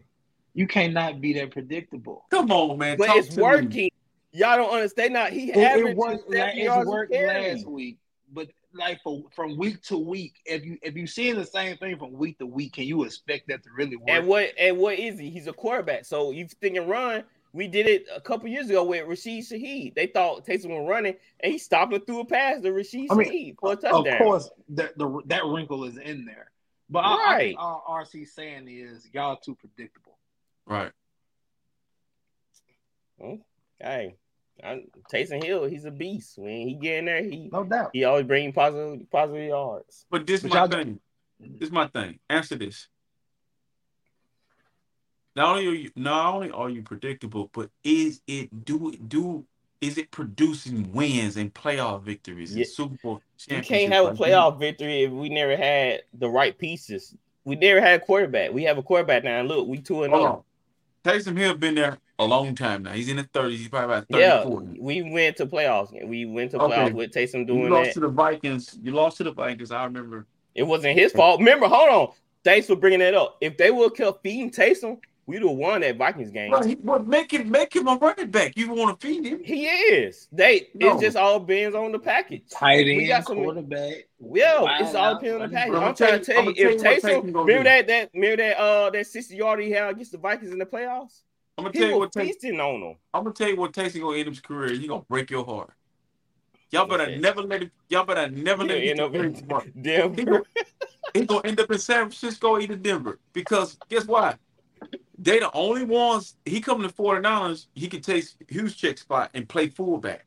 You 0.53 0.67
cannot 0.67 1.21
be 1.21 1.33
that 1.33 1.51
predictable. 1.51 2.25
Come 2.31 2.51
on, 2.51 2.77
man. 2.77 2.97
But 2.97 3.07
talk 3.07 3.17
it's 3.17 3.29
to 3.29 3.37
me. 3.37 3.43
working. 3.43 3.89
Y'all 4.31 4.57
don't 4.57 4.73
understand. 4.73 5.13
Not 5.13 5.31
he 5.31 5.51
It, 5.51 5.57
averaged 5.57 5.89
it 5.89 5.97
worked. 5.97 6.29
Like, 6.29 6.55
it 6.55 6.65
a 6.65 6.83
worked 6.85 7.13
last 7.13 7.67
week, 7.67 7.97
but 8.31 8.47
like 8.73 9.01
for 9.03 9.23
from 9.35 9.57
week 9.57 9.81
to 9.83 9.97
week, 9.97 10.35
if 10.45 10.63
you 10.63 10.77
if 10.81 10.95
you 10.95 11.07
seeing 11.07 11.35
the 11.35 11.45
same 11.45 11.77
thing 11.77 11.97
from 11.97 12.13
week 12.13 12.37
to 12.39 12.45
week, 12.45 12.73
can 12.73 12.83
you 12.83 13.03
expect 13.03 13.47
that 13.47 13.63
to 13.63 13.69
really 13.75 13.95
work? 13.95 14.09
And 14.09 14.27
what 14.27 14.51
and 14.59 14.77
what 14.77 14.99
is 14.99 15.19
he? 15.19 15.29
He's 15.29 15.47
a 15.47 15.53
quarterback. 15.53 16.05
So 16.05 16.31
you 16.31 16.47
thinking 16.47 16.87
run? 16.87 17.23
We 17.51 17.67
did 17.67 17.87
it 17.87 18.05
a 18.15 18.21
couple 18.21 18.47
years 18.47 18.69
ago 18.69 18.83
with 18.83 19.07
Rashid 19.07 19.43
Shaheed. 19.43 19.95
They 19.95 20.07
thought 20.07 20.45
Taysom 20.45 20.69
was 20.69 20.87
running, 20.87 21.15
and 21.39 21.51
he 21.51 21.57
stopped 21.57 21.93
and 21.93 22.05
threw 22.05 22.19
a 22.19 22.25
pass 22.25 22.61
to 22.61 22.71
Rashid 22.71 23.07
I 23.09 23.15
mean, 23.15 23.27
Shaheed 23.27 23.55
for 23.59 23.73
a 23.73 23.75
touchdown. 23.75 24.07
of 24.07 24.17
course, 24.19 24.49
that 24.69 24.97
the 24.97 25.21
that 25.25 25.45
wrinkle 25.45 25.83
is 25.85 25.97
in 25.97 26.25
there. 26.25 26.51
But 26.89 26.99
I, 27.05 27.35
I 27.35 27.37
think 27.39 27.59
all 27.59 27.83
RC's 27.89 28.33
saying 28.33 28.67
is 28.67 29.07
y'all 29.13 29.37
too 29.37 29.55
predictable. 29.55 30.17
Right. 30.65 30.91
Hey, 33.79 34.15
I'm, 34.63 34.85
Taysom 35.11 35.43
Hill, 35.43 35.65
he's 35.65 35.85
a 35.85 35.91
beast. 35.91 36.37
When 36.37 36.67
he 36.67 36.73
get 36.75 36.99
in 36.99 37.05
there, 37.05 37.23
he 37.23 37.49
No 37.51 37.63
doubt. 37.63 37.91
he 37.93 38.03
always 38.03 38.25
bring 38.25 38.53
positive 38.53 39.09
positive 39.11 39.47
yards. 39.49 40.05
But 40.09 40.25
this 40.27 40.41
But 40.41 40.51
my 40.51 40.67
thing. 40.67 40.99
This 41.39 41.67
is 41.67 41.71
my 41.71 41.87
thing. 41.87 42.19
Answer 42.29 42.55
this. 42.55 42.87
Not 45.39 45.55
only 45.55 45.67
are 45.67 45.73
you 45.73 45.89
not 45.95 46.33
only 46.35 46.51
are 46.51 46.69
you 46.69 46.81
predictable, 46.81 47.49
but 47.53 47.69
is 47.85 48.19
it 48.27 48.65
do 48.65 48.91
do 49.07 49.45
is 49.79 49.97
it 49.97 50.11
producing 50.11 50.91
wins 50.91 51.37
and 51.37 51.53
playoff 51.53 52.03
victories 52.03 52.53
Yeah. 52.53 52.63
and 52.63 52.67
Super 52.67 52.95
Bowl 53.01 53.21
You 53.47 53.61
can't 53.61 53.93
have 53.93 54.05
a 54.07 54.11
playoff 54.11 54.59
victory 54.59 55.03
if 55.03 55.11
we 55.11 55.29
never 55.29 55.55
had 55.55 56.01
the 56.13 56.29
right 56.29 56.57
pieces. 56.57 57.15
We 57.45 57.55
never 57.55 57.79
had 57.79 58.01
a 58.01 58.03
quarterback. 58.05 58.51
We 58.51 58.63
have 58.63 58.77
a 58.77 58.83
quarterback 58.83 59.23
now. 59.23 59.41
Look, 59.43 59.65
we 59.69 59.77
two 59.77 60.03
and 60.03 60.11
zero. 60.13 60.25
on. 60.25 60.43
Taysom 61.05 61.37
Hill 61.37 61.53
been 61.53 61.75
there 61.75 61.97
a 62.19 62.25
long 62.25 62.53
time 62.53 62.83
now. 62.83 62.91
He's 62.91 63.07
in 63.07 63.15
the 63.15 63.23
30s. 63.23 63.51
He's 63.59 63.69
probably 63.69 63.95
about 63.95 64.09
30, 64.09 64.21
Yeah, 64.21 64.43
40. 64.43 64.77
we 64.81 65.03
went 65.03 65.37
to 65.37 65.45
playoffs. 65.45 66.05
We 66.05 66.25
went 66.25 66.51
to 66.51 66.59
Okay. 66.59 66.75
playoffs 66.75 66.93
with 66.93 67.11
Taysom 67.13 67.47
doing 67.47 67.61
You 67.63 67.69
lost 67.69 67.85
that. 67.85 67.93
to 67.93 67.99
the 68.01 68.07
Vikings. 68.09 68.77
You 68.83 68.91
lost 68.91 69.15
to 69.19 69.23
the 69.23 69.31
Vikings. 69.31 69.71
I 69.71 69.85
remember. 69.85 70.27
It 70.53 70.63
wasn't 70.63 70.99
his 70.99 71.13
fault. 71.13 71.39
Remember, 71.39 71.67
hold 71.69 71.89
on. 71.89 72.13
Thanks 72.43 72.67
for 72.67 72.75
bringing 72.75 72.99
that 72.99 73.13
up. 73.13 73.37
If 73.39 73.55
they 73.55 73.71
would 73.71 73.91
have 73.91 73.95
kept 73.95 74.21
feeding 74.23 74.51
Taysom, 74.51 74.99
we'd 75.29 75.41
have 75.43 75.51
won 75.51 75.81
that 75.81 75.95
Vikings 75.97 76.31
game. 76.31 76.49
Well, 76.51 76.63
he, 76.63 76.75
well, 76.81 76.99
make 76.99 77.31
him 77.31 77.49
make 77.51 77.75
him 77.75 77.87
a 77.87 77.95
running 77.97 78.31
back. 78.31 78.57
You 78.57 78.73
want 78.73 78.99
to 78.99 79.07
feed 79.07 79.23
him? 79.25 79.43
He 79.43 79.67
is. 79.67 80.27
They 80.31 80.69
No. 80.73 80.93
it's 80.93 81.01
just 81.01 81.17
all 81.17 81.39
bends 81.39 81.75
on 81.75 81.91
the 81.91 81.99
package. 81.99 82.43
Tight 82.51 82.87
end, 82.87 82.97
We 82.97 83.07
got 83.07 83.25
some- 83.25 83.37
quarterback. 83.37 84.07
Yeah, 84.33 84.61
wide 84.61 84.81
it's 84.81 84.95
all 84.95 85.05
out, 85.05 85.19
depending 85.21 85.41
on 85.43 85.49
the 85.49 85.55
package. 85.55 85.71
But 85.73 85.77
I'm 85.77 85.83
I'ma 85.83 85.93
trying 85.93 86.09
tell 86.11 86.19
to 86.19 86.25
tell 86.25 86.43
you, 86.45 86.53
tell 86.55 86.65
if 86.65 86.73
you 86.73 87.09
Taysom, 87.11 87.21
Taysom 87.23 87.35
remember 87.35 87.63
that 87.63 87.87
that 87.87 88.09
remember 88.13 88.37
that 88.37 88.57
uh 88.59 88.89
that 88.89 89.07
60 89.07 89.35
yard 89.35 89.59
he 89.61 89.71
had 89.71 89.89
against 89.91 90.11
the 90.11 90.17
Vikings 90.17 90.51
in 90.51 90.57
the 90.59 90.65
playoffs? 90.65 91.21
I'm 91.57 91.65
gonna 91.65 91.73
He 91.73 91.79
tell 91.79 91.89
you 91.89 91.97
what 91.99 92.11
Taysom. 92.11 92.25
feasting 92.25 92.59
on 92.59 92.81
them. 92.81 92.95
I'm 93.13 93.23
gonna 93.23 93.33
tell 93.35 93.49
you 93.49 93.55
what 93.57 93.71
Taysom 93.73 94.01
gonna 94.01 94.17
end 94.17 94.29
his 94.29 94.39
career. 94.41 94.73
He 94.73 94.87
gonna 94.87 95.03
break 95.07 95.29
your 95.29 95.45
heart. 95.45 95.71
Y'all 96.71 96.85
better 96.85 97.03
Okay. 97.03 97.17
never 97.19 97.41
let 97.41 97.63
it. 97.63 97.71
Y'all 97.89 98.03
better 98.05 98.29
never 98.29 98.63
let 98.63 98.81
You 98.81 98.91
it. 98.91 98.97
know, 98.97 99.09
get 99.09 99.21
to 99.35 99.41
Denver. 99.41 99.61
He 99.73 99.81
Denver. 99.81 100.23
gonna, 100.25 100.43
he 101.13 101.25
gonna 101.25 101.41
end 101.47 101.59
up 101.59 101.71
in 101.71 101.79
San 101.79 101.97
Francisco, 102.03 102.59
either 102.59 102.75
Denver. 102.75 103.19
Because 103.33 103.77
guess 103.89 104.05
what? 104.05 104.37
They 105.21 105.39
the 105.39 105.51
only 105.53 105.83
ones. 105.83 106.35
He 106.45 106.61
coming 106.61 106.87
to 106.87 106.93
49ers. 106.95 107.67
He 107.75 107.87
can 107.87 108.01
take 108.01 108.23
Juszczyk 108.47 108.97
spot 108.99 109.29
and 109.33 109.47
play 109.49 109.67
fullback 109.67 110.25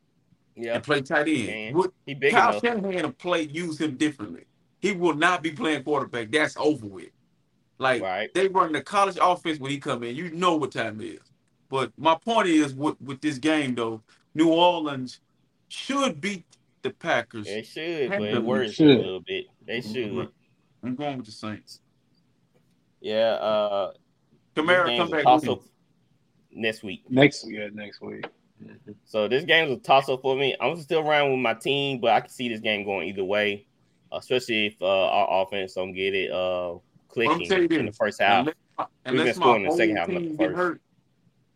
Yeah, 0.55 0.75
and 0.75 0.85
play 0.85 1.01
tight 1.01 1.29
end. 1.29 1.49
can. 1.49 1.75
Would 1.75 1.93
he 2.07 2.15
big 2.15 2.33
Kyle 2.33 2.51
enough. 2.51 2.63
Shanahan 2.63 3.03
will 3.05 3.13
play 3.13 3.43
use 3.43 3.81
him 3.81 3.97
differently. 3.97 4.45
He 4.81 4.93
will 4.93 5.15
not 5.15 5.43
be 5.43 5.51
playing 5.53 5.85
quarterback. 5.85 6.31
That's 6.31 6.57
over 6.59 6.87
with. 6.87 7.09
Like 7.79 8.03
Right. 8.03 8.33
they 8.35 8.49
run 8.49 8.73
the 8.73 8.83
college 8.83 9.17
offense 9.21 9.59
when 9.59 9.71
he 9.71 9.79
come 9.79 10.03
in. 10.03 10.15
You 10.15 10.31
know 10.31 10.57
what 10.57 10.73
time 10.73 11.01
it 11.01 11.07
is. 11.07 11.21
But 11.71 11.91
my 11.97 12.15
point 12.15 12.49
is 12.49 12.75
with, 12.75 13.01
with 13.01 13.21
this 13.23 13.39
game 13.39 13.75
though, 13.75 14.03
New 14.35 14.53
Orleans 14.53 15.21
should 15.69 16.21
beat 16.21 16.45
the 16.83 16.91
Packers. 16.91 17.47
They 17.47 17.63
should, 17.63 18.11
but 18.11 18.21
Handle 18.21 18.37
it 18.37 18.45
works 18.45 18.79
a 18.79 18.85
little 18.85 19.21
bit. 19.21 19.47
They 19.67 19.81
should. 19.81 20.29
I'm 20.85 20.97
going 20.97 21.17
with 21.17 21.27
the 21.27 21.33
Saints. 21.33 21.81
Yeah, 23.01 23.35
uh 23.41 23.93
this 23.93 24.02
Kamara 24.57 24.97
come 24.97 25.11
back. 25.11 25.25
toss 25.25 25.43
with 25.43 25.51
up 25.51 25.63
next 26.53 26.83
week. 26.83 27.05
Next 27.09 27.49
yeah, 27.49 27.69
next 27.73 28.01
week. 28.01 28.27
So 29.05 29.29
this 29.29 29.45
game's 29.45 29.73
a 29.73 29.77
toss 29.77 30.09
up 30.09 30.23
for 30.23 30.37
me. 30.37 30.57
I'm 30.61 30.77
still 30.81 31.07
around 31.07 31.31
with 31.31 31.41
my 31.41 31.55
team, 31.55 32.01
but 32.01 32.13
I 32.13 32.21
can 32.21 32.31
see 32.31 32.49
this 32.49 32.61
game 32.61 32.85
going 32.85 33.09
either 33.09 33.25
way, 33.25 33.67
especially 34.13 34.67
if 34.67 34.81
uh, 34.81 34.87
our 34.87 35.43
offense 35.43 35.75
don't 35.75 35.93
get 35.93 36.15
it 36.15 36.31
uh, 36.31 36.75
clicking 37.09 37.49
tell 37.49 37.61
you 37.61 37.69
in 37.79 37.87
the 37.87 37.93
first 37.93 38.21
half. 38.21 38.41
Unless, 38.41 38.55
been 38.77 38.87
unless 39.07 39.37
my 39.37 39.43
scoring 39.43 39.57
in 39.57 39.63
the 39.65 39.69
whole 39.69 39.79
second 39.79 39.97
half, 39.97 40.09
not 40.09 40.23
the 40.23 40.37
first. 40.37 40.57
hurt, 40.57 40.81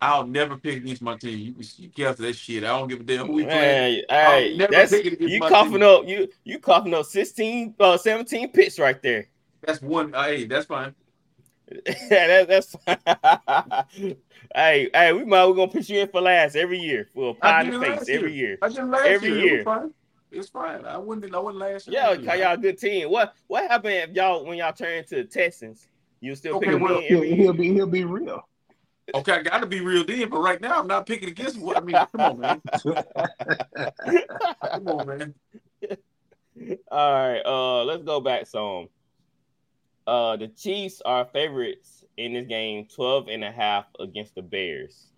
I'll 0.03 0.27
never 0.27 0.57
pick 0.57 0.77
against 0.79 1.01
my 1.01 1.17
team. 1.17 1.39
You, 1.59 1.65
you 1.77 1.89
careful 1.91 2.27
that 2.27 2.35
shit. 2.35 2.65
I 2.65 2.69
don't 2.69 2.89
give 2.89 3.01
a 3.01 3.05
damn 3.05 3.27
who 3.27 3.33
we 3.35 3.45
play. 3.45 3.55
Man, 3.55 4.03
hey, 4.11 4.57
never 4.57 4.73
that's 4.73 4.91
pick 4.91 5.07
against 5.07 5.33
you 5.33 5.41
my 5.41 5.49
coughing 5.49 5.73
team. 5.75 5.83
up 5.83 6.07
you 6.07 6.29
you 6.45 6.59
coughing 6.59 6.93
up 6.93 7.07
16 7.07 7.75
uh 7.81 7.97
17 7.97 8.53
picks 8.53 8.79
right 8.79 9.01
there. 9.03 9.29
That's 9.63 9.81
one. 9.81 10.15
uh, 10.15 10.25
Hey, 10.25 10.47
that's 10.47 10.67
fine. 10.67 10.95
yeah, 11.87 12.45
that, 12.47 12.49
that's 12.49 12.77
hey, 14.55 14.89
hey, 14.95 15.12
we 15.12 15.25
might 15.25 15.47
we're 15.47 15.55
gonna 15.55 15.71
put 15.71 15.89
you 15.89 16.01
in 16.01 16.09
for 16.09 16.21
last 16.21 16.55
every 16.55 16.79
year 16.79 17.09
for 17.12 17.31
a 17.31 17.35
pie 17.35 17.62
in 17.62 17.71
the 17.71 17.77
it 17.77 17.81
face 17.81 17.99
last 17.99 18.09
every 18.11 18.33
year. 18.33 18.59
I 18.62 18.69
did 18.69 18.85
last 18.85 19.07
Every 19.07 19.29
year. 19.31 19.39
It 19.39 19.45
year. 19.45 19.57
was 19.57 19.64
fine. 19.64 19.95
It's 20.31 20.49
fine. 20.49 20.85
I 20.85 20.97
wouldn't. 20.99 21.35
I 21.35 21.39
wouldn't 21.39 21.61
last 21.61 21.89
year. 21.89 22.01
Yeah, 22.01 22.14
cause 22.17 22.39
y'all 22.39 22.55
a 22.55 22.57
good 22.57 22.79
team. 22.79 23.11
What 23.11 23.35
what 23.49 23.69
happened 23.69 23.95
if 23.95 24.11
y'all 24.11 24.45
when 24.45 24.59
y'all 24.59 24.73
turn 24.73 24.99
into 24.99 25.17
the 25.17 25.25
Texans? 25.25 25.89
You 26.21 26.34
still 26.34 26.57
Okay, 26.57 26.67
pick 26.67 26.75
a 26.76 26.79
well, 26.79 27.01
He'll, 27.01 27.22
he'll 27.22 27.53
be 27.53 27.72
he'll 27.72 27.87
be 27.87 28.05
real. 28.05 28.43
Okay, 29.14 29.33
I 29.33 29.43
got 29.43 29.59
to 29.61 29.67
be 29.67 29.80
real 29.80 30.05
then, 30.05 30.29
but 30.29 30.38
right 30.38 30.61
now 30.61 30.80
I'm 30.80 30.88
not 30.88 31.07
picking 31.07 31.29
against 31.29 31.59
what 31.59 31.76
I 31.76 31.80
mean. 31.80 31.97
Come 32.13 32.21
on, 32.21 32.41
man. 32.41 32.63
Come 34.72 34.88
on, 34.88 35.07
man. 35.07 35.34
All 36.91 37.29
right, 37.29 37.43
uh, 37.45 37.84
let's 37.84 38.03
go 38.03 38.21
back 38.21 38.47
some. 38.47 38.88
Uh, 40.07 40.37
the 40.37 40.49
Chiefs 40.49 41.03
are 41.04 41.24
favorites 41.24 42.04
in 42.16 42.34
this 42.34 42.46
game, 42.46 42.87
12 42.95 43.28
and 43.28 43.45
a 43.45 43.50
half 43.50 43.87
against 43.99 44.34
the 44.34 44.42
Bears. 44.42 45.08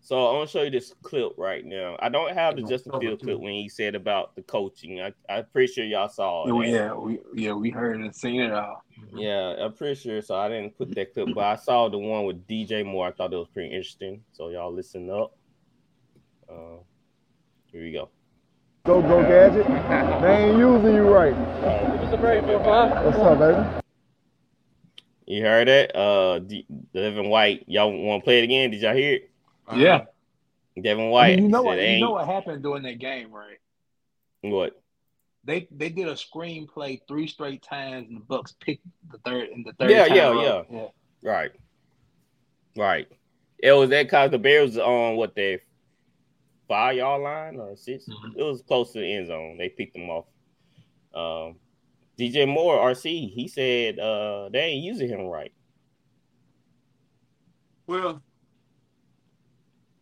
So 0.00 0.28
I'm 0.28 0.36
gonna 0.36 0.46
show 0.46 0.62
you 0.62 0.70
this 0.70 0.94
clip 1.02 1.32
right 1.36 1.64
now. 1.64 1.96
I 1.98 2.08
don't 2.08 2.32
have 2.32 2.54
the 2.54 2.62
Justin 2.62 2.92
Field 3.00 3.20
clip 3.20 3.40
when 3.40 3.54
he 3.54 3.68
said 3.68 3.96
about 3.96 4.36
the 4.36 4.42
coaching. 4.42 5.00
I, 5.00 5.12
I'm 5.28 5.46
pretty 5.52 5.72
sure 5.72 5.84
y'all 5.84 6.08
saw 6.08 6.46
it. 6.46 6.68
yeah, 6.68 6.94
we 6.94 7.18
yeah 7.34 7.52
we 7.52 7.70
heard 7.70 8.00
and 8.00 8.14
seen 8.14 8.40
it 8.40 8.52
all. 8.52 8.84
Yeah, 9.12 9.56
I'm 9.58 9.72
pretty 9.72 9.96
sure. 9.96 10.22
So 10.22 10.36
I 10.36 10.48
didn't 10.48 10.78
put 10.78 10.94
that 10.94 11.12
clip, 11.12 11.30
but 11.34 11.42
I 11.42 11.56
saw 11.56 11.88
the 11.88 11.98
one 11.98 12.24
with 12.24 12.46
DJ 12.46 12.86
Moore. 12.86 13.08
I 13.08 13.10
thought 13.10 13.32
it 13.32 13.36
was 13.36 13.48
pretty 13.48 13.70
interesting. 13.74 14.22
So 14.30 14.48
y'all 14.50 14.72
listen 14.72 15.10
up. 15.10 15.36
Uh, 16.48 16.78
here 17.72 17.82
we 17.82 17.90
go. 17.90 18.08
Go, 18.84 19.02
go, 19.02 19.22
gadget. 19.22 19.66
They 20.22 20.44
ain't 20.44 20.58
using 20.58 20.94
you 20.94 21.08
right. 21.12 21.34
What's 23.04 23.18
up, 23.18 23.38
baby? 23.40 23.82
You 25.26 25.42
heard 25.42 25.68
it? 25.68 25.94
Uh, 25.94 26.38
D- 26.38 26.66
Devin 26.94 27.28
White. 27.28 27.64
Y'all 27.66 27.92
want 27.92 28.22
to 28.22 28.24
play 28.24 28.38
it 28.40 28.44
again? 28.44 28.70
Did 28.70 28.80
y'all 28.82 28.94
hear 28.94 29.14
it? 29.16 29.30
Uh-huh. 29.66 29.78
Yeah. 29.80 30.04
Devin 30.80 31.06
I 31.06 31.10
White. 31.10 31.34
mean, 31.36 31.44
you 31.44 31.50
know 31.50 31.62
what? 31.62 31.78
You 31.80 32.00
know 32.00 32.12
what 32.12 32.26
happened 32.26 32.62
during 32.62 32.82
that 32.84 32.98
game, 32.98 33.32
right? 33.32 33.58
what? 34.42 34.80
They 35.44 35.68
they 35.70 35.88
did 35.88 36.08
a 36.08 36.14
screenplay 36.14 37.00
three 37.08 37.26
straight 37.28 37.62
times, 37.62 38.08
and 38.08 38.16
the 38.18 38.24
Bucks 38.24 38.54
picked 38.60 38.84
the 39.10 39.18
third 39.18 39.48
in 39.50 39.62
the 39.62 39.72
third. 39.74 39.90
Yeah, 39.90 40.06
time 40.06 40.16
yeah, 40.16 40.22
up. 40.24 40.66
yeah. 40.70 40.86
Right. 41.22 41.50
Right. 42.76 43.08
It 43.58 43.72
was 43.72 43.90
that 43.90 44.08
cause 44.10 44.30
the 44.30 44.38
Bears 44.38 44.76
on 44.76 45.16
what 45.16 45.34
their 45.34 45.60
five 46.68 46.96
yard 46.96 47.22
line 47.22 47.56
or 47.56 47.76
6 47.76 48.08
Mhm. 48.08 48.36
It 48.36 48.42
was 48.42 48.62
close 48.62 48.92
to 48.92 48.98
the 48.98 49.12
end 49.14 49.28
zone. 49.28 49.56
They 49.56 49.68
picked 49.68 49.94
them 49.94 50.10
off. 50.10 50.26
Um, 51.14 51.56
DJ 52.18 52.48
Moore, 52.48 52.78
RC, 52.78 53.32
he 53.32 53.48
said 53.48 53.98
uh, 53.98 54.48
they 54.48 54.60
ain't 54.60 54.84
using 54.84 55.08
him 55.08 55.26
right. 55.26 55.52
Well, 57.86 58.22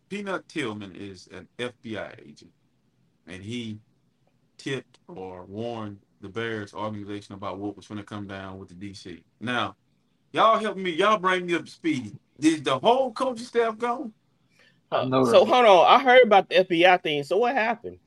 Peanut 0.09 0.47
Tillman 0.47 0.95
is 0.95 1.27
an 1.31 1.47
FBI 1.59 2.27
agent, 2.27 2.51
and 3.27 3.43
he 3.43 3.79
tipped 4.57 4.99
or 5.07 5.43
warned 5.45 5.99
the 6.21 6.29
Bears 6.29 6.73
organization 6.73 7.35
about 7.35 7.59
what 7.59 7.75
was 7.75 7.87
going 7.87 7.97
to 7.99 8.03
come 8.03 8.27
down 8.27 8.57
with 8.57 8.69
the 8.69 8.75
DC. 8.75 9.21
Now, 9.39 9.75
y'all 10.31 10.57
help 10.59 10.77
me. 10.77 10.91
Y'all 10.91 11.17
bring 11.17 11.45
me 11.45 11.55
up 11.55 11.65
to 11.65 11.71
speed. 11.71 12.17
Did 12.39 12.65
the 12.65 12.79
whole 12.79 13.11
coaching 13.11 13.45
staff 13.45 13.77
go? 13.77 14.11
Uh, 14.91 15.05
No, 15.05 15.25
so 15.25 15.43
right. 15.43 15.53
hold 15.53 15.65
on, 15.65 15.85
I 15.87 16.03
heard 16.03 16.23
about 16.23 16.49
the 16.49 16.55
FBI 16.55 17.03
thing. 17.03 17.23
So 17.23 17.37
what 17.37 17.55
happened? 17.55 17.97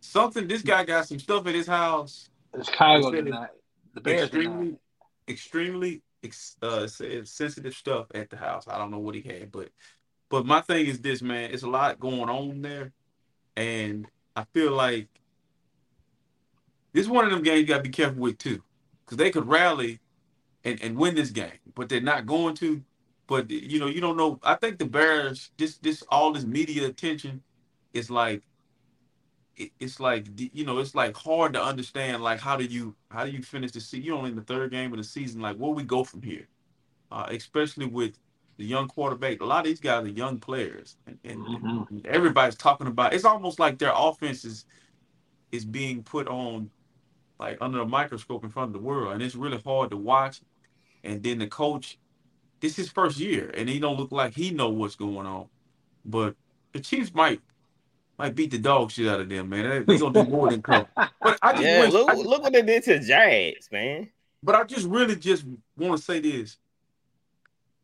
Something. 0.00 0.48
This 0.48 0.62
guy 0.62 0.84
got 0.84 1.06
some 1.06 1.18
stuff 1.18 1.46
at 1.46 1.54
his 1.54 1.66
house. 1.66 2.28
Chicago 2.62 3.10
They 3.10 3.18
said 3.18 3.24
did 3.24 3.30
not. 3.30 3.50
The 3.94 4.00
Bears 4.00 4.30
extremely, 4.30 4.70
not. 4.70 4.78
extremely 5.28 6.02
ex- 6.22 6.56
uh, 6.62 6.86
sensitive 6.86 7.74
stuff 7.74 8.06
at 8.14 8.30
the 8.30 8.36
house. 8.36 8.66
I 8.68 8.78
don't 8.78 8.90
know 8.90 8.98
what 8.98 9.14
he 9.14 9.22
had, 9.22 9.52
but 9.52 9.70
but 10.30 10.46
my 10.46 10.60
thing 10.60 10.86
is 10.86 11.00
this, 11.00 11.22
man. 11.22 11.50
It's 11.52 11.62
a 11.62 11.68
lot 11.68 12.00
going 12.00 12.28
on 12.28 12.62
there, 12.62 12.92
and 13.56 14.06
I 14.36 14.44
feel 14.52 14.72
like 14.72 15.08
this 16.92 17.08
one 17.08 17.24
of 17.24 17.30
them 17.30 17.42
games 17.42 17.60
you 17.60 17.66
got 17.66 17.78
to 17.78 17.82
be 17.82 17.88
careful 17.90 18.20
with 18.20 18.38
too, 18.38 18.62
because 19.04 19.18
they 19.18 19.30
could 19.30 19.48
rally 19.48 20.00
and 20.64 20.80
and 20.82 20.96
win 20.96 21.14
this 21.14 21.30
game, 21.30 21.58
but 21.74 21.88
they're 21.88 22.00
not 22.00 22.26
going 22.26 22.54
to. 22.56 22.82
But 23.26 23.50
you 23.50 23.78
know, 23.78 23.86
you 23.86 24.00
don't 24.00 24.16
know. 24.16 24.38
I 24.42 24.54
think 24.54 24.78
the 24.78 24.86
Bears, 24.86 25.50
this 25.56 25.78
this 25.78 26.02
all 26.08 26.32
this 26.32 26.44
media 26.44 26.86
attention, 26.86 27.42
is 27.92 28.10
like 28.10 28.42
it's 29.56 30.00
like 30.00 30.26
you 30.38 30.64
know 30.64 30.78
it's 30.78 30.94
like 30.94 31.16
hard 31.16 31.52
to 31.54 31.62
understand 31.62 32.22
like 32.22 32.40
how 32.40 32.56
do 32.56 32.64
you 32.64 32.94
how 33.10 33.24
do 33.24 33.30
you 33.30 33.42
finish 33.42 33.72
the 33.72 33.80
season 33.80 34.04
you're 34.04 34.16
only 34.16 34.30
in 34.30 34.36
the 34.36 34.42
third 34.42 34.70
game 34.70 34.92
of 34.92 34.98
the 34.98 35.04
season 35.04 35.40
like 35.40 35.56
where 35.56 35.70
we 35.70 35.82
go 35.84 36.04
from 36.04 36.22
here? 36.22 36.48
Uh, 37.10 37.26
especially 37.30 37.86
with 37.86 38.18
the 38.58 38.64
young 38.64 38.88
quarterback 38.88 39.40
a 39.40 39.44
lot 39.44 39.60
of 39.60 39.66
these 39.66 39.80
guys 39.80 40.04
are 40.04 40.08
young 40.08 40.38
players 40.38 40.96
and, 41.06 41.18
and, 41.24 41.46
Mhm. 41.46 41.90
and 41.90 42.06
everybody's 42.06 42.56
talking 42.56 42.86
about 42.88 43.12
it's 43.14 43.24
almost 43.24 43.58
like 43.60 43.78
their 43.78 43.92
offense 43.94 44.44
is 44.44 44.66
is 45.52 45.64
being 45.64 46.02
put 46.02 46.26
on 46.28 46.70
like 47.38 47.58
under 47.60 47.80
a 47.80 47.86
microscope 47.86 48.44
in 48.44 48.50
front 48.50 48.68
of 48.68 48.72
the 48.72 48.78
world 48.86 49.12
and 49.12 49.22
it's 49.22 49.34
really 49.34 49.60
hard 49.64 49.90
to 49.90 49.96
watch. 49.96 50.40
And 51.04 51.22
then 51.22 51.38
the 51.38 51.46
coach 51.46 51.98
this 52.60 52.72
is 52.72 52.76
his 52.76 52.90
first 52.90 53.18
year 53.18 53.50
and 53.54 53.68
he 53.68 53.78
don't 53.78 53.98
look 53.98 54.12
like 54.12 54.34
he 54.34 54.50
know 54.50 54.70
what's 54.70 54.96
going 54.96 55.26
on. 55.26 55.48
But 56.04 56.36
the 56.72 56.80
Chiefs 56.80 57.12
might 57.14 57.40
might 58.18 58.34
beat 58.34 58.50
the 58.50 58.58
dog 58.58 58.90
shit 58.90 59.08
out 59.08 59.20
of 59.20 59.28
them, 59.28 59.48
man. 59.48 59.68
They, 59.86 59.94
they 59.94 59.98
gonna 59.98 60.24
do 60.24 60.30
more 60.30 60.50
than 60.50 60.62
come. 60.62 60.86
But 60.96 61.38
I 61.42 61.52
just, 61.52 61.64
Yeah, 61.64 61.80
wish- 61.80 61.92
look 61.92 62.08
I 62.10 62.14
just- 62.14 62.26
look 62.26 62.42
what 62.42 62.52
they 62.52 62.62
did 62.62 62.82
to 62.84 62.98
the 62.98 63.04
Giants, 63.06 63.70
man. 63.72 64.08
but 64.42 64.54
I 64.54 64.64
just 64.64 64.86
really 64.86 65.16
just 65.16 65.44
want 65.76 65.96
to 65.98 66.02
say 66.04 66.20
this: 66.20 66.56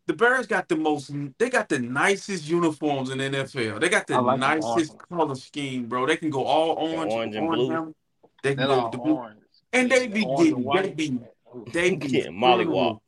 the 0.07 0.13
Bears 0.13 0.47
got 0.47 0.67
the 0.69 0.75
most, 0.75 1.11
they 1.37 1.49
got 1.49 1.69
the 1.69 1.79
nicest 1.79 2.47
uniforms 2.49 3.09
in 3.09 3.17
the 3.19 3.25
NFL. 3.25 3.79
They 3.81 3.89
got 3.89 4.07
the 4.07 4.19
like 4.21 4.39
nicest 4.39 4.65
orange 4.67 4.91
color 5.09 5.35
scheme, 5.35 5.85
bro. 5.87 6.05
They 6.07 6.17
can 6.17 6.29
go 6.29 6.43
all 6.45 6.71
orange, 6.77 7.11
orange 7.13 7.35
and 7.35 7.47
blue. 7.49 7.69
helmet. 7.69 7.95
They 8.43 8.55
can 8.55 8.67
They're 8.67 8.75
go 8.77 8.89
the 8.91 8.97
blue, 8.97 9.13
orange. 9.13 9.39
and 9.73 9.91
they 9.91 10.07
be 10.07 10.25
orange 10.25 10.39
getting, 10.49 10.55
they 10.55 10.63
white. 10.63 10.95
be, 10.97 11.19
Ooh. 11.55 11.65
they 11.71 11.89
be 11.95 12.07
Getting 12.07 12.33
mollywop. 12.33 12.99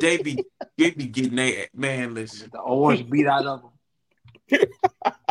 They 0.00 0.16
be, 0.16 0.42
they 0.78 0.90
be 0.90 1.04
getting 1.06 1.36
they 1.36 1.68
man. 1.74 2.14
Listen, 2.14 2.48
The 2.52 2.58
orange 2.60 3.08
beat 3.10 3.26
out 3.26 3.44
of 3.46 3.60
them. 3.62 3.68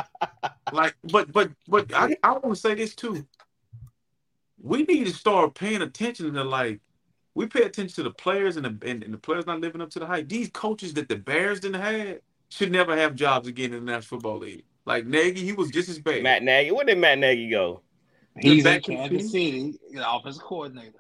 like 0.74 0.96
but 1.04 1.32
but 1.32 1.52
but 1.68 1.94
I, 1.94 2.16
I 2.24 2.32
want 2.32 2.50
to 2.50 2.56
say 2.56 2.76
this 2.76 2.96
too. 2.96 3.26
We 4.62 4.84
need 4.84 5.06
to 5.08 5.14
start 5.14 5.56
paying 5.56 5.82
attention 5.82 6.34
to 6.34 6.44
like 6.44 6.80
we 7.34 7.48
pay 7.48 7.64
attention 7.64 7.96
to 7.96 8.04
the 8.04 8.12
players 8.12 8.58
and 8.58 8.66
the 8.66 8.90
and, 8.90 9.04
and 9.04 9.14
the 9.14 9.18
players 9.18 9.46
not 9.46 9.62
living 9.62 9.82
up 9.82 9.90
to 9.92 10.00
the 10.00 10.06
hype. 10.06 10.30
These 10.30 10.50
coaches 10.50 10.94
that 10.96 11.10
the 11.10 11.16
Bears 11.16 11.60
didn't 11.60 11.82
have 11.82 12.20
should 12.50 12.72
never 12.72 12.96
have 12.96 13.16
jobs 13.16 13.48
again 13.48 13.74
in 13.74 13.86
the 13.86 13.92
National 13.92 14.20
Football 14.20 14.40
League. 14.40 14.66
Like 14.86 15.06
Nagy, 15.06 15.44
he 15.44 15.54
was 15.54 15.70
just 15.70 15.90
as 15.90 16.00
bad. 16.00 16.24
Matt 16.24 16.44
Nagy. 16.44 16.72
Where 16.72 16.86
did 16.86 16.98
Matt 16.98 17.20
Nagy 17.20 17.50
go? 17.50 17.82
He's 18.40 18.66
in 18.66 18.72
back 18.72 18.84
to 18.84 18.96
Kansas 18.96 19.32
City, 19.32 19.80
the 19.92 20.10
offensive 20.10 20.44
coordinator. 20.44 21.00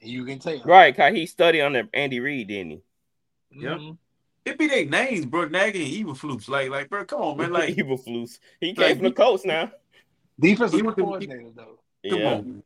You 0.00 0.24
can 0.24 0.38
tell. 0.38 0.62
Right, 0.64 0.96
cause 0.96 1.14
he 1.14 1.26
studied 1.26 1.62
under 1.62 1.88
Andy 1.94 2.20
Reid, 2.20 2.48
didn't 2.48 2.70
he? 2.70 2.82
Yeah. 3.52 3.76
Mhm. 3.76 3.98
It 4.44 4.58
be 4.58 4.66
their 4.66 4.84
names, 4.86 5.24
bro. 5.26 5.46
Nagy 5.46 6.00
and 6.00 6.08
Eberflus. 6.08 6.48
Like, 6.48 6.68
like, 6.70 6.90
bro, 6.90 7.04
come 7.04 7.20
on, 7.22 7.36
man. 7.38 7.52
Like, 7.52 7.74
Eberflus. 7.76 8.38
He 8.60 8.68
Like, 8.68 8.76
came 8.76 8.96
from 8.96 9.02
the 9.04 9.08
he- 9.10 9.14
Colts 9.14 9.44
now. 9.44 9.70
Defensive 10.40 10.78
He 10.80 10.82
was 10.82 10.94
the- 10.96 11.02
coordinator, 11.02 11.50
though. 11.54 11.78
come 12.08 12.18
Yeah. 12.18 12.32
on. 12.34 12.62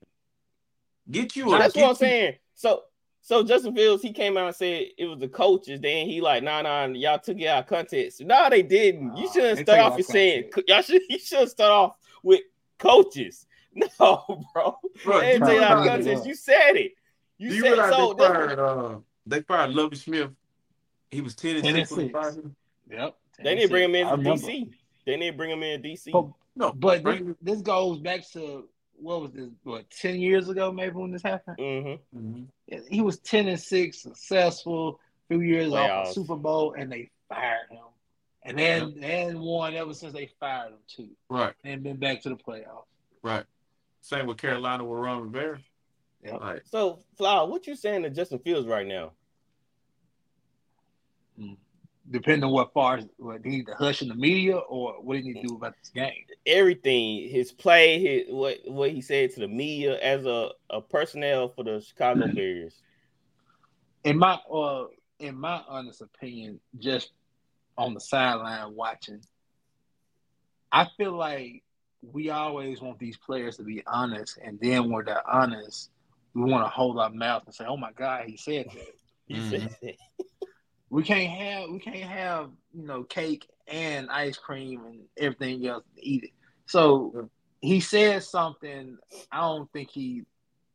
Get 1.11 1.37
you 1.37 1.45
So 1.51 1.59
that's 1.59 1.75
get 1.75 1.81
what 1.83 1.87
I'm 1.89 1.91
you- 1.93 1.97
saying. 1.97 2.35
So 2.55 2.83
so 3.21 3.43
Justin 3.43 3.75
Fields, 3.75 4.03
he 4.05 4.13
came 4.13 4.37
out 4.37 4.47
and 4.47 4.55
said 4.57 4.87
it 4.97 5.05
was 5.07 5.19
the 5.19 5.29
coaches. 5.29 5.81
Then 5.81 6.07
he 6.07 6.21
like, 6.21 6.43
nah, 6.45 6.63
nah, 6.63 6.87
y'all 6.87 7.19
took 7.19 7.39
it 7.41 7.47
out 7.49 7.65
of 7.65 7.67
context. 7.69 8.21
No, 8.23 8.49
they 8.49 8.63
didn't. 8.63 9.17
You 9.17 9.29
shouldn't 9.33 9.57
they 9.59 9.63
start 9.65 9.81
off 9.81 9.93
out 9.93 9.97
with 9.99 10.07
saying 10.07 10.51
y'all 10.69 10.83
should 10.83 11.03
you 11.09 11.19
should 11.19 11.49
start 11.49 11.71
off 11.73 11.97
with 12.23 12.41
coaches. 12.79 13.47
No, 14.01 14.25
bro. 14.55 14.79
Bro, 15.05 15.21
they 15.21 15.33
didn't 15.33 15.49
take 15.49 15.61
out 15.61 15.79
of 15.79 15.85
you 15.85 15.91
context. 15.91 16.07
realize- 16.07 16.27
You 16.27 16.35
said 16.35 16.77
it. 16.77 16.93
You 17.37 17.51
you 17.51 17.61
said 17.61 17.77
so. 17.91 18.15
they 18.15 18.25
that's- 18.25 18.37
fired 18.47 18.59
uh 18.59 18.99
they 19.27 19.41
fired 19.43 19.71
Lovie 19.75 19.97
Smith? 19.97 20.31
He 21.11 21.21
was 21.21 21.35
10 21.35 21.57
and 21.57 21.65
10 21.65 21.75
6 21.75 21.91
and 21.91 21.99
when 21.99 22.07
they 22.13 22.31
six. 22.33 22.47
Yep. 22.91 23.17
They 23.43 23.55
didn't 23.55 23.71
bring 23.71 23.85
him 23.85 23.95
in 23.95 24.07
I 24.07 24.17
to. 24.17 24.23
DC. 24.23 24.71
They 25.05 25.17
didn't 25.17 25.37
bring 25.37 25.51
him 25.51 25.63
in 25.63 25.83
to 25.83 25.89
DC. 25.89 26.11
But, 26.13 26.27
No, 26.57 26.73
but 26.73 26.95
this, 26.97 27.03
bring- 27.03 27.37
this 27.43 27.61
goes 27.63 27.99
back 28.01 28.29
to 28.33 28.69
what 28.99 29.21
was 29.23 29.31
this? 29.33 29.49
What 29.63 29.89
ten 29.91 30.21
years 30.21 30.49
ago? 30.49 30.73
Maybe 30.73 30.95
when 30.95 31.11
this 31.13 31.23
happened. 31.23 31.57
hmm 31.59 32.19
Mhm. 32.19 32.47
He 32.89 33.03
was 33.03 33.19
ten 33.21 33.47
and 33.49 33.61
six, 33.61 34.03
successful, 34.03 34.99
few 35.29 35.41
years 35.41 35.73
off 35.73 35.79
Playoffs. 35.91 36.07
the 36.07 36.13
Super 36.15 36.37
Bowl, 36.37 36.75
and 36.77 36.91
they 36.91 37.11
fired 37.29 37.69
him. 37.71 37.81
And 38.43 38.59
then 38.59 38.95
they 39.01 39.21
hadn't 39.25 39.41
won 39.41 39.75
ever 39.75 39.93
since 39.93 40.13
they 40.13 40.31
fired 40.41 40.69
him 40.73 40.79
too. 40.87 41.09
Right, 41.29 41.53
And 41.65 41.73
ain't 41.75 41.83
been 41.83 41.97
back 41.97 42.23
to 42.23 42.29
the 42.31 42.37
playoffs. 42.37 42.85
right. 43.23 43.45
Same 44.03 44.27
with 44.27 44.39
Carolina 44.39 44.85
with 44.85 45.01
Ron 45.01 45.23
Rivera. 45.23 45.59
Yep. 46.25 46.41
Like, 46.41 46.63
So, 46.67 47.01
Flower, 47.19 47.49
what 47.49 47.67
you 47.67 47.75
saying 47.75 48.05
to 48.05 48.11
Justin 48.11 48.39
Fields 48.39 48.67
right 48.69 48.87
now? 48.87 49.13
Depending 52.11 52.45
on 52.45 52.53
what 52.53 52.73
far 52.73 53.01
what 53.19 53.43
they 53.43 53.51
need 53.51 53.67
to 53.67 53.75
hush 53.75 54.03
in 54.03 54.09
the 54.09 54.15
media 54.15 54.57
or 54.57 55.03
what 55.03 55.15
they 55.15 55.23
need 55.23 55.35
to 55.41 55.49
do 55.49 55.57
about 55.57 55.75
this 55.83 55.91
game. 55.91 56.25
Everything, 56.47 57.29
his 57.29 57.53
play, 57.53 58.01
his 58.01 58.33
what 58.33 58.59
what 58.67 58.91
he 58.91 59.01
said 59.01 59.31
to 59.33 59.41
the 59.41 59.49
media 59.49 59.99
as 59.99 60.25
a, 60.25 60.51
a 60.71 60.81
personnel 60.81 61.49
for 61.49 61.65
the 61.65 61.81
Chicago 61.81 62.29
Bears. 62.29 62.81
In 64.05 64.19
my 64.19 64.39
uh 64.53 64.85
in 65.19 65.37
my 65.39 65.63
honest 65.69 66.01
opinion, 66.01 66.61
just 66.79 67.11
on 67.77 67.95
the 67.95 68.01
sideline 68.01 68.75
watching, 68.75 69.21
I 70.71 70.87
feel 70.97 71.17
like 71.17 71.63
we 72.03 72.31
always 72.31 72.81
want 72.81 72.99
these 72.99 73.17
players 73.17 73.57
to 73.57 73.65
be 73.65 73.83
honest, 73.87 74.39
and 74.45 74.59
then 74.61 74.91
when 74.91 75.05
they're 75.07 75.29
honest, 75.29 75.91
we 76.35 76.43
want 76.51 76.65
to 76.65 76.71
hold 76.71 76.99
our 76.99 77.11
mouth 77.11 77.43
and 77.47 77.55
say, 77.55 77.65
"Oh 77.67 77.77
my 77.77 77.93
God, 77.93 78.27
he 78.27 78.37
said 78.37 78.67
that." 78.67 78.87
He 79.29 79.35
Mhm. 79.37 79.51
said 79.51 79.77
that. 79.83 79.97
We 80.91 81.03
can't 81.03 81.31
have 81.31 81.71
we 81.71 81.79
can't 81.79 82.11
have 82.11 82.51
you 82.73 82.87
know 82.87 83.03
cake 83.05 83.49
and 83.67 84.09
ice 84.11 84.37
cream 84.37 84.85
and 84.85 85.01
everything 85.17 85.67
else 85.67 85.85
to 85.97 86.07
eat 86.07 86.25
it. 86.25 86.31
So 86.67 87.29
he 87.61 87.81
said 87.81 88.23
something. 88.23 88.99
I 89.33 89.41
don't 89.41 89.71
think 89.73 89.91
he, 89.91 90.23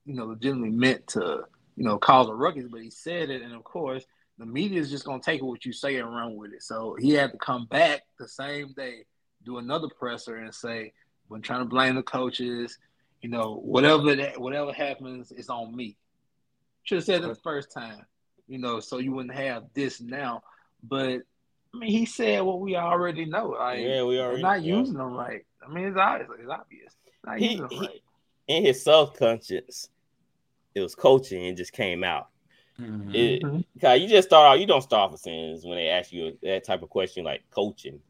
you 0.06 0.14
know, 0.14 0.26
legitimately 0.26 0.72
meant 0.72 1.08
to, 1.08 1.44
you 1.76 1.84
know, 1.84 1.98
cause 1.98 2.28
a 2.28 2.34
ruckus, 2.34 2.68
but 2.70 2.82
he 2.82 2.90
said 2.90 3.30
it, 3.30 3.42
and 3.42 3.54
of 3.54 3.64
course, 3.64 4.06
the 4.38 4.46
media 4.46 4.80
is 4.80 4.90
just 4.90 5.06
gonna 5.06 5.22
take 5.22 5.42
what 5.42 5.66
you 5.66 5.72
say 5.72 5.98
and 5.98 6.14
run 6.14 6.36
with 6.36 6.54
it. 6.54 6.64
So 6.64 6.96
he 7.00 7.12
had 7.12 7.32
to 7.32 7.38
come 7.38 7.66
back 7.66 8.02
the 8.20 8.28
same 8.28 8.74
day, 8.74 9.06
do 9.46 9.58
another 9.58 9.88
presser, 9.88 10.38
and 10.38 10.54
say, 10.54 10.94
"When 11.28 11.42
trying 11.42 11.62
to 11.62 11.66
blame 11.66 11.96
the 11.96 12.04
coaches, 12.04 12.78
you 13.22 13.30
know, 13.30 13.56
whatever 13.56 14.16
that 14.16 14.40
whatever 14.40 14.74
happens, 14.74 15.32
it's 15.32 15.50
on 15.50 15.76
me." 15.76 15.98
Should 16.84 16.98
have 16.98 17.06
said 17.06 17.24
it 17.24 17.28
the 17.28 17.36
first 17.36 17.72
time, 17.72 18.06
you 18.52 18.58
know, 18.58 18.80
so 18.82 18.98
you 18.98 19.14
wouldn't 19.14 19.34
have 19.34 19.64
this 19.74 20.02
now. 20.02 20.44
But 20.84 21.22
I 21.74 21.78
mean, 21.78 21.90
he 21.90 22.06
said 22.06 22.42
what 22.42 22.60
we 22.60 22.76
already 22.76 23.26
know. 23.26 23.50
Like, 23.50 23.80
Yeah, 23.80 24.04
we 24.04 24.18
they're 24.18 24.26
already 24.28 24.42
not 24.42 24.62
yeah. 24.62 24.76
using 24.78 24.96
them 24.96 25.14
right. 25.14 25.46
I 25.66 25.72
mean, 25.72 25.86
it's 25.86 25.98
obvious. 25.98 26.30
It's 26.40 26.50
obvious. 26.50 26.96
Not 27.26 27.40
He- 27.40 27.46
using 27.46 27.62
them 27.62 27.70
he- 27.72 27.80
right. 27.80 28.02
In 28.48 28.66
his 28.66 28.84
subconscious, 28.84 29.88
it 30.76 30.82
was 30.82 30.96
coaching 30.96 31.46
and 31.46 31.56
just 31.56 31.72
came 31.72 32.04
out. 32.04 32.28
mhm. 32.80 33.14
It, 33.16 33.42
Mhm. 33.44 33.64
Cause 33.80 34.00
you 34.02 34.08
just 34.10 34.28
start 34.28 34.48
out, 34.52 34.60
you 34.60 34.66
don't 34.66 34.82
start 34.82 35.06
off 35.06 35.12
with 35.12 35.22
saying 35.22 35.62
when 35.64 35.78
they 35.78 35.88
ask 35.88 36.12
you 36.12 36.38
that 36.42 36.64
type 36.66 36.82
of 36.82 36.90
question 36.90 37.24
like 37.24 37.44
coaching, 37.52 38.02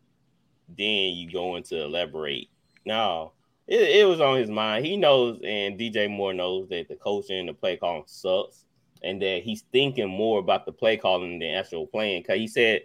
then 0.75 1.13
you 1.13 1.29
go 1.29 1.55
into 1.57 1.83
elaborate. 1.83 2.47
No, 2.85 3.33
it, 3.67 3.81
it 3.81 4.07
was 4.07 4.21
on 4.21 4.37
his 4.37 4.49
mind. 4.49 4.85
He 4.85 4.97
knows, 4.97 5.39
and 5.43 5.77
DJ 5.77 6.07
Moore 6.09 6.33
knows 6.33 6.69
that 6.69 6.87
the 6.87 6.95
coaching 6.95 7.39
and 7.39 7.49
the 7.49 7.53
play 7.53 7.77
calling 7.77 8.03
sucks, 8.07 8.65
and 9.03 9.21
that 9.21 9.41
he's 9.43 9.63
thinking 9.71 10.09
more 10.09 10.39
about 10.39 10.65
the 10.65 10.71
play 10.71 10.97
calling 10.97 11.39
than 11.39 11.55
actual 11.55 11.87
playing. 11.87 12.23
Cause 12.23 12.37
he 12.37 12.47
said 12.47 12.81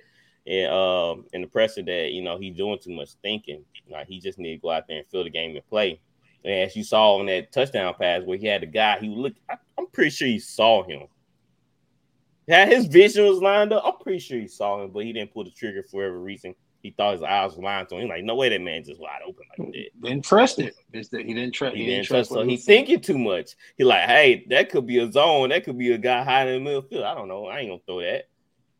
in 0.46 0.70
um 0.70 1.24
in 1.32 1.42
the 1.42 1.48
presser 1.48 1.82
that 1.82 2.12
you 2.12 2.22
know 2.22 2.38
he's 2.38 2.56
doing 2.56 2.78
too 2.82 2.92
much 2.92 3.10
thinking. 3.22 3.64
Like 3.90 4.08
he 4.08 4.20
just 4.20 4.38
need 4.38 4.56
to 4.56 4.62
go 4.62 4.70
out 4.70 4.84
there 4.88 4.98
and 4.98 5.06
feel 5.08 5.24
the 5.24 5.30
game 5.30 5.54
and 5.54 5.66
play. 5.68 6.00
And 6.44 6.52
as 6.52 6.76
you 6.76 6.84
saw 6.84 7.16
on 7.16 7.26
that 7.26 7.52
touchdown 7.52 7.94
pass 7.98 8.22
where 8.22 8.38
he 8.38 8.46
had 8.46 8.62
the 8.62 8.66
guy, 8.66 8.98
he 9.00 9.08
looked. 9.08 9.40
I, 9.50 9.56
I'm 9.78 9.88
pretty 9.88 10.10
sure 10.10 10.28
he 10.28 10.38
saw 10.38 10.84
him. 10.84 11.08
Yeah, 12.46 12.66
his 12.66 12.86
vision 12.86 13.26
was 13.26 13.38
lined 13.38 13.72
up. 13.72 13.82
I'm 13.84 13.98
pretty 13.98 14.20
sure 14.20 14.38
he 14.38 14.46
saw 14.46 14.82
him, 14.82 14.90
but 14.90 15.04
he 15.04 15.12
didn't 15.12 15.34
pull 15.34 15.44
the 15.44 15.50
trigger 15.50 15.82
for 15.82 15.96
whatever 15.96 16.20
reason. 16.20 16.54
He 16.86 16.94
thought 16.96 17.14
his 17.14 17.22
eyes 17.22 17.56
were 17.56 17.64
lying 17.64 17.84
to 17.86 17.96
him. 17.96 18.02
He's 18.02 18.10
like, 18.10 18.22
no 18.22 18.36
way, 18.36 18.48
that 18.48 18.60
man 18.60 18.84
just 18.84 19.00
wide 19.00 19.20
open 19.26 19.42
like 19.58 19.72
that. 19.72 20.00
Didn't 20.00 20.24
trust 20.24 20.60
it. 20.60 20.76
It's 20.92 21.08
that 21.08 21.26
he 21.26 21.34
didn't 21.34 21.52
trust. 21.52 21.74
He, 21.74 21.82
He, 21.82 21.90
didn't 21.90 22.06
trust, 22.06 22.30
so 22.30 22.44
he 22.44 22.56
thinking 22.56 23.00
too 23.00 23.18
much. 23.18 23.56
He 23.76 23.82
like, 23.82 24.04
hey, 24.04 24.46
that 24.50 24.70
could 24.70 24.86
be 24.86 24.98
a 24.98 25.10
zone. 25.10 25.48
That 25.48 25.64
could 25.64 25.76
be 25.76 25.90
a 25.90 25.98
guy 25.98 26.22
hiding 26.22 26.54
in 26.54 26.60
the 26.62 26.70
middle 26.70 26.82
field. 26.82 27.02
I 27.02 27.14
don't 27.14 27.26
know. 27.26 27.46
I 27.46 27.58
ain't 27.58 27.70
gonna 27.70 27.80
throw 27.86 28.00
that. 28.02 28.28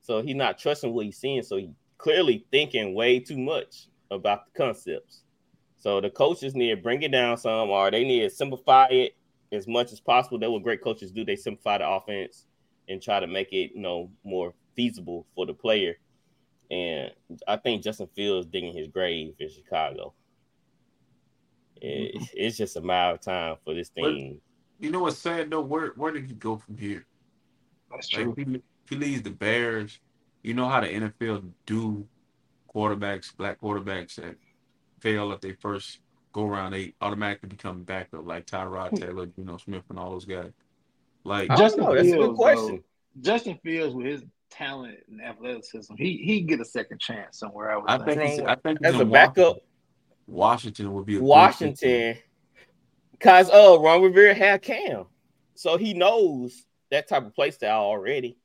So 0.02 0.22
he 0.22 0.34
not 0.34 0.56
trusting 0.56 0.92
what 0.92 1.04
he's 1.04 1.18
seeing. 1.18 1.42
So 1.42 1.56
he 1.56 1.72
clearly 1.98 2.46
thinking 2.52 2.94
way 2.94 3.18
too 3.18 3.38
much 3.38 3.88
about 4.12 4.44
the 4.46 4.56
concepts. 4.56 5.22
So 5.78 6.00
the 6.00 6.10
coaches 6.10 6.54
need 6.54 6.70
to 6.70 6.76
bring 6.76 7.02
it 7.02 7.10
down 7.10 7.36
some, 7.38 7.70
or 7.70 7.90
they 7.90 8.04
need 8.04 8.20
to 8.20 8.30
simplify 8.30 8.86
it 8.86 9.16
as 9.50 9.66
much 9.66 9.92
as 9.92 9.98
possible. 9.98 10.38
That's 10.38 10.50
what 10.50 10.62
great 10.62 10.80
coaches 10.80 11.10
do. 11.10 11.24
They 11.24 11.34
simplify 11.34 11.78
the 11.78 11.88
offense 11.88 12.46
and 12.88 13.02
try 13.02 13.18
to 13.18 13.26
make 13.26 13.52
it, 13.52 13.72
you 13.74 13.80
know, 13.80 14.10
more 14.22 14.54
feasible 14.76 15.26
for 15.34 15.44
the 15.44 15.54
player. 15.54 15.96
And 16.70 17.12
I 17.46 17.56
think 17.56 17.82
Justin 17.82 18.08
Fields 18.14 18.46
digging 18.46 18.74
his 18.74 18.88
grave 18.88 19.34
in 19.38 19.48
Chicago. 19.48 20.14
It- 21.80 22.14
mm-hmm. 22.14 22.24
it's 22.34 22.56
just 22.56 22.76
a 22.76 22.80
matter 22.80 23.14
of 23.14 23.20
time 23.20 23.56
for 23.64 23.74
this 23.74 23.88
thing. 23.88 24.40
You 24.78 24.90
know 24.90 25.00
what's 25.00 25.18
sad 25.18 25.50
though? 25.50 25.62
Where 25.62 25.88
where 25.96 26.12
did 26.12 26.26
he 26.26 26.34
go 26.34 26.56
from 26.56 26.76
here? 26.76 27.06
That's 27.90 28.08
true. 28.08 28.34
Like 28.36 28.46
he, 28.46 28.62
he 28.88 28.96
leaves 28.96 29.22
the 29.22 29.30
Bears. 29.30 30.00
You 30.42 30.54
know 30.54 30.68
how 30.68 30.80
the 30.80 30.88
NFL 30.88 31.50
do 31.64 32.06
quarterbacks, 32.74 33.34
black 33.36 33.60
quarterbacks 33.60 34.16
that 34.16 34.36
fail 35.00 35.32
at 35.32 35.40
their 35.40 35.56
first 35.60 36.00
go 36.36 36.46
around, 36.46 36.72
they 36.72 36.92
automatically 37.00 37.48
become 37.48 37.82
backup, 37.82 38.26
like 38.26 38.46
Tyrod 38.46 38.90
hmm. 38.90 38.96
Taylor, 38.96 39.28
you 39.36 39.44
know, 39.44 39.56
Smith, 39.56 39.84
and 39.88 39.98
all 39.98 40.10
those 40.10 40.26
guys. 40.26 40.52
Like 41.24 41.50
I 41.50 41.56
Justin 41.56 41.84
know. 41.84 41.94
That's 41.94 42.08
a 42.08 42.10
good 42.12 42.18
Fields, 42.18 42.38
question. 42.38 42.82
though, 43.16 43.22
Justin 43.22 43.58
Fields 43.64 43.94
with 43.94 44.06
his 44.06 44.24
talent 44.50 44.98
and 45.08 45.22
athleticism, 45.22 45.94
he 45.96 46.16
he 46.18 46.40
get 46.42 46.60
a 46.60 46.64
second 46.64 47.00
chance 47.00 47.38
somewhere. 47.38 47.70
I 47.72 47.76
would 47.76 47.90
I 47.90 47.98
think. 48.04 48.20
think 48.20 48.48
I 48.48 48.54
think 48.56 48.78
As 48.84 48.98
a 49.00 49.04
backup, 49.04 49.36
Washington. 49.36 49.62
Washington 50.26 50.92
would 50.94 51.06
be 51.06 51.16
a. 51.16 51.22
Washington, 51.22 52.16
because 53.12 53.50
oh, 53.52 53.82
Ron 53.82 54.02
Rivera 54.02 54.34
had 54.34 54.62
Cam, 54.62 55.06
so 55.54 55.76
he 55.76 55.94
knows 55.94 56.64
that 56.90 57.08
type 57.08 57.24
of 57.26 57.34
play 57.34 57.50
style 57.50 57.80
already. 57.82 58.36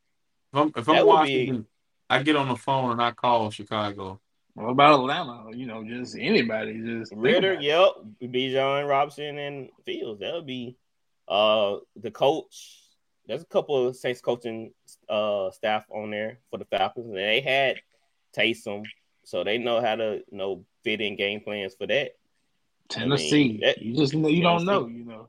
If 0.53 0.59
I'm, 0.59 0.67
if 0.75 0.85
That 0.85 1.01
I'm 1.01 1.07
would 1.07 1.25
be- 1.25 1.63
I 2.09 2.23
get 2.23 2.35
on 2.35 2.49
the 2.49 2.55
phone 2.57 2.91
and 2.91 3.01
I 3.01 3.11
call 3.11 3.49
Chicago. 3.51 4.19
What 4.53 4.69
about 4.71 4.99
Atlanta? 4.99 5.55
You 5.55 5.65
know, 5.65 5.81
just 5.85 6.17
anybody. 6.19 6.73
Just 6.83 7.11
think 7.11 7.23
Ridder, 7.23 7.53
about 7.53 7.63
it. 7.63 7.67
yep, 7.67 8.31
Bijan 8.31 8.87
Robinson 8.89 9.37
and 9.37 9.69
Fields. 9.85 10.19
That 10.19 10.33
would 10.33 10.45
be 10.45 10.75
uh 11.29 11.77
the 11.95 12.11
coach. 12.11 12.80
There's 13.31 13.43
a 13.43 13.45
couple 13.45 13.87
of 13.87 13.95
Saints 13.95 14.19
coaching 14.19 14.73
uh 15.07 15.51
staff 15.51 15.85
on 15.89 16.11
there 16.11 16.39
for 16.49 16.57
the 16.57 16.65
Falcons, 16.65 17.07
and 17.07 17.15
they 17.15 17.39
had 17.39 17.77
Taysom, 18.37 18.83
so 19.23 19.45
they 19.45 19.57
know 19.57 19.79
how 19.79 19.95
to 19.95 20.21
you 20.29 20.37
know 20.37 20.65
fit 20.83 20.99
in 20.99 21.15
game 21.15 21.39
plans 21.39 21.73
for 21.75 21.87
that. 21.87 22.11
Tennessee. 22.89 23.57
that- 23.61 23.81
you 23.81 23.95
just 23.95 24.13
know, 24.13 24.27
you 24.27 24.41
don't 24.43 24.65
know. 24.65 24.85
You 24.85 25.05
know. 25.05 25.27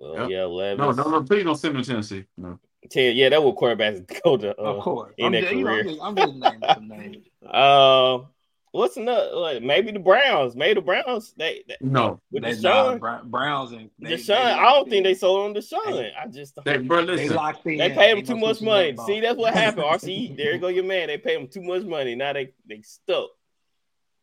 Well, 0.00 0.16
Yep. 0.22 0.30
yeah, 0.30 0.44
Levis. 0.46 0.96
No, 0.96 1.04
no, 1.04 1.10
no, 1.10 1.22
please 1.22 1.44
don't 1.44 1.54
send 1.54 1.76
me 1.76 1.82
to 1.84 1.88
Tennessee. 1.88 2.24
No. 2.36 2.58
Tell- 2.90 3.04
yeah, 3.04 3.28
that 3.28 3.40
would 3.44 3.54
quarterbacks 3.54 4.04
go 4.24 4.36
to 4.36 4.50
uh, 4.60 4.64
of 4.64 4.82
course. 4.82 5.14
in 5.16 5.26
I'm 5.26 5.32
their 5.32 5.42
just, 5.42 5.54
you 5.54 5.62
know, 5.64 5.70
I'm 5.70 5.86
just, 5.86 6.00
I'm 6.02 6.16
just 6.16 6.34
naming 6.34 6.60
some 6.74 6.88
names. 6.88 7.26
Uh, 7.46 8.18
what's 8.72 8.96
another? 8.96 9.30
Like, 9.36 9.62
maybe 9.62 9.92
the 9.92 9.98
Browns. 10.00 10.56
Maybe 10.56 10.74
the 10.74 10.80
Browns. 10.80 11.32
They, 11.36 11.62
they 11.68 11.76
No. 11.80 12.20
with 12.30 12.42
They, 12.42 12.52
Deshaun. 12.52 13.00
nah, 13.00 13.22
Browns 13.22 13.72
and 13.72 13.88
they, 13.98 14.14
Deshaun. 14.14 14.26
they 14.26 14.34
I 14.34 14.62
don't 14.64 14.78
locked 14.78 14.90
think 14.90 15.04
they 15.04 15.14
sold 15.14 15.46
on 15.48 15.54
Deshaun. 15.54 16.10
I 16.20 16.26
just 16.26 16.58
They, 16.64 16.78
bro, 16.78 17.04
They 17.06 17.16
listen. 17.16 17.36
locked 17.36 17.64
in. 17.66 17.78
they 17.78 17.90
paid 17.90 18.18
him 18.18 18.24
too 18.24 18.36
much 18.36 18.60
money. 18.60 18.92
ball. 18.92 19.06
See, 19.06 19.20
that's 19.20 19.36
what 19.38 19.54
happened. 19.54 19.84
RC, 19.84 20.36
there 20.36 20.52
you 20.54 20.58
go, 20.58 20.68
your 20.68 20.84
man. 20.84 21.06
They 21.08 21.18
paid 21.18 21.38
him 21.40 21.48
too 21.48 21.62
much 21.62 21.84
money. 21.84 22.14
Now 22.14 22.32
they 22.32 22.52
they 22.66 22.82
stuck. 22.82 23.30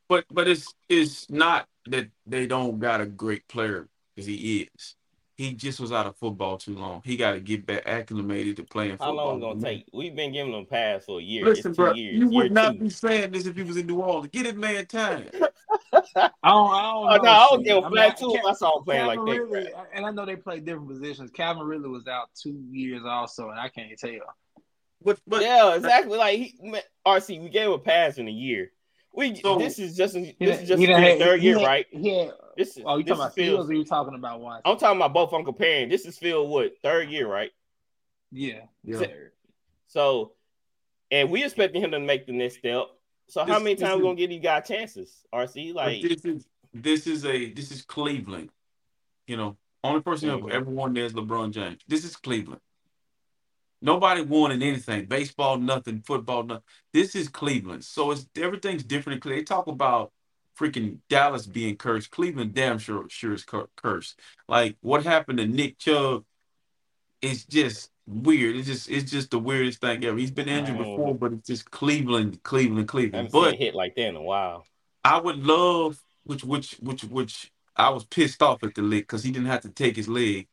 But 0.10 0.26
but 0.32 0.48
it's 0.48 0.74
it's 0.90 1.30
not 1.30 1.68
that 1.88 2.10
they 2.26 2.48
don't 2.48 2.80
got 2.80 3.00
a 3.02 3.06
great 3.06 3.48
player 3.48 3.88
because 4.16 4.26
he 4.28 4.62
is. 4.76 4.96
He 5.40 5.54
just 5.54 5.80
was 5.80 5.94
out 5.94 6.06
of 6.06 6.18
football 6.18 6.58
too 6.58 6.76
long. 6.76 7.02
He 7.06 7.16
got 7.16 7.32
to 7.32 7.40
get 7.40 7.66
back 7.66 7.84
acclimated 7.86 8.58
to 8.58 8.64
playing 8.66 8.98
How 9.00 9.08
football. 9.08 9.18
How 9.20 9.26
long 9.26 9.38
it 9.38 9.42
gonna 9.42 9.62
take? 9.62 9.86
We've 9.94 10.14
been 10.14 10.34
giving 10.34 10.52
them 10.52 10.64
a 10.64 10.66
pass 10.66 11.06
for 11.06 11.22
a 11.22 11.24
year. 11.24 11.46
Listen, 11.46 11.72
it's 11.72 11.78
two 11.78 11.82
bro, 11.82 11.94
years. 11.94 12.16
you 12.16 12.30
year 12.30 12.44
would 12.44 12.52
not 12.52 12.74
two. 12.74 12.80
be 12.80 12.90
saying 12.90 13.32
this 13.32 13.46
if 13.46 13.56
he 13.56 13.64
was 13.64 13.78
in 13.78 13.88
New 13.88 14.02
Orleans. 14.02 14.28
Get 14.34 14.48
his 14.48 14.56
man 14.56 14.86
time. 14.88 15.30
I 15.34 15.40
don't, 16.04 16.12
I 16.14 16.22
don't 16.22 16.34
Oh, 16.44 17.16
know. 17.16 17.18
no, 17.24 17.30
I 17.30 17.48
don't 17.52 17.60
shit. 17.60 17.66
give 17.68 17.78
a 17.78 17.80
I 17.80 17.84
mean, 17.84 17.92
flag 17.94 18.12
I 18.12 18.16
too. 18.16 18.38
I 18.50 18.52
saw 18.54 18.78
him 18.80 18.84
playing 18.84 19.06
like 19.08 19.18
Calvin 19.18 19.34
that. 19.36 19.42
Ridley, 19.50 19.72
and 19.94 20.06
I 20.06 20.12
know 20.12 20.26
they 20.26 20.36
play 20.36 20.60
different 20.60 20.90
positions. 20.90 21.32
Calvin 21.32 21.64
Ridley 21.64 21.88
was 21.88 22.06
out 22.08 22.28
two 22.36 22.62
years 22.70 23.04
also, 23.06 23.50
and 23.50 23.58
I 23.62 23.70
can't 23.70 23.98
tell. 23.98 24.12
But 25.02 25.22
but 25.26 25.42
yeah, 25.42 25.74
exactly. 25.74 26.18
Like 26.18 26.38
he, 26.38 26.60
RC, 27.08 27.42
we 27.42 27.48
gave 27.48 27.68
him 27.68 27.72
a 27.72 27.80
pass 27.80 28.18
in 28.18 28.28
a 28.28 28.32
year. 28.32 28.74
We 29.14 29.36
So- 29.36 29.58
this 29.58 29.80
is 29.80 29.96
just 29.98 30.14
this 30.14 30.34
is 30.40 30.68
just 30.68 30.80
he 30.80 30.86
his 30.86 30.96
had- 30.98 31.20
third 31.20 31.40
he 31.42 31.48
year, 31.48 31.60
had- 31.60 31.66
right? 31.68 31.86
Yeah. 31.92 32.32
This 32.56 32.78
is 32.78 32.84
oh, 32.86 32.98
you 32.98 33.04
talking 33.04 33.14
about 33.14 33.30
is 33.30 33.34
Phil's- 33.36 33.48
Fields 33.58 33.70
or 33.70 33.74
you 33.74 33.86
talking 33.86 34.16
about 34.16 34.40
Washington? 34.40 34.72
I'm 34.72 34.78
talking 34.78 34.98
about 34.98 35.14
both. 35.14 35.34
I'm 35.34 35.46
comparing. 35.46 35.90
This 35.90 36.06
is 36.06 36.18
Phil 36.18 36.48
what 36.48 36.74
third 36.84 37.10
year, 37.10 37.28
right? 37.28 37.52
Yeah. 38.32 38.62
Yeah. 38.84 39.06
So, 39.88 40.34
and 41.10 41.32
we 41.32 41.44
expecting 41.44 41.82
him 41.82 41.92
to 41.92 42.00
make 42.00 42.28
the 42.28 42.34
next 42.34 42.58
step. 42.60 42.88
So 43.28 43.44
how 43.46 43.60
many 43.60 43.76
times 43.76 43.98
we 43.98 44.04
gonna 44.04 44.16
give 44.16 44.30
these 44.30 44.42
guys 44.42 44.68
chances? 44.68 45.26
RC, 45.34 45.74
like 45.74 46.02
this 46.02 46.26
is 46.26 46.48
this 46.74 47.08
is 47.08 47.26
a 47.26 47.52
this 47.52 47.72
is 47.72 47.82
Cleveland. 47.82 48.52
You 49.28 49.38
know, 49.38 49.58
only 49.84 50.02
person 50.02 50.30
Mhm. 50.30 50.52
ever 50.52 50.70
won 50.70 50.94
there 50.94 51.06
is 51.06 51.14
LeBron 51.14 51.52
James. 51.52 51.82
This 51.88 52.04
is 52.04 52.16
Cleveland. 52.16 52.62
Nobody 53.82 54.22
won 54.22 54.52
in 54.52 54.62
anything. 54.62 55.06
Baseball, 55.06 55.58
nothing. 55.58 56.02
Football, 56.02 56.44
nothing. 56.44 56.64
This 56.94 57.16
is 57.16 57.30
Cleveland. 57.30 57.86
So 57.86 58.12
it's 58.12 58.28
everything's 58.38 58.84
different 58.84 59.16
in 59.18 59.22
Cleveland. 59.22 59.42
They 59.42 59.46
talk 59.46 59.68
about 59.68 60.12
freaking 60.58 60.98
Dallas 61.10 61.48
being 61.48 61.78
cursed. 61.78 62.12
Cleveland 62.12 62.54
damn 62.54 62.78
sure 62.78 63.06
sure 63.10 63.34
is 63.34 63.44
cur- 63.44 63.70
cursed. 63.76 64.20
Like 64.48 64.76
what 64.82 65.04
happened 65.04 65.40
to 65.40 65.48
Nick 65.48 65.78
Chubb 65.78 66.26
is 67.22 67.46
just 67.46 67.92
weird. 68.06 68.56
It's 68.58 68.68
just 68.68 68.90
it's 68.90 69.10
just 69.10 69.32
the 69.32 69.40
weirdest 69.40 69.80
thing 69.82 70.04
ever. 70.04 70.18
He's 70.18 70.32
been 70.32 70.50
injured 70.50 70.78
before, 70.78 71.16
but 71.16 71.34
it's 71.34 71.48
just 71.48 71.72
Cleveland, 71.72 72.44
Cleveland, 72.44 72.88
Cleveland. 72.88 73.30
But 73.32 73.56
hit 73.56 73.76
like 73.76 73.96
that 73.96 74.08
in 74.08 74.16
a 74.16 74.22
while. 74.22 74.66
I 75.04 75.20
would 75.20 75.46
love, 75.46 76.02
which 76.24 76.44
which 76.44 76.74
which 76.82 77.04
which 77.04 77.52
I 77.76 77.90
was 77.90 78.04
pissed 78.04 78.42
off 78.42 78.64
at 78.64 78.76
the 78.76 78.82
leg 78.82 79.04
because 79.04 79.24
he 79.24 79.32
didn't 79.32 79.48
have 79.48 79.62
to 79.62 79.70
take 79.70 79.96
his 79.96 80.10
leg, 80.10 80.48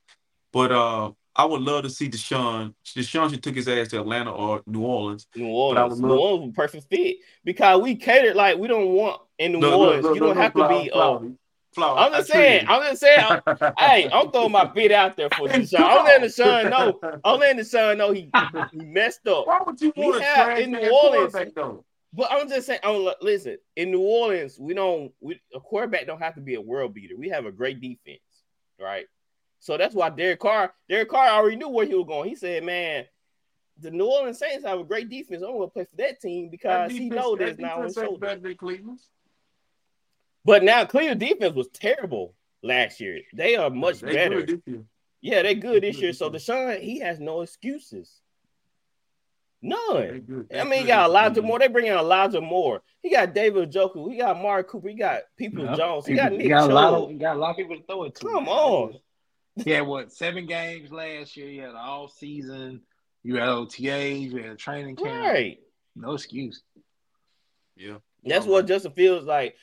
but 0.52 0.70
uh, 0.70 1.12
I 1.38 1.44
would 1.44 1.60
love 1.60 1.82
to 1.82 1.90
see 1.90 2.08
Deshaun. 2.08 2.74
Deshaun 2.84 3.30
should 3.30 3.42
took 3.42 3.54
his 3.54 3.68
ass 3.68 3.88
to 3.88 4.00
Atlanta 4.00 4.32
or 4.32 4.62
New 4.66 4.80
Orleans. 4.80 5.26
New 5.36 5.46
I 5.46 5.50
Orleans, 5.50 5.94
would 5.94 6.00
New 6.02 6.08
love- 6.08 6.18
Orleans 6.20 6.52
a 6.52 6.56
perfect 6.56 6.86
fit 6.88 7.16
because 7.44 7.80
we 7.82 7.94
catered 7.96 8.36
like 8.36 8.56
we 8.58 8.68
don't 8.68 8.88
want 8.92 9.20
in 9.38 9.52
New 9.52 9.58
look, 9.60 9.78
Orleans. 9.78 10.02
look, 10.04 10.14
you 10.14 10.20
don't 10.20 10.36
have 10.36 10.52
to 10.54 10.58
Flower, 10.58 10.82
be. 10.82 10.90
Uh, 10.90 10.94
Flower, 10.94 11.32
Flower, 11.72 11.98
I'm 11.98 12.12
just 12.12 12.28
saying. 12.30 12.66
I'm 12.68 12.82
just 12.84 13.00
saying. 13.02 13.18
I'm- 13.20 13.72
hey, 13.78 14.08
I'm 14.10 14.30
throwing 14.30 14.52
my 14.52 14.64
bid 14.64 14.92
out 14.92 15.16
there 15.16 15.28
for 15.30 15.46
Deshaun. 15.48 15.80
I'm 15.80 16.04
letting 16.06 16.28
Deshaun 16.28 16.70
know. 16.70 17.18
I'm 17.22 17.38
letting 17.38 17.58
Deshaun 17.62 17.98
know 17.98 18.12
he, 18.12 18.30
he 18.72 18.78
messed 18.84 19.26
up. 19.28 19.46
Why 19.46 19.60
would 19.66 19.78
you 19.80 19.92
want 19.94 20.22
to 20.22 20.62
in 20.62 20.70
New 20.72 20.90
Orleans- 20.90 21.52
though? 21.54 21.84
But 22.14 22.28
I'm 22.32 22.48
just 22.48 22.66
saying. 22.66 22.80
I'm, 22.82 23.06
listen, 23.20 23.58
in 23.76 23.90
New 23.90 24.00
Orleans, 24.00 24.56
we 24.58 24.72
don't. 24.72 25.12
We, 25.20 25.38
a 25.54 25.60
quarterback 25.60 26.06
don't 26.06 26.22
have 26.22 26.34
to 26.36 26.40
be 26.40 26.54
a 26.54 26.60
world 26.62 26.94
beater. 26.94 27.14
We 27.14 27.28
have 27.28 27.44
a 27.44 27.52
great 27.52 27.78
defense, 27.82 28.20
right? 28.80 29.04
So 29.66 29.76
that's 29.76 29.96
why 29.96 30.10
Derek 30.10 30.38
Carr. 30.38 30.72
Derek 30.88 31.08
Carr 31.08 31.26
already 31.28 31.56
knew 31.56 31.68
where 31.68 31.86
he 31.86 31.94
was 31.94 32.06
going. 32.06 32.28
He 32.28 32.36
said, 32.36 32.62
"Man, 32.62 33.04
the 33.80 33.90
New 33.90 34.04
Orleans 34.06 34.38
Saints 34.38 34.64
have 34.64 34.78
a 34.78 34.84
great 34.84 35.08
defense. 35.08 35.42
I'm 35.42 35.50
going 35.56 35.68
to 35.68 35.72
play 35.72 35.84
for 35.86 35.96
that 35.96 36.20
team 36.20 36.50
because 36.50 36.88
That 36.88 36.90
he 36.92 37.08
defense- 37.08 37.20
know 37.20 37.34
that 37.34 37.44
that's 37.46 37.58
not 37.58 37.72
on 37.78 37.82
his 37.86 37.94
defense 37.94 37.96
ain't 38.04 38.06
shoulder." 38.12 38.26
better 38.26 38.40
than 38.42 38.56
Cleveland's. 38.56 39.08
But 40.44 40.62
now 40.62 40.84
Cleveland 40.84 41.18
defense 41.18 41.52
was 41.56 41.66
terrible 41.70 42.36
last 42.62 43.00
year. 43.00 43.22
They 43.34 43.56
are 43.56 43.68
much 43.68 43.98
They 43.98 44.12
better. 44.14 44.42
good. 44.42 44.86
Yeah, 45.20 45.42
they're 45.42 45.54
good 45.54 45.82
this 45.82 45.96
good 45.96 46.02
year. 46.02 46.10
this 46.10 46.18
So 46.18 46.26
year. 46.30 46.34
Deshaun, 46.38 46.80
he 46.80 47.00
has 47.00 47.18
no 47.18 47.40
excuses. 47.40 48.20
They 49.62 49.68
None. 49.70 50.20
good. 50.20 50.46
I 50.56 50.62
mean, 50.62 50.82
he 50.82 50.86
got 50.86 51.08
this 51.08 51.10
Elijah 51.10 51.40
year. 51.40 51.42
Moore. 51.48 51.58
They 51.58 51.66
bring 51.66 51.86
in 51.86 51.92
Elijah 51.94 52.40
Moore. 52.40 52.82
He 53.02 53.10
got 53.10 53.34
David 53.34 53.72
Njoku. 53.72 54.12
He 54.12 54.18
got 54.18 54.40
Mark 54.40 54.68
Cooper. 54.68 54.88
He 54.90 54.94
got 54.94 55.22
People 55.36 55.64
Yeah. 55.64 55.74
Jones. 55.74 56.06
He 56.06 56.14
got 56.14 56.30
He 56.30 56.38
Nick 56.38 56.50
got 56.50 56.70
a 56.70 56.72
lot 56.72 56.92
Chubb. 56.92 57.02
of 57.02 57.10
he 57.10 57.16
got 57.16 57.34
a 57.34 57.38
lot 57.40 57.50
of 57.50 57.56
people 57.56 57.76
to 57.76 57.82
throw 57.82 58.04
it 58.04 58.14
to. 58.14 58.26
Come 58.28 58.48
on. 58.48 59.00
He 59.64 59.70
had 59.70 59.86
what 59.86 60.12
seven 60.12 60.46
games 60.46 60.92
last 60.92 61.36
year. 61.36 61.48
You 61.48 61.62
had 61.62 61.74
all 61.74 62.08
season. 62.08 62.82
You 63.22 63.36
had 63.36 63.48
OTAs. 63.48 64.30
You 64.30 64.36
had 64.42 64.50
a 64.52 64.56
training 64.56 64.96
camp. 64.96 65.24
Right. 65.24 65.58
No 65.94 66.12
excuse. 66.12 66.62
Yeah. 67.76 67.96
That's 68.24 68.46
All 68.46 68.52
what. 68.52 68.66
Justin 68.66 68.92
feels 68.92 69.24
like. 69.24 69.56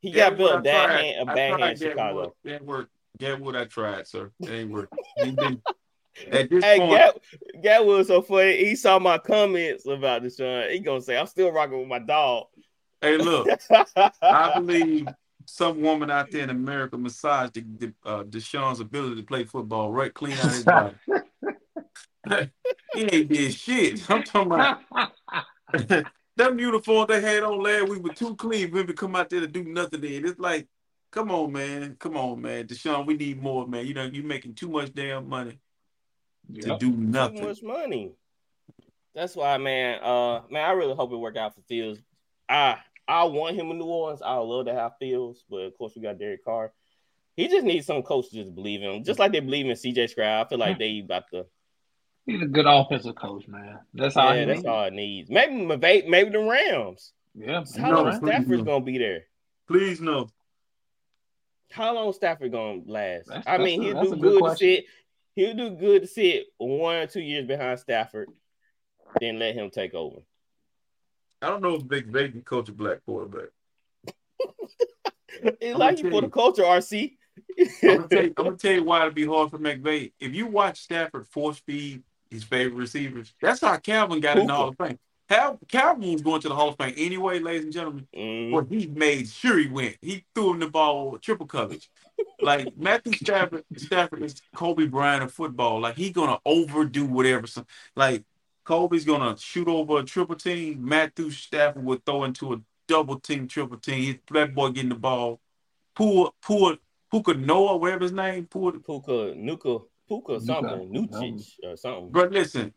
He 0.00 0.12
got 0.12 0.34
Gatwood, 0.34 0.36
built 0.36 0.50
a 0.52 0.56
I 0.56 0.60
bad 0.60 0.86
tried. 0.86 1.04
hand, 1.04 1.28
a 1.28 1.32
I 1.32 1.34
bad 1.34 1.48
tried 1.50 1.60
hand 1.60 1.82
in 1.82 1.88
Gatwood. 1.88 1.90
Chicago. 1.92 2.34
That 2.44 2.64
worked. 2.64 2.90
Gatwood, 3.18 3.56
I 3.56 3.64
tried, 3.64 4.06
sir. 4.06 4.30
It 4.40 4.50
ain't 4.50 4.70
work. 4.70 4.90
Been 5.16 5.60
at 6.30 6.50
this 6.50 6.64
Hey, 6.64 6.78
point. 6.78 6.92
Gat, 6.92 7.18
Gat 7.62 7.84
was 7.86 8.06
so 8.06 8.22
funny. 8.22 8.56
He 8.64 8.76
saw 8.76 8.98
my 8.98 9.18
comments 9.18 9.86
about 9.86 10.22
this. 10.22 10.38
Deshaun. 10.38 10.70
He 10.70 10.78
gonna 10.80 11.00
say, 11.00 11.16
"I'm 11.16 11.26
still 11.26 11.50
rocking 11.50 11.78
with 11.80 11.88
my 11.88 11.98
dog." 11.98 12.46
Hey, 13.00 13.16
look. 13.16 13.48
I 14.22 14.52
believe 14.54 15.08
some 15.50 15.80
woman 15.80 16.10
out 16.10 16.30
there 16.30 16.42
in 16.42 16.50
America 16.50 16.98
massaged 16.98 17.54
the, 17.54 17.64
the, 17.78 17.94
uh, 18.04 18.22
Deshaun's 18.22 18.80
ability 18.80 19.16
to 19.16 19.22
play 19.22 19.44
football 19.44 19.90
right 19.90 20.12
clean 20.12 20.34
out 20.34 20.52
his 20.52 20.62
body. 20.62 20.94
he 22.94 23.02
ain't 23.02 23.28
did 23.30 23.54
shit. 23.54 24.10
I'm 24.10 24.22
talking 24.24 24.52
about 24.52 24.82
them 26.36 26.58
uniforms 26.58 27.08
they 27.08 27.22
had 27.22 27.42
on 27.42 27.62
last 27.62 27.88
We 27.88 27.98
were 27.98 28.12
too 28.12 28.36
clean 28.36 28.70
for 28.70 28.80
him 28.80 28.88
to 28.88 28.92
come 28.92 29.16
out 29.16 29.30
there 29.30 29.40
to 29.40 29.46
do 29.46 29.64
nothing 29.64 30.04
in. 30.04 30.26
It's 30.26 30.38
like, 30.38 30.68
come 31.10 31.30
on, 31.30 31.50
man. 31.50 31.96
Come 31.98 32.18
on, 32.18 32.42
man. 32.42 32.66
Deshaun, 32.66 33.06
we 33.06 33.14
need 33.14 33.42
more, 33.42 33.66
man. 33.66 33.86
You 33.86 33.94
know, 33.94 34.04
you're 34.04 34.24
making 34.24 34.54
too 34.54 34.68
much 34.68 34.92
damn 34.92 35.30
money 35.30 35.58
to 36.60 36.76
do 36.76 36.90
nothing. 36.90 37.38
Too 37.38 37.48
much 37.48 37.62
money. 37.62 38.12
That's 39.14 39.34
why, 39.34 39.56
man. 39.56 40.00
Uh, 40.02 40.42
man, 40.50 40.68
I 40.68 40.72
really 40.72 40.94
hope 40.94 41.10
it 41.10 41.16
work 41.16 41.38
out 41.38 41.54
for 41.54 41.62
Fields. 41.62 42.00
I 42.50 42.78
I 43.08 43.24
want 43.24 43.56
him 43.56 43.70
in 43.70 43.78
New 43.78 43.84
Orleans. 43.86 44.20
I 44.22 44.36
would 44.38 44.44
love 44.44 44.66
to 44.66 44.74
have 44.74 44.92
Fields, 44.98 45.42
but 45.48 45.58
of 45.62 45.76
course 45.78 45.94
we 45.96 46.02
got 46.02 46.18
Derek 46.18 46.44
Carr. 46.44 46.72
He 47.36 47.48
just 47.48 47.64
needs 47.64 47.86
some 47.86 48.02
coach 48.02 48.28
to 48.30 48.36
just 48.36 48.54
believe 48.54 48.82
in 48.82 48.90
him, 48.90 49.04
just 49.04 49.18
like 49.18 49.32
they 49.32 49.40
believe 49.40 49.66
in 49.66 49.72
CJ 49.72 50.10
Stroud. 50.10 50.46
I 50.46 50.48
feel 50.48 50.58
like 50.58 50.78
they 50.78 50.98
about 51.00 51.24
to. 51.32 51.46
He's 52.26 52.42
a 52.42 52.46
good 52.46 52.66
offensive 52.66 53.14
coach, 53.14 53.48
man. 53.48 53.78
That's 53.94 54.16
all 54.16 54.34
Yeah, 54.34 54.40
he 54.40 54.44
that's 54.46 54.56
needs. 54.58 54.66
all 54.68 54.84
it 54.84 54.92
needs. 54.92 55.30
Maybe 55.30 55.54
McVay, 55.54 56.06
maybe 56.06 56.30
the 56.30 56.40
Rams. 56.40 57.12
Yeah. 57.34 57.64
How 57.78 57.90
No, 57.90 58.02
long 58.02 58.10
please 58.20 58.28
Stafford's 58.28 58.48
no. 58.58 58.64
gonna 58.64 58.84
be 58.84 58.98
there? 58.98 59.24
Please 59.68 60.00
no. 60.00 60.28
How 61.70 61.94
long 61.94 62.12
Stafford 62.12 62.52
gonna 62.52 62.82
last? 62.86 63.28
That's- 63.28 63.44
I 63.46 63.56
that's 63.56 63.64
mean, 63.64 63.80
a- 63.80 63.84
he'll 63.84 64.02
do 64.02 64.10
good 64.10 64.20
good 64.20 64.32
to 64.34 64.38
question. 64.40 64.68
sit. 64.76 64.84
He'll 65.34 65.54
do 65.54 65.70
good 65.70 66.02
to 66.02 66.08
sit 66.08 66.46
one 66.58 66.96
or 66.96 67.06
two 67.06 67.20
years 67.22 67.46
behind 67.46 67.78
Stafford, 67.78 68.28
then 69.20 69.38
let 69.38 69.54
him 69.54 69.70
take 69.70 69.94
over. 69.94 70.18
I 71.40 71.48
don't 71.48 71.62
know 71.62 71.74
if 71.76 71.86
Big 71.86 72.10
Bay 72.10 72.28
can 72.28 72.42
coach 72.42 72.68
a 72.68 72.72
black 72.72 73.04
quarterback. 73.04 73.50
It's 75.60 75.78
like 75.78 76.02
you 76.02 76.10
for 76.10 76.20
the 76.20 76.28
culture, 76.28 76.62
RC. 76.62 77.16
I'm 77.82 77.96
gonna, 77.96 78.08
tell 78.08 78.24
you, 78.24 78.34
I'm 78.38 78.44
gonna 78.44 78.56
tell 78.56 78.72
you 78.72 78.84
why 78.84 79.02
it'd 79.02 79.14
be 79.14 79.26
hard 79.26 79.50
for 79.50 79.58
McVay. 79.58 80.12
If 80.18 80.34
you 80.34 80.46
watch 80.46 80.80
Stafford 80.80 81.26
force 81.26 81.58
feed 81.58 82.02
his 82.30 82.42
favorite 82.44 82.76
receivers, 82.76 83.32
that's 83.40 83.60
how 83.60 83.76
Calvin 83.76 84.20
got 84.20 84.38
in 84.38 84.46
the 84.46 84.54
Hall 84.54 84.68
of 84.68 84.76
Fame. 84.76 84.98
Cal- 85.28 85.58
Calvin 85.68 86.12
was 86.12 86.22
going 86.22 86.40
to 86.40 86.48
the 86.48 86.54
Hall 86.54 86.70
of 86.70 86.76
Fame 86.76 86.94
anyway, 86.96 87.38
ladies 87.38 87.64
and 87.64 87.72
gentlemen. 87.72 88.08
Mm, 88.16 88.50
Well, 88.52 88.66
he 88.68 88.86
made 88.86 89.28
sure 89.28 89.58
he 89.58 89.68
went. 89.68 89.96
He 90.00 90.24
threw 90.34 90.52
him 90.52 90.60
the 90.60 90.68
ball 90.68 91.18
triple 91.18 91.46
coverage. 91.46 91.88
Like 92.40 92.72
Matthew 92.76 93.12
Stafford, 93.12 93.64
Stafford 93.76 94.22
is 94.22 94.40
Kobe 94.54 94.86
Bryant 94.86 95.22
of 95.22 95.32
football. 95.32 95.80
Like 95.80 95.96
he 95.96 96.10
gonna 96.10 96.38
overdo 96.44 97.04
whatever. 97.04 97.46
Like 97.94 98.24
Kobe's 98.68 99.06
gonna 99.06 99.34
shoot 99.38 99.66
over 99.66 100.00
a 100.00 100.02
triple 100.02 100.36
team. 100.36 100.86
Matthew 100.86 101.30
Stafford 101.30 101.82
would 101.86 102.04
throw 102.04 102.24
into 102.24 102.52
a 102.52 102.60
double 102.86 103.18
team, 103.18 103.48
triple 103.48 103.78
team. 103.78 104.02
His 104.02 104.16
black 104.30 104.52
boy 104.52 104.68
getting 104.68 104.90
the 104.90 104.94
ball. 104.94 105.40
Pull, 105.96 106.34
pull, 106.42 106.76
Puka 107.10 107.32
Noah, 107.32 107.78
whatever 107.78 108.02
his 108.02 108.12
name. 108.12 108.44
Pull, 108.44 108.72
Puka, 108.72 109.32
Nuka, 109.34 109.78
Puka, 110.06 110.32
Nuka. 110.32 110.44
something, 110.44 110.92
Nucic 110.92 111.54
or 111.64 111.76
something. 111.78 112.10
but 112.10 112.30
listen, 112.30 112.74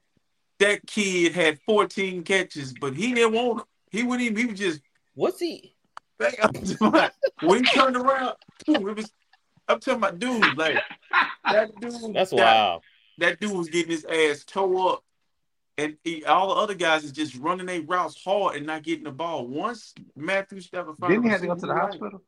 that 0.60 0.88
kid 0.88 1.34
had 1.34 1.60
14 1.66 2.24
catches, 2.24 2.72
but 2.72 2.96
he 2.96 3.14
didn't 3.14 3.34
want 3.34 3.60
him. 3.60 3.66
He 3.92 4.04
wouldn't 4.04 4.22
even. 4.22 4.38
He 4.38 4.46
was 4.46 4.60
just 4.60 4.82
What's 5.14 5.42
he? 5.42 5.76
when 7.42 7.66
he 7.66 7.70
turned 7.70 7.98
around, 7.98 8.38
boom, 8.66 8.88
it 8.88 8.96
was. 8.96 9.12
I'm 9.68 9.82
talking 9.82 9.98
about 9.98 10.20
dude, 10.20 10.58
like 10.58 10.78
that 11.44 11.78
dude. 11.82 12.14
That's 12.14 12.30
that, 12.30 12.38
wild. 12.38 12.84
That 13.18 13.42
dude 13.42 13.58
was 13.58 13.68
getting 13.68 13.92
his 13.92 14.06
ass 14.06 14.46
toe 14.46 14.88
up, 14.88 15.04
and 15.78 15.98
he, 16.04 16.24
all 16.26 16.50
the 16.50 16.62
other 16.62 16.76
guys 16.76 17.04
is 17.04 17.12
just 17.12 17.36
running 17.36 17.66
their 17.66 17.82
routes 17.82 18.22
hard 18.24 18.56
and 18.56 18.66
not 18.66 18.84
getting 18.84 19.04
the 19.04 19.12
ball. 19.12 19.48
Once 19.48 19.94
Matthew 20.16 20.62
Stafford 20.62 20.98
found 20.98 21.12
Didn't 21.12 21.24
he 21.26 21.30
have 21.30 21.42
to 21.42 21.48
go 21.48 21.56
to 21.56 21.66
the 21.66 21.74
he 21.74 21.80
hospital? 21.80 22.22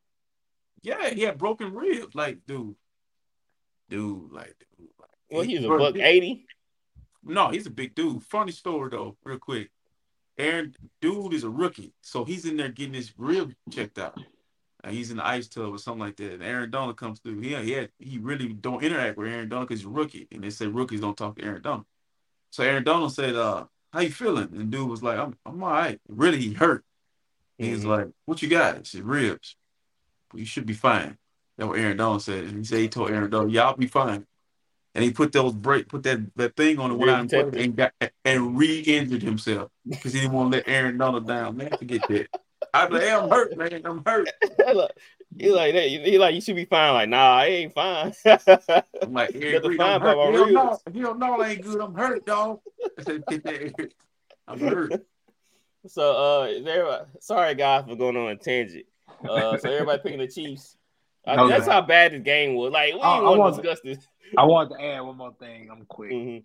Yeah, 0.81 1.09
he 1.09 1.21
had 1.21 1.37
broken 1.37 1.73
ribs. 1.73 2.15
Like, 2.15 2.39
dude, 2.47 2.75
dude, 3.89 4.31
like, 4.31 4.55
dude, 4.77 4.89
like 4.99 5.09
Well, 5.31 5.43
he 5.43 5.55
was 5.55 5.65
a 5.65 5.67
bro, 5.67 5.77
buck 5.77 5.97
eighty. 5.97 6.45
No, 7.23 7.49
he's 7.49 7.67
a 7.67 7.71
big 7.71 7.95
dude. 7.95 8.23
Funny 8.23 8.51
story 8.51 8.89
though, 8.91 9.17
real 9.23 9.39
quick. 9.39 9.71
Aaron, 10.37 10.75
dude 10.99 11.33
is 11.33 11.43
a 11.43 11.49
rookie, 11.49 11.93
so 12.01 12.25
he's 12.25 12.45
in 12.45 12.57
there 12.57 12.69
getting 12.69 12.93
his 12.93 13.13
rib 13.17 13.53
checked 13.69 13.99
out. 13.99 14.17
And 14.83 14.93
he's 14.93 15.11
in 15.11 15.17
the 15.17 15.25
ice 15.25 15.47
tub 15.47 15.73
or 15.73 15.77
something 15.77 16.01
like 16.01 16.17
that. 16.17 16.33
And 16.33 16.43
Aaron 16.43 16.69
Donald 16.69 16.97
comes 16.97 17.19
through. 17.19 17.39
He 17.39 17.55
he, 17.55 17.71
had, 17.71 17.89
he 17.99 18.17
really 18.17 18.49
don't 18.49 18.83
interact 18.83 19.17
with 19.17 19.27
Aaron 19.27 19.47
Donald 19.47 19.69
because 19.69 19.81
he's 19.81 19.87
a 19.87 19.89
rookie, 19.89 20.27
and 20.31 20.43
they 20.43 20.49
say 20.49 20.67
rookies 20.67 20.99
don't 20.99 21.15
talk 21.15 21.37
to 21.37 21.43
Aaron 21.45 21.61
Donald. 21.61 21.85
So 22.53 22.63
Aaron 22.63 22.83
Donald 22.83 23.11
said, 23.11 23.33
"Uh, 23.35 23.65
how 23.91 24.01
you 24.01 24.11
feeling?" 24.11 24.49
And 24.53 24.69
dude 24.69 24.87
was 24.87 25.01
like, 25.01 25.17
"I'm 25.17 25.35
I'm 25.43 25.63
all 25.63 25.71
right." 25.71 25.99
Really, 26.07 26.37
he 26.39 26.53
hurt. 26.53 26.85
He's 27.57 27.83
Mhm. 27.83 27.87
like, 27.87 28.07
"What 28.25 28.43
you 28.43 28.47
got?" 28.47 28.77
He 28.77 28.83
said, 28.83 29.03
"Ribs." 29.05 29.55
You 30.35 30.45
should 30.45 30.67
be 30.67 30.73
fine. 30.75 31.17
That's 31.57 31.67
what 31.67 31.79
Aaron 31.79 31.97
Donald 31.97 32.21
said. 32.21 32.43
And 32.43 32.59
he 32.59 32.63
said 32.63 32.77
he 32.79 32.89
told 32.89 33.09
Aaron 33.09 33.31
Donald, 33.31 33.51
"Y'all 33.51 33.75
be 33.75 33.87
fine." 33.87 34.27
And 34.93 35.03
he 35.03 35.09
put 35.11 35.31
those 35.31 35.53
break, 35.53 35.89
put 35.89 36.03
that, 36.03 36.19
that 36.35 36.55
thing 36.55 36.77
on 36.77 36.91
the 36.91 36.97
protector. 37.03 37.57
and 37.57 37.75
got 37.75 37.93
and 38.23 38.55
re-injured 38.55 39.23
himself 39.23 39.71
because 39.89 40.13
he 40.13 40.19
didn't 40.19 40.33
want 40.33 40.51
to 40.51 40.57
let 40.59 40.67
Aaron 40.67 40.99
Donald 40.99 41.27
down. 41.27 41.57
Man, 41.57 41.71
forget 41.75 42.01
that. 42.07 42.27
I 42.71 42.85
was 42.85 42.93
like, 42.93 43.01
hey, 43.01 43.11
I'm 43.13 43.29
hurt, 43.31 43.57
man. 43.57 43.81
I'm 43.83 44.03
hurt. 44.05 44.29
he 45.39 45.51
like 45.51 45.73
that. 45.73 45.83
He 45.87 46.17
like 46.17 46.35
you 46.35 46.41
should 46.41 46.55
be 46.55 46.65
fine. 46.65 46.93
Like 46.93 47.09
nah, 47.09 47.37
I 47.37 47.45
ain't 47.45 47.73
fine. 47.73 48.13
I'm 48.25 49.13
like, 49.13 49.33
Reed, 49.33 49.61
fine 49.77 49.79
I'm 49.81 50.01
hurt. 50.01 50.17
Hell 50.17 50.31
no, 50.51 50.69
ribs. 50.69 50.83
hell 50.99 51.15
no, 51.15 51.41
I 51.41 51.49
ain't 51.49 51.61
good. 51.61 51.81
I'm 51.81 51.93
hurt, 51.93 52.25
dog. 52.25 52.59
I 52.97 53.03
said, 53.03 53.23
get 53.27 53.43
that. 53.43 53.53
Aaron. 53.61 53.89
I'm 54.47 54.59
hurt. 54.59 55.05
so 55.87 56.11
uh, 56.43 56.43
everybody, 56.45 57.05
sorry 57.19 57.55
guys 57.55 57.85
for 57.87 57.95
going 57.95 58.17
on 58.17 58.29
a 58.29 58.35
tangent. 58.35 58.85
Uh, 59.27 59.57
so 59.57 59.69
everybody 59.71 60.01
picking 60.01 60.19
the 60.19 60.27
Chiefs. 60.27 60.77
No 61.25 61.47
that's 61.47 61.67
how 61.67 61.81
bad 61.81 62.11
this 62.11 62.21
game 62.21 62.55
was. 62.55 62.71
Like 62.73 62.93
we 62.93 62.99
I- 63.01 63.19
I 63.19 63.37
want 63.37 63.55
to 63.55 63.61
discuss 63.61 63.79
this. 63.83 64.05
I 64.37 64.43
wanted 64.45 64.75
to 64.77 64.83
add 64.83 65.01
one 65.01 65.15
more 65.17 65.33
thing. 65.39 65.69
I'm 65.71 65.85
quick. 65.85 66.11
Mhm. 66.11 66.43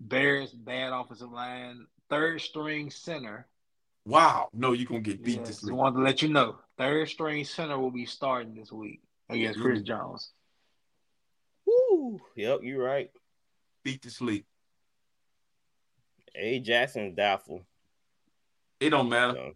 Bears 0.00 0.50
bad 0.50 0.92
offensive 0.92 1.30
line, 1.30 1.86
third 2.10 2.40
string 2.40 2.90
center. 2.90 3.46
Wow. 4.06 4.48
No, 4.52 4.72
you're 4.72 4.86
going 4.86 5.02
to 5.02 5.10
get 5.10 5.22
beat 5.24 5.38
Yes, 5.38 5.46
this 5.48 5.56
just 5.56 5.64
week. 5.66 5.74
wanted 5.74 5.96
to 5.96 6.02
let 6.02 6.22
you 6.22 6.28
know. 6.28 6.56
Third 6.76 7.08
string 7.08 7.44
center 7.44 7.78
will 7.78 7.90
be 7.90 8.04
starting 8.06 8.54
this 8.54 8.70
week 8.72 9.00
against 9.30 9.60
Chris. 9.60 9.82
Jones. 9.82 10.30
Woo. 11.66 12.20
Yep, 12.36 12.60
you're 12.62 12.82
right. 12.84 13.10
Beat 13.82 14.02
to 14.02 14.10
sleep. 14.10 14.44
A 16.34 16.58
Jackson's 16.60 17.16
doubtful. 17.16 17.62
It 18.80 18.90
don't 18.90 19.08
matter. 19.08 19.52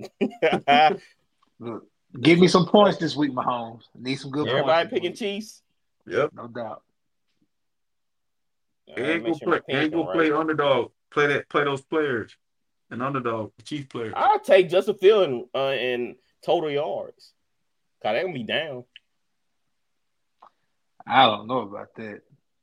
So. 0.00 0.96
Look, 1.58 1.86
give 2.20 2.38
me 2.38 2.48
some 2.48 2.66
points 2.66 2.98
this 2.98 3.16
week, 3.16 3.32
Mahomes. 3.32 3.82
Need 3.94 4.16
some 4.16 4.30
good 4.30 4.48
Everybody 4.48 4.88
points. 4.88 4.90
this 4.90 4.96
picking 4.96 5.10
week. 5.10 5.18
Chiefs. 5.18 5.62
Yep. 6.06 6.30
No 6.34 6.46
doubt. 6.48 6.82
All 8.88 8.94
They 8.96 9.02
right, 9.02 9.10
ain't 9.12 9.22
make 9.24 9.32
gonna 9.40 9.44
play. 9.44 9.60
They 9.68 9.74
ain't 9.82 9.92
pants 9.92 9.94
gonna 9.94 10.12
play 10.12 10.30
right. 10.30 10.40
underdog. 10.40 10.90
Play 11.10 11.26
that. 11.28 11.48
Play 11.48 11.64
those 11.64 11.82
players. 11.82 12.36
An 12.92 13.02
underdog, 13.02 13.50
the 13.56 13.62
chief 13.62 13.88
player. 13.88 14.12
I'll 14.14 14.38
take 14.38 14.68
Justin 14.68 14.94
Field 14.94 15.24
in, 15.24 15.46
uh, 15.54 15.72
in 15.72 16.16
total 16.44 16.70
yards. 16.70 17.32
Cause 18.02 18.14
they 18.14 18.20
gonna 18.22 18.34
be 18.34 18.44
down. 18.44 18.84
I 21.06 21.24
don't 21.26 21.48
know 21.48 21.60
about 21.60 21.94
that. 21.96 22.20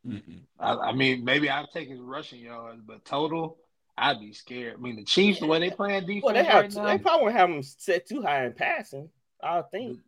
Mm-mm. 0.07 0.41
I, 0.59 0.75
I 0.75 0.91
mean, 0.93 1.25
maybe 1.25 1.49
I'll 1.49 1.67
take 1.67 1.89
his 1.89 1.99
rushing 1.99 2.39
yards, 2.41 2.81
but 2.85 3.03
total, 3.05 3.57
I'd 3.97 4.19
be 4.19 4.31
scared. 4.33 4.75
I 4.77 4.81
mean, 4.81 4.95
the 4.95 5.03
Chiefs, 5.03 5.39
the 5.39 5.47
way 5.47 5.59
they 5.59 5.71
playing 5.71 6.05
defense 6.05 6.23
Well, 6.23 6.33
they 6.35 6.43
have 6.43 6.75
right 6.75 6.97
they 6.97 7.03
probably 7.03 7.23
won't 7.25 7.35
have 7.35 7.49
them 7.49 7.63
set 7.63 8.07
too 8.07 8.21
high 8.21 8.45
in 8.45 8.53
passing. 8.53 9.09
I 9.43 9.61
think. 9.63 9.99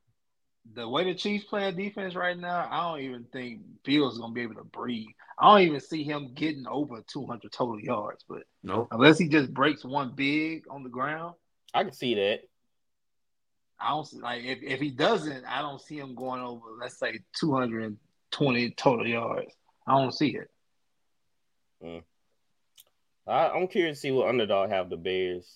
the 0.74 0.88
way 0.88 1.04
the 1.06 1.16
Chiefs 1.16 1.46
playing 1.46 1.76
defense 1.76 2.16
right 2.16 2.38
now, 2.38 2.68
I 2.70 2.92
don't 2.92 3.06
even 3.06 3.26
think 3.34 3.62
Fields 3.84 4.16
is 4.16 4.20
gonna 4.22 4.34
be 4.34 4.42
able 4.42 4.56
to 4.56 4.64
breathe. 4.64 5.08
I 5.42 5.48
don't 5.58 5.68
even 5.68 5.80
see 5.80 6.04
him 6.04 6.34
getting 6.36 6.68
over 6.68 7.04
200 7.08 7.52
total 7.52 7.80
yards, 7.82 8.24
but 8.30 8.44
Nope. 8.62 8.90
unless 8.92 9.18
he 9.18 9.28
just 9.28 9.52
breaks 9.52 9.84
one 9.84 10.14
big 10.16 10.66
on 10.70 10.84
the 10.84 10.90
ground, 10.90 11.34
I 11.74 11.84
can 11.84 11.94
see 11.94 12.14
that. 12.14 12.42
I 13.80 13.90
don't 13.90 14.06
see, 14.06 14.20
like 14.20 14.44
if, 14.44 14.60
if 14.62 14.80
he 14.80 14.92
doesn't, 14.92 15.44
I 15.46 15.62
don't 15.62 15.82
see 15.82 15.98
him 15.98 16.14
going 16.14 16.42
over 16.42 16.62
let's 16.80 17.00
say 17.00 17.20
220 17.40 18.70
total 18.78 19.08
yards. 19.08 19.52
I 19.88 19.94
don't 20.00 20.14
see 20.14 20.36
it. 20.38 20.52
Mm. 21.84 22.04
I, 23.28 23.50
I'm 23.50 23.68
curious 23.68 23.98
to 23.98 24.02
see 24.02 24.12
what 24.12 24.28
underdog 24.30 24.70
have 24.70 24.92
the 24.92 24.98
Bears. 24.98 25.52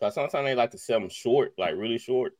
Cause 0.00 0.14
sometimes 0.16 0.44
they 0.44 0.56
like 0.56 0.72
to 0.72 0.78
sell 0.78 0.98
them 0.98 1.10
short, 1.10 1.52
like 1.56 1.76
really 1.76 1.98
short, 1.98 2.32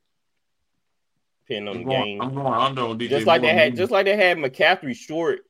depending 1.47 1.69
on 1.69 1.77
I'm 1.77 1.83
the 1.85 1.89
going, 1.89 2.05
game. 2.05 2.23
I'm 2.23 2.35
going 2.35 2.55
under 2.55 2.83
on 2.83 2.99
DJ 2.99 3.09
just 3.11 3.27
like 3.27 3.43
they 3.43 3.53
Moore. 3.53 3.61
had, 3.61 3.77
just 3.77 3.93
like 3.93 4.05
they 4.07 4.17
had 4.17 4.39
McCaffrey 4.39 4.97
short. 4.97 5.43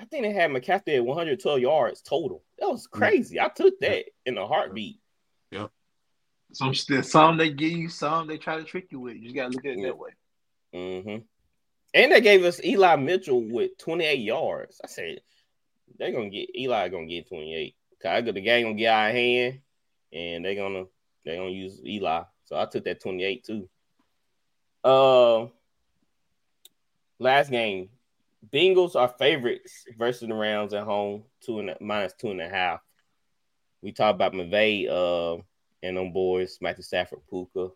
I 0.00 0.04
think 0.06 0.24
they 0.24 0.32
had 0.32 0.50
McCaffrey 0.50 0.96
at 0.96 1.04
112 1.04 1.60
yards 1.60 2.00
total. 2.02 2.42
That 2.58 2.68
was 2.70 2.86
crazy. 2.86 3.38
I 3.38 3.48
took 3.48 3.78
that 3.80 4.04
in 4.26 4.38
a 4.38 4.46
heartbeat. 4.46 4.98
Some 6.54 6.74
still 6.74 7.02
some 7.02 7.38
they 7.38 7.48
give 7.50 7.72
you, 7.72 7.88
some 7.88 8.26
they 8.26 8.36
try 8.36 8.58
to 8.58 8.64
trick 8.64 8.88
you 8.90 9.00
with. 9.00 9.16
You 9.16 9.22
just 9.22 9.34
gotta 9.34 9.50
look 9.50 9.64
at 9.64 9.72
it 9.72 9.78
Yeah. 9.78 9.86
that 9.86 9.98
way. 9.98 10.10
Mm-hmm. 10.74 11.18
And 11.94 12.12
they 12.12 12.20
gave 12.20 12.44
us 12.44 12.62
Eli 12.62 12.96
Mitchell 12.96 13.42
with 13.42 13.78
28 13.78 14.20
yards. 14.20 14.78
I 14.84 14.86
said 14.86 15.20
they're 15.98 16.12
gonna 16.12 16.28
get 16.28 16.54
Eli 16.54 16.88
gonna 16.88 17.06
get 17.06 17.26
28. 17.28 17.74
Cause 18.02 18.08
I 18.10 18.20
got 18.20 18.34
the 18.34 18.40
game 18.42 18.66
gonna 18.66 18.74
get 18.74 18.92
out 18.92 19.08
of 19.10 19.16
hand, 19.16 19.60
and 20.12 20.44
they're 20.44 20.54
gonna 20.54 20.84
they're 21.24 21.36
gonna 21.36 21.50
use 21.50 21.80
Eli. 21.86 22.24
So 22.44 22.58
I 22.58 22.66
took 22.66 22.84
that 22.84 23.00
28 23.00 23.44
too. 23.44 23.68
Uh, 24.84 25.46
last 27.18 27.50
game, 27.50 27.88
Bengals 28.50 28.96
are 28.96 29.08
favorites 29.08 29.84
versus 29.96 30.28
the 30.28 30.34
Rams 30.34 30.74
at 30.74 30.84
home, 30.84 31.24
two 31.44 31.60
and 31.60 31.70
a, 31.70 31.76
minus 31.80 32.12
two 32.14 32.30
and 32.30 32.40
a 32.40 32.48
half. 32.48 32.80
We 33.82 33.92
talked 33.92 34.16
about 34.16 34.32
McVay 34.32 34.88
uh 34.88 35.42
and 35.82 35.96
them 35.96 36.12
boys, 36.12 36.58
Matthew 36.60 36.84
Stafford, 36.84 37.20
Puka, 37.28 37.70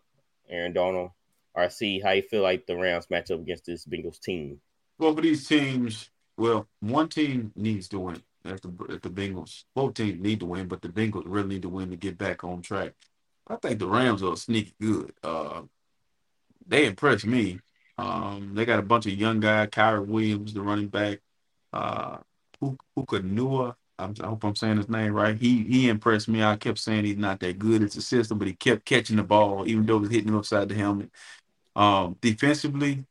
Aaron 0.49 0.73
Donald, 0.73 1.11
RC. 1.55 2.01
How 2.03 2.11
you 2.11 2.21
feel 2.21 2.41
like 2.41 2.65
the 2.65 2.77
Rams 2.77 3.09
match 3.09 3.31
up 3.31 3.39
against 3.39 3.65
this 3.65 3.85
Bengals 3.85 4.19
team? 4.19 4.61
Both 4.97 5.17
of 5.17 5.23
these 5.23 5.47
teams, 5.47 6.09
well, 6.37 6.67
one 6.79 7.09
team 7.09 7.51
needs 7.55 7.87
to 7.89 7.99
win. 7.99 8.23
That's 8.43 8.61
the, 8.61 8.71
that's 8.87 9.01
the 9.01 9.09
Bengals. 9.09 9.65
Both 9.75 9.95
teams 9.95 10.21
need 10.21 10.39
to 10.39 10.45
win, 10.45 10.67
but 10.67 10.81
the 10.81 10.89
Bengals 10.89 11.23
really 11.25 11.49
need 11.49 11.63
to 11.63 11.69
win 11.69 11.89
to 11.89 11.97
get 11.97 12.17
back 12.17 12.43
on 12.43 12.61
track. 12.61 12.93
I 13.47 13.57
think 13.57 13.79
the 13.79 13.87
Rams 13.87 14.23
are 14.23 14.35
sneaky 14.35 14.73
good. 14.79 15.13
Uh, 15.23 15.63
they 16.65 16.85
impressed 16.85 17.25
me. 17.25 17.59
Um, 17.97 18.51
they 18.53 18.65
got 18.65 18.79
a 18.79 18.83
bunch 18.83 19.07
of 19.07 19.13
young 19.13 19.39
guys, 19.39 19.69
Kyren 19.69 20.07
Williams, 20.07 20.53
the 20.53 20.61
running 20.61 20.87
back, 20.87 21.19
uh, 21.73 22.17
Hukanua. 22.97 23.75
I'm, 23.99 24.13
I 24.21 24.27
hope 24.27 24.43
I'm 24.43 24.55
saying 24.55 24.77
his 24.77 24.89
name 24.89 25.13
right. 25.13 25.35
He 25.35 25.63
he 25.63 25.89
impressed 25.89 26.27
me. 26.27 26.43
I 26.43 26.55
kept 26.55 26.77
saying 26.77 27.05
he's 27.05 27.17
not 27.17 27.39
that 27.39 27.57
good. 27.57 27.81
It's 27.81 27.95
a 27.95 28.01
system, 28.01 28.37
but 28.37 28.47
he 28.47 28.53
kept 28.53 28.85
catching 28.85 29.15
the 29.15 29.23
ball, 29.23 29.67
even 29.67 29.85
though 29.85 29.97
it 29.97 30.01
was 30.01 30.11
hitting 30.11 30.29
him 30.29 30.37
upside 30.37 30.69
the 30.69 30.75
helmet. 30.75 31.09
Um, 31.75 32.15
defensively, 32.21 33.05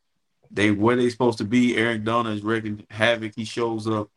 they 0.50 0.70
where 0.70 0.96
they 0.96 1.10
supposed 1.10 1.38
to 1.38 1.44
be. 1.44 1.76
Eric 1.76 2.04
Donald 2.04 2.36
is 2.36 2.44
wreaking 2.44 2.86
havoc. 2.90 3.32
He 3.34 3.44
shows 3.44 3.88
up 3.88 4.10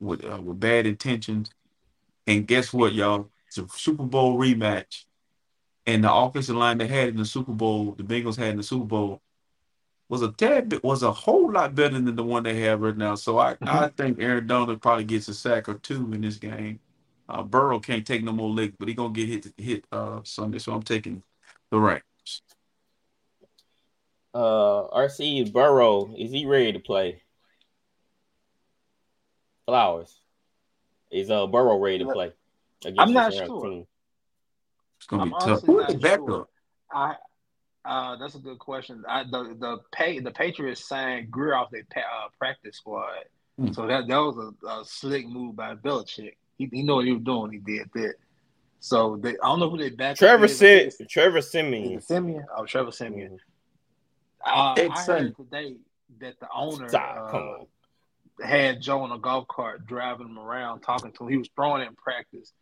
with 0.00 0.24
uh, 0.24 0.40
with 0.42 0.58
bad 0.58 0.86
intentions, 0.86 1.50
and 2.26 2.46
guess 2.46 2.72
what, 2.72 2.92
y'all? 2.92 3.30
It's 3.46 3.58
a 3.58 3.68
Super 3.68 4.04
Bowl 4.04 4.36
rematch, 4.38 5.04
and 5.86 6.02
the 6.02 6.12
offensive 6.12 6.56
line 6.56 6.78
they 6.78 6.88
had 6.88 7.08
in 7.10 7.16
the 7.16 7.24
Super 7.24 7.52
Bowl, 7.52 7.92
the 7.92 8.02
Bengals 8.02 8.36
had 8.36 8.48
in 8.50 8.56
the 8.56 8.64
Super 8.64 8.86
Bowl, 8.86 9.22
was 10.08 10.22
a 10.22 10.32
tad 10.32 10.68
bit 10.68 10.84
was 10.84 11.02
a 11.02 11.12
whole 11.12 11.50
lot 11.50 11.74
better 11.74 11.98
than 11.98 12.14
the 12.14 12.22
one 12.22 12.42
they 12.42 12.60
have 12.60 12.80
right 12.80 12.96
now. 12.96 13.14
So 13.14 13.38
I, 13.38 13.54
mm-hmm. 13.54 13.68
I 13.68 13.88
think 13.88 14.20
Aaron 14.20 14.46
Donald 14.46 14.80
probably 14.80 15.04
gets 15.04 15.28
a 15.28 15.34
sack 15.34 15.68
or 15.68 15.74
two 15.74 16.12
in 16.12 16.20
this 16.20 16.36
game. 16.36 16.80
Uh, 17.28 17.42
Burrow 17.42 17.80
can't 17.80 18.06
take 18.06 18.22
no 18.22 18.32
more 18.32 18.50
licks, 18.50 18.76
but 18.78 18.88
he's 18.88 18.96
gonna 18.96 19.12
get 19.12 19.28
hit 19.28 19.46
hit 19.56 19.84
uh, 19.90 20.20
Sunday. 20.22 20.58
So 20.58 20.72
I'm 20.72 20.82
taking 20.82 21.22
the 21.70 21.78
Rams. 21.78 22.02
Uh, 24.32 24.88
RC 24.94 25.52
Burrow 25.52 26.14
is 26.16 26.30
he 26.30 26.46
ready 26.46 26.72
to 26.72 26.78
play? 26.78 27.22
Flowers 29.64 30.20
is 31.10 31.30
uh 31.30 31.46
Burrow 31.46 31.78
ready 31.78 31.98
to 31.98 32.12
play? 32.12 32.32
I'm 32.98 33.12
not 33.12 33.32
sure. 33.32 33.62
Team? 33.62 33.86
It's 34.98 35.06
gonna 35.06 35.22
I'm 35.22 35.28
be 35.30 35.36
tough. 35.40 35.62
Who's 35.62 35.86
the 35.88 35.98
backup? 35.98 36.26
Sure. 36.26 36.48
I 36.92 37.16
uh, 37.86 38.16
that's 38.16 38.34
a 38.34 38.38
good 38.38 38.58
question. 38.58 39.04
I, 39.08 39.24
the 39.24 39.56
the 39.58 39.78
pay 39.92 40.18
the 40.18 40.30
Patriots 40.30 40.86
signed 40.86 41.30
Grier 41.30 41.54
off 41.54 41.70
their 41.70 41.84
uh, 41.96 42.28
practice 42.38 42.76
squad, 42.76 43.24
hmm. 43.58 43.72
so 43.72 43.86
that 43.86 44.08
that 44.08 44.16
was 44.16 44.52
a, 44.62 44.66
a, 44.66 44.84
slick 44.84 45.28
move 45.28 45.56
by 45.56 45.74
Belichick. 45.74 46.34
He, 46.58 46.68
he 46.72 46.82
know 46.82 46.96
what 46.96 47.04
he 47.04 47.12
was 47.12 47.22
doing. 47.22 47.52
He 47.52 47.58
did 47.58 47.88
that. 47.94 48.14
So 48.80 49.16
they, 49.16 49.30
I 49.30 49.46
don't 49.46 49.60
know 49.60 49.70
who 49.70 49.78
they 49.78 49.90
back. 49.90 50.16
Trevor 50.16 50.48
said 50.48 50.92
Trevor 51.08 51.40
Siemian. 51.40 52.00
Siemian. 52.00 52.44
Oh, 52.56 52.66
Trevor 52.66 52.92
Siemian. 52.92 53.32
Mm-hmm. 53.32 54.88
Uh, 54.88 54.94
I 54.94 55.02
heard 55.04 55.36
today 55.36 55.76
that 56.20 56.38
the 56.40 56.48
owner 56.54 56.88
Stop, 56.88 57.34
uh, 57.34 58.44
had 58.44 58.80
Joe 58.80 59.04
in 59.04 59.12
a 59.12 59.18
golf 59.18 59.48
cart 59.48 59.86
driving 59.86 60.28
him 60.28 60.38
around, 60.38 60.80
talking 60.80 61.12
to 61.12 61.24
him. 61.24 61.30
He 61.30 61.36
was 61.36 61.48
throwing 61.54 61.82
it 61.82 61.88
in 61.88 61.94
practice. 61.94 62.52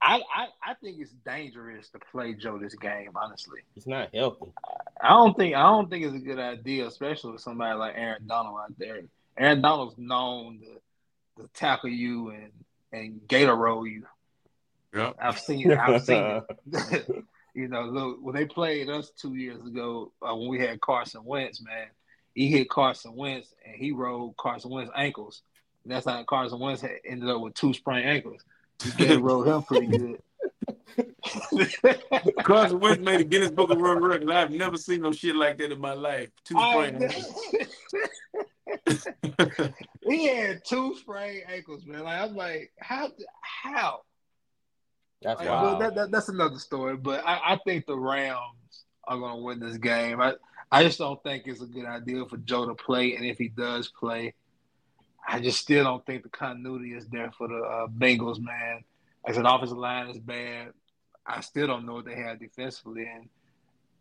I, 0.00 0.22
I, 0.34 0.46
I 0.64 0.74
think 0.74 0.98
it's 1.00 1.12
dangerous 1.26 1.88
to 1.90 1.98
play 2.12 2.34
Joe 2.34 2.58
this 2.58 2.74
game. 2.74 3.10
Honestly, 3.16 3.60
it's 3.76 3.86
not 3.86 4.14
healthy. 4.14 4.52
I 5.00 5.10
don't 5.10 5.36
think 5.36 5.54
I 5.54 5.62
don't 5.62 5.90
think 5.90 6.04
it's 6.04 6.14
a 6.14 6.20
good 6.20 6.38
idea, 6.38 6.86
especially 6.86 7.32
with 7.32 7.40
somebody 7.40 7.76
like 7.76 7.94
Aaron 7.96 8.26
Donald 8.26 8.58
out 8.62 8.78
there. 8.78 9.02
Aaron 9.36 9.60
Donald's 9.60 9.98
known 9.98 10.60
to, 10.60 11.42
to 11.42 11.48
tackle 11.52 11.90
you 11.90 12.30
and 12.30 12.52
and 12.92 13.20
gator 13.26 13.54
roll 13.54 13.86
you. 13.86 14.06
Yeah, 14.94 15.12
I've 15.20 15.38
seen 15.38 15.72
I've 15.72 16.04
seen 16.04 16.42
it. 16.72 17.06
you 17.54 17.68
know, 17.68 17.82
look 17.82 18.18
when 18.20 18.34
they 18.34 18.46
played 18.46 18.88
us 18.88 19.10
two 19.10 19.34
years 19.34 19.64
ago 19.64 20.12
uh, 20.22 20.34
when 20.34 20.48
we 20.48 20.60
had 20.60 20.80
Carson 20.80 21.24
Wentz, 21.24 21.60
man, 21.60 21.88
he 22.34 22.48
hit 22.48 22.70
Carson 22.70 23.16
Wentz 23.16 23.52
and 23.66 23.74
he 23.74 23.90
rolled 23.90 24.36
Carson 24.36 24.70
Wentz 24.70 24.92
ankles. 24.94 25.42
And 25.82 25.92
that's 25.92 26.06
how 26.06 26.22
Carson 26.22 26.60
Wentz 26.60 26.84
ended 27.04 27.28
up 27.28 27.40
with 27.40 27.54
two 27.54 27.72
sprained 27.72 28.08
ankles. 28.08 28.42
Gator 28.96 29.20
rolled 29.20 29.48
him 29.48 29.62
pretty 29.62 29.86
good. 29.86 30.22
Carson 32.42 32.80
Wentz 32.80 33.04
made 33.04 33.20
a 33.20 33.24
Guinness 33.24 33.50
Book 33.50 33.70
of 33.70 33.78
World 33.78 34.02
Records. 34.02 34.30
I've 34.30 34.50
never 34.50 34.76
seen 34.76 35.02
no 35.02 35.12
shit 35.12 35.36
like 35.36 35.58
that 35.58 35.72
in 35.72 35.80
my 35.80 35.92
life. 35.92 36.30
Two 36.44 36.54
sprained 36.54 37.14
he 40.06 40.26
had 40.26 40.64
two 40.64 40.94
sprained 40.96 41.44
ankles, 41.48 41.86
man. 41.86 42.04
Like 42.04 42.20
I'm 42.20 42.36
like, 42.36 42.72
how? 42.78 43.10
How? 43.40 44.00
That's 45.22 45.40
like, 45.40 45.48
wild. 45.48 45.80
That, 45.80 45.94
that, 45.94 46.10
that's 46.10 46.28
another 46.28 46.58
story. 46.58 46.96
But 46.96 47.26
I, 47.26 47.54
I 47.54 47.58
think 47.64 47.86
the 47.86 47.98
Rams 47.98 48.84
are 49.04 49.18
going 49.18 49.36
to 49.36 49.42
win 49.42 49.60
this 49.60 49.78
game. 49.78 50.20
I, 50.20 50.34
I 50.70 50.84
just 50.84 50.98
don't 50.98 51.22
think 51.22 51.44
it's 51.46 51.62
a 51.62 51.66
good 51.66 51.86
idea 51.86 52.24
for 52.26 52.36
Joe 52.38 52.66
to 52.66 52.74
play. 52.74 53.16
And 53.16 53.24
if 53.24 53.38
he 53.38 53.48
does 53.48 53.88
play, 53.88 54.34
I 55.30 55.40
just 55.40 55.60
still 55.60 55.84
don't 55.84 56.04
think 56.06 56.22
the 56.22 56.30
continuity 56.30 56.94
is 56.94 57.06
there 57.08 57.30
for 57.36 57.48
the 57.48 57.58
uh, 57.58 57.86
Bengals, 57.86 58.40
man. 58.40 58.82
As 59.26 59.36
an 59.36 59.44
offensive 59.44 59.76
line 59.76 60.08
is 60.08 60.18
bad. 60.18 60.72
I 61.26 61.42
still 61.42 61.66
don't 61.66 61.84
know 61.84 61.94
what 61.94 62.06
they 62.06 62.14
have 62.14 62.40
defensively. 62.40 63.06
And 63.06 63.28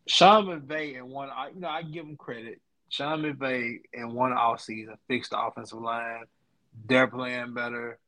Sean 0.07 0.45
McVay 0.45 0.97
and 0.97 1.09
one, 1.09 1.29
you 1.53 1.59
know, 1.59 1.67
I 1.67 1.81
give 1.81 2.05
him 2.05 2.15
credit. 2.15 2.61
Sean 2.87 3.23
McVay 3.23 3.81
in 3.93 4.13
one 4.13 4.31
off 4.31 4.61
season 4.61 4.95
fixed 5.09 5.31
the 5.31 5.39
offensive 5.39 5.81
line. 5.81 6.23
They're 6.87 7.07
playing 7.07 7.53
better. 7.53 7.99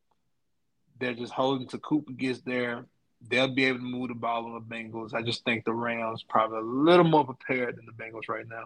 They're 0.97 1.13
just 1.13 1.33
holding 1.33 1.67
to 1.69 1.77
Cooper 1.77 2.13
gets 2.13 2.39
there. 2.41 2.85
They'll 3.27 3.53
be 3.53 3.65
able 3.65 3.79
to 3.79 3.85
move 3.85 4.07
the 4.07 4.15
ball 4.15 4.45
on 4.45 4.53
the 4.53 4.75
Bengals. 4.75 5.13
I 5.13 5.23
just 5.23 5.43
think 5.43 5.65
the 5.65 5.73
Rams 5.73 6.23
probably 6.23 6.59
a 6.59 6.61
little 6.61 7.03
more 7.03 7.25
prepared 7.25 7.75
than 7.75 7.85
the 7.85 7.91
Bengals 7.91 8.29
right 8.29 8.47
now. 8.47 8.63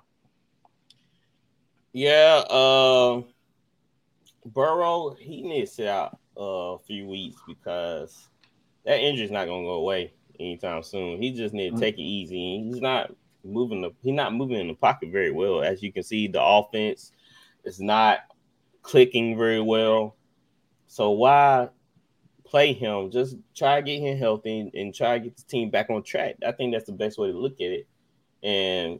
Yeah, 1.91 2.43
uh, 2.49 3.21
Burrow, 4.45 5.15
he 5.20 5.41
needs 5.41 5.72
to 5.72 5.76
sit 5.76 5.88
out 5.88 6.18
a 6.38 6.78
few 6.86 7.07
weeks 7.07 7.38
because 7.48 8.30
that 8.86 8.99
injury's 8.99 9.32
not 9.32 9.48
gonna 9.48 9.64
go 9.64 9.76
away 9.76 10.14
anytime 10.40 10.84
soon. 10.84 11.22
He 11.22 11.32
just 11.32 11.53
need 11.53 11.76
to 11.76 11.80
take 11.80 11.98
it 11.98 12.02
easy. 12.02 12.64
He's 12.64 12.82
not 12.82 13.15
moving 13.44 13.82
the 13.82 13.91
he's 14.02 14.14
not 14.14 14.34
moving 14.34 14.60
in 14.60 14.68
the 14.68 14.74
pocket 14.74 15.11
very 15.11 15.32
well. 15.32 15.61
As 15.61 15.84
you 15.84 15.91
can 15.91 16.03
see, 16.03 16.28
the 16.28 16.41
offense 16.41 17.11
is 17.64 17.80
not 17.80 18.20
clicking 18.82 19.38
very 19.38 19.61
well. 19.61 20.15
So 20.88 21.11
why 21.11 21.70
play 22.45 22.74
him? 22.74 23.11
Just 23.11 23.38
try 23.56 23.78
to 23.80 23.86
get 23.86 23.99
him 23.99 24.18
healthy 24.18 24.70
and 24.74 24.94
try 24.94 25.18
to 25.18 25.24
get 25.24 25.38
the 25.38 25.44
team 25.44 25.70
back 25.70 25.90
on 25.90 26.03
track. 26.03 26.36
I 26.45 26.52
think 26.52 26.74
that's 26.74 26.86
the 26.86 26.91
best 26.91 27.18
way 27.18 27.32
to 27.32 27.38
look 27.38 27.56
at 27.56 27.72
it. 27.72 27.88
And 28.44 28.99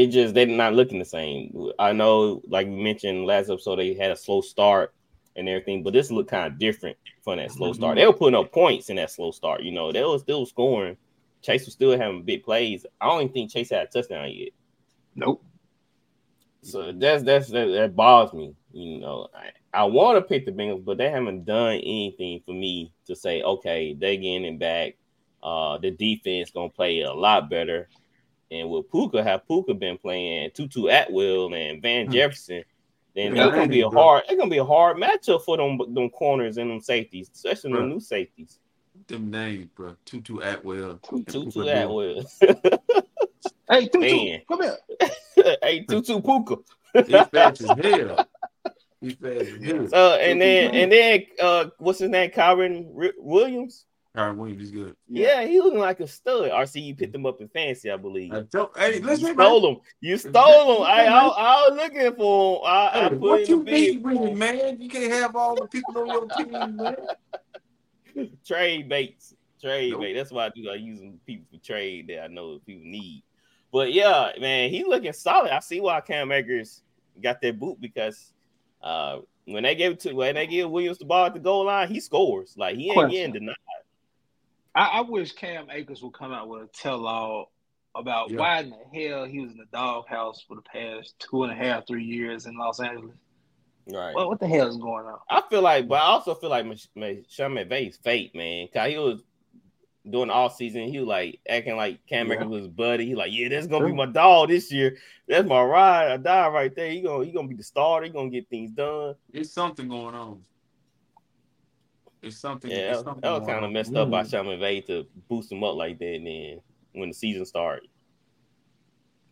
it 0.00 0.06
just 0.08 0.34
they're 0.34 0.46
not 0.46 0.74
looking 0.74 0.98
the 0.98 1.04
same. 1.04 1.70
I 1.78 1.92
know, 1.92 2.42
like 2.48 2.66
we 2.66 2.82
mentioned 2.82 3.26
last 3.26 3.50
episode, 3.50 3.76
they 3.76 3.94
had 3.94 4.10
a 4.10 4.16
slow 4.16 4.40
start 4.40 4.94
and 5.36 5.48
everything, 5.48 5.82
but 5.82 5.92
this 5.92 6.10
looked 6.10 6.30
kind 6.30 6.52
of 6.52 6.58
different 6.58 6.96
from 7.22 7.38
that 7.38 7.52
slow 7.52 7.72
start. 7.72 7.96
They 7.96 8.06
were 8.06 8.12
putting 8.12 8.38
up 8.38 8.52
points 8.52 8.90
in 8.90 8.96
that 8.96 9.10
slow 9.10 9.30
start. 9.30 9.62
You 9.62 9.72
know, 9.72 9.92
they 9.92 10.02
were 10.02 10.18
still 10.18 10.46
scoring. 10.46 10.96
Chase 11.42 11.64
was 11.64 11.74
still 11.74 11.96
having 11.96 12.22
big 12.22 12.44
plays. 12.44 12.84
I 13.00 13.06
don't 13.06 13.22
even 13.22 13.32
think 13.32 13.50
Chase 13.50 13.70
had 13.70 13.86
a 13.86 13.86
touchdown 13.86 14.30
yet. 14.30 14.50
Nope. 15.14 15.44
So 16.62 16.92
that's 16.92 17.22
that's 17.22 17.48
that, 17.48 17.66
that 17.66 17.96
bothers 17.96 18.34
me. 18.34 18.54
You 18.72 19.00
know, 19.00 19.28
I, 19.34 19.50
I 19.72 19.84
want 19.84 20.18
to 20.18 20.22
pick 20.22 20.44
the 20.44 20.52
Bengals, 20.52 20.84
but 20.84 20.98
they 20.98 21.10
haven't 21.10 21.44
done 21.44 21.74
anything 21.74 22.40
for 22.44 22.52
me 22.52 22.92
to 23.06 23.16
say, 23.16 23.42
okay, 23.42 23.94
they're 23.94 24.16
getting 24.16 24.58
back. 24.58 24.96
Uh, 25.42 25.78
the 25.78 25.90
defense 25.90 26.50
gonna 26.50 26.68
play 26.68 27.00
a 27.00 27.12
lot 27.12 27.48
better. 27.48 27.88
And 28.50 28.68
with 28.68 28.90
Puka, 28.90 29.22
have 29.22 29.46
Puka 29.46 29.74
been 29.74 29.96
playing 29.96 30.50
Tutu 30.52 30.88
Atwell 30.88 31.54
and 31.54 31.80
Van 31.80 32.06
hmm. 32.06 32.12
Jefferson, 32.12 32.64
then 33.14 33.34
yeah, 33.34 33.46
it's 33.46 33.54
gonna 33.54 33.68
be 33.68 33.80
a 33.80 33.88
hard. 33.88 34.24
It's 34.28 34.38
gonna 34.38 34.50
be 34.50 34.58
a 34.58 34.64
hard 34.64 34.96
matchup 34.96 35.42
for 35.42 35.56
them 35.56 35.78
them 35.94 36.10
corners 36.10 36.58
and 36.58 36.70
them 36.70 36.80
safeties, 36.80 37.30
especially 37.34 37.72
bro. 37.72 37.80
the 37.80 37.86
new 37.86 38.00
safeties. 38.00 38.58
Them 39.06 39.30
names, 39.30 39.68
bro. 39.74 39.96
Tutu 40.04 40.38
Atwell. 40.38 40.98
Tutu 40.98 41.68
Atwell. 41.68 42.24
hey, 43.70 43.88
Tutu, 43.88 43.98
Man. 44.00 44.42
come 44.46 44.62
here. 44.62 44.78
hey, 45.62 45.84
Tutu 45.88 46.20
Puka. 46.20 46.56
He's 46.92 47.26
fast 47.28 47.62
as 47.62 47.70
hell. 47.82 48.28
He's 49.00 49.14
fast 49.14 49.40
as 49.40 49.64
hell. 49.64 49.88
Uh, 49.92 50.16
and 50.16 50.40
then 50.40 50.74
and 50.74 50.92
then 50.92 51.26
uh, 51.40 51.66
what's 51.78 51.98
his 51.98 52.10
name? 52.10 52.30
Kyren 52.30 53.12
Williams. 53.18 53.86
Kyren 54.16 54.36
Williams 54.36 54.64
is 54.64 54.70
good. 54.72 54.96
Yeah. 55.08 55.40
yeah, 55.40 55.46
he 55.46 55.60
looking 55.60 55.78
like 55.78 56.00
a 56.00 56.06
stud. 56.06 56.50
RC, 56.50 56.82
you 56.82 56.96
picked 56.96 57.14
him 57.14 57.26
up 57.26 57.40
in 57.40 57.48
fancy, 57.48 57.90
I 57.90 57.96
believe. 57.96 58.32
I 58.32 58.40
don't, 58.50 58.76
hey, 58.76 58.98
let's 59.00 59.22
you 59.22 59.32
stole 59.34 59.70
him. 59.70 59.80
You 60.00 60.18
stole 60.18 60.78
him. 60.78 60.82
I, 60.82 61.06
I, 61.06 61.26
I, 61.26 61.68
was 61.68 61.76
looking 61.76 62.16
for 62.16 62.56
him. 62.56 62.62
I, 62.66 62.90
hey, 62.92 63.04
I 63.04 63.08
put 63.10 63.20
what 63.20 63.48
you 63.48 63.62
need, 63.62 64.04
really, 64.04 64.34
man? 64.34 64.80
You 64.80 64.88
can't 64.88 65.12
have 65.12 65.36
all 65.36 65.54
the 65.54 65.68
people 65.68 65.96
on 65.98 66.06
your 66.08 66.26
team, 66.26 66.76
man. 66.76 66.96
trade 68.44 68.88
baits, 68.88 69.34
trade 69.60 69.92
nope. 69.92 70.00
bait. 70.00 70.14
That's 70.14 70.32
why 70.32 70.46
I 70.46 70.48
do. 70.50 70.68
I 70.70 70.74
use 70.74 71.00
people 71.24 71.46
for 71.52 71.64
trade 71.64 72.08
that 72.08 72.24
I 72.24 72.26
know 72.26 72.58
people 72.66 72.84
need. 72.84 73.22
But 73.72 73.92
yeah, 73.92 74.32
man, 74.40 74.70
he's 74.70 74.86
looking 74.86 75.12
solid. 75.12 75.52
I 75.52 75.60
see 75.60 75.80
why 75.80 76.00
Cam 76.00 76.32
Akers 76.32 76.82
got 77.22 77.40
that 77.42 77.60
boot 77.60 77.80
because 77.80 78.32
uh, 78.82 79.20
when 79.44 79.62
they 79.62 79.76
gave 79.76 79.92
it 79.92 80.00
to 80.00 80.12
when 80.12 80.34
they 80.34 80.48
give 80.48 80.68
Williams 80.68 80.98
the 80.98 81.04
ball 81.04 81.26
at 81.26 81.34
the 81.34 81.40
goal 81.40 81.66
line, 81.66 81.88
he 81.88 82.00
scores. 82.00 82.54
Like 82.56 82.76
he 82.76 82.86
ain't 82.86 82.94
Question. 82.94 83.10
getting 83.12 83.32
denied. 83.34 83.56
I, 84.74 84.84
I 84.84 85.00
wish 85.02 85.32
Cam 85.32 85.68
Akers 85.70 86.02
would 86.02 86.12
come 86.14 86.32
out 86.32 86.48
with 86.48 86.62
a 86.62 86.66
tell 86.68 87.06
all 87.06 87.52
about 87.94 88.30
Yeah. 88.30 88.38
why 88.38 88.60
in 88.60 88.70
the 88.70 88.76
hell 89.08 89.24
he 89.24 89.40
was 89.40 89.50
in 89.50 89.58
the 89.58 89.64
doghouse 89.72 90.42
for 90.46 90.56
the 90.56 90.62
past 90.62 91.14
two 91.18 91.42
and 91.42 91.52
a 91.52 91.56
half, 91.56 91.86
three 91.86 92.04
years 92.04 92.46
in 92.46 92.56
Los 92.56 92.80
Angeles. 92.80 93.16
Right. 93.92 94.14
What, 94.14 94.28
what 94.28 94.38
the 94.40 94.46
hell 94.46 94.68
is 94.68 94.76
going 94.76 95.06
on? 95.06 95.18
I 95.28 95.42
feel 95.50 95.62
like, 95.62 95.88
but 95.88 95.96
I 95.96 96.04
also 96.06 96.34
feel 96.34 96.50
like 96.50 96.66
Mich- 96.66 96.88
Mich- 96.94 97.26
Sean 97.28 97.52
McVay's 97.52 97.96
fake, 97.96 98.34
man. 98.34 98.68
Cause 98.72 98.88
he 98.88 98.98
was 98.98 99.22
doing 100.08 100.30
all 100.30 100.48
season, 100.50 100.84
he 100.84 100.98
was 101.00 101.08
like 101.08 101.40
acting 101.48 101.76
like 101.76 102.06
Cam 102.06 102.28
Yeah. 102.28 102.34
Akers 102.34 102.46
was 102.48 102.58
his 102.64 102.68
buddy. 102.68 103.06
He 103.06 103.14
like, 103.16 103.32
yeah, 103.32 103.48
that's 103.48 103.66
gonna 103.66 103.86
be 103.86 103.92
my 103.92 104.06
dog 104.06 104.48
this 104.50 104.70
year. 104.70 104.96
That's 105.26 105.48
my 105.48 105.60
ride 105.62 106.12
or 106.12 106.18
die 106.18 106.48
right 106.48 106.74
there. 106.74 106.90
He 106.90 107.00
gonna 107.00 107.24
he 107.24 107.32
gonna 107.32 107.48
be 107.48 107.56
the 107.56 107.64
starter. 107.64 108.06
He 108.06 108.12
gonna 108.12 108.30
get 108.30 108.48
things 108.48 108.70
done. 108.70 109.16
It's 109.32 109.52
something 109.52 109.88
going 109.88 110.14
on. 110.14 110.44
It's 112.22 112.36
something. 112.38 112.70
Yeah, 112.70 112.76
it's 112.76 112.98
that, 112.98 113.04
something 113.04 113.20
that 113.22 113.30
was 113.38 113.46
kind 113.46 113.58
of 113.58 113.64
on. 113.64 113.72
messed 113.72 113.94
up 113.94 114.10
by. 114.10 114.24
Sean 114.24 114.46
McVay 114.46 114.84
to 114.86 115.06
boost 115.28 115.50
him 115.52 115.64
up 115.64 115.76
like 115.76 115.98
that. 115.98 116.14
And 116.16 116.26
then 116.26 116.60
when 116.92 117.08
the 117.10 117.14
season 117.14 117.44
started, 117.46 117.88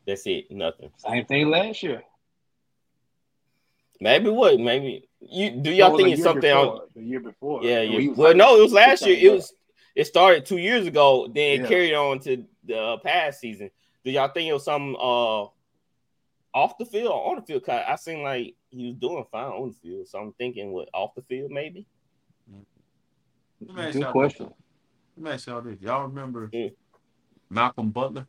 that's 0.07 0.27
it. 0.27 0.51
Nothing. 0.51 0.91
Same 0.97 1.25
thing 1.27 1.49
last 1.51 1.83
year. 1.83 2.03
Maybe 4.01 4.31
what? 4.31 4.59
Maybe 4.59 5.09
you 5.21 5.51
do 5.51 5.71
y'all 5.73 5.97
think 5.97 6.11
it's 6.11 6.23
something? 6.23 6.43
before, 6.43 6.83
on, 6.83 6.89
the 6.95 7.03
year 7.03 7.21
before. 7.21 7.63
yeah, 7.65 7.81
yeah. 7.81 7.99
he 7.99 8.09
Well, 8.09 8.29
like- 8.29 8.37
no, 8.37 8.57
it 8.59 8.63
was 8.63 8.73
last 8.73 9.05
year. 9.07 9.17
It 9.19 9.35
was. 9.35 9.53
It 9.97 10.07
started 10.07 10.47
two 10.47 10.59
years 10.59 10.87
ago. 10.87 11.27
Then 11.35 11.63
Yeah. 11.63 11.67
carried 11.69 11.95
on 11.95 12.21
to 12.21 12.45
the 12.65 12.79
uh, 12.81 12.97
past 12.99 13.41
season. 13.41 13.71
Do 14.05 14.13
y'all 14.13 14.29
think 14.29 14.49
it 14.49 14.53
was 14.53 14.65
some 14.65 14.95
uh 14.95 15.47
off 16.55 16.79
the 16.79 16.87
field 16.87 17.11
or 17.13 17.31
on 17.31 17.37
the 17.37 17.43
field? 17.43 17.65
'Cause 17.65 17.83
I 17.87 17.97
seem 17.97 18.23
like 18.23 18.55
he 18.71 18.87
was 18.87 18.95
doing 18.95 19.25
fine 19.33 19.51
on 19.51 19.69
the 19.71 19.75
field, 19.75 20.07
so 20.07 20.21
I'm 20.21 20.33
thinking 20.35 20.71
what 20.73 20.89
off 20.95 21.15
the 21.17 21.23
field 21.23 21.51
maybe. 21.51 21.85
Let 23.61 23.77
me 23.77 23.83
ask 23.83 23.93
Good 23.95 24.03
y'all 24.03 24.13
question. 24.13 24.51
Let 25.17 25.25
me 25.25 25.31
ask 25.33 25.47
y'all 25.47 25.61
this. 25.61 25.81
Y'all 25.81 26.07
remember 26.07 26.49
Mm. 26.49 26.73
Malcolm 27.51 27.91
Butler? 27.91 28.27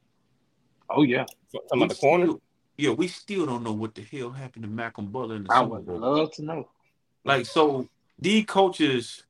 Oh 0.89 1.03
yeah, 1.03 1.25
Talking 1.51 1.67
about 1.73 1.89
the 1.89 1.95
corner. 1.95 2.25
Still, 2.25 2.41
yeah, 2.77 2.91
we 2.91 3.07
still 3.07 3.45
don't 3.45 3.63
know 3.63 3.73
what 3.73 3.93
the 3.93 4.01
hell 4.01 4.31
happened 4.31 4.63
to 4.63 4.69
Malcolm 4.69 5.07
Butler 5.07 5.35
in 5.35 5.43
the 5.43 5.53
I 5.53 5.59
Super 5.61 5.75
would 5.75 5.85
Bowl. 5.85 5.99
love 5.99 6.31
to 6.33 6.41
know. 6.43 6.69
Like, 7.25 7.45
so 7.45 7.87
these 8.17 8.45
coaches 8.45 9.23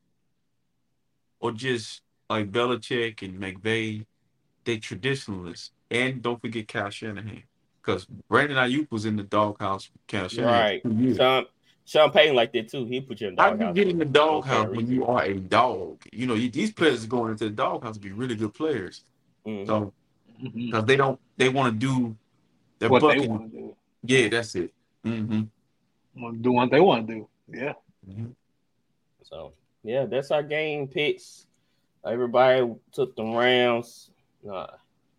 or 1.39 1.51
just 1.51 2.01
like 2.29 2.51
Belichick 2.51 3.21
and 3.23 3.39
McVay, 3.41 4.05
they 4.65 4.77
traditionalists. 4.77 5.71
And 5.91 6.21
don't 6.21 6.39
forget 6.39 6.67
Kyle 6.67 6.89
Shanahan. 6.89 7.43
Because 7.81 8.05
Brandon 8.29 8.57
Aiyuk 8.57 8.91
was 8.91 9.05
in 9.05 9.15
the 9.15 9.23
doghouse 9.23 9.89
with 9.91 10.05
Kyle 10.07 10.27
Shanahan. 10.27 10.61
Right. 10.61 10.81
for 10.83 10.89
two 10.89 10.95
years. 10.95 11.17
Sean 11.89 12.03
Sean 12.03 12.11
Payton 12.11 12.35
like 12.35 12.53
that 12.53 12.69
too. 12.69 12.85
He 12.85 13.01
put 13.01 13.19
you 13.19 13.29
in 13.29 13.35
the 13.35 13.41
doghouse. 13.41 13.59
How 13.61 13.67
you 13.67 13.73
get 13.73 13.87
in 13.87 13.97
the 13.97 14.05
doghouse 14.05 14.69
when 14.69 14.87
you 14.87 15.05
are 15.05 15.23
a 15.23 15.33
dog? 15.33 16.01
You 16.11 16.27
know, 16.27 16.35
you, 16.35 16.49
these 16.49 16.71
players 16.71 17.03
are 17.03 17.07
going 17.07 17.31
into 17.31 17.45
the 17.45 17.49
doghouse 17.49 17.95
to 17.95 17.99
be 17.99 18.11
really 18.11 18.35
good 18.35 18.53
players. 18.53 19.03
Mhm. 19.45 19.65
So 19.65 19.93
because 20.41 20.85
they 20.85 20.95
don't, 20.95 21.19
they 21.37 21.49
want 21.49 21.73
to 21.73 21.79
do 21.79 22.15
their 22.77 22.89
What 22.89 23.01
they 23.01 23.27
want 23.27 23.51
to 23.51 23.57
do, 23.57 23.75
Yeah, 24.03 24.29
that's 24.29 24.55
it. 24.55 24.71
Mm-hmm. 25.03 25.43
Want 26.21 26.35
to 26.35 26.41
do 26.41 26.51
what 26.51 26.71
they 26.71 26.79
want 26.79 27.07
to 27.07 27.13
do. 27.15 27.27
Yeah. 27.51 27.73
So 29.23 29.53
yeah, 29.83 30.05
that's 30.05 30.31
our 30.31 30.43
game 30.43 30.87
picks. 30.87 31.47
Everybody 32.05 32.71
took 32.91 33.15
them 33.15 33.33
rounds. 33.33 34.11
Nah, 34.43 34.67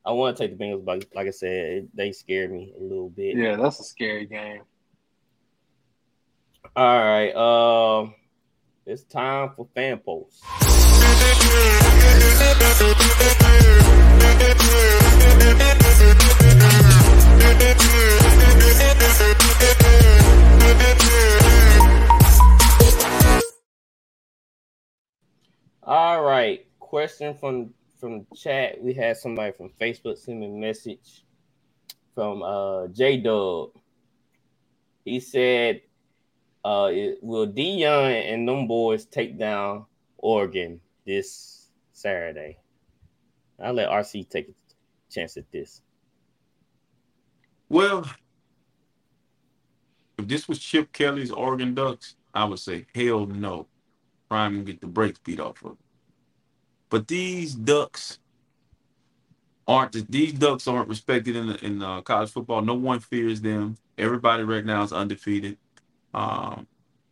I 0.05 0.13
want 0.13 0.37
to 0.37 0.43
take 0.43 0.57
the 0.57 0.65
Bengals, 0.65 0.85
but 0.85 1.05
like 1.15 1.27
I 1.27 1.31
said, 1.31 1.73
it, 1.73 1.97
they 1.97 2.13
scared 2.13 2.53
me 2.53 2.73
a 2.79 2.83
little 2.83 3.11
bit. 3.11 3.37
Yeah, 3.37 3.57
that's 3.57 3.81
a 3.81 3.85
scary 3.85 4.27
game. 4.27 4.63
All 6.77 6.99
right. 6.99 7.35
Um, 7.35 8.15
it's 8.87 9.03
time 9.03 9.51
for 9.57 9.67
fan 9.75 9.99
posts. 9.99 10.41
All 25.83 26.23
right. 26.23 26.65
Question 26.79 27.35
from 27.35 27.75
from 27.99 28.27
chat. 28.37 28.81
We 28.81 28.95
had 28.95 29.17
somebody 29.17 29.51
from 29.53 29.71
Facebook 29.71 30.19
send 30.19 30.39
me 30.39 30.47
a 30.47 30.51
message 30.51 31.25
from 32.15 32.45
uh 32.45 32.87
J 32.89 33.17
Dub. 33.17 33.71
He 35.05 35.19
said, 35.19 35.81
uh, 36.65 36.91
it- 36.93 37.23
will 37.23 37.47
Deion 37.47 38.33
and 38.33 38.49
them 38.49 38.67
boys 38.67 39.07
take 39.07 39.39
down 39.39 39.87
Oregon 40.19 40.81
this 41.07 41.71
Saturday? 41.93 42.59
I'll 43.63 43.75
let 43.75 43.89
RC 43.91 44.29
take 44.29 44.49
a 44.49 44.53
chance 45.13 45.37
at 45.37 45.51
this. 45.53 45.83
Well, 47.69 48.11
if 50.19 50.27
this 50.27 50.49
was 50.49 50.59
Chip 50.59 50.93
Kelly's 50.93 51.31
Oregon 51.31 51.75
Ducks, 51.75 52.17
I 52.35 52.45
would 52.45 52.59
say 52.59 52.87
hell 52.95 53.27
no. 53.27 53.67
Prime 54.29 54.57
will 54.57 54.65
get 54.65 54.81
the 54.81 54.87
brakes 54.87 55.21
beat 55.25 55.41
off 55.41 55.65
of. 55.65 55.77
But 56.89 57.09
these 57.09 57.55
Ducks 57.55 58.19
aren't 59.67 60.11
these 60.11 60.33
Ducks 60.33 60.67
aren't 60.67 60.89
respected 60.89 61.37
in 61.37 61.49
the, 61.49 61.65
in 61.65 61.83
uh, 61.83 62.01
college 62.03 62.31
football. 62.31 62.63
No 62.63 62.75
one 62.75 63.01
fears 63.01 63.41
them. 63.41 63.77
Everybody 63.99 64.43
right 64.43 64.65
now 64.65 64.83
is 64.83 64.93
undefeated. 64.93 65.59
Um, 66.15 66.67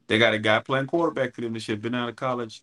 they 0.08 0.18
got 0.18 0.34
a 0.34 0.38
guy 0.38 0.60
playing 0.60 0.86
quarterback 0.86 1.34
for 1.34 1.42
them 1.42 1.52
that 1.52 1.60
should 1.60 1.74
have 1.74 1.82
been 1.82 1.94
out 1.94 2.08
of 2.08 2.16
college 2.16 2.62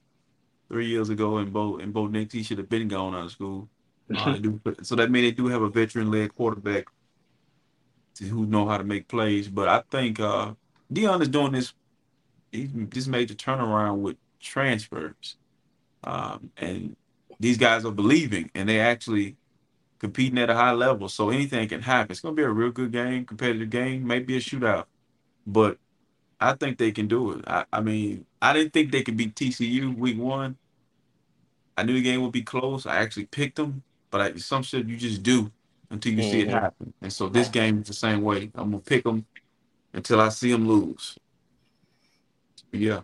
three 0.70 0.88
years 0.88 1.10
ago. 1.10 1.38
And 1.38 1.54
Bo 1.54 1.78
and 1.78 1.94
Bo 1.94 2.08
Nix, 2.08 2.34
he 2.34 2.44
should 2.44 2.58
have 2.58 2.70
been 2.70 2.88
gone 2.88 3.16
out 3.16 3.26
of 3.26 3.32
school. 3.32 3.70
Uh, 4.16 4.34
do- 4.38 4.62
so 4.84 4.96
that 4.96 5.12
means 5.12 5.28
they 5.28 5.32
do 5.32 5.48
have 5.48 5.62
a 5.62 5.70
veteran-led 5.70 6.34
quarterback 6.36 6.86
to 8.16 8.26
who 8.26 8.46
know 8.46 8.68
how 8.68 8.78
to 8.78 8.84
make 8.84 9.08
plays. 9.08 9.48
But 9.48 9.68
I 9.68 9.84
think 9.92 10.20
uh 10.20 10.54
Deion 10.92 11.22
is 11.22 11.30
doing 11.30 11.52
this 11.52 11.74
he 12.52 12.66
this 12.68 13.08
major 13.08 13.34
turnaround 13.36 14.00
with 14.00 14.18
transfers. 14.40 15.38
Um, 16.04 16.52
and 16.58 16.96
these 17.40 17.58
guys 17.58 17.86
are 17.86 17.92
believing 17.92 18.52
and 18.56 18.70
they 18.70 18.80
actually 18.80 19.38
competing 20.00 20.38
at 20.40 20.50
a 20.50 20.56
high 20.56 20.72
level. 20.72 21.10
So 21.10 21.30
anything 21.30 21.68
can 21.68 21.82
happen. 21.82 22.12
It's 22.12 22.22
gonna 22.22 22.36
be 22.36 22.44
a 22.44 22.50
real 22.50 22.72
good 22.72 22.92
game, 22.92 23.26
competitive 23.26 23.70
game, 23.70 24.06
maybe 24.08 24.38
a 24.38 24.40
shootout. 24.40 24.86
But 25.46 25.78
I 26.46 26.54
think 26.54 26.78
they 26.78 26.92
can 26.92 27.08
do 27.08 27.32
it. 27.32 27.44
I, 27.48 27.66
I 27.74 27.82
mean, 27.82 28.26
I 28.40 28.54
didn't 28.54 28.72
think 28.72 28.92
they 28.92 29.02
could 29.02 29.18
beat 29.18 29.34
TCU 29.36 29.98
week 29.98 30.20
one. 30.20 30.58
I 31.76 31.82
knew 31.84 31.94
the 31.96 32.04
game 32.04 32.22
would 32.22 32.32
be 32.32 32.44
close. 32.44 32.86
I 32.86 32.98
actually 32.98 33.26
picked 33.26 33.56
them, 33.56 33.82
but 34.12 34.22
I, 34.22 34.36
some 34.36 34.62
shit 34.62 34.86
you 34.88 34.96
just 34.96 35.24
do 35.24 35.52
until 35.90 36.14
you 36.14 36.22
see 36.22 36.42
it 36.42 36.50
Mhm. 36.50 36.62
happen. 36.62 36.94
And 37.02 37.12
so 37.12 37.30
this 37.30 37.50
game 37.50 37.82
is 37.82 37.88
the 37.88 37.94
same 37.94 38.22
way. 38.22 38.52
I'm 38.54 38.72
gonna 38.72 38.80
pick 38.80 39.04
them 39.04 39.26
until 39.92 40.22
I 40.22 40.30
see 40.30 40.52
them 40.52 40.68
lose. 40.68 41.18
Yeah, 42.72 43.02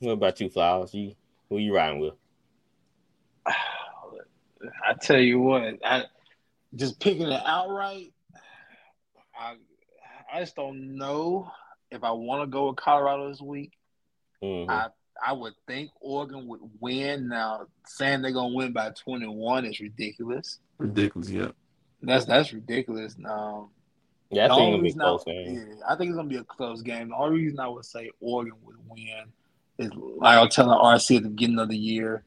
What 0.00 0.12
about 0.12 0.40
you, 0.40 0.48
Flowers? 0.48 0.92
You 0.94 1.14
who 1.48 1.58
you 1.58 1.74
riding 1.76 2.00
with? 2.00 2.14
I 3.46 4.94
tell 5.00 5.20
you 5.20 5.38
what, 5.38 5.78
I 5.84 6.06
just 6.74 6.98
picking 6.98 7.28
it 7.28 7.42
outright. 7.44 8.12
I 9.38 9.56
I 10.32 10.40
just 10.40 10.56
don't 10.56 10.96
know 10.96 11.50
if 11.92 12.02
I 12.02 12.10
want 12.12 12.42
to 12.42 12.46
go 12.46 12.68
with 12.68 12.76
Colorado 12.76 13.28
this 13.28 13.40
week. 13.40 13.72
Mhm. 14.42 14.68
I 14.68 14.88
I 15.24 15.32
would 15.32 15.52
think 15.68 15.90
Oregon 16.00 16.48
would 16.48 16.60
win. 16.80 17.28
Now 17.28 17.66
saying 17.86 18.22
they're 18.22 18.32
gonna 18.32 18.54
win 18.54 18.72
by 18.72 18.90
twenty 18.90 19.26
one 19.28 19.64
is 19.64 19.78
ridiculous. 19.78 20.58
ridiculous. 20.78 21.30
Yeah, 21.30 21.50
That's 22.00 22.24
that's 22.24 22.52
ridiculous. 22.52 23.14
Um, 23.24 23.70
yeah, 24.30 24.46
I 24.46 24.48
think 24.48 24.60
only 24.60 24.66
it'll 24.68 24.72
be 24.72 24.78
a 24.78 24.82
reason 24.82 25.00
I- 25.00 25.04
close 25.04 25.24
game. 25.24 25.54
Yeah, 25.54 25.74
I 25.88 25.96
think 25.96 26.08
it's 26.10 26.16
gonna 26.16 26.28
be 26.28 26.36
a 26.36 26.44
close 26.44 26.82
game. 26.82 27.10
The 27.10 27.16
only 27.16 27.40
reason 27.42 27.60
I 27.60 27.68
would 27.68 27.84
say 27.84 28.10
Oregon 28.20 28.54
would 28.64 28.76
win 28.88 29.32
is 29.78 29.92
like 29.94 30.38
I 30.38 30.42
was 30.42 30.54
telling 30.54 30.76
RC 30.76 31.18
at 31.18 31.22
the 31.22 31.28
beginning 31.28 31.58
of 31.60 31.68
the 31.68 31.76
year, 31.78 32.24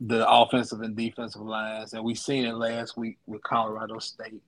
the 0.00 0.28
offensive 0.30 0.82
and 0.82 0.94
defensive 0.96 1.42
lines, 1.42 1.94
and 1.94 2.04
we 2.04 2.14
seen 2.14 2.44
it 2.44 2.54
last 2.54 2.96
week 2.96 3.18
with 3.26 3.42
Colorado 3.42 3.98
State. 3.98 4.42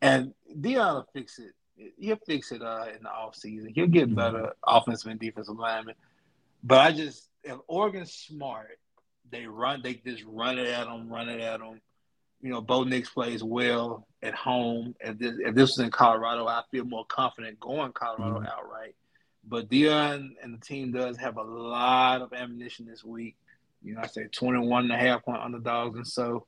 And 0.00 0.34
Deion 0.54 0.94
will 0.94 1.08
fix 1.12 1.38
it. 1.38 1.52
He'll 1.98 2.16
fix 2.26 2.52
it 2.52 2.62
uh, 2.62 2.86
in 2.96 3.02
the 3.02 3.08
offseason. 3.08 3.72
He'll 3.74 3.86
get 3.86 4.14
better 4.14 4.52
offensive 4.66 5.10
and 5.10 5.18
defensive 5.20 5.56
linemen. 5.58 5.94
But 6.62 6.78
I 6.80 6.92
just 6.92 7.28
if 7.42 7.56
Oregon's 7.66 8.12
smart, 8.12 8.78
they 9.30 9.46
run 9.46 9.80
they 9.82 9.94
just 9.94 10.24
run 10.26 10.58
it 10.58 10.68
at 10.68 10.84
them, 10.86 11.08
run 11.08 11.28
it 11.28 11.40
at 11.40 11.60
them. 11.60 11.80
You 12.40 12.50
know, 12.50 12.60
Bo 12.60 12.84
Nix 12.84 13.08
plays 13.08 13.42
well 13.42 14.06
at 14.22 14.34
home. 14.34 14.94
If 15.00 15.18
this 15.18 15.34
if 15.38 15.54
this 15.54 15.70
was 15.70 15.78
in 15.78 15.90
Colorado, 15.90 16.46
I 16.46 16.62
feel 16.70 16.84
more 16.84 17.04
confident 17.06 17.58
going 17.58 17.92
Colorado 17.92 18.40
Mhm. 18.40 18.48
outright. 18.52 18.94
But 19.44 19.68
Deion 19.68 20.34
and 20.42 20.54
the 20.54 20.64
team 20.64 20.92
does 20.92 21.16
have 21.16 21.36
a 21.36 21.42
lot 21.42 22.22
of 22.22 22.32
ammunition 22.32 22.86
this 22.86 23.02
week. 23.02 23.36
You 23.82 23.94
know, 23.94 24.00
I 24.02 24.06
say 24.06 24.26
21 24.28 24.84
and 24.84 24.92
a 24.92 24.96
half 24.96 25.24
point 25.24 25.42
underdogs 25.42 25.96
and 25.96 26.06
so. 26.06 26.46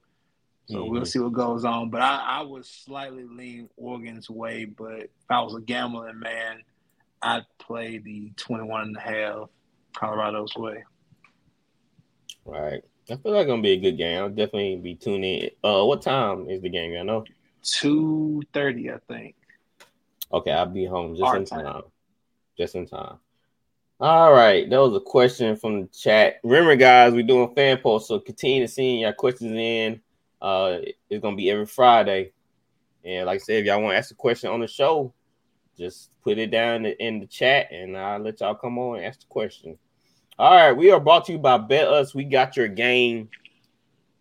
So 0.66 0.84
we'll 0.84 1.02
Mhm. 1.02 1.06
see 1.06 1.18
what 1.18 1.32
goes 1.34 1.64
on. 1.64 1.90
But 1.90 2.00
I, 2.02 2.38
I 2.38 2.42
would 2.42 2.64
slightly 2.64 3.24
lean 3.24 3.68
Oregon's 3.76 4.30
way. 4.30 4.64
But 4.64 5.00
if 5.00 5.10
I 5.28 5.40
was 5.42 5.54
a 5.54 5.60
gambling 5.60 6.18
man, 6.18 6.62
I'd 7.20 7.44
play 7.58 7.98
the 7.98 8.30
21 8.36 8.82
and 8.82 8.96
a 8.96 9.00
half 9.00 9.48
Colorado's 9.94 10.54
way. 10.56 10.84
Right. 12.44 12.82
I 13.10 13.16
feel 13.16 13.32
like 13.32 13.42
it's 13.42 13.48
gonna 13.48 13.62
be 13.62 13.72
a 13.72 13.80
good 13.80 13.98
game. 13.98 14.18
I'll 14.22 14.28
definitely 14.30 14.76
be 14.76 14.94
tuning 14.94 15.40
in. 15.42 15.50
Uh, 15.62 15.84
what 15.84 16.00
time 16.02 16.48
is 16.48 16.62
the 16.62 16.70
game? 16.70 16.98
I 16.98 17.02
know. 17.02 17.24
Two 17.62 18.42
thirty, 18.52 18.90
I 18.90 18.98
think. 19.08 19.34
Okay, 20.32 20.50
I'll 20.50 20.66
be 20.66 20.86
home 20.86 21.14
just 21.14 21.24
Our 21.24 21.36
in 21.36 21.44
time. 21.44 21.64
time. 21.64 21.82
Just 22.58 22.74
in 22.74 22.86
time. 22.86 23.18
All 24.00 24.32
right, 24.32 24.68
that 24.68 24.76
was 24.78 24.94
a 24.96 25.00
question 25.00 25.54
from 25.56 25.82
the 25.82 25.86
chat. 25.88 26.40
Remember, 26.42 26.76
guys, 26.76 27.12
we're 27.12 27.22
doing 27.22 27.54
fan 27.54 27.78
polls, 27.78 28.08
so 28.08 28.18
continue 28.20 28.62
to 28.66 28.68
send 28.68 29.00
your 29.00 29.12
questions 29.12 29.52
in. 29.52 30.00
Uh, 30.44 30.80
it's 31.08 31.22
gonna 31.22 31.36
be 31.36 31.50
every 31.50 31.64
Friday, 31.64 32.32
and 33.02 33.24
like 33.24 33.36
I 33.36 33.38
said, 33.38 33.60
if 33.60 33.64
y'all 33.64 33.80
want 33.80 33.94
to 33.94 33.96
ask 33.96 34.10
a 34.10 34.14
question 34.14 34.50
on 34.50 34.60
the 34.60 34.66
show, 34.66 35.14
just 35.78 36.10
put 36.22 36.36
it 36.36 36.50
down 36.50 36.84
in 36.84 37.18
the 37.18 37.26
chat, 37.26 37.72
and 37.72 37.96
I'll 37.96 38.18
let 38.18 38.40
y'all 38.40 38.54
come 38.54 38.78
on 38.78 38.98
and 38.98 39.06
ask 39.06 39.20
the 39.20 39.26
question. 39.26 39.78
All 40.38 40.54
right, 40.54 40.72
we 40.72 40.90
are 40.90 41.00
brought 41.00 41.24
to 41.26 41.32
you 41.32 41.38
by 41.38 41.56
BetUS. 41.56 42.14
We 42.14 42.24
got 42.24 42.58
your 42.58 42.68
game. 42.68 43.30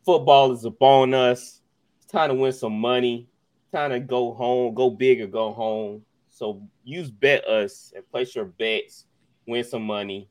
Football 0.05 0.53
is 0.53 0.63
upon 0.63 1.13
us. 1.13 1.59
It's 1.97 2.09
time 2.09 2.29
to 2.29 2.35
win 2.35 2.53
some 2.53 2.79
money. 2.79 3.27
Time 3.73 3.89
to 3.89 3.99
go 3.99 4.33
home, 4.33 4.73
go 4.73 4.91
big 4.91 5.19
or 5.19 5.27
go 5.27 5.51
home. 5.51 6.05
So 6.29 6.61
use 6.85 7.11
BetUS 7.11 7.91
and 7.97 8.09
place 8.09 8.33
your 8.33 8.45
bets, 8.45 9.07
win 9.45 9.65
some 9.65 9.83
money, 9.83 10.29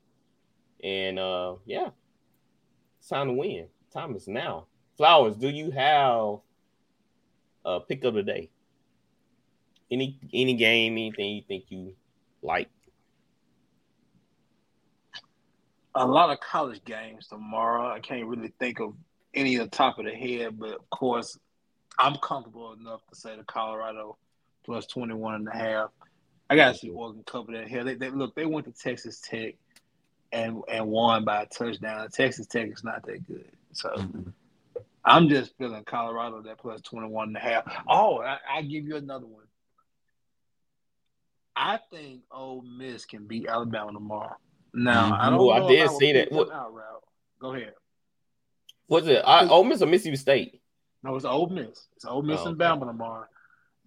and 0.83 1.19
uh 1.19 1.57
yeah, 1.67 1.89
it's 2.97 3.09
time 3.09 3.27
to 3.27 3.33
win. 3.33 3.67
Time 3.91 4.15
is 4.15 4.27
now. 4.27 4.65
Flowers, 4.97 5.35
do 5.35 5.49
you 5.49 5.71
have 5.71 6.39
a 7.65 7.79
pick 7.79 8.03
of 8.03 8.13
the 8.13 8.23
day? 8.23 8.49
Any 9.91 10.19
any 10.33 10.55
game, 10.55 10.93
anything 10.93 11.35
you 11.35 11.43
think 11.47 11.65
you 11.69 11.93
like? 12.41 12.69
a 15.95 16.05
lot 16.05 16.31
of 16.31 16.39
college 16.39 16.83
games 16.85 17.27
tomorrow. 17.27 17.87
I 17.87 17.99
can't 17.99 18.25
really 18.25 18.51
think 18.59 18.79
of 18.79 18.93
any 19.33 19.55
of 19.55 19.69
the 19.69 19.75
top 19.75 19.99
of 19.99 20.05
the 20.05 20.11
head, 20.11 20.59
but 20.59 20.71
of 20.71 20.89
course, 20.89 21.37
I'm 21.99 22.15
comfortable 22.17 22.73
enough 22.73 23.01
to 23.09 23.15
say 23.15 23.35
the 23.35 23.43
Colorado 23.43 24.17
plus 24.65 24.85
21 24.87 25.35
and 25.35 25.47
a 25.47 25.51
half. 25.51 25.89
I 26.49 26.55
got 26.55 26.73
to 26.73 26.77
see 26.77 26.89
Oregon 26.89 27.23
cover 27.25 27.51
that 27.53 27.67
hill. 27.67 27.85
They, 27.85 27.95
they 27.95 28.09
look, 28.09 28.35
they 28.35 28.45
went 28.45 28.65
to 28.65 28.73
Texas 28.73 29.19
Tech 29.19 29.55
and 30.31 30.63
and 30.67 30.87
won 30.87 31.25
by 31.25 31.43
a 31.43 31.45
touchdown. 31.45 32.09
Texas 32.09 32.47
Tech 32.47 32.69
is 32.69 32.83
not 32.83 33.05
that 33.05 33.25
good. 33.27 33.49
So 33.73 33.89
mm-hmm. 33.89 34.29
I'm 35.05 35.27
just 35.29 35.57
feeling 35.57 35.83
Colorado 35.85 36.41
that 36.43 36.59
plus 36.59 36.81
21 36.81 37.29
and 37.29 37.37
a 37.37 37.39
half. 37.39 37.63
Oh, 37.87 38.19
I, 38.21 38.37
I 38.49 38.61
give 38.61 38.85
you 38.85 38.95
another 38.95 39.25
one. 39.25 39.43
I 41.55 41.79
think 41.91 42.21
Ole 42.31 42.61
Miss 42.63 43.05
can 43.05 43.27
beat 43.27 43.47
Alabama 43.47 43.91
tomorrow. 43.93 44.35
Now, 44.73 45.15
I 45.19 45.29
don't 45.29 45.39
Oh, 45.39 45.49
I 45.51 45.67
did 45.67 45.85
if 45.85 45.91
see 45.91 46.13
that. 46.13 46.31
What- 46.31 46.49
Go 47.39 47.53
ahead. 47.53 47.73
Was 48.87 49.07
it 49.07 49.21
I, 49.25 49.47
Ole 49.47 49.65
Miss 49.65 49.81
or 49.81 49.85
Mississippi 49.85 50.15
State? 50.15 50.61
No, 51.03 51.15
it's 51.15 51.25
Ole 51.25 51.49
Miss. 51.49 51.87
It's 51.95 52.05
Ole 52.05 52.21
Miss 52.21 52.39
Oh, 52.41 52.47
and 52.49 52.61
okay. 52.61 52.69
Bama 52.71 52.87
tomorrow. 52.87 53.25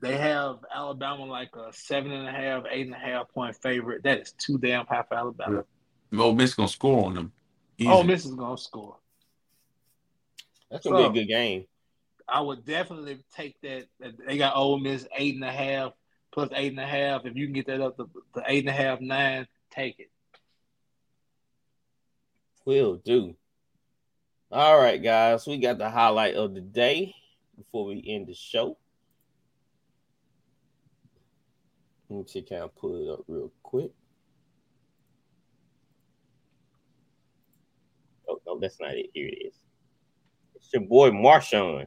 They 0.03 0.17
have 0.17 0.59
Alabama 0.75 1.25
like 1.25 1.51
a 1.57 1.73
seven 1.73 2.13
and 2.13 2.29
a 2.29 2.31
half, 2.33 2.65
eight 2.71 2.87
and 2.87 2.95
a 2.95 2.99
half 2.99 3.31
point 3.33 3.57
favorite. 3.57 4.03
That 4.03 4.21
is 4.21 4.33
too 4.33 4.59
damn 4.59 4.85
high 4.87 5.05
for 5.09 5.15
Alabama. 5.15 5.65
Ole 6.17 6.35
Miss 6.35 6.55
gonna 6.55 6.69
score 6.69 7.07
on 7.07 7.15
them. 7.15 7.33
Easy. 7.79 7.91
Ole 7.91 8.05
Miss 8.05 8.27
is 8.27 8.35
gonna 8.35 8.59
score. 8.59 8.97
That's 10.71 10.85
gonna 10.85 11.03
So- 11.05 11.11
be 11.11 11.21
a 11.21 11.23
good 11.23 11.29
game. 11.29 11.67
I 12.29 12.41
would 12.41 12.65
definitely 12.65 13.23
take 13.35 13.61
that. 13.61 13.87
They 14.01 14.37
got 14.37 14.57
Ole 14.57 14.79
Miss 14.81 15.07
eight 15.17 15.37
and 15.37 15.45
a 15.45 15.53
half 15.53 15.93
plus 16.33 16.51
eight 16.55 16.73
and 16.73 16.81
a 16.81 16.87
half. 16.87 17.25
If 17.25 17.37
you 17.37 17.47
can 17.47 17.53
get 17.55 17.67
that 17.69 17.81
up 17.81 17.97
to, 17.99 18.11
to 18.35 18.43
eight 18.49 18.61
and 18.61 18.69
a 18.69 18.73
half, 18.73 19.01
nine, 19.01 19.47
take 19.71 20.01
it. 20.01 20.11
Will 22.65 22.97
do. 22.97 23.37
All 24.51 24.77
right, 24.77 25.01
guys. 25.01 25.47
We 25.47 25.59
got 25.59 25.79
the 25.79 25.89
highlight 25.89 26.35
of 26.35 26.53
the 26.53 26.61
day 26.61 27.15
before 27.57 27.85
we 27.85 28.03
end 28.05 28.27
the 28.27 28.35
show. 28.35 28.77
Let 32.09 32.19
me 32.19 32.25
see, 32.27 32.43
can 32.43 32.63
I 32.63 32.67
pull 32.67 32.97
it 32.97 33.09
up 33.13 33.25
real 33.29 33.53
quick? 33.63 33.93
Oh, 38.29 38.41
no, 38.47 38.59
that's 38.59 38.81
not 38.81 38.95
it. 38.95 39.11
Here 39.15 39.29
it 39.29 39.47
is. 39.47 39.55
It's 40.67 40.73
your 40.75 40.83
boy 40.83 41.11
Marshawn. 41.11 41.87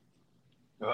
Uh, 0.81 0.85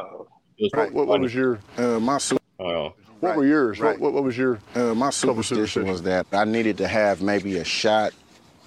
It 0.57 0.63
was 0.63 0.71
What, 0.73 0.91
what, 0.93 1.07
what 1.07 1.19
was 1.21 1.33
your 1.35 1.59
Uh, 1.77 1.99
my 1.99 2.17
su- 2.17 2.37
Oh, 2.59 2.93
what 3.19 3.35
were 3.35 3.45
yours? 3.45 3.79
right. 3.79 3.99
What, 3.99 4.13
what, 4.13 4.13
what 4.13 4.23
was 4.23 4.37
your 4.37 4.59
uh, 4.75 4.95
my 4.95 5.07
Couple 5.07 5.43
superstition 5.43 5.87
was 5.87 6.01
that 6.03 6.25
I 6.31 6.45
needed 6.45 6.77
to 6.79 6.87
have 6.87 7.21
maybe 7.21 7.57
a 7.57 7.63
shot, 7.63 8.13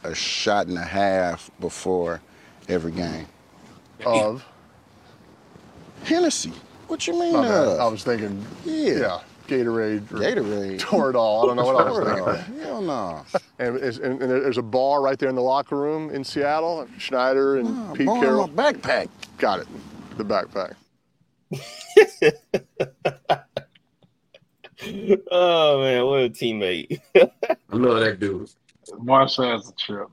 a 0.05 0.15
shot 0.15 0.67
and 0.69 0.79
a 0.79 0.85
half 0.85 1.51
before 1.59 2.21
every 2.69 2.93
game. 2.93 3.27
of? 4.07 4.45
Hennessy. 6.05 6.53
What 6.87 7.07
you 7.09 7.19
mean? 7.19 7.33
My 7.33 7.49
uh, 7.49 7.77
I 7.81 7.87
was 7.89 8.05
thinking, 8.05 8.45
yeah. 8.65 8.93
yeah, 8.93 9.21
Gatorade. 9.49 10.11
Or 10.13 10.17
Gatorade. 10.19 10.79
Toradol. 10.79 11.43
I 11.45 11.47
don't 11.47 11.57
know 11.57 11.65
what 11.65 11.87
I 11.87 11.91
was 11.91 11.99
Toradol. 11.99 12.45
thinking. 12.45 12.63
Hell 12.63 12.83
no. 12.83 13.25
And, 13.61 13.77
and, 13.77 14.23
and 14.23 14.31
there's 14.31 14.59
a 14.59 14.63
bar 14.63 15.03
right 15.03 15.19
there 15.19 15.29
in 15.29 15.35
the 15.35 15.43
locker 15.43 15.77
room 15.77 16.11
in 16.11 16.23
Seattle. 16.23 16.87
Schneider 16.99 17.57
and 17.57 17.69
Ah, 17.69 17.93
Pete 17.95 18.07
Carroll. 18.07 18.47
my 18.49 18.73
backpack. 18.73 19.09
Got 19.39 19.61
it. 19.61 19.67
The 20.17 20.25
backpack. 20.25 20.75
oh 25.31 25.81
man, 25.81 26.07
what 26.07 26.23
a 26.25 26.31
teammate. 26.31 27.01
I 27.17 27.29
love 27.71 28.01
that 28.01 28.19
dude. 28.21 28.51
Marshall's 28.99 29.71
a 29.71 29.75
trip, 29.75 30.09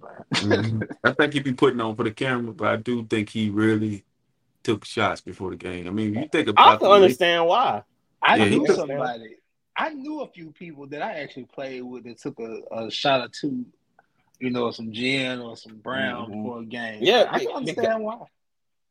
man. 0.46 0.88
I 1.04 1.12
think 1.12 1.34
he'd 1.34 1.44
be 1.44 1.54
putting 1.54 1.80
on 1.80 1.96
for 1.96 2.04
the 2.04 2.12
camera, 2.12 2.54
but 2.54 2.68
I 2.68 2.76
do 2.76 3.06
think 3.06 3.30
he 3.30 3.50
really 3.50 4.04
took 4.64 4.84
shots 4.86 5.22
before 5.22 5.52
the 5.52 5.56
game. 5.56 5.88
I 5.88 5.92
mean, 5.92 6.14
you 6.14 6.28
think 6.32 6.50
about. 6.50 6.66
I 6.68 6.74
about 6.76 6.80
can 6.82 6.92
understand 6.92 7.46
why. 7.48 7.84
I 8.22 8.36
Yeah, 8.38 8.46
he 8.46 8.60
knew 8.60 8.68
took- 8.68 8.76
somebody. 8.76 9.38
I 9.78 9.90
knew 9.90 10.22
a 10.22 10.28
few 10.28 10.52
people 10.52 10.88
that 10.88 11.02
I 11.02 11.20
actually 11.20 11.46
played 11.46 11.82
with 11.82 12.06
that 12.06 12.18
took 12.20 12.40
a, 12.40 12.62
a 12.72 12.90
shot 12.90 13.22
or 13.22 13.28
two, 13.28 13.66
you 14.40 14.50
know, 14.50 14.72
some 14.72 14.92
gin 14.94 15.40
or 15.40 15.58
some 15.58 15.78
brown 15.78 16.28
Mhm. 16.30 16.44
before 16.44 16.60
a 16.62 16.66
game. 16.66 17.04
Yeah, 17.04 17.28
I 17.30 17.40
can 17.40 17.52
understand 17.52 18.04
why. 18.04 18.26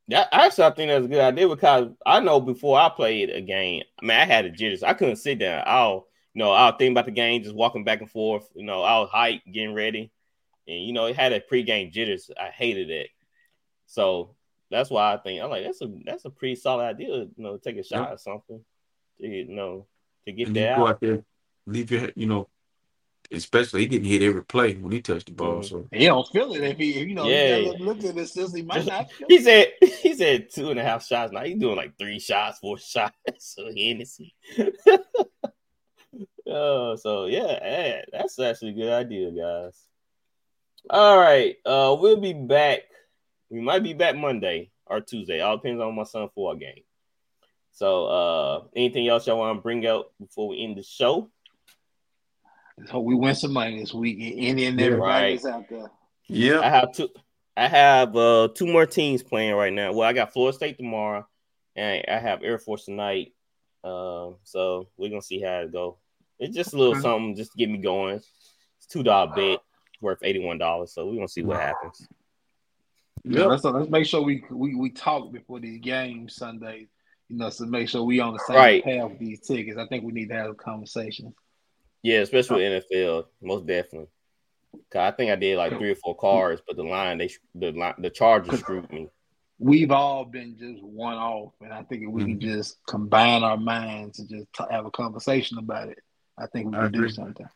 That 0.09 0.29
actually, 0.33 0.65
I 0.65 0.71
think 0.73 0.91
that's 0.91 1.07
a 1.07 1.09
good 1.09 1.21
idea 1.21 1.49
because 1.49 1.89
I 2.05 2.21
know 2.21 2.39
before 2.39 2.79
I 2.79 2.91
played 2.91 3.31
a 3.31 3.41
game, 3.41 3.85
I 4.01 4.05
mean, 4.05 4.17
I 4.19 4.27
had 4.27 4.45
a 4.45 4.51
jitters. 4.51 4.83
I 4.83 4.93
couldn't 4.93 5.17
sit 5.17 5.39
down. 5.39 5.63
I'll, 5.67 6.09
you 6.35 6.41
know, 6.41 6.51
I'll 6.51 6.77
think 6.77 6.93
about 6.93 7.07
the 7.07 7.11
game, 7.11 7.43
just 7.43 7.55
walking 7.55 7.85
back 7.85 8.01
and 8.01 8.11
forth. 8.11 8.47
You 8.55 8.65
know, 8.65 8.83
I'll 8.83 9.07
hype, 9.07 9.41
getting 9.51 9.73
ready, 9.73 10.13
and 10.69 10.85
you 10.85 10.93
know, 10.93 11.07
it 11.07 11.17
had 11.17 11.33
a 11.33 11.41
pregame 11.41 11.91
jitters. 11.91 12.31
I 12.39 12.49
hated 12.51 12.91
it, 12.91 13.09
so 13.87 14.35
that's 14.71 14.91
why 14.91 15.15
I 15.15 15.17
think 15.17 15.43
I'm 15.43 15.49
like, 15.49 15.65
that's 15.65 15.81
a 15.81 15.91
that's 16.05 16.27
a 16.27 16.31
pretty 16.31 16.57
solid 16.57 16.85
idea. 16.85 17.09
You 17.09 17.31
know, 17.39 17.57
take 17.57 17.79
a 17.79 17.83
shot 17.83 18.13
or 18.13 18.19
something, 18.19 18.63
you 19.19 19.47
know, 19.47 19.87
to 20.27 20.33
get 20.33 20.49
and 20.49 20.57
you 20.57 20.63
that 20.63 20.77
go 20.77 20.83
out. 20.85 20.89
out 20.91 21.01
there, 21.01 21.25
leave 21.67 21.91
your, 21.91 22.11
you 22.15 22.27
know, 22.27 22.49
especially 23.33 23.81
he 23.81 23.87
didn't 23.87 24.07
hit 24.07 24.23
every 24.23 24.45
play 24.45 24.75
when 24.75 24.93
he 24.93 25.01
touched 25.01 25.27
the 25.27 25.33
ball. 25.33 25.61
Mhm. 25.61 25.69
So 25.69 25.89
He 25.93 26.05
don't 26.07 26.29
feel 26.29 26.53
it 26.55 26.63
if 26.63 26.77
he, 26.77 27.01
you 27.01 27.15
know, 27.15 27.27
Yeah. 27.29 27.57
he 27.59 27.77
look 27.79 28.05
at 28.05 28.17
it 28.17 28.29
since 28.29 28.55
he 28.55 28.63
might 28.63 28.85
not 28.87 29.11
He 29.29 29.41
said 29.41 29.73
he 29.81 30.15
said 30.15 30.51
two 30.51 30.71
and 30.71 30.79
a 30.79 30.83
half 30.83 31.05
shots. 31.07 31.33
Now 31.33 31.43
he's 31.43 31.59
doing 31.59 31.77
like 31.77 31.97
three 31.99 32.19
shots, 32.21 32.59
four 32.59 32.79
shots. 32.79 33.15
So 33.39 33.67
Hennessy. 33.75 34.35
oh, 36.47 36.97
so 36.97 37.27
yeah, 37.27 37.59
eh, 37.63 38.03
that's 38.13 38.39
actually 38.39 38.71
a 38.71 38.75
good 38.75 38.93
idea, 38.93 39.31
guys. 39.31 39.81
All 40.91 41.19
right, 41.19 41.57
uh, 41.65 41.97
we'll 41.99 42.19
be 42.21 42.35
back. 42.35 42.81
We 43.49 43.61
might 43.61 43.83
be 43.83 43.95
back 43.95 44.17
Monday 44.17 44.71
or 44.87 45.01
Tuesday. 45.01 45.41
All 45.41 45.57
depends 45.57 45.81
on 45.81 45.95
my 45.95 46.03
son 46.05 46.29
for 46.35 46.53
a 46.53 46.57
game. 46.57 46.83
So, 47.75 48.07
uh, 48.07 48.65
anything 48.77 49.09
else 49.09 49.27
y'all 49.27 49.37
want 49.37 49.59
to 49.59 49.63
bring 49.63 49.85
out 49.85 50.07
before 50.21 50.47
we 50.49 50.63
end 50.63 50.77
the 50.79 50.83
show? 50.85 51.29
Let's 52.79 52.93
hope 52.93 53.05
we 53.05 53.17
win 53.17 53.35
some 53.35 53.53
money 53.53 53.81
this 53.81 53.93
week. 53.93 54.19
Any 54.21 54.67
and 54.67 54.79
Yeah. 54.79 54.87
everybody 54.87 55.01
Right. 55.01 55.45
out 55.47 55.69
there. 55.69 55.91
Yeah, 56.29 56.61
I 56.61 56.63
yeah, 56.63 56.71
have 56.71 56.93
two. 56.93 57.09
I 57.57 57.69
have 57.69 58.17
uh 58.17 58.49
two 58.55 58.67
more 58.67 58.87
teams 58.87 59.25
playing 59.25 59.55
right 59.55 59.73
now. 59.73 59.93
Well, 59.93 60.09
I 60.09 60.13
got 60.13 60.33
Florida 60.33 60.57
State 60.57 60.77
tomorrow, 60.79 61.27
and 61.75 62.05
I 62.09 62.19
have 62.19 62.45
Air 62.45 62.59
Force 62.59 62.85
tonight. 62.85 63.35
Um, 63.83 64.37
so 64.45 64.89
we're 64.97 65.11
gonna 65.11 65.21
see 65.21 65.41
how 65.41 65.61
it 65.63 65.73
go. 65.73 65.99
It's 66.39 66.55
just 66.55 66.75
a 66.75 66.77
little 66.79 66.93
Okay. 66.93 67.03
something 67.03 67.35
just 67.35 67.53
to 67.53 67.59
get 67.59 67.69
me 67.71 67.79
going. 67.79 68.17
It's 68.17 68.87
two 68.89 69.03
dollar 69.03 69.33
bet 69.35 69.59
worth 70.01 70.21
eighty 70.23 70.39
one 70.39 70.59
dollars. 70.59 70.93
So 70.93 71.07
we're 71.07 71.17
gonna 71.17 71.29
see 71.29 71.43
what 71.43 71.61
happens. 71.61 72.07
Yeah, 73.25 73.41
Yep. 73.41 73.49
let's 73.51 73.65
let's 73.65 73.91
make 73.91 74.07
sure 74.07 74.23
we 74.23 74.45
we 74.51 74.77
we 74.77 74.91
talk 74.91 75.33
before 75.33 75.59
these 75.59 75.81
games 75.81 76.37
Sunday. 76.37 76.87
You 77.29 77.37
know, 77.39 77.51
so 77.51 77.65
make 77.65 77.89
sure 77.89 78.03
we 78.03 78.21
on 78.21 78.35
the 78.35 78.39
same 78.41 78.57
Right. 78.57 78.85
path 78.85 79.11
with 79.11 79.19
these 79.19 79.41
tickets. 79.41 79.79
I 79.79 79.87
think 79.87 80.05
we 80.05 80.13
need 80.13 80.29
to 80.29 80.35
have 80.35 80.51
a 80.51 80.55
conversation. 80.55 81.35
Yeah, 82.03 82.19
especially 82.19 82.69
with 82.69 82.85
NFL, 82.93 83.25
most 83.41 83.67
definitely. 83.67 84.09
Cause 84.91 85.01
I 85.01 85.11
think 85.13 85.31
I 85.31 85.37
did 85.37 85.57
like 85.57 85.79
three 85.79 85.91
or 85.93 85.95
four 85.97 86.17
cards, 86.17 86.61
but 86.67 86.77
the 86.77 86.83
line 86.83 87.19
they 87.19 87.31
the 87.55 87.73
line 87.73 87.95
the 87.99 88.11
Chargers 88.11 88.59
screwed 88.59 88.91
me. 88.93 89.09
We've 89.59 89.91
all 89.93 90.25
been 90.25 90.57
just 90.59 90.83
one 90.83 91.15
off, 91.15 91.53
and 91.61 91.73
I 91.73 91.83
think 91.85 92.03
if 92.03 92.11
we 92.11 92.25
can 92.25 92.39
Mm-hmm. 92.39 92.41
just 92.49 92.85
combine 92.87 93.43
our 93.45 93.57
minds 93.57 94.19
and 94.19 94.29
just 94.29 94.53
t- 94.53 94.65
have 94.71 94.85
a 94.85 94.91
conversation 94.91 95.59
about 95.59 95.89
it, 95.89 96.01
I 96.37 96.47
think 96.49 96.73
we 96.73 96.77
I 96.77 96.83
can 96.83 96.93
do 96.93 97.09
something. 97.09 97.47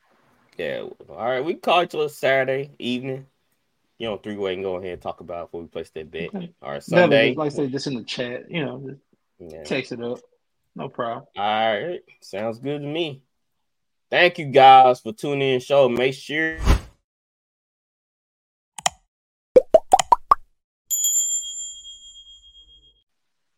Yeah. 0.57 0.85
All 1.11 1.16
right, 1.27 1.45
we 1.45 1.55
can 1.55 1.61
call 1.61 1.82
each 1.82 1.95
other 1.95 2.09
Saturday 2.09 2.70
evening. 2.78 3.27
you 3.99 4.07
know, 4.07 4.16
three 4.16 4.36
way 4.36 4.55
and 4.55 4.62
go 4.62 4.77
ahead 4.77 4.93
and 4.93 5.03
talk 5.03 5.20
about 5.20 5.43
it 5.43 5.47
before 5.49 5.62
we 5.62 5.66
place 5.66 5.90
that 5.90 6.11
bet. 6.11 6.28
Okay. 6.35 6.55
All 6.62 6.70
right, 6.70 6.89
Never, 6.89 7.03
Sunday. 7.03 7.35
like 7.35 7.47
I 7.47 7.49
said, 7.55 7.73
just 7.73 7.89
in 7.89 7.95
the 7.97 8.05
chat, 8.05 8.49
you 8.51 8.65
know, 8.65 8.81
just 8.89 9.01
Yeah. 9.39 9.62
text 9.65 9.93
it 9.93 10.02
up. 10.02 10.19
No 10.74 10.89
problem. 10.89 11.27
All 11.36 11.44
right, 11.44 12.01
sounds 12.20 12.59
good 12.59 12.81
to 12.81 12.86
me. 12.86 13.23
Thank 14.10 14.39
you 14.39 14.47
guys 14.47 15.01
for 15.01 15.12
tuning 15.12 15.55
in. 15.55 15.60
Show. 15.60 15.89
Make 15.89 16.15
sure 16.15 16.59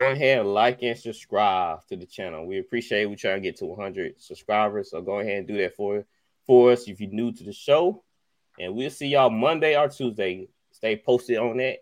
go 0.01 0.11
ahead 0.11 0.39
and 0.39 0.53
like 0.53 0.81
and 0.81 0.97
subscribe 0.97 1.85
to 1.87 1.95
the 1.95 2.07
channel. 2.07 2.47
We 2.47 2.57
appreciate. 2.57 3.03
it. 3.03 3.09
We 3.09 3.15
try 3.15 3.35
to 3.35 3.39
get 3.39 3.57
to 3.57 3.65
100 3.65 4.19
subscribers, 4.19 4.89
so 4.89 5.01
go 5.01 5.19
ahead 5.19 5.37
and 5.37 5.47
do 5.47 5.57
that 5.57 5.75
for 5.75 6.05
for 6.45 6.71
us 6.71 6.87
if 6.87 6.99
you're 6.99 7.11
new 7.11 7.31
to 7.31 7.43
the 7.43 7.53
show. 7.53 8.03
And 8.59 8.75
we'll 8.75 8.89
see 8.89 9.07
y'all 9.07 9.29
Monday 9.29 9.77
or 9.77 9.87
Tuesday. 9.87 10.49
Stay 10.71 10.97
posted 10.97 11.37
on 11.37 11.57
that 11.57 11.79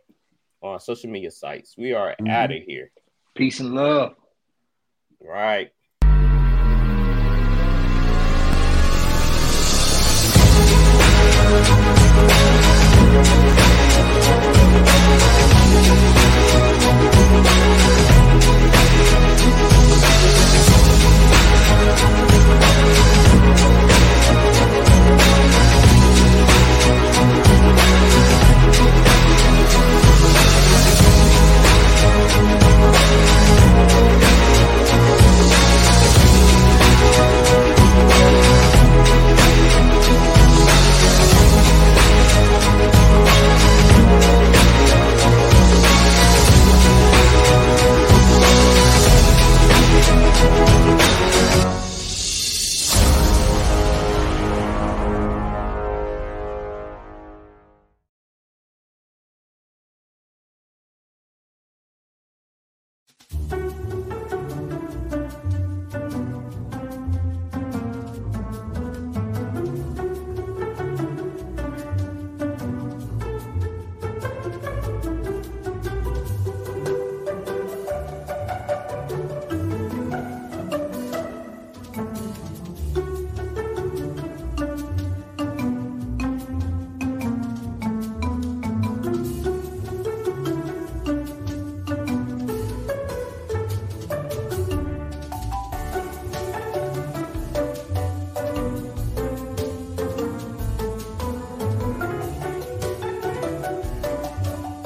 on 0.61 0.79
social 0.79 1.09
media 1.09 1.31
sites. 1.31 1.75
We 1.77 1.93
are 1.93 2.11
mm-hmm. 2.11 2.27
out 2.27 2.51
of 2.51 2.61
here. 2.63 2.91
Peace 3.35 3.59
and 3.59 3.73
love. 3.73 4.15
Right. 5.21 5.71